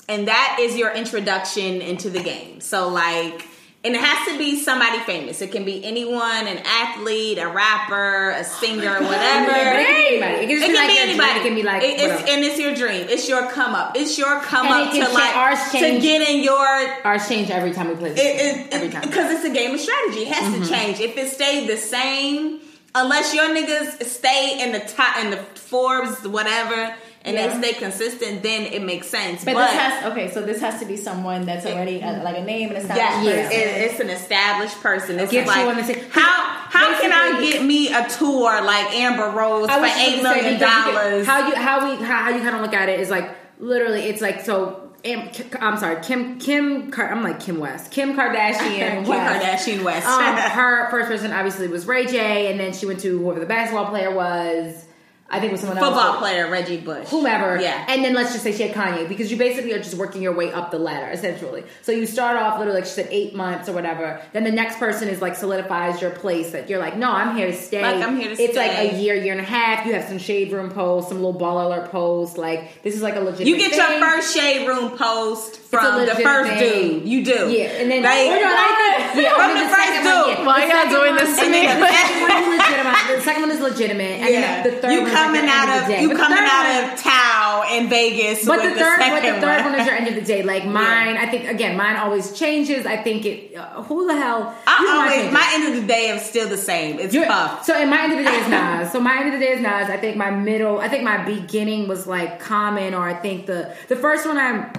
and 0.08 0.28
that 0.28 0.58
is 0.60 0.76
your 0.76 0.90
introduction 0.92 1.80
into 1.82 2.10
the 2.10 2.22
game. 2.22 2.60
So 2.60 2.88
like. 2.88 3.46
And 3.84 3.94
it 3.94 4.00
has 4.00 4.28
to 4.32 4.36
be 4.36 4.58
somebody 4.58 4.98
famous. 4.98 5.40
It 5.40 5.52
can 5.52 5.64
be 5.64 5.84
anyone, 5.84 6.48
an 6.48 6.58
athlete, 6.66 7.38
a 7.38 7.46
rapper, 7.46 8.30
a 8.30 8.42
singer, 8.42 8.90
whatever. 9.00 9.52
It 9.52 9.86
can 9.86 9.94
be 9.94 10.06
anybody. 10.08 10.34
It 10.34 10.48
can, 10.48 10.50
It 10.50 10.60
be 10.60 10.66
can 10.66 10.74
like 10.74 10.88
be 10.88 10.98
anybody. 10.98 11.30
It 11.38 11.42
can 11.44 11.54
be 11.54 11.62
like 11.62 11.82
It- 11.84 12.00
it's, 12.00 12.28
and 12.28 12.44
it's 12.44 12.58
your 12.58 12.74
dream. 12.74 13.06
It's 13.08 13.28
your 13.28 13.46
come 13.48 13.76
up. 13.76 13.96
It's 13.96 14.18
your 14.18 14.40
come 14.40 14.66
And 14.66 14.88
up 14.88 14.92
to 15.08 15.14
like 15.14 15.36
ours 15.36 15.60
to 15.70 15.78
get 16.00 16.28
in 16.28 16.42
your 16.42 16.58
Ours 17.04 17.28
change 17.28 17.50
every 17.50 17.70
time 17.72 17.86
we 17.88 17.94
play 17.94 18.10
this 18.14 18.20
it, 18.66 18.66
every 18.72 18.88
time. 18.90 19.02
because 19.02 19.30
it's 19.30 19.44
a 19.44 19.50
game 19.50 19.72
of 19.72 19.80
strategy. 19.80 20.22
It 20.22 20.28
has 20.34 20.52
Mm-hmm. 20.52 20.62
to 20.64 20.68
change. 20.68 20.98
If 21.00 21.16
it 21.16 21.30
stayed 21.30 21.68
the 21.68 21.76
same, 21.76 22.58
unless 22.94 23.34
your 23.34 23.44
niggas 23.48 24.02
stay 24.04 24.60
in 24.62 24.72
the 24.72 24.80
top 24.80 25.18
in 25.24 25.30
the 25.30 25.36
Forbes 25.36 26.26
whatever, 26.26 26.94
and 27.24 27.36
Yeah. 27.36 27.48
they 27.58 27.72
stay 27.72 27.78
consistent, 27.78 28.42
then 28.42 28.62
it 28.62 28.80
makes 28.82 29.06
sense. 29.08 29.44
But, 29.44 29.54
But, 29.54 29.66
this 29.70 29.78
has 29.80 30.04
okay. 30.12 30.30
So 30.30 30.40
this 30.42 30.60
has 30.60 30.78
to 30.80 30.86
be 30.86 30.96
someone 30.96 31.44
that's 31.44 31.66
already 31.66 32.02
uh, 32.02 32.22
like 32.22 32.38
a 32.38 32.42
name 32.44 32.70
and 32.70 32.78
established. 32.78 33.26
Yeah. 33.28 33.42
person. 33.48 33.60
it- 33.60 33.90
it's 33.90 34.00
an 34.00 34.08
established 34.10 34.80
person. 34.80 35.18
It's 35.18 35.30
Get 35.32 35.44
you 35.44 35.50
like 35.50 35.66
on 35.66 35.76
the 35.76 35.84
same- 35.84 36.04
how 36.10 36.44
how 36.70 37.00
can 37.00 37.12
I 37.12 37.40
get 37.42 37.62
me 37.64 37.92
a 37.92 38.08
tour 38.08 38.60
like 38.62 38.94
Amber 38.94 39.30
Rose 39.30 39.68
for 39.68 39.84
eight 39.84 40.22
million 40.22 40.54
because 40.54 40.60
you 40.60 40.66
can- 40.66 40.94
dollars? 40.94 41.26
How 41.26 41.48
you 41.48 41.54
how 41.56 41.90
we 41.90 41.96
how, 42.04 42.22
how 42.24 42.30
you 42.30 42.40
kind 42.40 42.54
of 42.56 42.62
look 42.62 42.74
at 42.74 42.88
it 42.88 43.00
is 43.00 43.10
like 43.10 43.28
literally 43.58 44.02
it's 44.02 44.22
like 44.22 44.44
so. 44.44 44.87
Am- 45.04 45.30
I'm 45.60 45.76
sorry, 45.78 46.02
Kim 46.02 46.38
Kim. 46.38 46.92
I'm 46.96 47.22
like 47.22 47.40
Kim 47.40 47.58
West. 47.60 47.90
Kim 47.92 48.16
Kardashian. 48.16 48.58
Kim 48.78 49.04
West. 49.04 49.44
Kardashian 49.68 49.84
West. 49.84 50.06
Um, 50.06 50.36
her 50.36 50.90
first 50.90 51.08
person 51.08 51.32
obviously 51.32 51.68
was 51.68 51.86
Ray 51.86 52.06
J, 52.06 52.50
and 52.50 52.58
then 52.58 52.72
she 52.72 52.86
went 52.86 53.00
to 53.00 53.18
whoever 53.18 53.40
the 53.40 53.46
basketball 53.46 53.86
player 53.86 54.12
was. 54.14 54.84
I 55.30 55.40
think 55.40 55.50
it 55.50 55.52
was 55.52 55.60
someone 55.60 55.76
else. 55.76 55.86
Football 55.94 56.16
player 56.20 56.50
Reggie 56.50 56.78
Bush. 56.80 57.06
whomever. 57.08 57.60
Yeah. 57.60 57.84
And 57.86 58.02
then 58.02 58.14
let's 58.14 58.32
just 58.32 58.42
say 58.44 58.52
she 58.52 58.62
had 58.66 58.74
Kanye 58.74 59.06
because 59.06 59.30
you 59.30 59.36
basically 59.36 59.74
are 59.74 59.78
just 59.78 59.94
working 59.94 60.22
your 60.22 60.32
way 60.32 60.50
up 60.50 60.70
the 60.70 60.78
ladder 60.78 61.10
essentially. 61.12 61.64
So 61.82 61.92
you 61.92 62.06
start 62.06 62.36
off 62.40 62.58
literally 62.58 62.80
like 62.80 62.86
she 62.88 62.94
said 62.94 63.08
eight 63.10 63.34
months 63.34 63.68
or 63.68 63.72
whatever. 63.72 64.22
Then 64.32 64.44
the 64.44 64.50
next 64.50 64.78
person 64.78 65.08
is 65.08 65.20
like 65.20 65.36
solidifies 65.36 66.00
your 66.00 66.12
place 66.12 66.52
that 66.52 66.70
you're 66.70 66.78
like, 66.78 66.96
no, 66.96 67.10
I'm 67.12 67.36
here 67.36 67.46
to 67.48 67.52
stay. 67.56 67.82
Like, 67.82 67.96
I'm 68.02 68.16
here 68.18 68.34
to 68.34 68.42
it's 68.42 68.52
stay. 68.54 68.68
like 68.84 68.92
a 68.92 68.96
year, 68.96 69.14
year 69.16 69.32
and 69.32 69.40
a 69.42 69.44
half. 69.44 69.84
You 69.84 69.92
have 69.92 70.04
some 70.08 70.16
shade 70.18 70.50
room 70.50 70.70
posts, 70.70 71.10
some 71.10 71.18
little 71.18 71.38
ball 71.38 71.66
alert 71.68 71.90
posts. 71.90 72.38
Like 72.38 72.82
this 72.82 72.94
is 72.94 73.02
like 73.02 73.16
a 73.16 73.20
legit. 73.20 73.46
You 73.46 73.58
get 73.58 73.76
your 73.76 74.00
first 74.00 74.34
shade 74.34 74.66
room 74.66 74.96
post 74.96 75.56
from 75.56 76.06
the 76.06 76.14
first 76.14 76.50
thing. 76.52 77.00
dude. 77.00 77.08
You 77.08 77.24
do. 77.26 77.50
Yeah, 77.50 77.64
and 77.82 77.90
then 77.90 78.02
Right? 78.02 78.30
oh, 78.32 78.40
no, 78.40 78.48
I 78.48 79.10
think, 79.12 79.24
yeah, 79.26 79.34
From 79.34 79.42
and 79.42 79.56
then 79.58 79.68
the 79.68 79.74
first 79.74 79.88
second 79.88 80.04
one, 80.06 80.28
yeah. 80.30 80.46
Why 80.46 80.60
The 80.60 80.66
y'all 80.72 80.76
second 80.80 80.94
doing 80.94 81.14
one- 81.16 81.24
this 81.24 81.38
to 81.38 81.48
me? 81.50 81.66
The 81.66 81.88
second 81.92 82.22
one 82.22 82.32
is 82.32 82.48
legitimate. 82.58 83.16
The 83.16 83.20
second 83.22 83.42
one 83.42 83.50
is 83.50 83.60
legitimate, 83.60 84.20
and 84.24 84.30
Yeah. 84.32 84.40
then 84.40 84.64
the 84.64 84.80
third 84.80 84.92
you 84.92 85.00
one 85.02 85.08
is 85.08 85.14
like 85.14 85.17
coming 85.24 85.42
the 85.42 85.48
out 85.48 85.68
of 85.82 85.90
of 85.94 86.00
you 86.00 86.08
But 86.08 86.16
coming 86.18 86.38
out 86.40 86.82
one- 86.84 86.92
of 86.94 87.00
Tao 87.00 87.64
in 87.76 87.88
Vegas 87.88 88.44
But 88.46 88.58
with 88.62 88.74
the 88.74 88.80
third, 88.80 88.98
second 88.98 89.14
but 89.14 89.22
the 89.34 89.40
third 89.40 89.62
one. 89.64 89.72
one 89.72 89.80
is 89.80 89.86
your 89.86 89.94
end 89.96 90.08
of 90.08 90.14
the 90.14 90.20
day. 90.22 90.42
Like 90.42 90.64
mine, 90.64 91.16
I 91.16 91.26
think 91.26 91.48
again, 91.48 91.76
mine 91.76 91.96
always 91.96 92.32
changes. 92.32 92.86
I 92.86 92.96
think 92.96 93.26
it. 93.26 93.56
Uh, 93.56 93.82
who 93.82 94.06
the 94.06 94.16
hell? 94.16 94.54
I 94.66 95.08
always 95.12 95.32
my 95.32 95.50
end 95.54 95.74
of 95.74 95.80
the 95.82 95.86
day 95.86 96.08
is 96.10 96.22
still 96.22 96.48
the 96.48 96.56
same. 96.56 96.98
It's 96.98 97.14
You're- 97.14 97.26
puff. 97.28 97.64
So, 97.64 97.74
and 97.74 97.90
my 97.90 98.02
end 98.02 98.12
of 98.12 98.18
the 98.18 98.24
day 98.24 98.36
is 98.36 98.48
Nas. 98.56 98.92
So, 98.92 99.00
my 99.00 99.18
end 99.20 99.32
of 99.34 99.38
the 99.38 99.44
day 99.46 99.52
is 99.52 99.60
Nas. 99.60 99.88
I 99.90 99.96
think 99.96 100.16
my 100.16 100.30
middle, 100.30 100.78
I 100.80 100.88
think 100.88 101.04
my 101.04 101.18
beginning 101.24 101.88
was 101.88 102.06
like 102.06 102.40
Common, 102.40 102.94
or 102.94 103.02
I 103.08 103.14
think 103.14 103.46
the 103.46 103.74
the 103.88 103.96
first 103.96 104.26
one 104.26 104.36
I'm. 104.38 104.70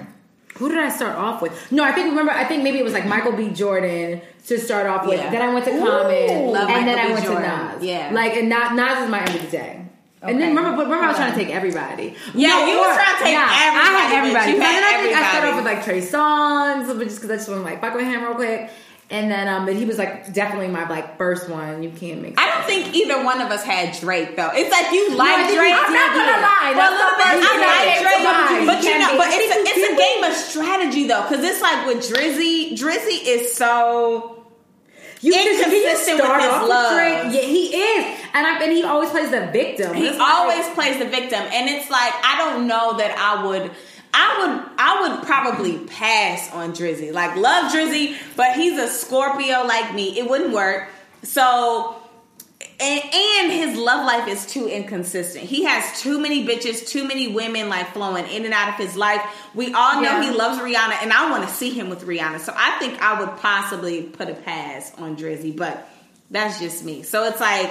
Who 0.56 0.68
did 0.68 0.76
I 0.78 0.90
start 0.90 1.16
off 1.16 1.40
with? 1.40 1.52
No, 1.72 1.82
I 1.84 1.92
think 1.92 2.08
remember. 2.10 2.32
I 2.32 2.44
think 2.44 2.62
maybe 2.62 2.78
it 2.78 2.84
was 2.84 2.92
like 2.92 3.06
Michael 3.06 3.32
B. 3.32 3.48
Jordan 3.48 4.20
to 4.46 4.58
start 4.58 4.86
off 4.86 5.06
with. 5.06 5.18
Yeah. 5.18 5.30
Then 5.30 5.40
I 5.40 5.54
went 5.54 5.64
to 5.64 5.70
Common, 5.70 6.50
love 6.52 6.68
and 6.68 6.86
then 6.86 6.96
Michael 6.96 7.00
I 7.00 7.06
B. 7.06 7.12
went 7.14 7.24
Jordan. 7.24 7.50
to 7.50 7.74
Nas. 7.76 7.82
Yeah. 7.84 8.10
like 8.12 8.36
and 8.36 8.48
Nas, 8.50 8.72
Nas 8.72 9.04
is 9.04 9.08
my 9.10 9.20
end 9.20 9.34
of 9.36 9.42
the 9.42 9.56
day. 9.56 9.84
And 10.22 10.40
then 10.40 10.54
remember, 10.54 10.76
but 10.76 10.84
remember, 10.84 11.04
I 11.04 11.08
was 11.08 11.16
trying 11.16 11.32
to 11.32 11.38
take 11.38 11.48
everybody. 11.48 12.14
Yeah, 12.34 12.68
you 12.68 12.76
was 12.76 12.94
trying 12.94 13.16
to 13.16 13.24
take 13.24 13.40
everybody. 13.40 13.56
I 13.56 13.88
had 13.88 14.18
everybody, 14.18 14.52
everybody. 14.52 14.52
And 14.52 14.60
then 14.60 14.84
I 14.84 15.02
think 15.02 15.16
I 15.16 15.30
started 15.30 15.48
off 15.48 15.56
with 15.56 15.64
like 15.64 15.84
Trey 15.84 16.00
Songz, 16.04 16.86
but 16.86 17.04
just 17.04 17.16
because 17.16 17.30
I 17.30 17.36
just 17.36 17.48
want 17.48 17.60
to 17.60 17.64
like 17.64 17.80
fuck 17.80 17.94
with 17.94 18.04
him 18.04 18.22
real 18.22 18.34
quick. 18.34 18.70
And 19.10 19.28
then, 19.28 19.48
um, 19.48 19.66
but 19.66 19.74
he 19.74 19.86
was 19.86 19.98
like 19.98 20.32
definitely 20.32 20.68
my 20.68 20.86
like 20.88 21.18
first 21.18 21.48
one. 21.48 21.82
You 21.82 21.90
can't 21.90 22.22
make. 22.22 22.38
I 22.38 22.46
don't 22.46 22.64
think 22.64 22.94
either 22.94 23.24
one 23.24 23.40
of 23.40 23.50
us 23.50 23.64
had 23.64 23.98
Drake 23.98 24.36
though. 24.36 24.50
It's 24.52 24.70
like 24.70 24.92
you 24.92 25.16
like 25.16 25.46
think 25.46 25.58
Drake. 25.58 25.74
I'm 25.74 25.92
not 25.92 26.14
gonna 26.14 26.38
lie. 26.38 26.70
For 26.76 26.84
a 26.84 26.92
little 26.94 27.16
bit, 27.16 27.26
first 27.32 27.48
I 27.48 27.56
like 27.64 27.98
Drake, 28.04 28.66
but 28.68 28.84
you 28.84 28.90
can 28.92 29.00
know, 29.00 29.12
be. 29.12 29.18
but 29.18 29.28
it's 29.32 29.56
a, 29.56 29.58
it's 29.66 29.84
a 29.88 29.96
game 29.96 30.22
of 30.22 30.36
strategy 30.36 31.08
though, 31.08 31.22
because 31.22 31.42
it's 31.42 31.60
like 31.60 31.86
with 31.86 32.06
Drizzy. 32.06 32.78
Drizzy 32.78 33.24
is 33.26 33.52
so 33.52 34.39
You 35.22 35.32
can, 35.32 35.62
can 35.62 35.70
you 35.70 35.84
Inconsistent 35.86 36.20
with 36.20 36.40
his 36.42 36.68
love. 36.68 37.32
Yeah, 37.32 37.40
he 37.42 37.76
is, 37.76 38.20
and 38.32 38.46
I 38.46 38.62
and 38.62 38.72
he 38.72 38.82
always 38.84 39.10
plays 39.10 39.30
the 39.30 39.46
victim. 39.48 39.94
He 39.94 40.10
like- 40.10 40.20
always 40.20 40.66
plays 40.74 40.98
the 40.98 41.04
victim, 41.06 41.40
and 41.40 41.68
it's 41.68 41.90
like 41.90 42.12
I 42.24 42.38
don't 42.38 42.66
know 42.66 42.96
that 42.96 43.16
I 43.18 43.46
would. 43.46 43.70
I 44.12 44.38
would 44.40 44.70
I 44.76 45.00
would 45.02 45.26
probably 45.26 45.78
pass 45.78 46.50
on 46.52 46.72
Drizzy. 46.72 47.12
Like 47.12 47.36
love 47.36 47.70
Drizzy, 47.70 48.16
but 48.34 48.56
he's 48.56 48.76
a 48.78 48.88
Scorpio 48.88 49.64
like 49.64 49.94
me. 49.94 50.18
It 50.18 50.28
wouldn't 50.28 50.52
work. 50.52 50.88
So 51.22 51.99
and, 52.78 53.02
and 53.14 53.52
his 53.52 53.76
love 53.78 54.04
life 54.06 54.28
is 54.28 54.46
too 54.46 54.66
inconsistent. 54.68 55.44
He 55.44 55.64
has 55.64 56.00
too 56.00 56.18
many 56.20 56.46
bitches, 56.46 56.86
too 56.86 57.06
many 57.06 57.28
women 57.28 57.68
like 57.68 57.92
flowing 57.92 58.26
in 58.26 58.44
and 58.44 58.52
out 58.54 58.68
of 58.70 58.74
his 58.74 58.96
life. 58.96 59.22
We 59.54 59.72
all 59.74 59.96
know 60.02 60.20
Yeah. 60.20 60.30
he 60.30 60.36
loves 60.36 60.58
Rihanna, 60.60 61.02
and 61.02 61.12
I 61.12 61.30
want 61.30 61.48
to 61.48 61.54
see 61.54 61.70
him 61.70 61.88
with 61.90 62.06
Rihanna. 62.06 62.40
So 62.40 62.52
I 62.56 62.78
think 62.78 63.00
I 63.02 63.20
would 63.20 63.36
possibly 63.38 64.02
put 64.02 64.28
a 64.28 64.34
pass 64.34 64.92
on 64.98 65.16
Drizzy, 65.16 65.56
but 65.56 65.88
that's 66.30 66.58
just 66.60 66.84
me. 66.84 67.02
So 67.02 67.24
it's 67.24 67.40
like 67.40 67.70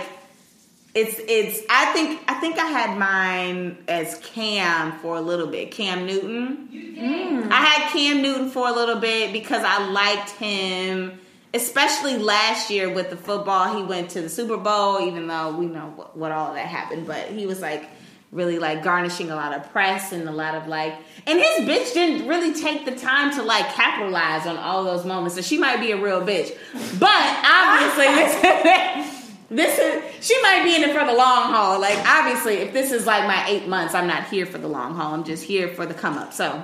it's 0.95 1.19
it's 1.19 1.61
I 1.69 1.93
think 1.93 2.19
I 2.27 2.33
think 2.39 2.57
I 2.57 2.65
had 2.65 2.97
mine 2.97 3.77
as 3.87 4.17
Cam 4.33 4.93
for 4.99 5.15
a 5.17 5.21
little 5.21 5.47
bit. 5.47 5.69
Cam 5.71 6.05
Newton. 6.07 6.67
Mm. 6.71 7.51
I 7.51 7.55
had 7.63 7.91
Cam 7.91 8.21
Newton 8.23 8.49
for 8.49 8.67
a 8.67 8.71
little 8.71 8.99
bit 8.99 9.31
because 9.31 9.63
I 9.63 9.87
liked 9.89 10.31
him, 10.31 11.19
especially 11.53 12.17
last 12.17 12.69
year 12.69 12.93
with 12.93 13.09
the 13.09 13.17
football. 13.17 13.77
He 13.77 13.83
went 13.83 14.11
to 14.11 14.21
the 14.21 14.29
Super 14.29 14.57
Bowl, 14.57 15.01
even 15.01 15.27
though 15.27 15.55
we 15.55 15.65
know 15.65 15.93
what, 15.95 16.17
what 16.17 16.31
all 16.31 16.49
of 16.49 16.55
that 16.55 16.67
happened. 16.67 17.07
But 17.07 17.27
he 17.29 17.45
was 17.45 17.61
like 17.61 17.89
really 18.31 18.59
like 18.59 18.83
garnishing 18.83 19.31
a 19.31 19.35
lot 19.35 19.53
of 19.53 19.71
press 19.71 20.11
and 20.11 20.29
a 20.29 20.31
lot 20.31 20.53
of 20.53 20.67
like, 20.67 20.95
and 21.25 21.39
his 21.39 21.67
bitch 21.67 21.93
didn't 21.93 22.27
really 22.27 22.53
take 22.53 22.85
the 22.85 22.95
time 22.95 23.33
to 23.33 23.41
like 23.41 23.67
capitalize 23.73 24.45
on 24.45 24.57
all 24.57 24.83
those 24.83 25.05
moments. 25.05 25.35
So 25.35 25.41
she 25.41 25.57
might 25.57 25.79
be 25.79 25.91
a 25.91 25.97
real 25.97 26.21
bitch, 26.21 26.55
but 26.99 27.45
obviously 27.45 28.05
this. 28.15 29.15
This 29.51 29.79
is 29.79 30.23
she 30.23 30.39
might 30.43 30.63
be 30.63 30.75
in 30.75 30.83
it 30.83 30.95
for 30.95 31.03
the 31.03 31.13
long 31.13 31.51
haul. 31.51 31.81
Like 31.81 31.97
obviously, 32.07 32.57
if 32.57 32.71
this 32.71 32.91
is 32.91 33.07
like 33.07 33.23
my 33.23 33.47
eight 33.47 33.67
months, 33.67 33.95
I'm 33.95 34.05
not 34.05 34.27
here 34.27 34.45
for 34.45 34.59
the 34.59 34.67
long 34.67 34.93
haul. 34.93 35.15
I'm 35.15 35.23
just 35.23 35.43
here 35.43 35.69
for 35.69 35.87
the 35.87 35.95
come 35.95 36.19
up. 36.19 36.33
So, 36.33 36.63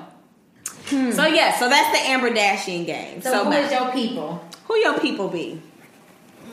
Hmm. 0.89 1.11
so 1.11 1.25
yeah, 1.25 1.57
so 1.57 1.67
that's 1.69 1.91
the 1.97 2.09
Amber 2.09 2.29
Dashian 2.31 2.85
game. 2.85 3.21
So, 3.21 3.31
So, 3.31 3.43
who 3.45 3.49
Matt, 3.49 3.63
is 3.65 3.71
your 3.71 3.91
people? 3.91 4.43
who 4.67 4.75
your 4.77 4.99
people 4.99 5.27
be? 5.29 5.61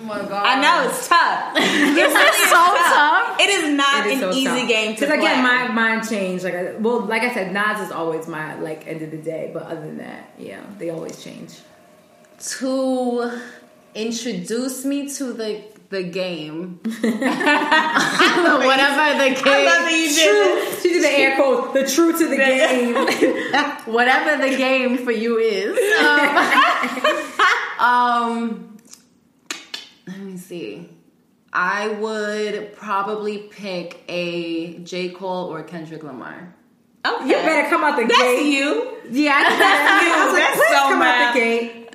Oh 0.00 0.04
my 0.04 0.18
god. 0.20 0.44
I 0.46 0.60
know 0.60 0.88
it's 0.88 1.06
tough. 1.06 1.52
It 1.56 1.96
really 1.96 2.48
so 2.48 2.54
tough. 2.54 3.40
It 3.40 3.50
is 3.50 3.72
not 3.76 4.06
It 4.06 4.12
is 4.14 4.22
an 4.22 4.32
so 4.32 4.36
easy 4.38 4.44
tough. 4.46 4.68
game 4.68 4.94
to 4.96 5.00
Because 5.00 5.08
play. 5.16 5.18
again, 5.18 5.42
my 5.44 5.68
mind 5.68 6.08
changed. 6.08 6.44
Like, 6.44 6.54
I, 6.54 6.72
well, 6.78 7.00
like 7.00 7.22
I 7.22 7.32
said, 7.32 7.52
Nas 7.52 7.80
is 7.86 7.92
always 7.92 8.26
my 8.26 8.58
like 8.60 8.86
end 8.88 9.02
of 9.02 9.10
the 9.10 9.18
day. 9.18 9.50
But 9.54 9.64
other 9.64 9.80
than 9.82 9.98
that, 9.98 10.30
yeah, 10.38 10.60
they 10.78 10.90
always 10.90 11.22
change. 11.22 11.52
to 12.58 13.40
introduce 13.94 14.84
me 14.84 15.08
to 15.14 15.32
the 15.32 15.62
the 15.92 16.02
game. 16.02 16.80
Whatever 16.84 17.04
the 17.04 17.20
I 18.58 19.28
love 19.28 19.44
game. 19.44 19.44
that 19.44 19.92
you 19.92 20.08
did. 20.08 20.80
She 20.80 20.88
did 20.88 21.04
the 21.04 21.10
air 21.10 21.36
quote, 21.36 21.74
the 21.74 21.86
true 21.86 22.12
to 22.18 22.26
the 22.28 22.36
game. 22.36 22.94
whatever 23.92 24.42
the 24.42 24.56
game 24.56 24.98
for 24.98 25.12
you 25.12 25.38
is. 25.38 25.78
Um, 27.78 27.86
um, 27.86 28.76
let 30.08 30.18
me 30.18 30.36
see. 30.36 30.88
I 31.52 31.88
would 31.88 32.74
probably 32.74 33.38
pick 33.38 34.02
a 34.08 34.78
J. 34.78 35.10
Cole 35.10 35.52
or 35.54 35.62
Kendrick 35.62 36.02
Lamar. 36.02 36.54
Okay. 37.04 37.26
You 37.26 37.34
better 37.34 37.68
come 37.68 37.82
out 37.84 37.96
the 37.96 38.06
That's 38.06 38.20
gate. 38.20 38.52
you. 38.52 38.96
Yeah, 39.10 39.32
I, 39.34 40.20
I 40.20 40.24
was 40.24 40.34
like, 40.34 40.42
That's 40.42 40.56
please 40.56 40.68
so 40.68 40.88
come 40.88 40.98
mad. 41.00 41.22
out 41.28 41.34
the 41.34 41.40
gate, 41.40 41.92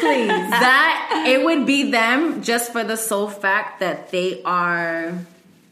please. 0.00 0.50
That 0.50 1.24
it 1.28 1.44
would 1.44 1.64
be 1.66 1.90
them 1.90 2.42
just 2.42 2.72
for 2.72 2.82
the 2.84 2.96
sole 2.96 3.28
fact 3.28 3.80
that 3.80 4.10
they 4.10 4.42
are 4.42 5.14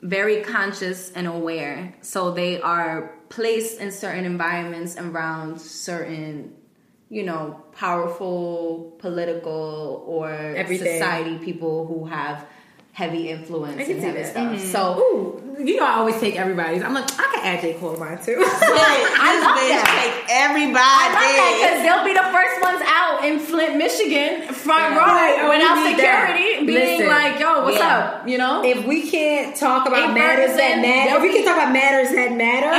very 0.02 0.42
conscious 0.42 1.10
and 1.12 1.26
aware. 1.26 1.94
So 2.02 2.30
they 2.30 2.60
are 2.60 3.12
placed 3.28 3.80
in 3.80 3.90
certain 3.90 4.24
environments 4.24 4.96
around 4.96 5.60
certain, 5.60 6.54
you 7.10 7.24
know, 7.24 7.60
powerful 7.72 8.94
political 8.98 10.04
or 10.06 10.30
Everything. 10.30 11.00
society 11.00 11.38
people 11.38 11.86
who 11.86 12.06
have 12.06 12.46
heavy 12.96 13.28
influence 13.28 13.76
I 13.78 13.84
can 13.84 13.92
and 13.92 14.00
see 14.00 14.06
heavy 14.06 14.22
that. 14.22 14.30
stuff. 14.30 14.52
Mm-hmm. 14.56 14.72
So 14.72 14.96
Ooh, 14.98 15.62
you 15.62 15.76
know, 15.76 15.84
I 15.84 15.96
always 16.00 16.18
take 16.18 16.36
everybody's. 16.36 16.82
I'm 16.82 16.94
like, 16.94 17.04
I 17.20 17.28
can 17.34 17.44
add 17.44 17.60
J 17.60 17.74
Cole 17.74 17.92
to 17.92 18.00
mine 18.00 18.16
too. 18.24 18.36
I 18.40 19.36
love 19.36 19.56
that. 19.68 19.84
take 20.00 20.16
everybody. 20.32 20.80
I 20.80 21.12
love 21.12 21.28
that 21.36 21.52
because 21.60 21.78
they'll 21.84 22.04
be 22.08 22.16
the 22.16 22.28
first 22.32 22.56
ones 22.64 22.80
out 22.88 23.24
in 23.28 23.38
Flint, 23.38 23.76
Michigan, 23.76 24.48
front 24.52 24.92
Yeah. 24.94 24.98
row, 24.98 25.12
Right, 25.12 25.36
oh, 25.44 25.48
without 25.52 25.76
we 25.76 25.84
need 25.92 25.98
that. 26.00 26.32
security, 26.32 26.66
being 26.66 27.00
Listen. 27.04 27.08
like, 27.08 27.38
"Yo, 27.40 27.64
what's 27.64 27.76
Yeah. 27.76 28.20
up?" 28.24 28.28
You 28.28 28.38
know, 28.38 28.64
if 28.64 28.84
we 28.86 29.08
can't 29.10 29.54
talk 29.56 29.86
about 29.86 30.08
In 30.08 30.14
matters 30.14 30.56
that 30.56 30.80
matter, 30.80 31.16
if 31.16 31.22
we 31.22 31.32
can 31.36 31.44
talk 31.44 31.56
about 31.56 31.72
matters 31.72 32.10
that 32.16 32.32
matter, 32.32 32.72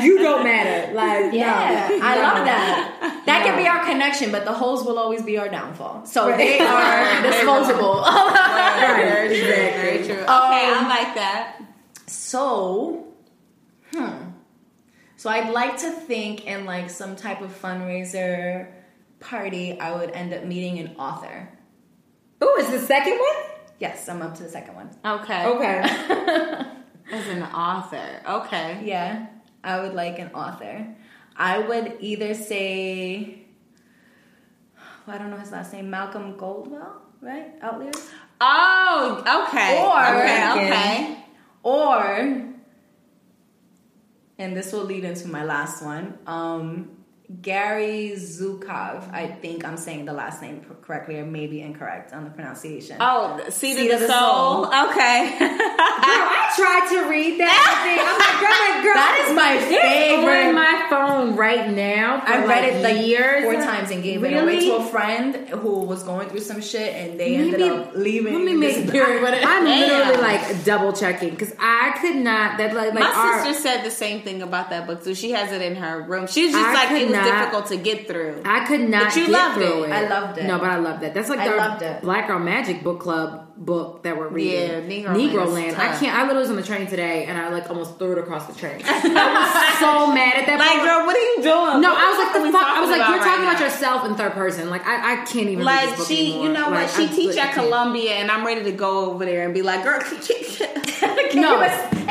you 0.04 0.18
don't 0.18 0.42
matter. 0.44 0.92
Like, 0.94 1.32
Yeah, 1.36 1.88
no. 1.90 1.98
I 2.00 2.14
No. 2.16 2.22
love 2.22 2.44
that. 2.48 3.22
That 3.26 3.44
can 3.44 3.56
be 3.60 3.68
our 3.68 3.84
connection, 3.84 4.30
but 4.32 4.44
the 4.44 4.52
holes 4.52 4.84
will 4.84 4.98
always 4.98 5.20
be 5.22 5.36
our 5.38 5.48
downfall. 5.48 6.02
So 6.04 6.28
Right. 6.30 6.38
they 6.38 6.58
are 6.60 7.22
disposable. 7.28 8.00
Right, 8.04 9.28
Very 9.54 10.04
true. 10.04 10.14
Okay, 10.16 10.26
I 10.28 10.78
Um, 10.78 10.88
like 10.88 11.14
that. 11.14 11.60
so, 12.06 13.06
hmm. 13.92 14.10
So 15.16 15.28
I'd 15.30 15.50
like 15.52 15.76
to 15.78 15.90
think 15.90 16.46
in 16.46 16.64
like 16.64 16.88
some 16.90 17.14
type 17.16 17.40
of 17.42 17.50
fundraiser 17.60 18.68
party, 19.20 19.78
I 19.78 19.94
would 19.94 20.10
end 20.12 20.32
up 20.32 20.44
meeting 20.44 20.78
an 20.78 20.96
author. 20.96 21.48
Oh, 22.40 22.56
is 22.58 22.70
the 22.70 22.78
second 22.86 23.18
one? 23.18 23.44
Yes, 23.78 24.08
I'm 24.08 24.22
up 24.22 24.34
to 24.36 24.42
the 24.44 24.48
second 24.48 24.74
one. 24.76 24.90
Okay. 25.04 25.44
Okay. 25.46 25.80
As 27.12 27.26
an 27.28 27.42
author. 27.42 28.22
Okay. 28.26 28.82
Yeah, 28.84 29.26
I 29.64 29.80
would 29.82 29.94
like 29.94 30.18
an 30.18 30.30
author. 30.32 30.86
I 31.36 31.58
would 31.58 31.96
either 32.00 32.32
say, 32.34 33.42
well, 35.06 35.16
I 35.16 35.18
don't 35.18 35.30
know 35.30 35.36
his 35.38 35.50
last 35.52 35.72
name, 35.72 35.90
Malcolm 35.90 36.34
Gladwell, 36.34 36.92
right? 37.20 37.52
Outliers? 37.62 38.10
Oh, 38.40 39.46
okay. 39.48 39.78
Or- 39.82 40.16
okay, 40.16 40.50
okay. 40.52 41.16
Or, 41.62 42.52
and 44.38 44.56
this 44.56 44.72
will 44.72 44.84
lead 44.84 45.04
into 45.04 45.28
my 45.28 45.44
last 45.44 45.82
one, 45.84 46.18
um, 46.26 46.90
Gary 47.42 48.12
Zukav. 48.16 49.12
I 49.14 49.28
think 49.28 49.64
I'm 49.64 49.76
saying 49.76 50.04
the 50.04 50.12
last 50.12 50.42
name 50.42 50.64
correctly 50.82 51.16
or 51.18 51.24
maybe 51.24 51.60
incorrect 51.62 52.12
on 52.12 52.24
the 52.24 52.30
pronunciation. 52.30 52.96
Oh, 53.00 53.40
seat, 53.50 53.76
Seat 53.76 53.90
of 53.92 54.00
the, 54.00 54.06
the 54.06 54.12
soul. 54.12 54.64
soul. 54.64 54.88
Okay. 54.90 55.36
Girl, 55.38 55.48
I 55.48 56.52
tried 56.56 56.88
to 57.02 57.08
read 57.08 57.38
that 57.38 57.82
thing. 57.84 57.98
I'm 58.02 58.18
like, 58.18 58.40
girl, 58.40 58.82
girl, 58.82 58.94
That 58.94 59.26
is 59.28 59.36
my 59.36 59.54
it's 59.54 59.64
favorite. 59.66 60.48
on 60.48 60.54
my 60.54 60.86
phone 60.90 61.36
right 61.36 61.70
now. 61.70 62.20
I 62.26 62.38
read 62.38 62.46
like 62.48 62.64
it 62.74 62.82
like 62.96 63.06
years. 63.06 63.44
four 63.44 63.54
times 63.54 63.90
and 63.92 64.02
gave 64.02 64.24
it 64.24 64.32
away 64.42 64.60
to 64.66 64.76
a 64.76 64.84
friend 64.86 65.48
who 65.50 65.80
was 65.84 66.02
going 66.02 66.28
through 66.30 66.40
some 66.40 66.60
shit, 66.60 66.94
and 66.96 67.20
they 67.20 67.36
ended 67.36 67.62
up 67.62 67.92
leaving. 67.94 68.34
Let 68.34 68.42
me 68.44 68.54
make. 68.54 68.74
disappearing 68.76 69.22
with 69.22 69.34
it. 69.34 69.44
I'm 69.46 69.64
literally 69.64 70.16
like 70.20 70.64
double 70.64 70.92
checking 70.92 71.30
because 71.30 71.54
I 71.60 71.96
could 72.00 72.16
not. 72.16 72.58
That 72.58 72.74
like 72.74 72.92
like 72.94 73.04
My 73.04 73.12
our, 73.12 73.44
sister 73.44 73.62
said 73.62 73.84
the 73.84 73.90
same 73.90 74.22
thing 74.22 74.42
about 74.42 74.70
that 74.70 74.86
book 74.88 75.04
too. 75.04 75.14
She 75.14 75.30
has 75.30 75.52
it 75.52 75.62
in 75.62 75.76
her 75.76 76.02
room. 76.02 76.26
She's 76.26 76.50
just 76.52 76.64
I 76.66 76.72
like 76.74 76.88
difficult 77.24 77.66
to 77.66 77.76
get 77.76 78.06
through. 78.08 78.42
I 78.44 78.64
could 78.66 78.88
not 78.88 79.04
But 79.04 79.16
you 79.16 79.26
get 79.26 79.32
loved 79.32 79.54
through 79.56 79.84
it. 79.84 79.88
it. 79.88 79.92
I 79.92 80.08
loved 80.08 80.38
it. 80.38 80.44
No, 80.44 80.58
but 80.58 80.68
I 80.68 80.76
loved 80.78 81.02
that. 81.02 81.14
That's 81.14 81.28
like 81.28 81.40
I 81.40 81.78
the. 81.78 81.98
Black 82.02 82.26
Girl 82.28 82.38
Magic 82.38 82.82
book 82.82 83.00
club 83.00 83.46
book 83.60 84.02
that 84.04 84.16
we're 84.16 84.28
reading. 84.28 84.90
Yeah, 84.90 85.12
Negroland 85.12 85.52
Land. 85.52 85.76
I 85.76 85.96
can't. 85.98 86.16
I 86.16 86.22
literally 86.22 86.40
was 86.40 86.50
on 86.50 86.56
the 86.56 86.62
train 86.62 86.86
today 86.86 87.26
and 87.26 87.36
I 87.38 87.50
like 87.50 87.68
almost 87.68 87.98
threw 87.98 88.12
it 88.12 88.18
across 88.18 88.46
the 88.46 88.54
train. 88.58 88.80
I 88.84 88.90
was 88.90 89.78
so 89.78 90.12
mad 90.14 90.36
at 90.36 90.46
that. 90.46 90.58
like, 90.58 90.70
point. 90.70 90.82
girl, 90.88 91.04
what 91.06 91.14
are 91.14 91.20
you 91.20 91.36
doing? 91.42 91.80
No, 91.84 91.92
What 91.92 92.00
I 92.00 92.08
was 92.08 92.18
like, 92.18 92.32
the 92.42 92.52
fuck. 92.52 92.66
I 92.66 92.80
was 92.80 92.88
like, 92.90 93.04
you're 93.08 93.18
talking 93.18 93.44
right 93.44 93.54
about 93.54 93.60
yourself 93.60 94.06
in 94.06 94.14
third 94.16 94.32
person. 94.32 94.70
Like, 94.70 94.86
I, 94.86 95.12
I 95.12 95.16
can't 95.26 95.46
even. 95.52 95.58
read 95.58 95.64
Like 95.64 95.88
this 95.90 95.98
book 95.98 96.08
she, 96.08 96.26
anymore. 96.32 96.46
you 96.46 96.52
know 96.54 96.64
what? 96.70 96.72
Like, 96.72 96.88
She 96.88 97.04
I 97.04 97.06
teach 97.08 97.36
at. 97.36 97.52
Columbia, 97.54 98.12
and 98.12 98.30
I'm 98.30 98.46
ready 98.46 98.64
to 98.64 98.72
go 98.72 99.10
over 99.10 99.24
there 99.26 99.44
and 99.44 99.52
be 99.52 99.60
like, 99.62 99.84
girl, 99.84 100.00
No, 101.34 101.60
Explain. 101.60 102.06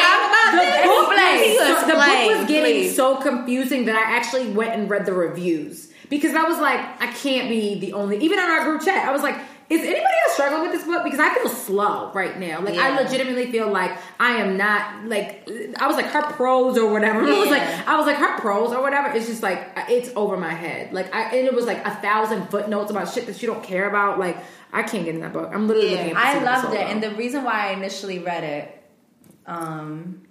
talk 0.00 0.20
about 0.24 0.50
the 0.52 0.64
this. 0.64 0.86
book, 0.86 1.14
Can 1.14 1.80
so 1.80 1.86
the 1.86 1.92
book 1.94 2.38
was 2.38 2.48
getting 2.48 2.74
please? 2.82 2.96
so 2.96 3.16
confusing 3.16 3.84
that 3.86 3.96
I 3.96 4.16
actually 4.16 4.48
went 4.50 4.72
and 4.74 4.88
read 4.90 5.06
the 5.06 5.12
reviews 5.12 5.92
because 6.08 6.34
I 6.34 6.42
was 6.44 6.58
like, 6.58 6.80
I 7.00 7.06
can't 7.12 7.48
be 7.48 7.78
the 7.78 7.92
only. 7.92 8.18
Even 8.18 8.38
on 8.38 8.50
our 8.50 8.64
group 8.64 8.82
chat, 8.82 9.06
I 9.06 9.12
was 9.12 9.22
like, 9.22 9.36
is 9.70 9.80
anybody 9.82 10.02
else 10.24 10.32
struggling 10.34 10.62
with 10.62 10.72
this 10.72 10.84
book? 10.84 11.04
Because 11.04 11.20
I 11.20 11.34
feel 11.34 11.48
slow 11.48 12.10
right 12.12 12.38
now. 12.38 12.60
Like 12.62 12.78
I 12.78 13.00
legitimately 13.02 13.50
feel 13.52 13.70
like 13.70 13.92
I 14.18 14.36
am 14.36 14.56
not 14.56 15.04
like 15.04 15.46
I 15.78 15.86
was 15.86 15.96
like 15.96 16.06
her 16.06 16.22
prose 16.32 16.78
or 16.78 16.90
whatever. 16.90 17.20
I 17.24 17.38
was 17.38 17.50
like 17.50 17.62
I 17.86 17.96
was 17.96 18.06
like 18.06 18.16
her 18.16 18.38
prose 18.40 18.72
or 18.72 18.80
whatever. 18.80 19.08
It's 19.14 19.26
just 19.26 19.42
like 19.42 19.70
it's 19.88 20.10
over 20.16 20.36
my 20.36 20.54
head. 20.54 20.92
Like 20.92 21.14
I 21.14 21.36
and 21.36 21.46
it 21.46 21.54
was 21.54 21.66
like 21.66 21.84
a 21.84 21.90
thousand 21.96 22.48
footnotes 22.50 22.90
about 22.90 23.12
shit 23.12 23.26
that 23.26 23.42
you 23.42 23.48
don't 23.48 23.62
care 23.62 23.88
about. 23.88 24.18
Like 24.18 24.38
I 24.72 24.82
can't 24.82 25.04
get 25.04 25.14
in 25.14 25.20
that 25.22 25.32
book. 25.32 25.50
I'm 25.52 25.66
literally 25.68 25.92
Yeah. 25.92 25.98
looking 26.02 26.16
at. 26.16 26.36
I 26.36 26.42
loved 26.44 26.74
it, 26.74 26.80
and 26.80 27.02
the 27.02 27.10
reason 27.12 27.42
why 27.44 27.68
I 27.68 27.72
initially 27.72 28.18
read 28.18 28.44
it, 28.44 28.82
um, 29.46 30.22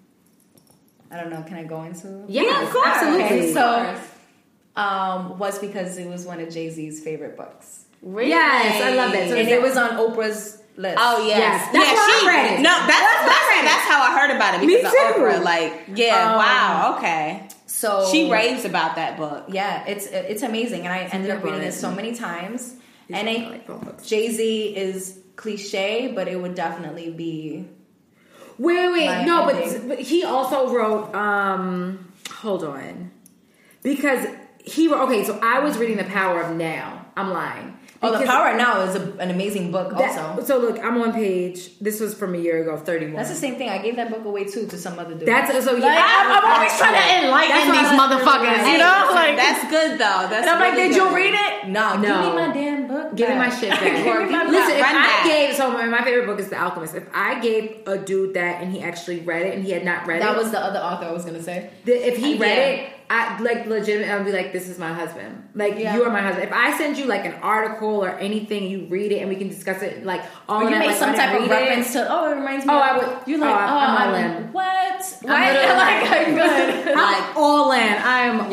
I 1.11 1.17
don't 1.19 1.29
know. 1.31 1.41
Can 1.43 1.55
I 1.57 1.63
go 1.63 1.81
into? 1.83 2.23
yes, 2.27 2.67
of 2.67 2.73
course. 2.73 2.87
absolutely. 2.87 3.23
Okay, 3.25 3.53
so 3.53 3.99
um, 4.75 5.39
was 5.39 5.57
because 5.59 5.97
it 5.97 6.07
was 6.07 6.25
one 6.25 6.39
of 6.39 6.49
Jay 6.51 6.69
Z's 6.69 7.03
favorite 7.03 7.35
books, 7.35 7.85
Really? 8.01 8.29
Yes, 8.29 8.83
I 8.83 8.95
love 8.95 9.11
that. 9.11 9.29
So 9.29 9.35
and 9.35 9.47
it 9.47 9.61
was 9.61 9.75
on 9.77 9.91
Oprah's 9.91 10.61
list. 10.75 10.97
Oh 10.99 11.25
yes, 11.27 11.37
Yes. 11.39 11.73
That's 11.73 11.85
yeah. 11.87 11.93
why 11.93 11.99
I 11.99 12.19
she 12.19 12.27
read 12.27 12.59
it. 12.59 12.61
No, 12.61 12.69
that's 12.69 13.25
that's, 13.25 13.61
that's, 13.63 13.87
how 13.87 14.01
I 14.01 14.19
heard 14.19 14.35
about 14.35 14.55
it 14.55 14.65
Me 14.65 14.75
because 14.77 14.91
too. 14.91 14.97
of 15.09 15.15
Oprah. 15.15 15.43
Like, 15.43 15.81
yeah, 15.95 16.31
Um, 16.31 16.37
wow, 16.37 16.95
okay. 16.97 17.47
So 17.65 18.07
She 18.11 18.31
raves 18.31 18.65
about 18.65 18.95
that 18.95 19.17
book. 19.17 19.45
Yeah, 19.49 19.85
it's 19.87 20.05
it's 20.07 20.43
amazing, 20.43 20.81
and 20.85 20.93
I 20.93 20.99
ended 21.11 21.31
up 21.31 21.43
reading 21.43 21.61
it 21.61 21.73
so 21.73 21.91
many 21.91 22.13
times. 22.15 22.75
and 23.09 23.27
I 23.29 23.33
I, 23.33 23.49
like. 23.49 24.03
Jay 24.05 24.29
Z 24.31 24.75
is 24.75 25.19
cliche, 25.35 26.11
but 26.13 26.27
it 26.27 26.39
would 26.41 26.55
definitely 26.55 27.09
be. 27.11 27.67
Wait, 28.57 28.91
wait, 28.91 29.05
My 29.05 29.23
no, 29.23 29.45
but, 29.45 29.87
but 29.87 29.99
he 29.99 30.23
also 30.23 30.73
wrote. 30.73 31.13
um 31.13 32.11
Hold 32.41 32.63
on, 32.63 33.11
because 33.83 34.25
he 34.63 34.87
wrote. 34.87 35.03
Okay, 35.07 35.23
so 35.23 35.39
I 35.43 35.59
was 35.59 35.77
reading 35.77 35.97
The 35.97 36.03
Power 36.05 36.41
of 36.41 36.55
Now. 36.55 37.05
I'm 37.15 37.31
lying. 37.31 37.76
Oh, 38.01 38.11
the 38.11 38.19
Because 38.19 38.29
Power 38.29 38.55
Now 38.55 38.81
is 38.81 38.95
a, 38.95 39.01
an 39.17 39.31
amazing 39.31 39.71
book. 39.71 39.89
that- 39.97 40.17
Also, 40.19 40.43
so 40.43 40.59
look, 40.59 40.77
I'm 40.83 41.01
on 41.01 41.13
page. 41.13 41.77
This 41.79 41.99
was 41.99 42.13
from 42.13 42.35
a 42.35 42.37
year 42.37 42.61
ago, 42.61 42.77
31. 42.77 43.15
that's 43.15 43.29
the 43.29 43.35
same 43.35 43.55
thing. 43.55 43.69
I 43.69 43.79
gave 43.79 43.95
that 43.95 44.09
book 44.11 44.23
away 44.23 44.43
too 44.45 44.67
to 44.67 44.77
some 44.77 44.99
other 44.99 45.15
dude. 45.15 45.27
That's 45.27 45.51
so. 45.65 45.75
Yeah, 45.75 45.85
Like, 45.85 45.97
I'm- 45.97 46.31
I'm 46.43 46.45
always 46.53 46.77
trying 46.77 46.93
to 46.93 47.25
enlighten 47.25 47.71
these 47.71 47.89
I- 47.91 47.97
motherfuckers, 47.97 48.57
you 48.59 48.63
Hey, 48.65 48.77
know? 48.77 49.09
Like, 49.13 49.35
That's 49.35 49.63
good 49.69 49.93
though. 49.93 50.27
That's 50.29 50.45
and 50.45 50.49
I'm 50.49 50.59
like, 50.59 50.73
really 50.73 50.87
did 50.89 50.95
you 50.97 51.15
read 51.15 51.33
it? 51.33 51.67
No, 51.69 51.93
give 51.99 52.09
No. 52.09 52.29
me 52.29 52.47
my 52.47 52.53
damn 52.53 52.87
book. 52.87 53.15
Give 53.15 53.29
me 53.29 53.35
my 53.35 53.49
shit 53.49 53.69
back. 53.71 53.81
Give 53.81 54.05
me 54.05 54.29
my 54.29 54.43
Listen, 54.45 54.75
if 54.77 54.81
Run 54.81 54.95
I 54.95 55.03
that. 55.03 55.23
gave 55.27 55.55
so 55.55 55.71
my, 55.71 55.85
my 55.85 56.03
favorite 56.03 56.25
book 56.27 56.39
is 56.39 56.49
The 56.49 56.61
Alchemist. 56.61 56.95
If 56.95 57.03
I 57.13 57.39
gave 57.39 57.79
a 57.87 57.97
dude 57.97 58.35
that 58.35 58.61
and 58.61 58.71
he 58.71 58.81
actually 58.81 59.19
read 59.21 59.45
it 59.47 59.55
and 59.55 59.63
he 59.63 59.71
had 59.71 59.83
not 59.83 60.05
read 60.07 60.21
That 60.21 60.29
it, 60.31 60.33
that 60.35 60.43
was 60.43 60.51
the 60.51 60.59
other 60.59 60.79
author 60.79 61.05
I 61.05 61.11
was 61.11 61.25
gonna 61.25 61.41
say. 61.41 61.69
the, 61.85 61.93
if 62.07 62.17
he 62.17 62.35
Yeah. 62.35 62.41
read 62.45 62.57
it, 62.57 62.89
I 63.09 63.39
like 63.41 63.65
legitimately, 63.65 64.11
I'd 64.11 64.25
be 64.25 64.31
like, 64.33 64.51
"This 64.51 64.67
is 64.67 64.77
my 64.77 64.91
husband. 64.93 65.49
Like 65.55 65.77
Yeah. 65.79 65.95
you 65.95 66.03
are 66.03 66.09
my 66.11 66.21
husband." 66.21 66.45
If 66.47 66.53
I 66.53 66.77
send 66.77 66.97
you 66.97 67.05
like 67.05 67.23
an 67.25 67.35
article 67.41 68.03
or 68.03 68.09
anything, 68.09 68.63
you 68.69 68.85
read 68.89 69.11
it 69.13 69.19
and 69.19 69.29
we 69.29 69.35
can 69.37 69.47
discuss 69.47 69.81
it. 69.81 70.05
Like 70.05 70.23
all 70.49 70.59
Or 70.61 70.63
you 70.65 70.69
that, 70.71 70.79
make 70.79 70.87
like, 70.89 70.97
some 70.97 71.13
type 71.15 71.33
of 71.35 71.41
read 71.47 71.51
it- 71.51 71.53
reference 71.69 71.93
to. 71.93 72.05
Oh, 72.09 72.31
it 72.31 72.35
reminds 72.35 72.65
me. 72.65 72.73
Oh, 72.73 72.77
of, 72.77 72.83
I 72.83 72.97
would- 72.97 73.17
You're 73.27 73.39
like, 73.39 73.49
oh, 73.49 73.53
oh, 73.53 73.77
I'm 73.77 74.09
all 74.09 74.15
I'm 74.15 74.35
in. 74.43 74.53
what? 74.53 75.17
I'm 75.23 75.29
Why? 75.29 75.51
like, 75.73 76.11
I'm 76.27 76.35
good. 76.35 76.97
I'm 76.97 77.37
all 77.37 77.71
in. 77.71 77.93
I'm 78.03 78.41
all 78.41 78.51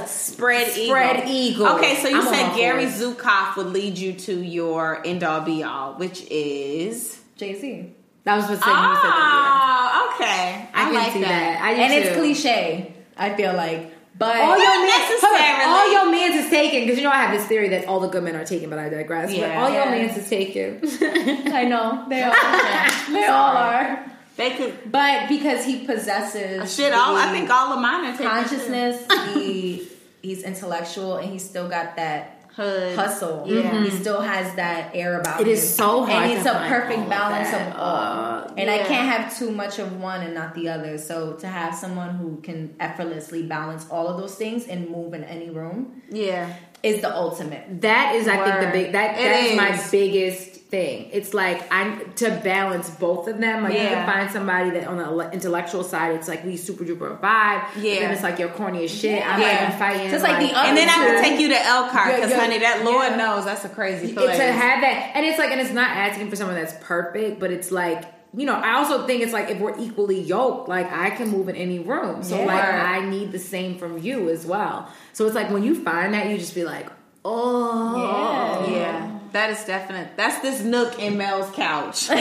in. 0.00 0.06
Spread 0.06 0.68
eagle. 0.76 0.86
Spread 0.86 1.28
eagle. 1.28 1.66
Okay, 1.76 1.96
so 1.96 2.08
you 2.08 2.16
I'm 2.20 2.26
said 2.34 2.56
Gary 2.56 2.86
fours. 2.86 3.16
Zukav 3.16 3.56
would 3.56 3.66
lead 3.68 3.98
you 3.98 4.12
to 4.14 4.32
your 4.42 5.02
end 5.06 5.22
all 5.22 5.40
be 5.42 5.62
all, 5.62 5.94
which 5.94 6.22
is 6.30 7.20
Jay 7.36 7.60
Z. 7.60 7.92
That 8.24 8.36
was 8.36 8.44
what 8.48 8.62
saying. 8.62 8.76
you 8.76 8.94
said 8.94 9.10
Oh, 9.12 10.12
okay. 10.14 10.24
yeah. 10.24 10.66
I, 10.74 10.84
can 10.84 10.94
like 10.94 11.12
see 11.12 11.20
that. 11.22 11.60
I 11.62 11.74
do 11.74 11.80
And 11.80 11.92
it's 11.92 12.16
cliche. 12.16 12.91
I 13.16 13.34
feel 13.34 13.52
like, 13.54 13.92
but 14.18 14.36
All 14.36 14.56
your 14.58 14.58
Not 14.58 14.80
men, 14.80 15.10
necessarily. 15.10 15.64
all 15.64 15.92
your 15.92 16.10
mans 16.10 16.44
is 16.44 16.50
taken 16.50 16.80
because 16.82 16.98
you 16.98 17.04
know 17.04 17.10
I 17.10 17.16
have 17.22 17.32
this 17.36 17.46
theory 17.46 17.68
that 17.70 17.86
all 17.86 18.00
the 18.00 18.08
good 18.08 18.22
men 18.22 18.36
are 18.36 18.44
taken, 18.44 18.68
but 18.70 18.78
I 18.78 18.88
digress. 18.88 19.30
but 19.30 19.38
Yeah. 19.38 19.62
all 19.62 19.70
your 19.70 19.86
mans 19.86 20.16
is 20.16 20.28
taken. 20.28 20.80
I 21.52 21.64
know 21.64 22.04
they 22.08 22.22
all 22.22 22.32
are. 22.32 23.12
they 23.12 23.26
all 23.26 23.56
are. 23.56 24.06
They 24.36 24.50
could 24.56 24.90
But 24.90 25.28
because 25.28 25.64
he 25.64 25.84
possesses 25.86 26.74
shit. 26.74 26.92
All 26.92 27.16
I 27.16 27.30
think 27.32 27.50
all 27.50 27.72
of 27.72 27.80
mine 27.80 28.06
are 28.06 28.16
consciousness, 28.16 29.04
he 29.34 29.88
he's 30.22 30.42
intellectual 30.42 31.16
and 31.16 31.30
he's 31.30 31.44
still 31.48 31.68
got 31.68 31.96
that 31.96 32.41
Hood. 32.56 32.96
hustle. 32.96 33.44
Yeah. 33.46 33.82
He 33.84 33.90
still 33.90 34.20
has 34.20 34.54
that 34.56 34.90
air 34.94 35.18
about 35.20 35.40
It 35.40 35.46
him. 35.46 35.52
is 35.54 35.74
so 35.74 36.04
hard 36.04 36.10
And 36.30 36.32
it's 36.38 36.46
a 36.46 36.52
perfect 36.68 37.08
balance 37.08 37.50
that. 37.50 37.72
of 37.72 37.78
all. 37.80 37.96
Uh, 37.96 38.52
and 38.58 38.70
I 38.70 38.78
can't 38.78 39.08
have 39.08 39.36
too 39.38 39.50
much 39.50 39.78
of 39.78 39.98
one 40.00 40.20
and 40.20 40.34
not 40.34 40.54
the 40.54 40.68
other. 40.68 40.98
So 40.98 41.32
to 41.34 41.46
have 41.46 41.74
someone 41.74 42.10
who 42.16 42.40
can 42.42 42.74
effortlessly 42.78 43.44
balance 43.44 43.86
all 43.90 44.06
of 44.08 44.18
those 44.18 44.34
things 44.34 44.66
and 44.66 44.90
move 44.90 45.14
in 45.14 45.24
any 45.24 45.48
room 45.48 46.02
Yeah. 46.10 46.52
is 46.82 47.00
the 47.00 47.14
ultimate. 47.14 47.80
That 47.80 48.16
is, 48.16 48.28
I 48.28 48.36
think, 48.44 48.60
the 48.60 48.70
big 48.70 48.92
that 48.92 49.18
It 49.18 49.22
that 49.22 49.44
is 49.44 49.56
my 49.56 49.88
biggest 49.90 50.51
thing. 50.72 51.10
It's 51.12 51.34
like 51.34 51.62
I 51.70 51.96
to 52.16 52.30
balance 52.42 52.88
both 52.90 53.28
of 53.28 53.38
them. 53.38 53.62
Like 53.62 53.74
you 53.74 53.78
can 53.80 54.06
find 54.06 54.30
somebody 54.30 54.70
that 54.70 54.88
on 54.88 54.96
the 54.96 55.30
intellectual 55.30 55.84
side, 55.84 56.14
it's 56.16 56.26
like 56.26 56.44
we 56.44 56.56
super 56.56 56.82
duper 56.82 57.20
vibe. 57.20 57.62
Yeah. 57.76 58.00
then 58.00 58.10
it's 58.10 58.22
like 58.22 58.38
you're 58.38 58.48
corny 58.48 58.84
as 58.84 58.90
shit. 58.90 59.22
I'm 59.24 59.38
Yeah. 59.40 59.66
even 59.68 59.78
fighting. 59.78 60.10
Just 60.10 60.24
like 60.24 60.38
the 60.38 60.56
And 60.58 60.74
then 60.76 60.88
I 60.88 60.92
Yeah. 60.96 61.12
can 61.12 61.22
take 61.24 61.38
you 61.40 61.48
to 61.48 61.62
Elkhart 61.62 62.08
Yeah, 62.08 62.16
because, 62.16 62.30
yeah, 62.30 62.40
honey, 62.40 62.58
that 62.60 62.84
Lord 62.84 63.10
yeah. 63.10 63.16
knows 63.16 63.44
that's 63.44 63.64
a 63.66 63.68
crazy 63.68 64.14
place. 64.14 64.36
to 64.38 64.42
have 64.44 64.80
that, 64.80 65.12
and 65.14 65.26
it's 65.26 65.38
like, 65.38 65.50
and 65.50 65.60
it's 65.60 65.72
not 65.72 65.90
asking 65.90 66.30
for 66.30 66.36
someone 66.36 66.56
that's 66.56 66.74
perfect, 66.80 67.38
but 67.38 67.52
it's 67.52 67.70
like. 67.70 68.02
You 68.34 68.46
know, 68.46 68.54
I 68.54 68.76
also 68.76 69.06
think 69.06 69.22
it's 69.22 69.34
like 69.34 69.50
if 69.50 69.58
we're 69.58 69.78
equally 69.78 70.18
yoked, 70.18 70.66
like 70.66 70.90
I 70.90 71.10
can 71.10 71.28
move 71.28 71.50
in 71.50 71.54
any 71.56 71.80
room. 71.80 72.22
So 72.22 72.38
Yeah. 72.38 72.46
like 72.46 72.64
I 72.64 73.04
need 73.04 73.30
the 73.30 73.38
same 73.38 73.76
from 73.76 73.98
you 73.98 74.30
as 74.30 74.46
well. 74.46 74.88
So 75.12 75.26
it's 75.26 75.34
like 75.34 75.50
when 75.50 75.62
you 75.62 75.74
find 75.84 76.14
that, 76.14 76.30
you 76.30 76.38
just 76.38 76.54
be 76.54 76.64
like, 76.64 76.86
oh, 77.26 78.66
Yeah. 78.66 78.74
yeah, 78.74 79.11
that 79.32 79.50
is 79.50 79.64
definite. 79.64 80.16
That's 80.16 80.40
this 80.40 80.62
nook 80.62 80.98
in 80.98 81.16
Mel's 81.18 81.50
couch. 81.54 82.08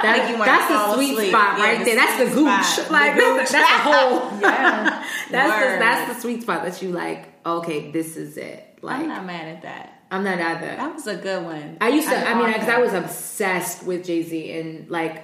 That, 0.00 0.30
you 0.30 0.38
that's 0.38 0.68
the 0.68 0.94
sweet 0.94 1.12
asleep. 1.12 1.28
spot 1.28 1.58
Yeah, 1.58 1.64
right 1.64 1.78
the 1.80 1.84
there. 1.84 1.96
That's 1.96 2.18
the 2.18 2.34
gooch. 2.34 2.64
spot. 2.64 2.90
Like 2.90 3.14
The 3.16 3.20
that's, 3.20 3.52
that's 3.52 3.84
the 3.84 3.92
whole. 3.92 4.40
Yeah. 4.40 5.06
That's 5.30 5.74
the, 5.74 5.78
that's 5.78 6.14
the 6.14 6.20
sweet 6.22 6.42
spot 6.42 6.64
that 6.64 6.80
you 6.80 6.88
like. 6.90 7.28
Okay, 7.44 7.90
this 7.90 8.16
is 8.16 8.38
it. 8.38 8.78
Like 8.80 9.00
I'm 9.00 9.08
not 9.08 9.26
mad 9.26 9.48
at 9.56 9.62
that. 9.62 10.02
I'm 10.10 10.24
not 10.24 10.40
either. 10.40 10.76
That 10.76 10.94
was 10.94 11.06
a 11.06 11.16
good 11.16 11.44
one. 11.44 11.76
I 11.80 11.88
used 11.88 12.08
to. 12.08 12.16
I, 12.16 12.32
mean, 12.34 12.44
like 12.44 12.54
because 12.54 12.68
I 12.70 12.78
was 12.78 12.94
obsessed 12.94 13.84
with 13.84 14.06
Jay 14.06 14.22
Z, 14.22 14.58
and 14.58 14.90
like, 14.90 15.22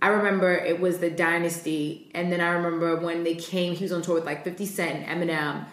I 0.00 0.08
remember 0.08 0.52
it 0.52 0.80
was 0.80 0.98
the 0.98 1.10
Dynasty, 1.10 2.10
and 2.14 2.32
then 2.32 2.40
I 2.40 2.50
remember 2.50 2.96
when 2.96 3.24
they 3.24 3.34
came, 3.34 3.74
he 3.74 3.82
was 3.84 3.92
on 3.92 4.02
tour 4.02 4.14
with 4.14 4.24
like 4.24 4.44
Fifty 4.44 4.66
Cent 4.66 5.04
and 5.06 5.22
Eminem, 5.22 5.66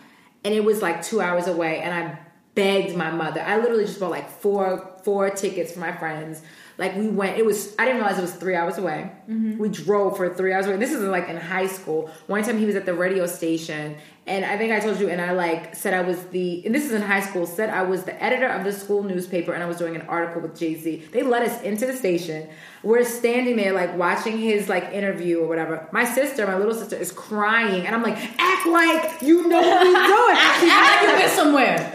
and 0.43 0.53
it 0.53 0.63
was 0.63 0.81
like 0.81 1.03
two 1.03 1.21
hours 1.21 1.47
away, 1.47 1.79
and 1.79 1.93
I 1.93 2.19
begged 2.57 2.97
my 2.97 3.11
mother. 3.11 3.39
I 3.39 3.57
literally 3.57 3.85
just 3.85 3.99
bought 3.99 4.09
like 4.09 4.29
four 4.29 4.91
four 5.03 5.29
tickets 5.29 5.71
for 5.71 5.79
my 5.79 5.95
friends. 5.95 6.41
Like 6.77 6.95
we 6.95 7.07
went. 7.07 7.37
It 7.37 7.45
was. 7.45 7.75
I 7.79 7.85
didn't 7.85 8.01
realize 8.01 8.17
it 8.17 8.23
was 8.23 8.33
three 8.33 8.55
hours 8.55 8.77
away. 8.77 9.11
Mm-hmm. 9.29 9.57
We 9.59 9.69
drove 9.69 10.17
for 10.17 10.33
three 10.33 10.53
hours 10.53 10.65
away. 10.65 10.77
This 10.77 10.91
is 10.91 11.03
like 11.03 11.29
in 11.29 11.37
high 11.37 11.67
school. 11.67 12.09
One 12.25 12.43
time 12.43 12.57
he 12.57 12.65
was 12.65 12.75
at 12.75 12.85
the 12.85 12.93
radio 12.93 13.27
station, 13.27 13.95
and 14.27 14.43
I 14.43 14.57
think 14.57 14.73
I 14.73 14.81
told 14.81 14.99
you, 14.99 15.07
and 15.07 15.21
I 15.21 15.31
like 15.31 15.73
said 15.73 15.93
I 15.93 16.01
was 16.01 16.21
the. 16.25 16.65
And 16.65 16.75
this 16.75 16.85
is 16.85 16.91
in 16.91 17.01
high 17.01 17.21
school. 17.21 17.45
Said 17.45 17.69
I 17.69 17.83
was 17.83 18.03
the 18.03 18.21
editor 18.21 18.47
of 18.47 18.65
the 18.65 18.73
school 18.73 19.01
newspaper, 19.03 19.53
and 19.53 19.63
I 19.63 19.67
was 19.67 19.77
doing 19.77 19.95
an 19.95 20.01
article 20.01 20.41
with 20.41 20.59
Jay 20.59 20.75
Z. 20.75 21.07
They 21.13 21.23
let 21.23 21.43
us 21.43 21.61
into 21.61 21.85
the 21.85 21.93
station. 21.93 22.49
We're 22.83 23.05
standing 23.05 23.55
there 23.55 23.71
like 23.71 23.97
watching 23.97 24.37
his 24.37 24.67
like 24.67 24.91
interview 24.91 25.39
or 25.39 25.47
whatever. 25.47 25.87
My 25.93 26.03
sister, 26.03 26.45
my 26.45 26.57
little 26.57 26.73
sister, 26.73 26.97
is 26.97 27.13
crying, 27.13 27.87
and 27.87 27.95
I'm 27.95 28.03
like, 28.03 28.17
act 28.37 28.67
like 28.67 29.21
you 29.21 29.47
know 29.47 29.61
what 29.61 29.87
we're 29.87 29.93
doing. 30.07 30.35
Act 30.37 30.63
like 30.63 31.09
you've 31.09 31.19
been 31.19 31.29
somewhere. 31.29 31.93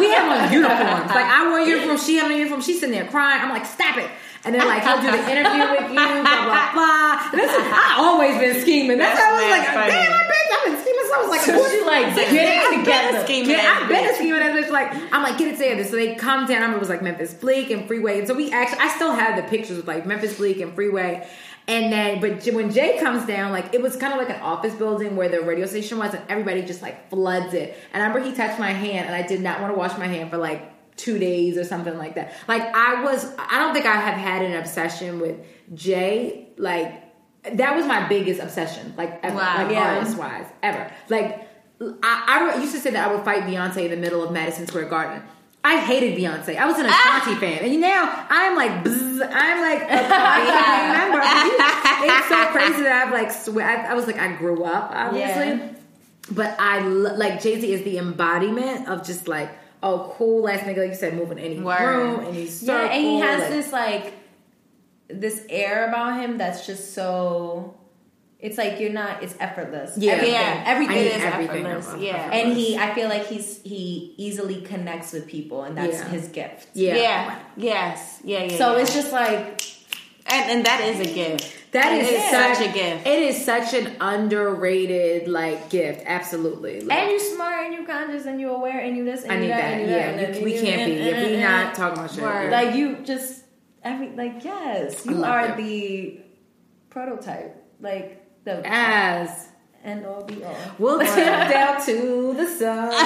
we 0.00 0.10
have 0.10 0.46
on 0.46 0.52
uniforms. 0.52 1.10
Like 1.14 1.26
I 1.26 1.48
wore 1.48 1.60
a 1.60 1.66
uniform, 1.66 1.98
she 1.98 2.16
had 2.16 2.28
a 2.28 2.36
uniform. 2.36 2.60
She's 2.60 2.80
sitting 2.80 2.94
there 2.94 3.08
crying. 3.08 3.40
I'm 3.40 3.50
like, 3.50 3.66
stop 3.66 3.96
it. 3.98 4.10
And 4.44 4.54
then 4.54 4.66
like 4.66 4.82
he'll 4.82 5.00
do 5.00 5.10
the 5.10 5.30
interview 5.30 5.62
with 5.78 5.90
you, 5.90 5.94
blah 5.94 6.22
blah 6.24 6.72
blah. 6.72 7.30
And 7.32 7.38
this 7.38 7.50
is, 7.50 7.66
I 7.70 7.96
always 7.98 8.38
been 8.38 8.60
scheming. 8.62 8.98
That's, 8.98 9.18
That's 9.18 9.28
how 9.28 9.34
I 9.34 9.58
was 9.58 9.68
like, 9.68 9.90
damn, 9.90 10.27
I've 10.52 10.64
been, 10.66 10.82
scheming. 10.82 11.04
So 11.08 11.14
I 11.14 11.20
was 11.22 11.30
like, 11.30 11.40
So 11.40 11.70
she 11.70 11.84
like, 11.84 12.14
Get 12.14 12.30
get 12.30 12.72
it 12.72 12.78
together. 12.78 13.18
a 13.18 13.24
Scheming 13.24 13.48
Get, 13.48 13.64
I've 13.64 13.88
been 13.88 14.14
scheming 14.14 14.42
as 14.42 14.64
bitch. 14.64 14.70
Like 14.70 14.92
I'm 15.12 15.22
like, 15.22 15.38
get 15.38 15.48
it 15.48 15.58
together. 15.58 15.84
So 15.84 15.96
they 15.96 16.14
come 16.14 16.46
down. 16.46 16.58
I 16.58 16.66
remember 16.66 16.76
it 16.76 16.80
was 16.80 16.88
like 16.88 17.02
Memphis 17.02 17.34
Bleek 17.34 17.70
and 17.70 17.86
Freeway. 17.86 18.18
And 18.18 18.28
so 18.28 18.34
we 18.34 18.50
actually, 18.52 18.80
I 18.80 18.88
still 18.96 19.12
have 19.12 19.36
the 19.36 19.48
pictures 19.48 19.76
with 19.76 19.86
like 19.86 20.06
Memphis 20.06 20.36
Bleek 20.36 20.60
and 20.60 20.74
Freeway. 20.74 21.26
And 21.66 21.92
then, 21.92 22.20
but 22.22 22.42
when 22.54 22.72
Jay 22.72 22.98
comes 22.98 23.26
down, 23.26 23.52
like 23.52 23.74
it 23.74 23.82
was 23.82 23.94
kind 23.96 24.14
of 24.14 24.18
like 24.18 24.30
an 24.34 24.40
office 24.40 24.74
building 24.74 25.16
where 25.16 25.28
the 25.28 25.42
radio 25.42 25.66
station 25.66 25.98
was, 25.98 26.14
and 26.14 26.22
everybody 26.30 26.62
just 26.62 26.80
like 26.80 27.10
floods 27.10 27.52
it. 27.52 27.76
And 27.92 28.02
I 28.02 28.06
remember 28.06 28.26
he 28.26 28.34
touched 28.34 28.58
my 28.58 28.70
hand, 28.72 29.06
and 29.06 29.14
I 29.14 29.26
did 29.26 29.42
not 29.42 29.60
want 29.60 29.74
to 29.74 29.78
wash 29.78 29.96
my 29.98 30.06
hand 30.06 30.30
for 30.30 30.38
like 30.38 30.72
two 30.96 31.18
days 31.18 31.58
or 31.58 31.64
something 31.64 31.96
like 31.98 32.14
that. 32.14 32.32
Like 32.48 32.62
I 32.74 33.04
was, 33.04 33.30
I 33.38 33.58
don't 33.58 33.74
think 33.74 33.84
I 33.84 33.96
have 33.96 34.14
had 34.14 34.42
an 34.42 34.56
obsession 34.56 35.20
with 35.20 35.36
Jay. 35.74 36.48
Like 36.56 37.07
that 37.54 37.76
was 37.76 37.86
my 37.86 38.08
biggest 38.08 38.40
obsession, 38.40 38.94
like 38.96 39.20
ever, 39.22 39.36
Wow. 39.36 39.56
like 39.64 39.72
Yeah. 39.72 39.94
artist 39.96 40.16
wise, 40.18 40.46
ever. 40.62 40.90
Like 41.08 41.46
I, 42.02 42.52
I 42.56 42.60
used 42.60 42.74
to 42.74 42.80
say 42.80 42.90
that 42.90 43.08
I 43.08 43.14
would 43.14 43.24
fight 43.24 43.42
Beyonce 43.44 43.84
in 43.84 43.90
the 43.90 43.96
middle 43.96 44.22
of 44.24 44.32
Madison 44.32 44.66
Square 44.66 44.86
Garden. 44.86 45.22
I 45.64 45.78
hated 45.78 46.16
Beyonce. 46.18 46.56
I 46.56 46.66
was 46.66 46.78
an 46.78 46.86
Ashanti 46.86 47.34
fan, 47.34 47.64
and 47.64 47.80
now 47.80 48.26
I'm 48.30 48.56
like, 48.56 48.84
bzz, 48.84 49.28
I'm 49.32 49.60
like, 49.60 49.82
a 49.82 50.02
Kanye 50.08 50.92
member. 50.92 51.20
It's 51.22 52.28
so 52.28 52.46
crazy 52.52 52.82
that 52.84 53.04
I've 53.06 53.12
like, 53.12 53.30
swear, 53.32 53.66
I, 53.66 53.90
I 53.90 53.94
was 53.94 54.06
like, 54.06 54.18
I 54.18 54.32
grew 54.36 54.64
up, 54.64 54.90
obviously, 54.94 55.46
Yeah. 55.48 55.68
but 56.30 56.56
I 56.58 56.80
lo- 56.80 57.14
like 57.16 57.42
Jay 57.42 57.60
Z 57.60 57.72
is 57.72 57.82
the 57.82 57.98
embodiment 57.98 58.88
of 58.88 59.04
just 59.06 59.26
like, 59.28 59.50
oh, 59.82 60.14
cool 60.16 60.48
ass 60.48 60.60
nigga, 60.60 60.78
like 60.78 60.88
you 60.90 60.94
said, 60.94 61.14
moving 61.14 61.38
any 61.38 61.60
Word. 61.60 61.80
room, 61.80 62.24
any 62.26 62.46
circle. 62.46 62.74
Yeah, 62.84 62.92
and 62.92 63.04
he 63.04 63.20
has 63.20 63.40
like- 63.40 63.50
this 63.50 63.72
like 63.72 64.12
this 65.08 65.44
air 65.48 65.88
about 65.88 66.20
him 66.20 66.38
that's 66.38 66.66
just 66.66 66.94
so. 66.94 67.74
It's 68.40 68.56
like 68.56 68.78
you're 68.78 68.92
not. 68.92 69.22
It's 69.22 69.34
effortless. 69.40 69.98
Yeah. 69.98 70.12
everything, 70.12 70.34
Yeah, 70.34 70.62
everything 70.66 70.96
I 70.96 71.00
need 71.00 71.06
It 71.06 71.16
is 71.16 71.24
everything 71.24 71.66
effortless, 71.66 72.02
yeah. 72.02 72.30
And 72.32 72.56
he, 72.56 72.76
I 72.78 72.94
feel 72.94 73.08
like 73.08 73.26
he's 73.26 73.60
he 73.62 74.14
easily 74.16 74.60
connects 74.60 75.12
with 75.12 75.26
people, 75.26 75.64
and 75.64 75.76
that's 75.76 75.98
Yeah. 75.98 76.08
his 76.08 76.28
gift. 76.28 76.68
Yeah. 76.74 76.96
Yeah. 76.96 77.38
Yes. 77.56 78.20
Yeah. 78.22 78.44
Yeah. 78.44 78.56
So 78.56 78.76
yeah. 78.76 78.82
it's 78.82 78.94
just 78.94 79.12
like 79.12 79.60
and, 80.30 80.50
and 80.50 80.66
that 80.66 80.82
is 80.82 81.00
a 81.00 81.12
gift. 81.14 81.72
that 81.72 81.92
is 81.92 82.08
is 82.08 82.30
such, 82.30 82.58
such 82.58 82.68
a 82.68 82.72
gift. 82.72 83.06
It 83.06 83.18
is 83.18 83.44
such 83.44 83.74
an 83.74 83.96
underrated 84.00 85.26
like 85.28 85.70
gift. 85.70 86.02
Absolutely. 86.06 86.82
Like, 86.82 86.98
and 86.98 87.10
you're 87.10 87.18
smart 87.18 87.64
and 87.66 87.74
you're 87.74 87.86
conscious 87.86 88.26
and 88.26 88.40
you're 88.40 88.54
aware 88.54 88.80
and 88.80 88.96
you 88.96 89.04
this 89.04 89.22
and 89.22 89.32
I 89.32 89.40
need 89.40 89.50
that, 89.50 89.78
that. 89.78 89.88
Yeah, 89.88 90.16
that, 90.16 90.36
and 90.36 90.44
we, 90.44 90.52
we 90.52 90.60
can't 90.60 90.86
be. 90.90 90.98
and- 90.98 91.08
If 91.08 91.26
we 91.26 91.34
and- 91.34 91.42
not 91.42 91.74
talking 91.74 91.98
about 91.98 92.10
shit. 92.12 92.50
Like 92.52 92.74
you 92.74 92.96
just 93.04 93.42
every 93.82 94.10
like 94.16 94.44
yes, 94.44 95.04
you 95.06 95.24
are 95.24 95.46
it. 95.48 95.56
the 95.56 96.20
prototype. 96.90 97.56
Like 97.80 98.24
the 98.44 98.60
as 98.64 99.48
and 99.84 100.04
all 100.06 100.24
be 100.24 100.42
all. 100.44 100.56
We'll 100.78 100.98
tip 101.00 101.14
down 101.16 101.80
to 101.86 102.34
the 102.34 102.46
sun. 102.46 102.92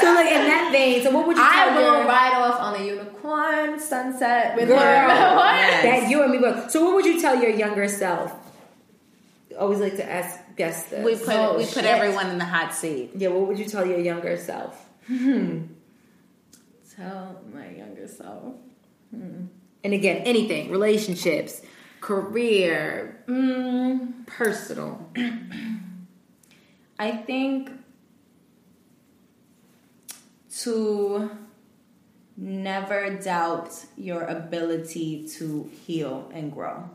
so 0.00 0.06
like 0.14 0.30
in 0.30 0.46
that 0.46 0.68
vein, 0.72 1.02
so 1.02 1.10
what 1.10 1.26
would 1.26 1.36
you 1.36 1.42
I 1.42 1.64
tell 1.66 1.74
will 1.74 1.98
your 1.98 2.06
ride 2.06 2.34
off 2.34 2.60
on 2.60 2.80
a 2.80 2.84
unicorn 2.84 3.80
sunset 3.80 4.56
with 4.56 4.68
girl 4.68 4.78
her. 4.78 5.34
What? 5.36 5.82
that 5.82 6.08
you 6.08 6.22
and 6.22 6.30
me 6.32 6.38
both? 6.38 6.70
So 6.70 6.84
what 6.84 6.94
would 6.96 7.04
you 7.06 7.20
tell 7.20 7.40
your 7.40 7.50
younger 7.50 7.88
self? 7.88 8.32
Always 9.58 9.80
like 9.80 9.96
to 9.96 10.08
ask 10.08 10.38
guests 10.56 10.90
this. 10.90 11.04
We 11.04 11.16
put 11.16 11.34
Oh, 11.34 11.56
we 11.58 11.64
put 11.64 11.74
shit. 11.74 11.84
everyone 11.84 12.28
in 12.30 12.38
the 12.38 12.44
hot 12.44 12.72
seat. 12.74 13.10
yeah, 13.16 13.28
what 13.28 13.48
would 13.48 13.58
you 13.58 13.64
tell 13.64 13.84
your 13.84 13.98
younger 13.98 14.36
self? 14.36 14.88
Hmm. 15.08 15.62
Tell 17.00 17.40
my 17.50 17.70
younger 17.70 18.06
self. 18.06 18.56
And 19.10 19.48
again, 19.94 20.18
anything, 20.26 20.70
relationships, 20.70 21.62
career, 22.02 23.24
Mm, 23.26 24.26
personal. 24.26 25.08
I 26.98 27.12
think 27.12 27.70
to 30.58 31.30
never 32.36 33.16
doubt 33.16 33.86
your 33.96 34.24
ability 34.24 35.26
to 35.38 35.70
heal 35.86 36.30
and 36.34 36.52
grow. 36.52 36.90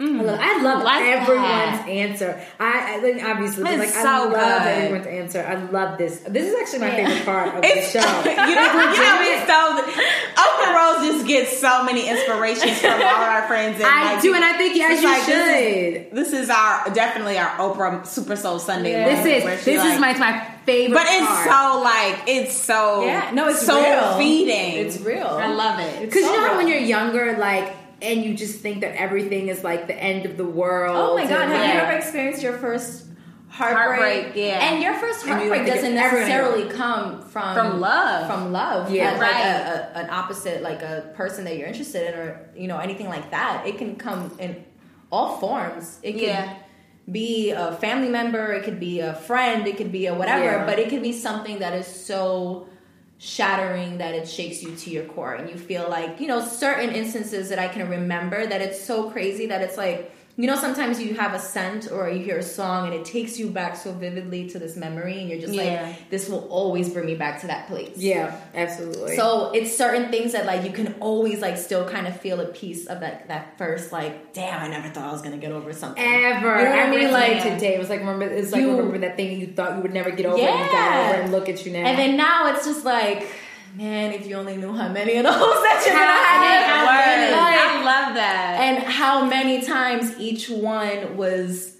I 0.00 0.04
love, 0.04 0.38
mm. 0.38 0.42
I 0.42 0.62
love 0.62 0.82
Like 0.82 1.02
everyone's 1.04 1.78
that. 1.84 1.88
answer. 1.88 2.40
I, 2.58 2.96
I 2.96 3.00
think 3.00 3.22
obviously, 3.22 3.64
but, 3.64 3.78
like 3.78 3.88
It's 3.88 3.96
I 3.98 4.18
love 4.24 4.32
good. 4.32 4.66
everyone's 4.66 5.06
answer. 5.06 5.44
I 5.46 5.54
love 5.70 5.98
this. 5.98 6.20
This 6.20 6.46
is 6.46 6.54
actually 6.58 6.78
my 6.78 6.96
Yeah. 6.96 7.06
favorite 7.08 7.24
part 7.26 7.48
of 7.56 7.60
the 7.62 7.68
show. 7.82 7.98
you 8.00 8.34
know, 8.34 8.72
you 8.72 8.96
know, 8.96 9.18
it's 9.20 9.46
so. 9.46 10.40
Oprah 10.40 10.74
Rose 10.74 11.12
just 11.12 11.26
gets 11.26 11.58
so 11.58 11.84
many 11.84 12.08
inspirations 12.08 12.78
from 12.80 12.92
all 12.92 12.98
our 13.00 13.46
friends. 13.46 13.76
And 13.76 13.84
I 13.84 14.14
like, 14.14 14.22
do, 14.22 14.34
and 14.34 14.42
I 14.44 14.56
think 14.56 14.74
yes, 14.76 15.02
you 15.02 15.08
like, 15.08 15.22
should. 15.22 15.34
This 16.16 16.30
is, 16.30 16.32
this 16.32 16.42
is 16.44 16.50
our 16.50 16.88
definitely 16.94 17.36
our 17.38 17.50
Oprah 17.58 18.06
Super 18.06 18.36
Soul 18.36 18.58
Sunday. 18.58 18.92
Yeah. 18.92 19.22
This 19.22 19.44
is 19.44 19.64
this 19.64 19.78
like- 19.84 19.92
is 19.94 20.00
my 20.00 20.16
my 20.18 20.46
favorite. 20.64 20.94
But 20.96 21.06
it's 21.08 21.26
part. 21.26 21.48
so 21.50 21.80
like 21.82 22.22
it's 22.26 22.56
so 22.56 23.04
Yeah, 23.04 23.30
no, 23.34 23.48
it's 23.48 23.64
so 23.66 23.82
real. 23.82 24.16
feeding. 24.18 24.86
It's 24.86 24.98
real. 25.00 25.26
I 25.26 25.48
love 25.48 25.78
it. 25.80 26.00
Because 26.00 26.24
so 26.24 26.32
you 26.32 26.40
know 26.40 26.46
how 26.48 26.56
when 26.56 26.68
you're 26.68 26.78
younger, 26.78 27.36
like, 27.38 27.74
and 28.02 28.24
you 28.24 28.34
just 28.34 28.60
think 28.60 28.80
that 28.80 28.94
everything 28.96 29.48
is 29.48 29.62
like 29.64 29.86
the 29.86 29.96
end 29.96 30.26
of 30.26 30.36
the 30.36 30.44
world. 30.44 30.96
Oh 30.96 31.16
my 31.16 31.24
god, 31.24 31.42
and, 31.42 31.52
have 31.52 31.74
you 31.74 31.80
ever 31.80 31.92
experienced 31.96 32.42
your 32.42 32.58
first 32.58 33.06
heartbreak? 33.48 34.00
Heartbreak, 34.26 34.36
yeah. 34.36 34.70
And 34.72 34.82
your 34.82 34.94
first 34.94 35.26
heartbreak 35.26 35.66
doesn't 35.66 35.94
necessarily 35.94 36.68
come 36.70 37.20
from 37.22 37.54
From 37.54 37.80
love. 37.80 38.26
From 38.26 38.52
love. 38.52 38.90
Yeah. 38.92 39.12
As, 39.12 39.18
like 39.18 39.32
Right. 39.32 39.44
a, 39.44 39.98
a, 39.98 40.02
an 40.04 40.10
opposite, 40.10 40.62
like 40.62 40.82
a 40.82 41.12
person 41.14 41.44
that 41.44 41.56
you're 41.56 41.66
interested 41.68 42.12
in, 42.12 42.18
or 42.18 42.48
you 42.56 42.68
know 42.68 42.78
anything 42.78 43.08
like 43.08 43.30
that. 43.30 43.66
It 43.66 43.78
can 43.78 43.96
come 43.96 44.34
in 44.38 44.64
all 45.10 45.38
forms. 45.38 45.98
It 46.02 46.12
can 46.12 46.20
Yeah. 46.22 46.54
be 47.10 47.50
a 47.50 47.72
family 47.76 48.08
member. 48.08 48.52
It 48.52 48.62
could 48.64 48.78
be 48.80 49.00
a 49.00 49.14
friend. 49.14 49.66
It 49.66 49.76
could 49.76 49.90
be 49.92 50.06
a 50.06 50.14
whatever. 50.14 50.44
Yeah. 50.44 50.66
But 50.66 50.78
it 50.78 50.88
could 50.88 51.02
be 51.02 51.12
something 51.12 51.58
that 51.58 51.74
is 51.74 51.86
so 51.86 52.66
shattering 53.20 53.98
that 53.98 54.14
it 54.14 54.26
shakes 54.26 54.62
you 54.62 54.74
to 54.74 54.90
your 54.90 55.04
core. 55.04 55.34
And 55.34 55.48
you 55.50 55.56
feel 55.56 55.88
like 55.88 56.20
you 56.20 56.26
know 56.26 56.42
certain 56.42 56.90
instances 56.90 57.50
that 57.50 57.58
i 57.58 57.68
can 57.68 57.88
remember 57.88 58.46
that 58.46 58.62
it's 58.62 58.82
so 58.82 59.10
crazy 59.10 59.46
that 59.46 59.60
it's 59.60 59.76
like 59.76 60.10
you 60.36 60.46
know 60.46 60.56
sometimes 60.56 61.00
you 61.02 61.14
have 61.14 61.34
a 61.34 61.38
scent 61.38 61.90
or 61.92 62.08
you 62.08 62.24
hear 62.24 62.38
a 62.38 62.42
song 62.42 62.86
and 62.86 62.94
it 62.94 63.04
takes 63.04 63.38
you 63.38 63.48
back 63.50 63.76
so 63.76 63.92
vividly 63.92 64.48
to 64.48 64.58
this 64.58 64.74
memory 64.76 65.18
and 65.20 65.28
you're 65.28 65.40
just 65.40 65.52
Yeah. 65.52 65.82
like 65.88 66.08
this 66.10 66.28
will 66.30 66.46
always 66.48 66.88
bring 66.88 67.04
me 67.06 67.14
back 67.14 67.40
to 67.42 67.48
that 67.48 67.66
place 67.66 67.96
Yeah, 67.96 68.34
absolutely. 68.54 69.16
so 69.16 69.50
it's 69.52 69.76
certain 69.76 70.10
things 70.10 70.32
that 70.32 70.46
like 70.46 70.64
you 70.64 70.70
can 70.70 70.94
always 71.00 71.40
like 71.40 71.56
still 71.58 71.86
kind 71.88 72.06
of 72.06 72.18
feel 72.20 72.40
a 72.40 72.46
piece 72.46 72.86
of 72.86 73.00
that 73.00 73.28
that 73.28 73.58
first 73.58 73.92
like 73.92 74.32
damn 74.32 74.62
i 74.62 74.68
never 74.68 74.88
thought 74.88 75.08
i 75.08 75.12
was 75.12 75.20
gonna 75.22 75.36
get 75.36 75.52
over 75.52 75.72
something 75.72 76.02
ever. 76.02 76.58
You 76.58 76.64
know 76.64 76.70
I 76.70 76.90
mean, 76.90 77.12
like 77.12 77.42
today, 77.42 77.74
it 77.74 77.78
was 77.78 77.90
like 77.90 78.00
remember. 78.00 78.24
It's 78.26 78.52
like 78.52 78.62
You- 78.62 78.70
remember 78.70 78.98
that 78.98 79.16
thing 79.16 79.38
you 79.40 79.48
thought 79.48 79.76
you 79.76 79.82
would 79.82 79.92
never 79.92 80.10
get 80.10 80.26
over, 80.26 80.36
and 80.40 80.58
you 80.60 80.66
got 80.66 80.72
Yeah. 80.72 81.10
over, 81.12 81.22
and 81.22 81.32
look 81.32 81.48
at 81.48 81.64
you 81.66 81.72
now. 81.72 81.80
and 81.86 81.98
then 81.98 82.16
now 82.16 82.46
it's 82.54 82.64
just 82.64 82.84
like 82.84 83.26
man 83.74 84.12
if 84.12 84.26
you 84.26 84.34
only 84.36 84.56
knew 84.56 84.72
how 84.72 84.88
many 84.88 85.16
of 85.16 85.24
those 85.24 85.32
that 85.34 85.82
you're 85.86 85.94
How 85.94 86.06
gonna 86.06 86.26
have 86.26 86.66
How 86.66 87.16
many? 87.16 87.32
Like, 87.32 87.60
I 87.60 87.84
love 87.84 88.14
that. 88.14 88.56
and 88.60 88.82
how 88.82 89.24
many 89.24 89.62
times 89.62 90.18
each 90.18 90.48
one 90.50 91.16
was 91.16 91.76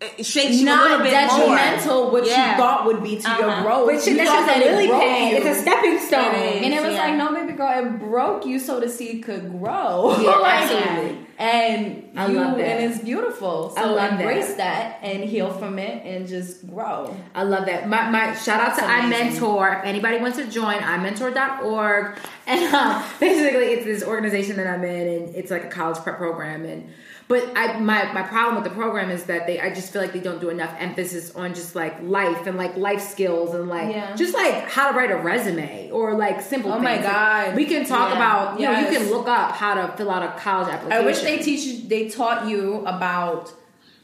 it 0.00 0.24
shakes 0.24 0.56
you 0.56 0.62
a 0.62 0.64
not 0.64 0.82
little 0.90 0.98
bit 1.04 1.10
detrimental 1.10 2.02
more. 2.04 2.12
what 2.12 2.26
Yeah. 2.26 2.52
you 2.52 2.56
thought 2.56 2.86
would 2.86 3.02
be 3.02 3.16
to 3.16 3.28
your 3.28 3.50
Uh-huh. 3.50 3.62
growth. 3.62 3.86
Which 3.86 4.06
you 4.06 4.16
that's 4.16 4.30
just 4.30 4.48
a 4.56 4.60
it 4.66 4.72
lily 4.72 4.88
pad. 4.88 5.32
It's 5.34 5.58
a 5.58 5.60
stepping 5.60 5.98
stone. 5.98 6.34
It 6.34 6.56
is. 6.56 6.62
and 6.64 6.74
it 6.74 6.82
was 6.82 6.94
Yeah. 6.94 7.02
like, 7.06 7.14
no, 7.16 7.32
baby 7.34 7.52
girl, 7.52 7.70
it 7.86 7.98
broke 7.98 8.46
you 8.46 8.58
so 8.58 8.80
the 8.80 8.88
seed 8.88 9.22
could 9.24 9.50
grow. 9.60 10.16
Yeah, 10.20 10.30
Like, 10.36 10.62
absolutely. 10.70 11.18
And 11.38 12.10
I 12.16 12.26
you, 12.28 12.38
love 12.38 12.56
that. 12.58 12.66
and 12.66 12.92
it's 12.92 13.02
beautiful. 13.02 13.70
So 13.76 13.80
I 13.80 13.84
love 13.86 13.96
that. 13.96 14.20
embrace 14.20 14.54
that. 14.54 14.98
and 15.02 15.24
heal 15.24 15.50
from 15.50 15.78
it 15.78 16.04
and 16.04 16.26
just 16.28 16.66
grow. 16.70 17.14
I 17.34 17.42
love 17.44 17.66
that. 17.66 17.88
My, 17.88 18.10
my 18.10 18.34
shout 18.34 18.60
out 18.60 18.76
to 18.78 18.84
I 18.84 19.06
amazing. 19.06 19.32
Mentor. 19.32 19.76
If 19.80 19.84
anybody 19.86 20.18
wants 20.18 20.36
to 20.38 20.44
join, 20.46 20.76
imentor.org. 20.78 22.18
And 22.46 22.74
um, 22.74 23.02
basically, 23.20 23.66
it's 23.72 23.84
this 23.84 24.02
organization 24.04 24.56
that 24.56 24.66
I'm 24.66 24.84
in, 24.84 25.08
and 25.08 25.34
it's 25.34 25.50
like 25.50 25.64
a 25.64 25.68
college 25.68 25.98
prep 25.98 26.16
program. 26.18 26.64
And 26.64 26.90
but 27.30 27.42
I 27.56 27.78
my 27.78 28.12
my 28.12 28.22
problem 28.22 28.56
with 28.56 28.64
the 28.64 28.76
program 28.82 29.08
is 29.10 29.22
that 29.24 29.46
they 29.46 29.58
I 29.60 29.72
just 29.72 29.92
feel 29.92 30.02
like 30.02 30.12
they 30.12 30.20
don't 30.28 30.40
do 30.40 30.50
enough 30.50 30.74
emphasis 30.78 31.34
on 31.34 31.54
just 31.54 31.74
like 31.74 31.94
life 32.02 32.46
and 32.48 32.58
like 32.58 32.76
life 32.76 33.00
skills 33.00 33.54
and 33.54 33.68
like 33.68 33.94
Yeah. 33.94 34.14
just 34.16 34.34
like 34.34 34.54
how 34.68 34.90
to 34.90 34.96
write 34.98 35.12
a 35.12 35.16
resume 35.16 35.90
or 35.92 36.14
like 36.14 36.42
simple. 36.42 36.72
Oh 36.72 36.78
my 36.80 36.94
things. 36.94 37.04
Like, 37.06 37.14
God. 37.14 37.56
we 37.56 37.64
can 37.66 37.86
talk 37.86 38.10
Yeah. 38.10 38.16
about 38.16 38.60
you 38.60 38.66
know 38.66 38.78
you 38.80 38.88
can 38.94 39.08
look 39.10 39.28
up 39.28 39.52
how 39.52 39.72
to 39.80 39.96
fill 39.96 40.10
out 40.10 40.22
a 40.22 40.38
college 40.40 40.68
application. 40.74 41.02
I 41.02 41.06
wish 41.06 41.20
they 41.20 41.38
teach 41.38 41.62
you, 41.64 41.88
they 41.88 42.08
taught 42.10 42.46
you 42.48 42.84
about. 42.84 43.52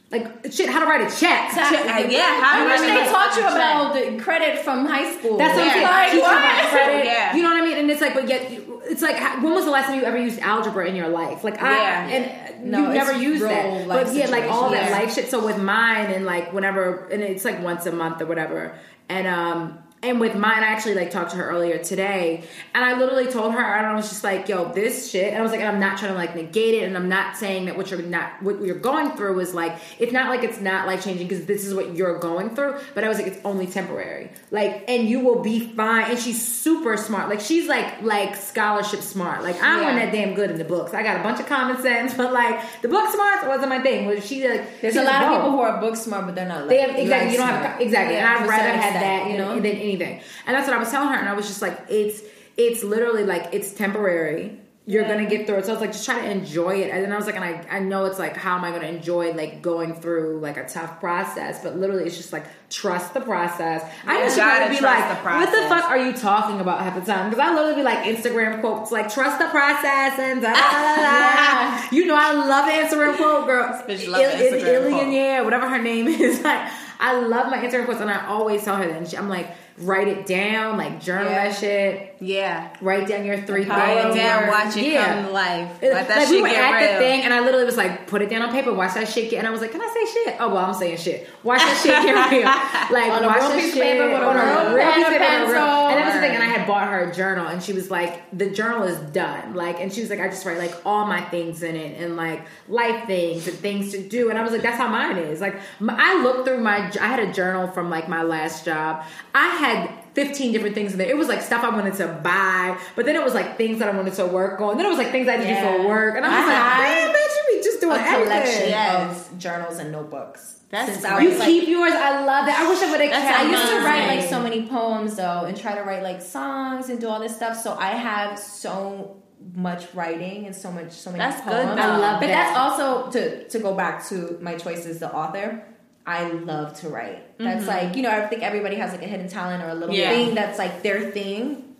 Like 0.09 0.51
shit 0.51 0.69
how 0.69 0.79
to 0.79 0.85
write 0.85 1.01
a 1.01 1.19
check. 1.19 1.51
uh, 1.53 2.07
yeah, 2.09 2.41
how 2.41 2.63
I 2.63 2.65
wish 2.65 2.81
they 2.81 3.11
taught 3.11 3.35
you 3.35 3.41
check? 3.43 3.51
about 3.51 3.93
the 3.93 4.23
credit 4.23 4.59
from 4.59 4.85
high 4.85 5.11
school. 5.17 5.37
That's 5.37 5.55
what 5.57 5.67
I'm 5.67 5.73
saying. 5.73 5.83
Like, 5.83 6.13
you 6.13 6.21
credit. 6.69 7.05
Yeah. 7.05 7.35
You 7.35 7.41
know 7.43 7.49
what 7.49 7.63
I 7.63 7.65
mean? 7.65 7.77
And 7.77 7.91
it's 7.91 7.99
like, 8.01 8.13
but 8.13 8.27
yet, 8.29 8.49
it's 8.49 9.01
like, 9.01 9.17
when 9.43 9.53
was 9.53 9.65
the 9.65 9.71
last 9.71 9.87
time 9.87 9.99
you 9.99 10.05
ever 10.05 10.17
used 10.17 10.39
algebra 10.39 10.87
in 10.87 10.95
your 10.95 11.09
life? 11.09 11.43
Like, 11.43 11.61
I 11.61 11.71
Yeah. 11.73 12.07
and 12.07 12.71
No, 12.71 12.79
you've 12.83 12.93
never 12.93 13.11
used 13.11 13.43
that. 13.43 13.87
But 13.87 14.13
yeah, 14.13 14.27
like 14.27 14.45
all 14.45 14.69
that 14.71 14.87
situations. 14.87 15.07
life 15.07 15.15
shit. 15.15 15.29
So 15.29 15.45
with 15.45 15.61
mine, 15.61 16.09
and 16.11 16.25
like 16.25 16.53
whenever, 16.53 17.07
and 17.09 17.21
it's 17.21 17.43
like 17.43 17.61
once 17.61 17.85
a 17.85 17.91
month 17.91 18.21
or 18.21 18.25
whatever, 18.27 18.75
and 19.09 19.27
um. 19.27 19.79
And 20.03 20.19
with 20.19 20.35
mine, 20.35 20.63
I 20.63 20.67
actually 20.67 20.93
like 20.93 21.09
talked 21.09 21.31
to 21.31 21.37
her 21.37 21.49
earlier 21.49 21.79
today, 21.79 22.43
and 22.75 22.85
I 22.85 22.99
literally 22.99 23.25
told 23.31 23.53
her, 23.53 23.59
and 23.59 23.83
I 23.83 23.95
was 23.95 24.07
just 24.07 24.23
like, 24.23 24.47
"Yo, 24.47 24.71
this 24.71 25.09
shit," 25.09 25.29
and 25.33 25.37
I 25.37 25.41
was 25.41 25.51
like, 25.51 25.61
"I'm 25.61 25.79
not 25.79 25.97
trying 25.97 26.11
to 26.11 26.17
like 26.17 26.35
negate 26.35 26.75
it, 26.75 26.83
and 26.83 26.95
I'm 26.95 27.09
not 27.09 27.35
saying 27.35 27.65
that 27.65 27.75
what 27.77 27.89
you're 27.89 28.03
not 28.03 28.31
what 28.43 28.61
you're 28.61 28.75
going 28.77 29.09
through 29.13 29.39
is 29.39 29.55
like 29.55 29.75
it's 29.97 30.13
not 30.13 30.29
like 30.29 30.43
it's 30.43 30.61
not 30.61 30.85
life 30.85 31.03
changing 31.03 31.27
because 31.27 31.45
this 31.47 31.65
is 31.65 31.73
what 31.73 31.95
you're 31.95 32.19
going 32.19 32.51
through." 32.51 32.75
But 32.93 33.05
I 33.05 33.09
was 33.09 33.17
like, 33.17 33.25
"It's 33.25 33.39
only 33.43 33.65
temporary, 33.65 34.29
like, 34.51 34.83
and 34.87 35.09
you 35.09 35.19
will 35.21 35.41
be 35.41 35.61
fine." 35.75 36.11
And 36.11 36.19
she's 36.19 36.39
super 36.47 36.95
smart, 36.95 37.27
like 37.27 37.39
she's 37.41 37.67
like 37.67 38.03
like 38.03 38.35
scholarship 38.35 39.01
smart. 39.01 39.41
Like 39.41 39.55
I 39.63 39.77
Yeah. 39.79 39.81
wasn't 39.81 39.99
that 40.03 40.11
damn 40.11 40.35
good 40.35 40.51
in 40.51 40.59
the 40.59 40.63
books. 40.63 40.93
I 40.93 41.01
got 41.01 41.19
a 41.19 41.23
bunch 41.23 41.39
of 41.39 41.47
common 41.47 41.81
sense, 41.81 42.13
but 42.13 42.31
like 42.31 42.61
the 42.83 42.87
book 42.87 43.11
smarts 43.11 43.47
wasn't 43.47 43.69
my 43.69 43.79
thing. 43.79 44.05
Was 44.05 44.23
she 44.23 44.47
like? 44.47 44.79
There's 44.79 44.93
she 44.93 44.99
a 44.99 45.03
lot 45.03 45.23
of 45.23 45.29
people 45.37 45.51
who 45.53 45.59
are 45.61 45.81
book 45.81 45.95
smart, 45.95 46.27
but 46.27 46.35
they're 46.35 46.47
not. 46.47 46.59
Like, 46.67 46.69
They 46.69 46.81
have 46.81 46.95
exactly. 46.95 47.31
You 47.31 47.37
don't 47.39 47.47
smart. 47.47 47.65
have 47.65 47.81
exactly, 47.81 48.13
Yeah, 48.15 48.31
and 48.35 48.43
I'd 48.43 48.47
rather 48.47 48.69
have 48.77 48.93
that, 48.93 49.31
you 49.31 49.37
know, 49.39 49.55
than 49.59 49.86
anything. 49.87 50.21
And 50.45 50.55
that's 50.55 50.67
what 50.67 50.75
I 50.75 50.79
was 50.79 50.89
telling 50.91 51.09
her, 51.09 51.15
and 51.15 51.27
I 51.29 51.33
was 51.33 51.47
just 51.47 51.61
like, 51.61 51.79
it's 51.89 52.21
it's 52.57 52.83
literally 52.83 53.23
like 53.23 53.49
it's 53.53 53.71
temporary. 53.73 54.59
You're 54.89 55.01
Yeah. 55.01 55.15
gonna 55.17 55.29
get 55.29 55.45
through 55.45 55.57
it. 55.57 55.65
So 55.65 55.71
I 55.71 55.73
was 55.73 55.81
like, 55.81 55.91
just 55.91 56.05
try 56.05 56.21
to 56.21 56.31
enjoy 56.31 56.75
it. 56.81 56.91
And 56.91 57.03
then 57.03 57.11
I 57.11 57.17
was 57.17 57.25
like, 57.25 57.35
and 57.35 57.43
I, 57.43 57.61
I 57.69 57.79
know 57.79 58.05
it's 58.05 58.19
like, 58.19 58.37
how 58.37 58.55
am 58.57 58.63
I 58.63 58.71
gonna 58.71 58.87
enjoy 58.87 59.33
like 59.33 59.61
going 59.61 59.93
through 59.93 60.39
like 60.39 60.55
a 60.55 60.65
tough 60.65 61.01
process? 61.01 61.61
But 61.61 61.75
literally, 61.77 62.05
it's 62.05 62.15
just 62.15 62.31
like 62.31 62.45
trust 62.69 63.13
the 63.13 63.19
process. 63.19 63.83
I 64.05 64.19
You 64.19 64.23
just 64.23 64.37
want 64.39 64.63
to 64.63 64.69
be 64.69 64.79
like, 64.81 65.09
the 65.09 65.29
what 65.29 65.51
the 65.51 65.61
fuck 65.67 65.89
are 65.89 65.97
you 65.97 66.13
talking 66.13 66.61
about 66.61 66.79
half 66.81 66.95
the 66.95 67.01
time? 67.01 67.29
Because 67.29 67.45
I 67.45 67.53
literally 67.53 67.75
be 67.75 67.83
like 67.83 68.05
Instagram 68.05 68.61
quotes 68.61 68.89
like 68.89 69.11
trust 69.13 69.39
the 69.39 69.47
process 69.47 70.17
and 70.19 70.41
da, 70.41 70.53
da, 70.53 70.61
da. 70.61 70.61
Yeah. 71.03 71.87
You 71.91 72.05
know, 72.05 72.15
I 72.17 72.31
love 72.31 72.69
Instagram 72.71 73.17
quote, 73.17 73.45
girl. 73.45 73.67
bitch 73.87 74.07
love 74.07 74.21
the 74.21 74.37
Il- 74.47 74.53
Il- 74.53 74.61
Instagram 74.61 74.91
Ilian, 74.93 75.11
yeah, 75.11 75.41
whatever 75.41 75.67
her 75.67 75.81
name 75.83 76.07
is. 76.25 76.41
Like, 76.41 76.71
I 77.01 77.19
love 77.19 77.51
my 77.51 77.57
Instagram 77.57 77.85
quotes, 77.85 77.99
and 77.99 78.09
I 78.09 78.25
always 78.27 78.63
tell 78.63 78.77
her 78.77 78.87
that. 78.87 78.95
And 78.97 79.07
she, 79.07 79.17
I'm 79.17 79.27
like, 79.29 79.49
write 79.79 80.07
it 80.07 80.25
down, 80.25 80.77
like 80.77 80.99
journal 81.01 81.31
Yeah. 81.31 81.49
that 81.49 81.57
shit. 81.59 82.15
Yeah. 82.19 82.69
Write 82.81 83.07
down 83.07 83.25
your 83.25 83.41
three 83.41 83.65
power 83.65 83.77
Write 83.79 84.01
things. 84.03 84.15
it 84.15 84.19
down, 84.19 84.41
Word. 84.43 84.49
watch 84.49 84.77
it 84.77 84.83
Yeah. 84.91 85.13
come 85.13 85.25
to 85.25 85.31
life. 85.31 85.83
It- 85.83 85.93
Let 85.93 86.07
that 86.07 86.17
like 86.17 86.27
shit 86.27 86.35
we 86.37 86.41
were 86.41 86.47
get 86.49 86.63
at 86.63 86.79
real. 86.81 86.91
the 86.93 86.97
thing, 86.99 87.21
and 87.23 87.33
I 87.33 87.39
literally 87.41 87.65
was 87.65 87.77
like, 87.77 88.07
"Put 88.07 88.21
it 88.21 88.29
down 88.29 88.41
on 88.41 88.51
paper, 88.51 88.73
watch 88.73 88.93
that 88.95 89.07
shit 89.07 89.29
get." 89.29 89.37
And 89.39 89.47
I 89.47 89.51
was 89.51 89.61
like, 89.61 89.71
"Can 89.71 89.81
I 89.81 89.87
say 89.93 90.11
shit?" 90.13 90.35
Oh 90.39 90.47
well, 90.49 90.65
I'm 90.65 90.73
saying 90.73 90.97
shit. 90.97 91.29
Watch 91.43 91.59
that 91.61 91.77
shit 91.81 91.91
get 91.91 92.31
real. 92.31 92.47
Like 92.97 93.11
On 93.11 93.23
a 93.23 93.27
watch 93.27 93.37
real 93.37 93.49
that 93.49 93.55
piece 93.59 93.67
of 93.69 93.73
shit 93.73 93.83
paper 93.83 94.05
with 94.07 94.13
a 94.21 94.25
on 94.25 94.35
real 94.35 94.75
real 94.75 94.93
piece 94.93 95.05
of 95.07 95.13
and 95.13 95.21
paper, 95.21 95.25
on 95.25 95.41
a 95.41 95.45
real- 95.45 95.55
pencil. 95.55 95.87
And 95.87 95.97
that 95.97 96.05
was 96.05 96.13
the 96.15 96.19
thing. 96.21 96.35
And 96.35 96.43
I 96.43 96.47
had 96.47 96.67
bought 96.67 96.87
her 96.87 97.09
a 97.09 97.13
journal, 97.13 97.47
and 97.47 97.61
she 97.61 97.73
was 97.73 97.91
like, 97.91 98.21
"The 98.37 98.49
journal 98.49 98.83
is 98.83 98.97
done." 99.11 99.53
Like, 99.53 99.79
and 99.79 99.91
she 99.93 100.01
was 100.01 100.09
like, 100.09 100.19
"I 100.19 100.27
just 100.27 100.45
write 100.45 100.57
like 100.57 100.73
all 100.85 101.05
my 101.05 101.21
things 101.21 101.61
in 101.63 101.75
it, 101.75 101.99
and 102.01 102.15
like 102.17 102.41
life 102.67 103.05
things 103.05 103.47
and 103.47 103.57
things 103.57 103.91
to 103.91 104.01
do." 104.01 104.29
And 104.29 104.39
I 104.39 104.43
was 104.43 104.51
like, 104.51 104.61
"That's 104.63 104.77
how 104.77 104.87
mine 104.87 105.17
is." 105.17 105.39
Like, 105.41 105.55
my, 105.79 105.95
I 105.97 106.21
looked 106.23 106.47
through 106.47 106.59
my. 106.61 106.89
I 106.99 107.07
had 107.07 107.19
a 107.19 107.31
journal 107.31 107.67
from 107.67 107.89
like 107.89 108.07
my 108.09 108.23
last 108.23 108.65
job. 108.65 109.03
I 109.35 109.47
had 109.47 109.89
15 110.17 110.51
different 110.51 110.73
things 110.73 110.93
in 110.93 110.97
there. 110.97 111.07
It 111.07 111.15
was 111.15 111.27
like 111.27 111.41
stuff 111.43 111.63
I 111.63 111.69
wanted 111.69 111.93
to 112.01 112.07
buy, 112.23 112.75
but 112.95 113.05
then 113.05 113.15
it 113.15 113.23
was 113.23 113.35
like 113.35 113.55
things 113.55 113.77
that 113.77 113.87
I 113.87 113.95
wanted 113.95 114.15
to 114.15 114.25
work 114.25 114.59
on. 114.59 114.75
Then 114.77 114.87
it 114.87 114.89
was 114.89 114.97
like 114.97 115.11
things 115.11 115.27
I 115.27 115.33
had 115.37 115.41
to 115.41 115.47
do 115.47 115.55
for 115.83 115.87
work. 115.87 116.15
And 116.17 116.25
I 116.25 116.29
was 116.29 116.37
Uh-huh. 116.39 116.81
like, 116.81 116.97
damn, 116.97 117.09
bitch, 117.15 117.35
you 117.37 117.57
be 117.59 117.63
just 117.63 117.79
doing 117.81 117.93
a 117.95 118.03
collection 118.03 118.31
everything. 118.33 118.69
Yes. 118.71 119.29
of 119.29 119.37
journals 119.37 119.77
and 119.77 119.91
notebooks. 119.91 120.55
That's 120.71 120.91
Since 120.91 121.05
I 121.05 121.09
great. 121.13 121.23
You 121.23 121.29
was 121.29 121.39
like, 121.39 121.47
keep 121.49 121.69
yours. 121.69 121.93
I 121.93 122.25
love 122.25 122.45
that. 122.47 122.59
I 122.59 122.67
wish 122.69 122.81
I 122.81 122.91
would 122.91 122.99
have 122.99 123.11
kept. 123.11 123.39
I 123.39 123.43
used 123.51 123.69
to 123.69 123.77
write 123.85 124.07
like 124.17 124.27
so 124.27 124.41
many 124.41 124.65
poems 124.67 125.15
though, 125.15 125.45
and 125.47 125.55
try 125.55 125.75
to 125.75 125.81
write 125.83 126.01
like 126.03 126.19
songs 126.21 126.89
and 126.89 126.99
do 126.99 127.07
all 127.07 127.19
this 127.19 127.35
stuff. 127.35 127.55
So 127.61 127.75
I 127.79 127.91
have 127.91 128.39
so 128.39 129.21
much 129.53 129.83
writing 129.93 130.45
and 130.47 130.55
so 130.55 130.71
much 130.71 130.91
so 130.91 131.11
many 131.11 131.19
That's 131.23 131.39
good, 131.41 131.51
poems. 131.53 131.75
though. 131.77 131.81
I 131.83 131.97
love 131.97 132.01
that. 132.01 132.19
but 132.21 132.27
that. 132.27 132.53
that's 132.53 132.57
also 132.57 133.11
to 133.11 133.47
to 133.49 133.59
go 133.59 133.75
back 133.75 134.05
to 134.09 134.37
my 134.41 134.55
choice 134.57 134.85
as 134.87 134.99
the 134.99 135.13
author. 135.13 135.63
I 136.07 136.29
love 136.29 136.79
to 136.79 136.89
write. 136.89 137.37
That's 137.37 137.65
mm-hmm. 137.65 137.67
like 137.67 137.95
you 137.97 138.01
know 138.01 138.09
I 138.09 138.25
think 138.27 138.41
everybody 138.41 138.77
has 138.77 138.91
like 138.93 139.03
a 139.03 139.07
hidden 139.07 139.27
talent 139.27 139.61
or 139.61 139.69
a 139.69 139.75
little 139.75 139.93
Yeah. 139.93 140.09
thing 140.09 140.33
that's 140.33 140.57
like 140.57 140.81
their 140.81 141.11
thing. 141.11 141.75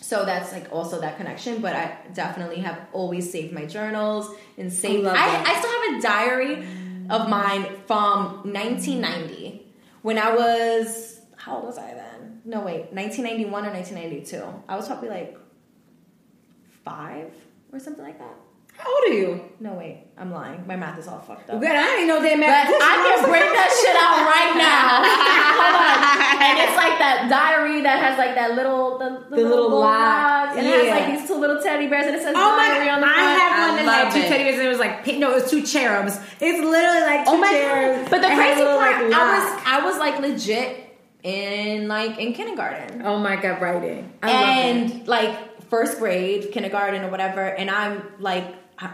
So 0.00 0.24
that's 0.24 0.52
like 0.52 0.72
also 0.72 1.00
that 1.00 1.16
connection, 1.16 1.60
but 1.60 1.76
I 1.76 1.98
definitely 2.12 2.60
have 2.60 2.78
always 2.92 3.30
saved 3.30 3.52
my 3.52 3.66
journals 3.66 4.34
and 4.56 4.72
saved. 4.72 5.04
love 5.04 5.16
I. 5.16 5.44
I 5.44 5.58
still 5.58 5.70
have 5.70 5.98
a 5.98 6.02
diary 6.02 6.66
of 7.08 7.28
mine 7.28 7.66
from 7.86 8.52
1990 8.52 9.66
when 10.02 10.18
I 10.18 10.34
was 10.34 11.20
how 11.36 11.56
old 11.56 11.66
was 11.66 11.78
I 11.78 11.94
then? 11.94 12.40
No 12.44 12.60
wait, 12.60 12.92
1991 12.92 13.66
or 13.66 13.70
1992. 13.70 14.62
I 14.68 14.76
was 14.76 14.86
probably 14.86 15.08
like 15.08 15.38
five 16.84 17.32
or 17.72 17.78
something 17.78 18.04
like 18.04 18.18
that. 18.18 18.34
How 18.78 18.88
old 18.94 19.10
are 19.10 19.14
you? 19.14 19.40
No 19.60 19.74
wait, 19.74 20.06
I'm 20.16 20.30
lying. 20.30 20.64
My 20.66 20.76
math 20.76 20.98
is 20.98 21.08
all 21.08 21.18
fucked 21.18 21.50
up. 21.50 21.60
Good. 21.60 21.70
I 21.70 21.98
ain't 21.98 22.06
know 22.06 22.22
But 22.22 22.38
math. 22.38 22.70
I 22.70 22.94
can 23.02 23.28
break 23.28 23.42
that 23.42 23.70
shit 23.74 23.96
out 23.98 24.22
right 24.22 24.54
now. 24.54 25.02
Hold 25.58 25.74
on. 25.82 25.98
And 26.46 26.54
it's 26.62 26.76
like 26.78 26.94
that 27.02 27.26
diary 27.28 27.82
that 27.82 27.98
has 27.98 28.16
like 28.18 28.34
that 28.36 28.54
little 28.54 28.98
the, 28.98 29.26
the, 29.30 29.36
little 29.36 29.66
little, 29.66 29.80
lock. 29.80 30.48
lock, 30.50 30.56
and 30.56 30.64
it 30.66 30.72
has 30.72 30.90
like 30.94 31.18
these 31.18 31.28
two 31.28 31.34
little 31.36 31.60
teddy 31.60 31.88
bears 31.88 32.06
and 32.06 32.14
it 32.14 32.22
says 32.22 32.34
Oh 32.38 32.56
diary 32.56 32.86
god! 32.86 32.94
on 32.94 33.00
the 33.02 33.06
front. 33.08 33.18
I 33.18 33.32
have 33.34 33.52
I 33.52 33.76
one 33.76 33.86
that 33.86 34.04
had 34.06 34.12
two 34.14 34.22
teddy 34.28 34.44
bears 34.44 34.58
and 34.58 34.66
it 34.66 34.70
was 34.70 34.78
like 34.78 35.04
pink. 35.04 35.18
No, 35.18 35.32
it 35.32 35.42
was 35.42 35.50
two 35.50 35.62
cherubs. 35.66 36.14
It's 36.40 36.60
literally 36.62 37.02
like 37.02 37.26
oh 37.26 37.32
two 37.32 37.36
Oh 37.36 37.40
my 37.42 37.50
cherubs. 37.50 38.02
god! 38.02 38.10
But 38.14 38.20
the 38.22 38.28
crazy 38.34 38.60
little, 38.62 38.78
part, 38.78 39.02
like, 39.02 39.12
I 39.12 39.24
was. 39.34 39.62
I 39.66 39.84
was 39.84 39.98
like 39.98 40.20
legit 40.20 40.84
in 41.24 41.88
like 41.88 42.16
in 42.18 42.32
kindergarten 42.32 43.02
Oh 43.02 43.18
my 43.18 43.34
god! 43.36 43.60
Writing. 43.60 44.12
I 44.22 44.30
and 44.30 45.06
like 45.08 45.34
first 45.68 45.98
grade, 45.98 46.52
kindergarten 46.52 47.02
or 47.02 47.10
whatever, 47.10 47.42
and 47.42 47.68
I'm 47.70 48.02
like. 48.20 48.54
I, 48.78 48.90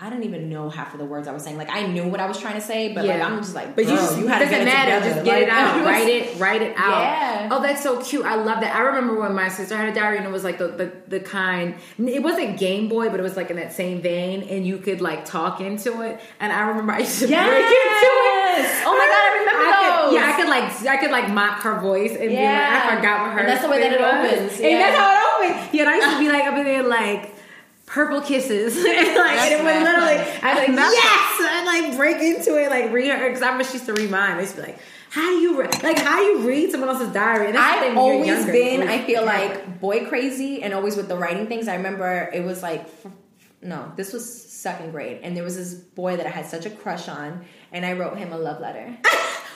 I 0.00 0.10
didn't 0.10 0.26
even 0.26 0.48
know 0.48 0.70
half 0.70 0.92
of 0.94 1.00
the 1.00 1.04
words 1.04 1.26
I 1.26 1.32
was 1.32 1.42
saying. 1.42 1.56
Like 1.58 1.70
I 1.70 1.84
knew 1.88 2.06
what 2.06 2.20
I 2.20 2.26
was 2.26 2.38
trying 2.38 2.54
to 2.54 2.60
say, 2.60 2.94
but 2.94 3.04
like 3.04 3.20
I'm 3.20 3.38
just 3.38 3.52
like, 3.56 3.74
but 3.74 3.84
you, 3.84 3.90
just, 3.96 4.16
you 4.16 4.26
it 4.26 4.28
had 4.28 4.38
to 4.38 4.44
doesn't 4.44 4.58
get 4.58 4.62
it 4.62 4.64
matter. 4.72 4.94
together. 5.00 5.14
Just 5.14 5.24
get 5.24 5.32
Like, 5.34 5.42
it 5.42 5.48
out. 5.48 5.84
write 5.86 6.08
it. 6.08 6.38
Write 6.40 6.62
it 6.62 6.76
out. 6.76 7.00
Yeah. 7.02 7.48
Oh, 7.50 7.60
that's 7.60 7.82
so 7.82 8.00
cute. 8.00 8.24
I 8.24 8.36
love 8.36 8.60
that. 8.60 8.76
I 8.76 8.80
remember 8.82 9.18
when 9.18 9.34
my 9.34 9.48
sister 9.48 9.76
had 9.76 9.88
a 9.88 9.92
diary 9.94 10.18
and 10.18 10.26
it 10.26 10.30
was 10.30 10.44
like 10.44 10.58
the, 10.58 10.68
the 10.68 10.92
the 11.08 11.18
kind. 11.18 11.74
It 11.98 12.22
wasn't 12.22 12.58
Game 12.60 12.88
Boy, 12.88 13.08
but 13.10 13.18
it 13.18 13.24
was 13.24 13.36
like 13.36 13.50
in 13.50 13.56
that 13.56 13.72
same 13.72 14.00
vein, 14.00 14.42
and 14.44 14.64
you 14.64 14.78
could 14.78 15.00
like 15.00 15.24
talk 15.24 15.60
into 15.60 16.00
it. 16.02 16.20
And 16.38 16.52
I 16.52 16.68
remember 16.68 16.92
I 16.92 16.98
used 17.00 17.18
to 17.18 17.28
Yes. 17.28 17.48
break 17.48 17.64
into 17.66 18.70
it. 18.70 18.86
Oh 18.86 18.92
my 18.96 19.06
God, 19.08 19.24
I 19.26 19.38
remember 19.40 19.64
could- 19.64 20.04
those. 20.06 20.14
yeah, 20.14 20.32
I 20.32 20.36
could 20.36 20.48
like 20.48 20.96
I 20.96 20.96
could 21.02 21.10
like 21.10 21.28
mock 21.34 21.60
her 21.62 21.80
voice 21.80 22.10
and 22.12 22.20
be 22.20 22.26
like, 22.28 22.34
Yeah. 22.34 22.84
I 22.88 22.94
forgot 22.96 23.22
what 23.22 23.32
her. 23.32 23.40
And 23.40 23.48
that's 23.48 23.62
the 23.64 23.68
way 23.68 23.80
that 23.80 23.92
it 23.92 24.00
was. 24.00 24.32
opens, 24.38 24.60
And 24.60 24.70
yeah. 24.70 24.78
that's 24.78 24.96
how 24.96 25.42
it 25.42 25.50
opens. 25.50 25.74
Yeah, 25.74 25.80
and 25.82 25.90
I 25.90 25.96
used 25.96 26.10
to 26.10 26.18
be 26.20 26.28
like 26.30 26.44
up 26.44 26.56
in 26.56 26.64
there 26.64 26.82
like. 26.84 27.34
Purple 27.98 28.20
kisses, 28.20 28.76
and 28.76 28.84
like 28.86 29.50
it 29.50 29.64
mad 29.64 29.82
literally. 29.82 30.40
I 30.40 30.54
was 30.54 30.68
like, 30.68 30.76
That's- 30.76 30.92
yes, 30.92 31.50
and 31.50 31.66
like 31.66 31.96
break 31.96 32.22
into 32.22 32.56
it, 32.56 32.70
like 32.70 32.92
read 32.92 33.10
her 33.10 33.26
because 33.26 33.42
I 33.42 33.46
remember 33.46 33.64
she 33.64 33.72
used 33.72 33.86
to 33.86 33.92
read 33.92 34.08
mine. 34.08 34.36
I 34.36 34.40
used 34.42 34.54
to 34.54 34.60
be 34.60 34.68
like, 34.68 34.78
how 35.10 35.28
do 35.28 35.34
you 35.38 35.60
re- 35.60 35.68
like 35.82 35.98
how 35.98 36.18
do 36.18 36.22
you 36.22 36.38
read 36.46 36.70
someone 36.70 36.90
else's 36.90 37.12
diary? 37.12 37.46
And 37.46 37.56
that's 37.56 37.74
the 37.74 37.80
thing 37.86 37.90
I've 37.90 37.98
always 37.98 38.26
younger, 38.28 38.52
been, 38.52 38.88
I 38.88 39.04
feel 39.04 39.24
like, 39.24 39.80
boy 39.80 40.06
crazy 40.06 40.62
and 40.62 40.72
always 40.74 40.94
with 40.96 41.08
the 41.08 41.16
writing 41.16 41.48
things. 41.48 41.66
I 41.66 41.74
remember 41.74 42.30
it 42.32 42.44
was 42.44 42.62
like, 42.62 42.86
no, 43.62 43.90
this 43.96 44.12
was 44.12 44.42
second 44.48 44.92
grade, 44.92 45.18
and 45.24 45.36
there 45.36 45.42
was 45.42 45.56
this 45.56 45.74
boy 45.74 46.16
that 46.18 46.26
I 46.26 46.30
had 46.30 46.46
such 46.46 46.66
a 46.66 46.70
crush 46.70 47.08
on, 47.08 47.44
and 47.72 47.84
I 47.84 47.94
wrote 47.94 48.16
him 48.16 48.32
a 48.32 48.38
love 48.38 48.60
letter. 48.60 48.96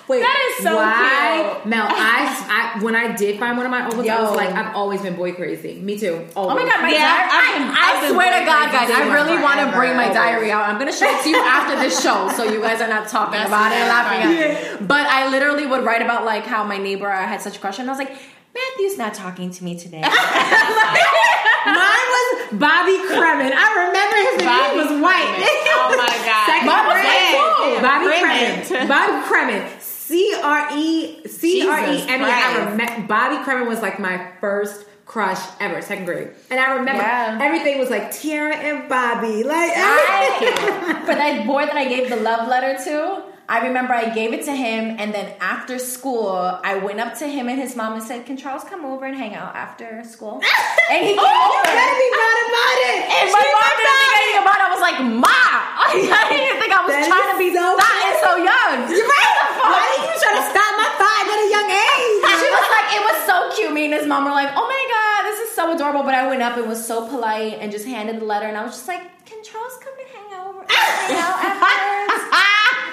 Wait, 0.09 0.20
That 0.20 0.55
is 0.59 0.65
so 0.65 0.74
why? 0.77 1.55
cute. 1.62 1.66
Mel, 1.66 1.87
I, 1.89 2.77
I 2.77 2.83
when 2.83 2.97
I 2.97 3.15
did 3.15 3.39
find 3.39 3.57
one 3.57 3.65
of 3.66 3.70
my 3.70 3.85
old 3.87 3.97
ones, 3.97 4.09
I 4.09 4.20
was 4.20 4.35
like, 4.37 4.51
I've 4.51 4.74
always 4.74 5.01
been 5.01 5.15
boy 5.15 5.33
crazy. 5.33 5.81
Me 5.81 5.97
too. 5.99 6.27
Oh 6.37 6.49
my 6.51 6.65
god, 6.66 6.83
my 6.83 6.91
Yeah, 6.91 7.07
diary! 7.07 7.31
I've 7.31 8.03
I, 8.03 8.07
I 8.07 8.11
swear 8.11 8.41
to 8.41 8.45
God, 8.45 8.73
guys, 8.73 8.91
I 8.91 9.12
really 9.15 9.41
want 9.41 9.61
to 9.61 9.70
bring 9.77 9.95
my 9.97 10.09
diary 10.12 10.51
out. 10.51 10.66
I'm 10.69 10.79
gonna 10.79 10.93
show 10.93 11.07
it 11.09 11.23
to 11.23 11.29
you 11.31 11.37
after 11.39 11.77
this 11.81 12.03
show, 12.03 12.29
so 12.35 12.43
you 12.45 12.61
guys 12.61 12.81
are 12.83 12.89
not 12.89 13.09
talking 13.09 13.39
That's 13.39 13.49
about 13.49 13.70
it 13.73 13.77
and 13.77 13.89
laughing 13.89 14.23
funny. 14.23 14.43
at 14.43 14.81
it. 14.81 14.89
But 14.89 15.07
I 15.07 15.31
literally 15.31 15.66
would 15.66 15.85
write 15.85 16.03
about 16.03 16.24
like 16.24 16.45
how 16.47 16.65
my 16.65 16.79
neighbor 16.79 17.09
I 17.11 17.23
had 17.23 17.41
such 17.41 17.57
a 17.57 17.61
crush. 17.61 17.79
And 17.79 17.89
I 17.89 17.93
was 17.93 17.99
like, 17.99 18.11
Matthew's 18.55 18.99
not 18.99 19.15
talking 19.15 19.51
to 19.53 19.65
me 19.65 19.79
today. 19.79 20.03
Mine 21.62 22.07
was 22.11 22.59
Bobby 22.59 22.99
Kremen. 23.07 23.53
I 23.55 23.66
remember 23.87 24.16
his 24.19 24.35
name 24.43 24.51
Bobby 24.51 24.77
was 24.83 24.91
white. 25.01 25.31
Kremen. 25.31 25.47
Oh 25.79 25.95
my 25.95 26.15
God. 26.27 26.47
Second 26.51 26.66
Mine 26.66 26.87
was 26.91 26.99
grade. 27.01 27.39
white 27.39 27.55
too. 27.62 27.79
Bobby 27.81 28.07
Kremen. 28.19 28.66
Kremen. 28.66 28.89
Bobby 28.91 29.16
Kremen. 29.31 29.62
C 30.12 30.34
R 30.43 30.68
E 30.76 31.26
C 31.26 31.66
R 31.66 31.78
E 31.80 32.02
M 32.06 32.20
E. 32.20 32.24
I 32.24 32.68
remember 32.70 33.06
Bobby 33.09 33.36
Kremen 33.44 33.66
was 33.66 33.80
like 33.80 33.98
my 33.98 34.28
first 34.43 34.84
crush 35.06 35.40
ever, 35.59 35.80
second 35.80 36.05
grade. 36.05 36.30
And 36.51 36.60
I 36.60 36.74
remember 36.76 37.01
Yeah. 37.02 37.39
everything 37.40 37.78
was 37.78 37.89
like 37.89 38.12
Tiara 38.12 38.55
and 38.56 38.89
Bobby. 38.90 39.43
Like 39.43 39.72
I, 39.74 41.02
for 41.06 41.14
that 41.14 41.47
boy 41.47 41.64
that 41.64 41.76
I 41.76 41.86
gave 41.89 42.10
the 42.10 42.16
love 42.16 42.47
letter 42.47 42.76
to, 42.84 43.24
I 43.48 43.66
remember 43.68 43.93
I 43.94 44.14
gave 44.14 44.32
it 44.32 44.44
to 44.44 44.52
him, 44.55 44.97
and 45.01 45.12
then 45.12 45.34
after 45.40 45.78
school, 45.78 46.30
I 46.62 46.76
went 46.78 47.01
up 47.01 47.14
to 47.20 47.26
him 47.26 47.48
and 47.48 47.59
his 47.60 47.74
mom 47.74 47.94
and 47.94 48.02
said, 48.02 48.24
"Can 48.24 48.36
Charles 48.36 48.64
come 48.64 48.84
over 48.84 49.05
and 49.05 49.16
hang 49.16 49.34
out 49.34 49.56
after 49.56 50.05
school?" 50.05 50.40
And 50.93 51.01
he 51.09 51.16
oh, 51.16 51.24
came 51.24 51.24
Oh, 51.24 51.56
you 51.56 51.72
over. 51.72 51.97
be 52.05 52.09
mad 52.20 52.39
about 52.52 52.76
it. 52.89 52.98
And 53.16 53.24
my 53.32 53.44
mom 53.56 53.72
didn't 53.80 53.97
think 53.97 54.12
anything 54.12 54.40
about 54.44 54.59
it. 54.60 54.64
I 54.64 54.70
was 54.76 54.82
like, 54.89 54.98
"Ma, 55.24 55.28
I 55.84 56.22
didn't 56.28 56.47
even 56.48 56.59
think 56.60 56.72
I 56.72 56.80
was 56.84 56.93
That 56.97 57.09
trying 57.09 57.28
to 57.32 57.39
be 57.40 57.48
so 57.52 57.64
so 58.24 58.32
young." 58.40 58.76
You're 58.89 59.05
right. 59.09 59.36
Why 59.68 59.84
did 59.94 60.01
you 60.09 60.14
try 60.16 60.32
to 60.39 60.44
stop 60.48 60.72
my 60.80 60.89
five 60.97 61.24
at 61.28 61.39
a 61.44 61.48
young 61.52 61.68
age? 61.68 62.18
She 62.40 62.48
was 62.51 62.68
like, 62.72 62.89
it 62.98 63.02
was 63.05 63.18
so 63.28 63.36
cute. 63.55 63.70
Me 63.76 63.84
and 63.84 63.94
his 63.94 64.01
mom 64.12 64.24
were 64.24 64.30
like, 64.30 64.51
oh 64.55 64.66
my 64.68 64.82
god, 64.93 65.30
this 65.30 65.48
is 65.48 65.55
so 65.56 65.72
adorable. 65.74 66.02
But 66.05 66.14
I 66.14 66.26
went 66.28 66.43
up 66.43 66.56
and 66.59 66.68
was 66.68 66.84
so 66.84 67.09
polite 67.09 67.59
and 67.60 67.72
just 67.72 67.86
handed 67.86 68.20
the 68.20 68.24
letter, 68.24 68.47
and 68.47 68.56
I 68.56 68.62
was 68.64 68.72
just 68.72 68.89
like, 68.89 69.01
can 69.24 69.43
Charles 69.43 69.72
come 69.82 69.94
and 69.98 70.09
hang 70.12 70.28
out, 70.39 70.55
hang 70.70 71.16
out 71.24 71.36
afterwards? 71.40 72.22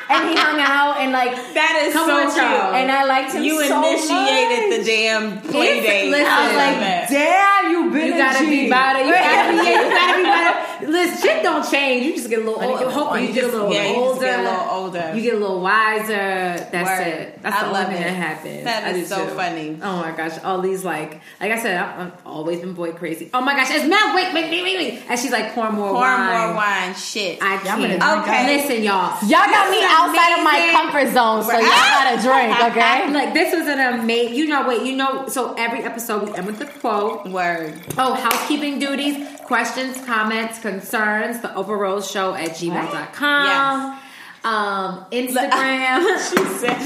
and 0.10 0.22
he 0.30 0.34
hung 0.36 0.58
out 0.60 0.98
and 1.02 1.12
like, 1.12 1.36
That 1.54 1.86
is 1.86 1.94
so 1.94 2.02
on, 2.10 2.26
cute. 2.26 2.36
Charles. 2.42 2.74
and 2.82 2.90
I 2.92 3.04
liked 3.06 3.34
him. 3.34 3.44
you 3.44 3.62
so 3.68 3.78
initiated 3.86 4.70
much. 4.70 4.80
the 4.80 4.84
damn 4.86 5.42
play 5.42 5.82
date. 5.82 6.10
listen, 6.10 6.26
I 6.26 6.48
was 6.48 6.56
like, 6.58 6.78
damn, 7.14 7.64
you 7.70 7.92
been 7.94 8.08
You 8.08 8.18
gotta 8.18 8.40
G. 8.46 8.50
be 8.50 8.68
about 8.68 8.96
it. 8.98 9.06
You 9.06 9.14
gotta 9.14 9.54
be. 9.54 9.70
Yeah, 9.70 9.86
you 9.86 9.90
gotta 9.94 10.18
be 10.18 10.24
about 10.24 10.26
it. 10.26 10.29
Listen, 10.82 11.22
shit 11.22 11.44
don't 11.44 11.70
change. 11.70 12.06
You 12.06 12.16
just 12.16 12.30
get 12.30 12.40
a 12.40 12.44
little. 12.44 12.62
Older. 12.62 12.84
get 12.86 12.94
Hopefully, 12.94 13.20
one. 13.22 13.28
you 13.28 13.34
get 13.34 13.44
a 13.44 13.48
little 13.48 13.74
yeah, 13.74 13.90
you 13.92 13.96
older. 13.96 14.12
just 14.12 14.22
get 14.22 14.40
a 14.40 14.44
little 14.44 14.70
older. 14.70 15.16
You 15.16 15.22
get 15.22 15.34
a 15.36 15.38
little 15.38 15.62
wiser. 15.62 16.08
That's 16.72 16.90
Word. 17.00 17.08
it. 17.08 17.42
That's 17.42 17.56
I 17.56 17.60
the 17.62 17.66
only 17.68 17.80
love 17.80 17.88
thing 17.88 17.98
it. 17.98 18.06
that 18.06 18.14
happens. 18.16 18.64
That 18.64 18.84
I 18.84 18.90
is 18.92 19.10
do 19.10 19.16
so 19.16 19.26
too. 19.28 19.36
funny. 19.36 19.80
Oh 19.82 19.98
my 19.98 20.12
gosh, 20.16 20.44
all 20.44 20.62
these 20.62 20.84
like, 20.84 21.22
like 21.40 21.52
I 21.52 21.60
said, 21.62 21.78
I've, 21.82 22.08
I've 22.08 22.26
always 22.26 22.60
been 22.60 22.74
boy 22.74 22.92
crazy. 22.94 23.30
Oh 23.34 23.42
my 23.42 23.54
gosh, 23.56 23.70
it's 23.72 23.88
Mel. 23.88 24.16
Wait, 24.16 24.34
wait, 24.34 24.50
wait, 24.52 24.64
wait, 24.64 24.78
wait. 24.78 25.04
And 25.10 25.20
she's 25.20 25.32
like, 25.32 25.54
pour 25.54 25.72
more 25.72 25.94
wine. 25.94 26.18
Pour 26.18 26.36
wine. 26.36 26.48
more 26.48 26.56
wine. 26.56 26.96
Shit. 26.96 27.42
I 27.42 27.62
Yeah, 27.64 27.74
I'm 27.76 27.82
gonna 27.82 27.98
can't. 27.98 28.26
drink 28.26 28.28
Okay. 28.28 28.58
listen, 28.58 28.84
y'all. 28.84 29.18
Y'all 29.24 29.50
got 29.50 29.70
me 29.70 29.78
This 29.78 29.86
is 29.86 29.98
outside 29.98 30.38
of 30.38 30.44
my 30.44 30.70
comfort 30.72 31.14
zone, 31.14 31.44
so 31.44 31.52
y'all 31.54 31.62
gotta 31.70 32.22
drink, 32.22 32.60
okay? 32.72 33.12
Like 33.14 33.34
this 33.34 33.54
was 33.54 33.68
an 33.68 34.00
amazing. 34.00 34.36
You 34.36 34.48
know, 34.48 34.68
wait, 34.68 34.84
you 34.86 34.96
know. 34.96 35.28
So 35.28 35.54
every 35.58 35.80
episode 35.84 36.30
we 36.30 36.36
end 36.36 36.46
with 36.48 36.62
a 36.62 36.66
quote. 36.66 37.26
Word. 37.28 37.74
Oh, 37.98 38.14
housekeeping 38.16 38.80
duties, 38.80 39.28
questions, 39.42 40.04
comments, 40.06 40.60
concerns, 40.72 41.42
the 41.42 41.50
Oprah 41.50 41.78
Rose 41.80 42.10
Show 42.10 42.34
at 42.36 42.52
gmail.com. 42.52 43.46
Yes. 43.46 44.04
Um, 44.42 45.06
Instagram. 45.12 46.00
She 46.30 46.38
said- 46.60 46.78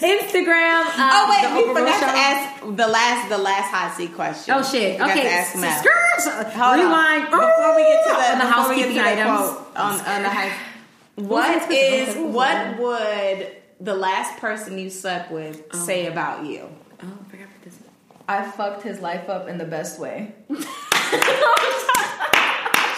Instagram. 0.00 0.82
Um, 0.82 1.10
Oh 1.12 1.26
wait, 1.30 1.44
we 1.54 1.62
Oprah 1.62 1.74
Rose 1.76 1.94
forgot 1.94 2.00
to 2.00 2.06
ask 2.18 2.60
the 2.76 2.86
last 2.88 3.28
the 3.28 3.38
last 3.38 3.70
hot 3.70 3.94
seat 3.96 4.14
question. 4.14 4.54
Oh 4.56 4.62
shit. 4.62 4.98
Forgot 4.98 5.10
Okay. 5.10 5.22
to 5.22 5.30
ask 5.30 5.56
Mel. 5.56 5.78
Skirts. 5.78 6.26
Hold 6.54 6.80
on. 6.80 7.24
Before 7.26 7.76
we 7.76 7.82
get 7.82 8.02
to 8.04 8.10
the, 8.10 8.32
on 8.32 8.38
the 8.38 8.44
housekeeping 8.46 8.94
to 8.96 9.04
items. 9.06 9.38
quote 9.50 9.76
on, 9.76 9.92
on 10.00 10.22
the 10.22 10.28
house. 10.28 10.58
was 11.16 11.26
What 11.26 11.68
this? 11.68 12.08
is 12.08 12.08
Okay, 12.14 12.22
who's 12.24 12.34
what 12.34 12.48
that? 12.48 12.78
would 12.80 13.56
the 13.80 13.94
last 13.94 14.38
person 14.40 14.76
you 14.78 14.90
slept 14.90 15.30
with 15.30 15.72
say 15.74 16.06
about 16.06 16.44
you? 16.46 16.68
Oh, 17.02 17.06
I 17.06 17.30
forgot 17.30 17.46
what 17.46 17.62
this. 17.62 17.74
is. 17.74 17.80
I 18.28 18.42
fucked 18.50 18.82
his 18.82 19.00
life 19.00 19.28
up 19.28 19.46
in 19.48 19.56
the 19.58 19.64
best 19.64 19.98
way. 20.00 20.34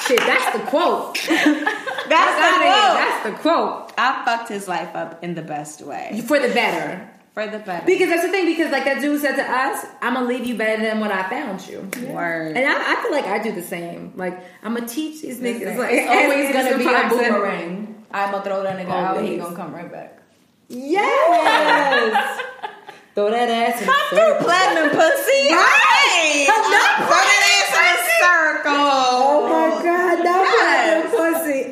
Shit, 0.07 0.19
that's 0.21 0.57
the 0.57 0.65
quote. 0.67 1.15
That's 2.09 2.37
the 2.37 2.59
quote. 2.59 2.97
That's 2.99 3.25
the 3.25 3.33
quote. 3.43 3.93
I 3.97 4.23
fucked 4.25 4.49
his 4.49 4.67
life 4.69 4.95
up 4.95 5.23
in 5.25 5.35
the 5.35 5.43
best 5.43 5.81
way. 5.83 6.23
For 6.27 6.39
the 6.39 6.49
better. 6.49 7.09
For 7.33 7.47
the 7.47 7.59
better. 7.61 7.87
Because 7.87 8.09
that's 8.11 8.23
the 8.23 8.29
thing. 8.29 8.45
Because 8.45 8.71
like 8.73 8.85
that 8.85 9.01
dude 9.01 9.21
said 9.23 9.37
to 9.37 9.43
us, 9.51 9.87
"I'm 10.03 10.15
gonna 10.15 10.27
leave 10.27 10.45
you 10.45 10.55
better 10.57 10.83
than 10.83 11.01
when 11.01 11.11
I 11.11 11.23
found 11.31 11.67
you." 11.67 11.89
Word. 12.13 12.57
And 12.57 12.67
I, 12.67 12.93
I 12.93 13.03
feel 13.03 13.13
like 13.13 13.25
I 13.25 13.39
do 13.39 13.53
the 13.53 13.63
same. 13.63 14.13
Like 14.17 14.39
I'm 14.63 14.75
gonna 14.75 14.87
teach 14.87 15.23
these 15.23 15.41
niggas. 15.41 15.79
Like 15.79 15.93
It's 15.93 16.11
always 16.11 16.49
as- 16.55 16.55
gonna 16.55 16.71
as 16.71 16.79
be 16.79 17.27
a 17.27 17.31
boomerang. 17.31 18.05
I'm 18.11 18.33
gonna 18.33 18.45
throw 18.45 18.63
that 18.65 18.77
nigga 18.85 18.91
out 18.91 19.17
and 19.17 19.27
he 19.27 19.39
gonna 19.39 19.57
come 19.57 19.73
right 19.75 19.91
back. 19.91 20.21
Yes. 20.69 22.41
Throw 23.15 23.31
that 23.31 23.49
ass 23.49 23.81
in 23.81 23.87
Come 23.87 24.09
through 24.11 24.35
platinum 24.45 24.91
pussy. 24.91 25.53
Right. 25.53 26.45
Come 26.49 26.65
Throw 26.65 27.23
that 27.23 27.43
ass 27.55 27.73
in 27.79 27.87
a 27.93 27.99
circle. 28.21 28.73
Oh 28.77 29.49
my 29.49 29.83
god, 29.83 30.17
that 30.25 30.43
Yes. 30.53 31.11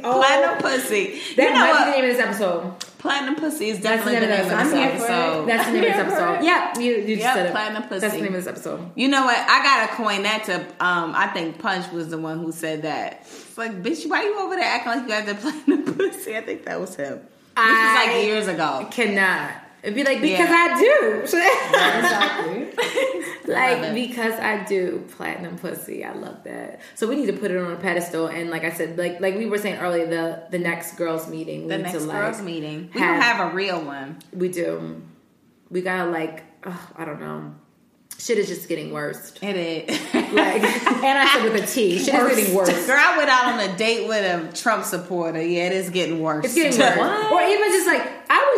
platinum 0.02 0.59
pussy. 0.76 1.20
That 1.36 1.42
you 1.48 1.52
know 1.54 1.60
might 1.60 1.84
be 1.84 1.90
the 1.90 1.96
name 1.96 2.10
of 2.10 2.16
this 2.16 2.26
episode. 2.26 2.80
Platinum 2.98 3.36
pussy 3.36 3.68
is 3.70 3.80
definitely 3.80 4.20
the 4.20 4.26
name 4.26 4.30
of 4.32 4.36
this 4.38 4.46
this 4.48 4.52
I'm 4.52 4.76
here 4.76 4.88
for 4.90 4.94
it. 4.96 5.10
episode. 5.10 5.48
That's 5.48 5.66
the 5.66 5.72
name 5.72 5.84
of 5.84 5.88
this 5.88 5.96
episode. 5.98 6.44
Yeah, 6.44 6.78
you, 6.78 6.92
you 6.96 7.06
just 7.16 7.20
Yep, 7.20 7.34
said 7.34 7.46
it. 7.46 7.52
platinum 7.52 7.82
pussy. 7.84 8.00
That's 8.00 8.14
the 8.14 8.20
name 8.20 8.34
of 8.34 8.44
this 8.44 8.46
episode. 8.46 8.90
You 8.94 9.08
know 9.08 9.24
what? 9.24 9.36
I 9.38 9.62
gotta 9.62 9.92
coin 9.94 10.22
that 10.24 10.44
to. 10.44 10.56
Um, 10.84 11.12
I 11.16 11.28
think 11.28 11.58
Punch 11.58 11.90
was 11.92 12.10
the 12.10 12.18
one 12.18 12.38
who 12.40 12.52
said 12.52 12.82
that. 12.82 13.20
It's 13.22 13.56
like, 13.56 13.82
bitch, 13.82 14.08
why 14.08 14.22
you 14.24 14.38
over 14.38 14.54
there 14.56 14.64
acting 14.64 14.92
like 14.92 15.08
you 15.08 15.14
had 15.14 15.26
to 15.26 15.34
platinum 15.34 15.94
pussy? 15.96 16.36
I 16.36 16.42
think 16.42 16.64
that 16.66 16.78
was 16.80 16.94
him. 16.94 17.14
This 17.16 17.26
I- 17.56 18.04
was 18.06 18.06
like 18.16 18.24
years 18.26 18.48
ago. 18.48 18.86
Cannot. 18.90 19.52
It'd 19.82 19.94
be 19.94 20.04
like 20.04 20.20
because 20.20 20.48
Yeah. 20.48 20.68
I 20.70 20.80
do. 20.80 21.20
exactly. 21.22 23.26
Like 23.50 23.94
because 23.94 24.34
I 24.34 24.62
do 24.64 25.04
platinum 25.16 25.58
pussy. 25.58 26.04
I 26.04 26.12
love 26.12 26.44
that. 26.44 26.80
So 26.94 27.08
we 27.08 27.16
need 27.16 27.26
to 27.26 27.32
put 27.32 27.50
it 27.50 27.56
on 27.56 27.72
a 27.72 27.76
pedestal. 27.76 28.28
And 28.28 28.48
like 28.48 28.62
I 28.62 28.70
said, 28.70 28.96
like 28.96 29.20
like 29.20 29.34
we 29.36 29.46
were 29.46 29.58
saying 29.58 29.80
earlier, 29.80 30.06
the 30.06 30.44
the 30.50 30.58
next 30.58 30.96
girls 30.96 31.28
meeting. 31.28 31.66
The 31.66 31.78
next 31.78 31.98
to, 31.98 32.04
like, 32.04 32.16
girls 32.16 32.40
meeting. 32.42 32.90
We 32.94 33.00
have- 33.00 33.14
don't 33.16 33.22
have 33.22 33.52
a 33.52 33.56
real 33.56 33.82
one. 33.84 34.18
We 34.32 34.50
do. 34.50 35.02
We 35.68 35.80
gotta 35.82 36.08
like. 36.10 36.44
Oh, 36.64 36.90
I 36.96 37.04
don't 37.04 37.20
know. 37.20 37.54
Shit 38.18 38.36
is 38.38 38.48
just 38.48 38.68
getting 38.68 38.92
worse. 38.92 39.32
It 39.40 39.56
is. 39.56 39.88
Like, 40.14 40.62
and 40.62 41.18
I 41.18 41.26
said 41.34 41.42
with 41.52 41.64
a 41.64 41.66
T. 41.66 41.98
Shit 41.98 42.14
is 42.14 42.36
getting 42.36 42.54
worse. 42.54 42.86
Girl, 42.86 42.98
I 43.00 43.16
went 43.16 43.30
out 43.30 43.46
on 43.54 43.60
a 43.60 43.74
date 43.78 44.06
with 44.06 44.22
a 44.22 44.52
Trump 44.54 44.84
supporter. 44.84 45.40
Yeah, 45.42 45.68
it 45.68 45.72
is 45.72 45.88
getting 45.88 46.20
worse. 46.20 46.44
It's 46.44 46.54
getting 46.54 46.78
worse. 46.78 46.98
What? 46.98 47.32
Or 47.32 47.40
even 47.40 47.68
just 47.70 47.86
like 47.86 48.02
I 48.30 48.49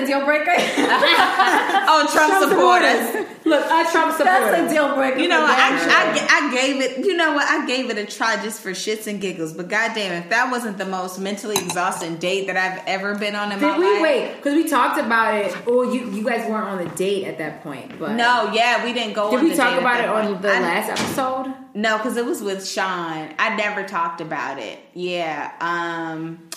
the 0.00 0.06
deal 0.06 0.24
breaker? 0.24 0.52
oh, 1.88 2.08
Trump, 2.12 2.30
Trump 2.30 2.50
supporters. 2.50 3.06
supporters. 3.06 3.44
Look, 3.44 3.64
a 3.64 3.90
Trump 3.90 4.12
supporter. 4.12 4.24
That's 4.24 4.70
a 4.70 4.74
deal 4.74 4.94
breaker. 4.94 5.18
You 5.18 5.28
know 5.28 5.40
what? 5.42 5.58
I, 5.58 5.70
I. 5.72 6.48
I 6.48 6.54
gave 6.54 6.80
it. 6.80 7.04
You 7.04 7.16
know 7.16 7.32
what? 7.32 7.46
I 7.48 7.66
gave 7.66 7.90
it 7.90 7.98
a 7.98 8.06
try 8.06 8.40
just 8.42 8.60
for 8.60 8.70
shits 8.70 9.06
and 9.06 9.20
giggles. 9.20 9.52
But 9.52 9.68
goddamn, 9.68 10.22
if 10.22 10.30
that 10.30 10.50
wasn't 10.50 10.78
the 10.78 10.86
most 10.86 11.18
mentally 11.18 11.56
exhausting 11.56 12.16
date 12.16 12.46
that 12.46 12.56
I've 12.56 12.86
ever 12.86 13.16
been 13.18 13.34
on 13.34 13.52
in 13.52 13.60
my 13.60 13.68
life. 13.68 13.76
Did 13.76 13.80
we 13.80 13.92
life. 13.94 14.02
wait? 14.02 14.36
Because 14.36 14.54
we 14.54 14.68
talked 14.68 14.98
about 15.00 15.34
it. 15.34 15.56
Oh, 15.66 15.92
you 15.92 16.10
you 16.10 16.24
guys 16.24 16.48
weren't 16.48 16.68
on 16.68 16.78
the 16.78 16.90
date 16.94 17.24
at 17.24 17.38
that 17.38 17.62
point, 17.62 17.98
but 17.98 18.12
No, 18.14 18.50
yeah, 18.52 18.84
we 18.84 18.92
didn't 18.92 19.14
go. 19.14 19.30
Did 19.30 19.42
we 19.42 19.54
talk 19.56 19.78
about 19.80 20.00
it 20.00 20.08
on 20.08 20.40
the 20.40 20.48
I- 20.52 20.60
last 20.60 21.00
episode? 21.00 21.54
No, 21.74 21.96
because 21.96 22.16
it 22.16 22.26
was 22.26 22.42
with 22.42 22.66
Sean. 22.68 23.34
I 23.38 23.56
never 23.56 23.82
talked 23.84 24.20
about 24.20 24.58
it. 24.58 24.78
Yeah. 24.94 25.52
Um 25.60 26.48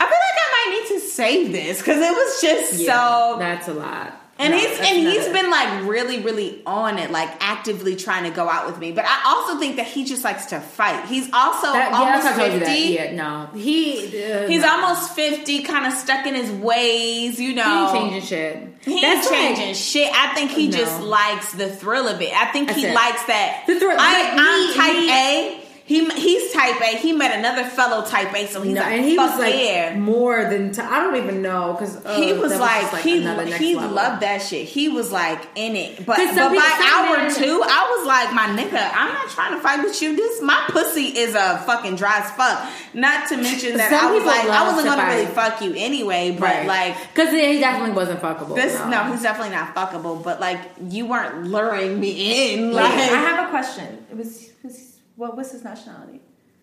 I 0.00 0.04
feel 0.04 0.10
like 0.10 0.38
I 0.38 0.70
might 0.70 0.80
need 0.80 1.00
to 1.00 1.06
save 1.06 1.52
this 1.52 1.78
because 1.78 1.98
it 1.98 2.10
was 2.12 2.40
just 2.40 2.84
so 2.86 3.36
that's 3.38 3.68
a 3.68 3.74
lot. 3.74 4.14
And 4.40 4.52
No, 4.52 4.56
he's 4.60 4.78
and 4.78 4.86
he's 5.00 5.26
it. 5.26 5.32
been 5.32 5.50
like 5.50 5.88
really, 5.88 6.20
really 6.20 6.62
on 6.64 6.96
it, 7.00 7.10
like 7.10 7.28
actively 7.40 7.96
trying 7.96 8.22
to 8.22 8.30
go 8.30 8.48
out 8.48 8.68
with 8.68 8.78
me. 8.78 8.92
But 8.92 9.04
I 9.04 9.22
also 9.26 9.58
think 9.58 9.74
that 9.78 9.86
he 9.86 10.04
just 10.04 10.22
likes 10.22 10.46
to 10.46 10.60
fight. 10.60 11.06
He's 11.06 11.24
also 11.32 11.72
That, 11.72 11.90
yeah, 11.90 11.98
almost 11.98 12.22
that's 12.22 12.38
why 12.38 12.44
I 12.44 12.48
told 12.48 12.52
you 12.52 12.60
that. 12.60 12.68
fifty. 12.68 12.92
Yeah, 12.94 13.12
no, 13.16 13.48
he 13.58 14.22
uh, 14.22 14.46
He's 14.46 14.62
no. 14.62 14.70
almost 14.70 15.14
fifty, 15.16 15.64
kind 15.64 15.86
of 15.86 15.92
stuck 15.92 16.24
in 16.24 16.36
his 16.36 16.52
ways. 16.52 17.40
You 17.40 17.48
he 17.48 17.54
know, 17.56 17.90
ain't 17.92 18.12
changing 18.12 18.28
shit. 18.28 18.68
He 18.82 18.92
ain't 18.92 19.02
That's 19.02 19.28
like- 19.28 19.38
changing 19.56 19.74
shit. 19.74 20.12
I 20.14 20.32
think 20.36 20.52
he 20.52 20.68
No. 20.68 20.78
just 20.78 21.02
likes 21.02 21.50
the 21.54 21.68
thrill 21.68 22.06
of 22.06 22.22
it. 22.22 22.32
I 22.32 22.44
think 22.52 22.68
That's 22.68 22.78
he 22.78 22.86
it. 22.86 22.94
likes 22.94 23.24
that. 23.24 23.64
The 23.66 23.80
thrill- 23.80 23.96
I, 23.98 24.22
like, 24.22 24.32
I'm 24.38 24.68
me- 24.68 24.74
type 24.74 24.96
me- 25.00 25.10
A. 25.10 25.64
He 25.88 26.04
he's 26.04 26.52
type 26.52 26.78
A. 26.82 26.98
He 26.98 27.14
met 27.14 27.38
another 27.38 27.64
fellow 27.64 28.04
type 28.04 28.34
A, 28.34 28.46
so 28.46 28.60
he's 28.60 28.74
no, 28.74 28.82
like, 28.82 28.92
and 28.92 29.04
he 29.06 29.16
fuck 29.16 29.30
was 29.30 29.40
like 29.40 29.54
yeah. 29.54 29.98
more 29.98 30.44
than 30.44 30.70
t- 30.70 30.82
I 30.82 31.00
don't 31.00 31.16
even 31.16 31.40
know 31.40 31.72
because 31.72 31.94
he 32.14 32.32
oh, 32.32 32.40
was 32.42 32.60
like, 32.60 33.02
he 33.02 33.20
he 33.22 33.74
level. 33.74 33.96
loved 33.96 34.20
that 34.20 34.42
shit. 34.42 34.68
He 34.68 34.90
was 34.90 35.10
like 35.10 35.48
in 35.54 35.76
it. 35.76 36.04
But 36.04 36.18
but 36.18 36.36
by 36.36 36.92
hour 36.92 37.30
two, 37.30 37.62
I 37.64 37.96
was 37.96 38.06
like, 38.06 38.34
my 38.34 38.48
nigga, 38.48 38.90
I'm 38.94 39.14
not 39.14 39.30
trying 39.30 39.54
to 39.54 39.62
fight 39.62 39.82
with 39.82 40.02
you. 40.02 40.14
This 40.14 40.42
my 40.42 40.62
pussy 40.68 41.04
is 41.04 41.34
a 41.34 41.56
fucking 41.64 41.96
dry 41.96 42.18
as 42.18 42.30
fuck. 42.32 42.70
Not 42.92 43.26
to 43.30 43.38
mention 43.38 43.78
that 43.78 43.90
I 43.90 44.12
was 44.12 44.26
like, 44.26 44.46
I 44.46 44.64
wasn't 44.64 44.88
to 44.88 44.94
gonna 44.94 45.10
really 45.10 45.24
fuck 45.24 45.62
you 45.62 45.72
anyway. 45.74 46.32
But 46.32 46.42
right, 46.42 46.66
like 46.66 47.14
because 47.14 47.30
he 47.30 47.60
definitely 47.60 47.94
wasn't 47.94 48.20
fuckable. 48.20 48.56
this, 48.56 48.78
no. 48.90 49.10
he's 49.10 49.22
definitely 49.22 49.54
not 49.54 49.74
fuckable. 49.74 50.22
But 50.22 50.38
like 50.38 50.60
you 50.86 51.06
weren't 51.06 51.44
luring 51.44 51.98
me 51.98 52.52
in. 52.52 52.74
Like 52.74 52.92
I 52.92 53.16
have 53.16 53.46
a 53.46 53.50
question. 53.50 54.04
It 54.10 54.18
was, 54.18 54.50
was 54.62 54.87
what 55.18 55.36
was 55.36 55.50
his 55.52 55.64
nationality? 55.64 56.20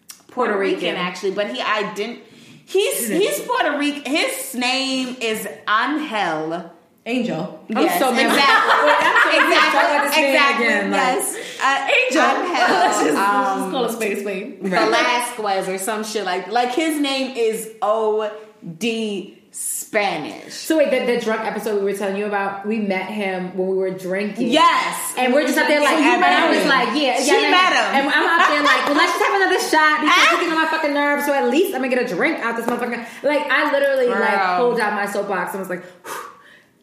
Puerto 0.07 0.53
Puerto 0.53 0.57
Rican, 0.57 0.79
Rican. 0.79 0.95
actually, 0.95 1.31
but 1.31 1.53
he 1.53 1.61
I 1.61 1.93
didn't. 1.93 2.21
He's 2.65 3.07
he's 3.09 3.41
Puerto 3.41 3.77
Rican. 3.77 4.03
His 4.11 4.55
name 4.55 5.17
is 5.21 5.47
Angel. 5.67 6.71
Angel. 7.07 7.65
I'm 7.69 7.83
yes, 7.83 7.99
so 7.99 8.11
mad. 8.11 8.25
exactly. 8.25 8.87
Wait, 8.87 8.97
I'm 8.99 9.21
so 9.21 9.49
mad. 9.49 9.71
Talk 9.71 9.83
about 9.83 10.05
exactly. 10.07 10.23
Exactly. 10.25 10.65
again, 10.65 10.91
like- 10.91 10.99
yes. 11.01 11.35
Uh, 11.61 11.89
Angel. 11.99 12.21
let's, 12.21 12.97
just, 13.03 13.09
Angel. 13.09 13.15
let's 13.15 13.61
um, 13.61 13.71
call 13.71 13.85
a 13.85 13.93
spade 13.93 14.17
a 14.17 14.21
spade. 14.21 14.59
Velasquez 14.61 15.67
or 15.69 15.77
some 15.77 16.03
shit 16.03 16.25
like 16.25 16.47
like 16.47 16.71
his 16.73 16.99
name 16.99 17.35
is 17.37 17.71
O 17.83 18.31
D 18.79 19.43
Spanish. 19.57 20.53
So 20.53 20.77
wait, 20.77 20.91
the, 20.91 21.05
the 21.05 21.21
drunk 21.21 21.47
episode 21.47 21.79
we 21.79 21.89
were 21.89 21.97
telling 21.97 22.17
you 22.17 22.25
about, 22.25 22.65
we 22.67 22.79
met 22.79 23.07
him 23.07 23.55
when 23.55 23.69
we 23.69 23.77
were 23.77 23.91
drinking. 23.91 24.49
Yes, 24.49 25.13
And 25.17 25.33
we're 25.33 25.47
just 25.47 25.57
up 25.57 25.69
there 25.69 25.79
like, 25.79 25.95
So 25.95 26.03
you 26.03 26.11
and 26.11 26.25
I 26.25 26.49
was 26.49 26.65
like, 26.65 27.01
yeah, 27.01 27.23
She 27.23 27.31
yeah, 27.31 27.51
met 27.51 27.71
him. 27.71 27.95
And 27.95 28.09
I'm 28.09 28.27
out 28.27 28.49
there 28.49 28.61
like, 28.61 28.85
well, 28.85 28.97
let's 28.97 29.13
just 29.13 29.23
have 29.23 29.35
another 29.39 29.59
shot 29.63 30.01
because 30.01 30.31
you're 30.31 30.39
getting 30.41 30.51
on 30.51 30.61
my 30.61 30.69
fucking 30.69 30.93
nerves. 30.93 31.25
So 31.25 31.33
at 31.33 31.49
least 31.49 31.73
I'm 31.73 31.81
gonna 31.81 31.95
get 31.95 32.03
a 32.11 32.13
drink 32.13 32.39
out 32.39 32.57
this 32.57 32.65
motherfucker. 32.65 33.07
Like 33.23 33.49
I 33.49 33.71
literally 33.71 34.07
like 34.07 34.57
pulled 34.57 34.77
out 34.81 34.93
my 34.93 35.05
soapbox 35.05 35.51
and 35.51 35.61
was 35.61 35.69
like, 35.69 35.85
whew, 36.05 36.29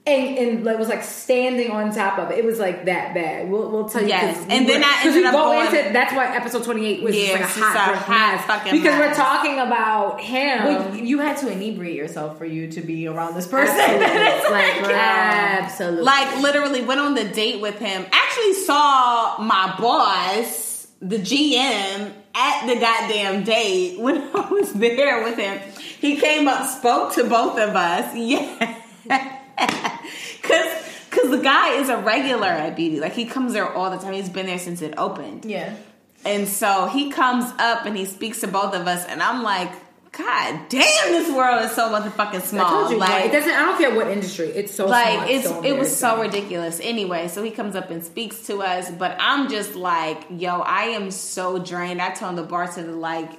and 0.05 0.37
and 0.39 0.65
like, 0.65 0.79
was 0.79 0.89
like 0.89 1.05
standing 1.05 1.71
on 1.71 1.93
top 1.95 2.19
of 2.19 2.31
it. 2.33 2.39
It 2.39 2.45
was 2.45 2.59
like 2.59 2.87
that 2.87 3.15
bad. 3.15 3.49
We'll, 3.49 3.71
we'll 3.71 3.89
tell 3.89 4.03
you. 4.03 4.09
Yes. 4.09 4.37
'cause 4.37 4.47
And 4.51 4.67
we 4.67 4.73
then 4.73 4.81
were- 4.81 4.87
I 4.87 4.93
'cause 4.95 5.05
we 5.05 5.09
ended 5.11 5.25
up 5.27 5.33
go 5.33 5.39
going- 5.53 5.67
into 5.77 5.93
that's 5.93 6.13
why 6.15 6.37
episode 6.37 6.65
28 6.65 7.03
was 7.05 7.15
just 7.15 7.27
Yeah, 7.29 7.33
like 7.35 7.43
a 7.43 7.45
it's 7.45 7.55
hot, 7.59 7.73
just 7.75 7.87
a 7.87 7.91
drunk 7.93 8.07
hot 8.07 8.33
mess 8.37 8.45
fucking 8.47 8.73
because 8.73 8.99
we're 8.99 9.15
talking 9.15 9.59
about 9.61 10.21
him. 10.21 10.65
Well, 10.65 10.97
you 10.97 11.19
had 11.21 11.37
to 11.39 11.51
inebriate 11.53 11.95
yourself 11.95 12.37
for 12.37 12.45
you 12.45 12.67
to 12.73 12.81
be 12.81 13.07
around 13.07 13.35
this 13.35 13.47
person. 13.47 13.77
Absolutely. 13.79 14.51
like 14.51 14.83
Girl. 14.83 14.91
absolutely. 14.93 16.03
Like 16.03 16.41
literally 16.41 16.83
went 16.83 17.01
on 17.01 17.15
the 17.15 17.25
date 17.25 17.61
with 17.61 17.79
him. 17.79 18.05
Actually 18.13 18.55
saw 18.55 19.39
my 19.39 19.75
boss, 19.79 20.89
the 21.01 21.19
GM, 21.19 22.13
at 22.35 22.67
the 22.67 22.75
goddamn 22.75 23.45
date 23.45 24.01
when 24.01 24.17
I 24.35 24.49
was 24.51 24.73
there 24.73 25.23
with 25.23 25.37
him. 25.39 25.61
He 26.01 26.17
came 26.17 26.49
up, 26.49 26.67
spoke 26.67 27.13
to 27.15 27.25
both 27.25 27.57
of 27.59 27.77
us. 27.77 28.17
Yeah. 29.09 29.39
Cause 29.59 30.89
Cause 31.11 31.31
the 31.31 31.41
guy 31.43 31.75
is 31.75 31.91
a 31.91 31.99
regular 31.99 32.47
at 32.47 32.75
Beauty. 32.75 32.99
Like 32.99 33.13
he 33.13 33.27
comes 33.27 33.53
there 33.53 33.71
all 33.71 33.91
the 33.91 33.99
time. 33.99 34.15
He's 34.15 34.31
been 34.31 34.47
there 34.47 34.59
since 34.59 34.81
it 34.81 34.95
opened. 34.97 35.45
Yeah. 35.45 35.77
And 36.25 36.49
so 36.49 36.87
he 36.87 37.11
comes 37.11 37.45
up 37.59 37.85
and 37.85 37.97
he 37.97 38.07
speaks 38.07 38.41
to 38.41 38.47
both 38.47 38.75
of 38.75 38.87
us, 38.87 39.05
and 39.07 39.23
I'm 39.23 39.43
like, 39.43 39.71
God 40.13 40.61
damn, 40.69 41.13
this 41.13 41.35
world 41.35 41.65
is 41.65 41.73
so 41.73 41.89
motherfucking 41.89 42.35
I 42.35 42.39
small. 42.41 42.71
told 42.71 42.93
you, 42.93 42.99
like, 42.99 43.09
like, 43.09 43.25
it 43.27 43.33
doesn't. 43.33 43.51
I 43.51 43.61
don't 43.61 43.79
care 43.79 43.95
what 43.95 44.09
industry. 44.09 44.49
It's 44.49 44.75
so 44.75 44.87
like 44.87 45.15
small, 45.15 45.29
it's 45.29 45.49
so 45.49 45.65
it 45.65 45.79
was 45.79 45.95
so 45.97 46.21
ridiculous 46.21 46.81
anyway 46.83 47.29
so 47.29 47.43
he 47.43 47.51
comes 47.51 47.75
up 47.75 47.91
and 47.91 48.05
speaks 48.05 48.47
to 48.47 48.61
us 48.61 48.91
but 48.91 49.17
i'm 49.19 49.51
just 49.51 49.75
like 49.75 50.25
yo 50.31 50.61
i 50.61 50.85
am 50.85 51.11
so 51.11 51.59
drained 51.59 52.01
i 52.01 52.11
told 52.11 52.37
the 52.37 52.43
bartender 52.43 52.93
like 52.93 53.31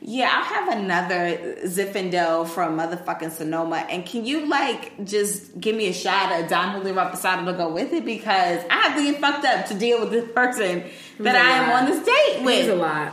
yeah 0.00 0.30
i'll 0.32 0.44
have 0.44 0.78
another 0.78 1.56
zinfandel 1.64 2.46
from 2.48 2.78
motherfucking 2.78 3.30
sonoma. 3.30 3.78
And 3.90 4.06
can 4.06 4.24
you 4.24 4.46
like 4.46 5.04
just 5.04 5.58
give 5.60 5.74
me 5.76 5.88
a 5.88 5.92
shot 5.92 6.40
of 6.40 6.48
don 6.48 6.74
julio 6.74 6.94
reposado 6.94 7.44
to 7.46 7.52
go 7.52 7.72
with 7.72 7.92
it? 7.92 8.04
Because 8.04 8.62
i 8.70 8.74
have 8.74 8.96
to 8.96 9.02
get 9.02 9.20
fucked 9.20 9.44
up 9.44 9.66
to 9.66 9.74
deal 9.74 10.00
with 10.00 10.10
this 10.10 10.30
person 10.32 10.84
that 11.18 11.36
I 11.36 11.64
am 11.64 11.70
on 11.70 11.90
this 11.90 12.04
date 12.04 12.40
It 12.40 12.44
was 12.44 12.68
a 12.68 12.76
lot. 12.76 13.12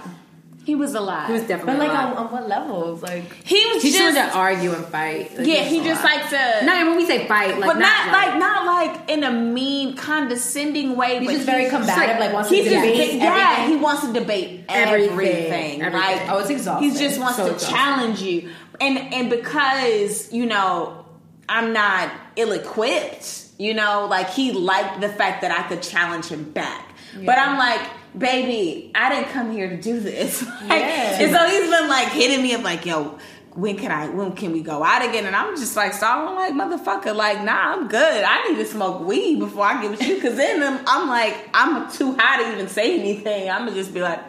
He 0.65 0.75
was 0.75 0.93
a 0.95 0.99
lot 0.99 1.29
It 1.29 1.33
was 1.33 1.43
definitely 1.43 1.77
But 1.77 1.87
like 1.87 1.97
a 1.97 2.01
on, 2.01 2.09
lot. 2.15 2.17
on 2.25 2.31
what 2.33 2.47
levels? 2.49 3.01
Like 3.03 3.31
he 3.45 3.63
was 3.67 3.81
He 3.83 3.91
just 3.91 4.01
just 4.01 4.17
wanted 4.17 4.31
to 4.31 4.37
argue 4.37 4.73
and 4.73 4.85
fight. 4.87 5.37
Like, 5.37 5.47
yeah 5.47 5.61
he 5.63 5.83
just 5.83 6.03
lot. 6.03 6.11
like 6.15 6.29
to 6.31 6.65
Not 6.65 6.75
and 6.77 6.87
when 6.89 6.97
we 6.97 7.05
say 7.05 7.27
fight, 7.27 7.57
like 7.59 7.69
but 7.71 7.77
not, 7.79 8.11
like, 8.11 8.27
like 8.29 8.39
not 8.39 8.65
like 8.65 9.09
in 9.09 9.23
a 9.23 9.31
mean, 9.31 9.95
condescending 9.95 10.95
way. 10.95 11.19
he's 11.19 11.27
but 11.27 11.33
just 11.33 11.45
very 11.45 11.61
he's 11.63 11.71
combative. 11.71 11.95
like- 11.97 12.19
Like, 12.19 12.33
wants 12.33 12.49
to 12.49 12.55
He's 12.55 12.65
just 12.65 12.75
debate 12.75 13.13
yeah. 13.15 13.53
everything. 13.53 13.77
He 13.77 13.83
wants 13.83 14.01
to 14.07 14.13
debate 14.13 14.65
Everything. 14.67 15.11
everything. 15.11 15.81
Everything. 15.81 16.01
Like 16.01 16.29
Oh, 16.29 16.39
it's 16.39 16.49
exhausting. 16.49 16.89
He 16.91 16.97
just 16.97 17.19
wants 17.19 17.37
So 17.37 17.47
to 17.47 17.53
exhausting. 17.53 17.75
challenge 17.77 18.21
you, 18.21 18.49
and 18.81 18.97
and 18.97 19.29
because 19.29 20.31
you 20.33 20.45
know 20.45 21.05
I'm 21.47 21.73
not 21.73 22.11
ill 22.35 22.51
equipped. 22.51 23.43
You 23.57 23.73
know, 23.73 24.07
like 24.09 24.31
he 24.31 24.51
liked 24.51 24.99
the 24.99 25.07
fact 25.09 25.41
that 25.41 25.51
I 25.51 25.63
could 25.69 25.81
challenge 25.81 26.25
him 26.25 26.43
back. 26.51 26.81
But 27.23 27.37
I'm 27.39 27.57
like, 27.57 27.79
baby, 28.17 28.91
I 28.95 29.09
didn't 29.13 29.31
come 29.31 29.51
here 29.51 29.69
to 29.69 29.77
do 29.81 29.99
this. 29.99 30.43
Like, 30.65 30.81
Yeah. 30.81 31.21
And 31.21 31.31
so 31.31 31.47
he's 31.47 31.69
been 31.69 31.87
like 31.87 32.09
hitting 32.09 32.41
me 32.41 32.53
up, 32.53 32.63
like, 32.63 32.85
yo, 32.85 33.17
when 33.53 33.77
can 33.77 33.91
I? 33.91 34.09
When 34.09 34.33
can 34.33 34.51
we 34.51 34.61
go 34.61 34.83
out 34.83 35.07
again? 35.07 35.25
And 35.25 35.35
I'm 35.35 35.55
just 35.55 35.75
like, 35.75 35.93
stalling, 35.93 36.35
like, 36.35 36.53
motherfucker, 36.53 37.15
like, 37.15 37.41
nah, 37.43 37.73
I'm 37.73 37.87
good. 37.87 38.23
I 38.23 38.47
need 38.49 38.57
to 38.57 38.65
smoke 38.65 39.01
weed 39.01 39.39
before 39.39 39.65
I 39.65 39.81
get 39.81 39.91
with 39.91 40.01
you, 40.01 40.15
because 40.15 40.35
then 40.35 40.61
I'm, 40.61 40.83
I'm 40.87 41.07
like, 41.07 41.49
I'm 41.53 41.89
too 41.91 42.15
high 42.17 42.43
to 42.43 42.51
even 42.53 42.67
say 42.67 42.99
anything. 42.99 43.49
I'm 43.49 43.65
gonna 43.65 43.73
just 43.75 43.93
be 43.93 44.01
like, 44.01 44.19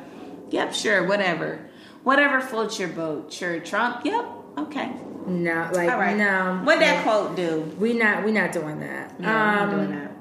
yep, 0.51 0.75
sure, 0.75 1.07
whatever, 1.09 1.69
whatever 2.05 2.41
floats 2.41 2.79
your 2.79 2.89
boat. 2.91 3.33
Sure, 3.33 3.59
Trump. 3.61 4.05
Yep, 4.05 4.27
okay, 4.59 4.93
no, 5.27 5.71
like 5.73 5.91
all 5.91 5.99
right. 5.99 6.17
no. 6.17 6.61
What 6.63 6.79
that 6.79 6.97
Like, 6.97 7.03
quote 7.05 7.35
do? 7.37 7.63
We 7.81 7.95
not 7.95 8.25
we 8.25 8.31
not 8.31 8.53
doing 8.53 8.79
that. 8.81 9.15
Yeah, 9.19 9.29
um, 9.29 9.37
I'm 9.37 9.71
not 9.71 9.77
doing 9.77 9.91
that. 9.99 10.16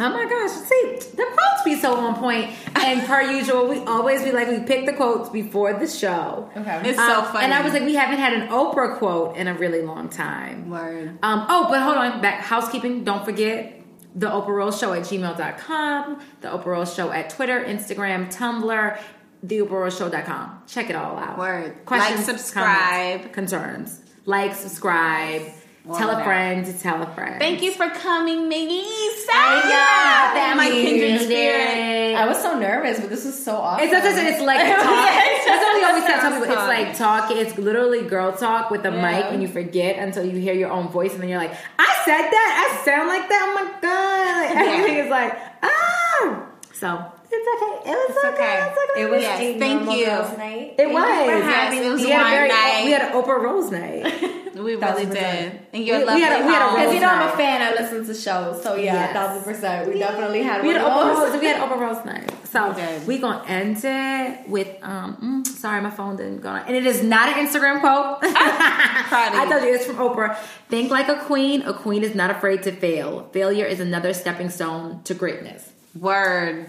Oh 0.00 0.08
my 0.10 0.24
gosh! 0.28 0.50
See, 0.50 1.10
the 1.16 1.24
quotes 1.32 1.62
be 1.64 1.76
so 1.76 1.94
on 1.96 2.14
point, 2.16 2.50
and 2.76 3.06
per 3.06 3.22
usual, 3.32 3.68
we 3.68 3.78
always 3.80 4.22
be 4.22 4.32
like 4.32 4.48
we 4.48 4.60
pick 4.60 4.86
the 4.86 4.92
quotes 4.92 5.28
before 5.28 5.72
the 5.74 5.86
show. 5.86 6.50
Okay. 6.56 6.90
It's 6.90 6.98
so 6.98 7.20
Um, 7.20 7.24
funny. 7.26 7.44
And 7.44 7.54
I 7.54 7.62
was 7.62 7.72
like, 7.72 7.82
we 7.84 7.94
haven't 7.94 8.18
had 8.18 8.32
an 8.32 8.48
Oprah 8.48 8.98
quote 8.98 9.36
in 9.36 9.46
a 9.48 9.54
really 9.54 9.82
long 9.82 10.08
time. 10.08 10.68
Word. 10.70 11.18
Um, 11.22 11.46
oh, 11.48 11.66
but 11.68 11.80
hold 11.82 11.96
on. 11.96 12.20
Back 12.20 12.40
housekeeping. 12.40 13.04
Don't 13.04 13.24
forget 13.24 13.80
the 14.14 14.28
Oprah 14.28 14.48
Rose 14.48 14.78
Show 14.78 14.92
at 14.92 15.02
gmail.com, 15.02 16.20
the 16.40 16.48
Oprah 16.48 16.66
Rose 16.66 16.94
Show 16.94 17.10
at 17.10 17.30
Twitter, 17.30 17.60
Instagram, 17.64 18.26
Tumblr, 18.34 19.00
the 19.42 19.58
Oprah 19.58 19.70
Rose 19.70 19.96
Show.com. 19.98 20.62
Check 20.66 20.90
it 20.90 20.96
all 20.96 21.16
out. 21.18 21.38
Word. 21.38 21.76
Like, 21.90 22.18
subscribe. 22.18 23.20
comments, 23.20 23.34
concerns. 23.34 24.00
Like, 24.24 24.54
subscribe. 24.54 25.42
All 25.86 25.94
tell 25.96 26.10
a 26.10 26.24
friend 26.24 26.64
to 26.64 26.72
tell 26.72 27.02
a 27.02 27.06
friend. 27.14 27.38
Thank 27.38 27.60
you 27.62 27.70
for 27.72 27.88
coming, 27.90 28.50
Miggy. 28.50 28.84
Thank 29.26 29.64
you. 29.64 30.56
My 30.56 30.70
kindred 30.70 31.20
spirit. 31.22 32.14
I 32.16 32.26
was 32.26 32.40
so 32.40 32.58
nervous, 32.58 33.00
but 33.00 33.10
this 33.10 33.26
is 33.26 33.44
so 33.44 33.56
awesome. 33.56 33.86
It's, 33.88 33.92
it's, 33.92 34.16
it's 34.16 34.40
like 34.42 34.58
talk. 34.76 34.86
That's 34.86 35.46
what 35.62 35.74
we 35.76 35.84
always 35.84 36.04
tell 36.04 36.30
people. 36.32 36.44
It's 36.44 36.56
like 36.56 36.96
talk. 36.96 37.30
It's 37.32 37.58
literally 37.58 38.02
girl 38.02 38.32
talk 38.32 38.70
with 38.70 38.86
a 38.86 38.90
Yeah. 38.90 39.02
mic, 39.02 39.24
and 39.26 39.42
you 39.42 39.48
forget 39.48 39.98
until 39.98 40.24
you 40.24 40.38
hear 40.40 40.54
your 40.54 40.70
own 40.70 40.88
voice, 40.88 41.12
and 41.12 41.20
then 41.22 41.28
you're 41.28 41.38
like, 41.38 41.52
"I 41.78 41.94
said 42.06 42.22
that. 42.30 42.80
I 42.80 42.84
sound 42.84 43.08
like 43.08 43.28
that. 43.28 43.42
Oh 43.46 43.54
my 43.54 43.80
god!" 43.82 44.56
Like, 44.56 44.64
Yeah. 44.66 44.72
everything 44.78 45.04
is 45.04 45.10
like, 45.10 45.38
ah. 45.62 46.46
So 46.72 47.04
it's 47.34 47.48
okay. 47.54 47.90
It 47.90 47.94
was 47.94 48.10
It's 48.16 48.24
okay. 48.24 48.34
okay. 48.34 48.68
It's 48.68 48.78
okay. 48.90 49.02
It 49.02 49.10
was 49.10 49.22
Yes, 49.22 49.40
a 49.40 49.58
thank 49.58 49.74
normal 49.82 49.96
you. 49.96 50.06
girls' 50.06 50.38
night. 50.38 50.60
It 50.60 50.76
Thank 50.76 50.88
you 50.90 50.94
was. 50.94 51.04
for 51.04 51.38
Yes, 51.38 51.54
having 51.54 51.82
it 51.84 51.90
was 51.92 52.00
we 52.02 52.10
had 52.10 52.20
a 52.20 52.24
wine 52.24 52.32
very, 52.32 52.48
night. 52.48 52.82
we 52.84 52.90
had 52.92 53.02
an 53.02 53.12
Oprah 53.22 53.42
Rose 53.42 53.70
night. 53.70 54.30
We 54.54 54.76
really 54.76 55.04
did. 55.06 55.08
percent. 55.08 55.60
And 55.72 55.84
your 55.84 55.96
We- 55.98 56.02
we 56.04 56.06
lovely 56.06 56.22
had 56.22 56.40
a- 56.40 56.46
we 56.46 56.52
had 56.52 56.62
a 56.62 56.68
home. 56.68 56.74
Because 56.78 56.94
you 56.94 57.00
know 57.00 57.08
I'm 57.08 57.28
a 57.28 57.36
fan, 57.36 57.60
I 57.60 57.70
listen 57.72 58.06
to 58.06 58.14
shows. 58.14 58.62
So 58.62 58.76
yeah, 58.76 58.94
Yes. 58.94 59.12
thousand 59.12 59.42
percent. 59.42 59.88
We 59.92 59.98
definitely 59.98 60.42
had 60.44 60.62
We 60.62 60.68
one 60.68 60.76
had 60.76 60.84
of 60.84 60.92
Oprah 60.92 61.14
those. 61.16 61.30
Rose. 61.32 61.40
We 61.40 61.46
had 61.48 61.60
Oprah 61.68 61.80
Rose 61.80 62.04
night. 62.04 62.30
So 62.52 62.68
We 62.68 62.74
did. 62.76 63.06
we 63.08 63.18
gonna 63.18 63.44
end 63.48 63.78
it 63.82 64.48
with 64.48 64.68
um. 64.82 65.42
mm, 65.44 65.46
sorry, 65.46 65.80
my 65.82 65.90
phone 65.90 66.14
didn't 66.14 66.40
go. 66.40 66.50
on. 66.50 66.60
And 66.68 66.76
it 66.76 66.86
is 66.86 67.02
not 67.02 67.36
an 67.36 67.44
Instagram 67.44 67.80
quote. 67.80 68.18
I 68.22 69.42
you. 69.44 69.50
told 69.50 69.64
you 69.64 69.74
it's 69.74 69.86
from 69.86 69.96
Oprah. 69.96 70.36
Think 70.68 70.88
like 70.92 71.08
a 71.08 71.16
queen. 71.16 71.62
A 71.62 71.74
queen 71.74 72.04
is 72.04 72.14
not 72.14 72.30
afraid 72.30 72.62
to 72.62 72.70
fail. 72.70 73.28
Failure 73.32 73.64
is 73.66 73.80
another 73.80 74.14
stepping 74.14 74.50
stone 74.50 75.00
to 75.02 75.14
greatness. 75.14 75.68
Word. 75.98 76.66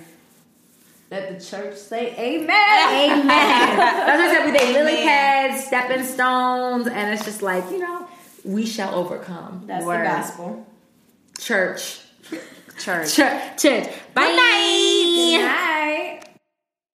Let 1.15 1.39
the 1.39 1.45
church 1.45 1.77
say 1.77 2.13
amen. 2.17 2.49
Amen. 2.49 3.25
That's 3.25 4.19
what 4.19 4.19
I 4.19 4.33
said. 4.33 4.45
We 4.51 4.51
did 4.51 4.73
lily 4.75 4.97
pads, 4.97 5.65
stepping 5.65 6.03
stones, 6.03 6.87
and 6.87 7.13
it's 7.13 7.23
just 7.23 7.41
like 7.41 7.63
you 7.71 7.79
know, 7.79 8.05
we 8.43 8.65
shall 8.65 8.93
overcome. 8.93 9.63
That's 9.65 9.85
Word. 9.85 10.01
the 10.01 10.03
gospel. 10.09 10.67
Church, 11.39 12.01
Church. 12.77 13.15
church, 13.15 13.61
church. 13.61 13.93
Bye. 14.13 14.25
Good 14.25 14.35
night. 14.35 15.37
Good 15.37 16.21
night. 16.25 16.34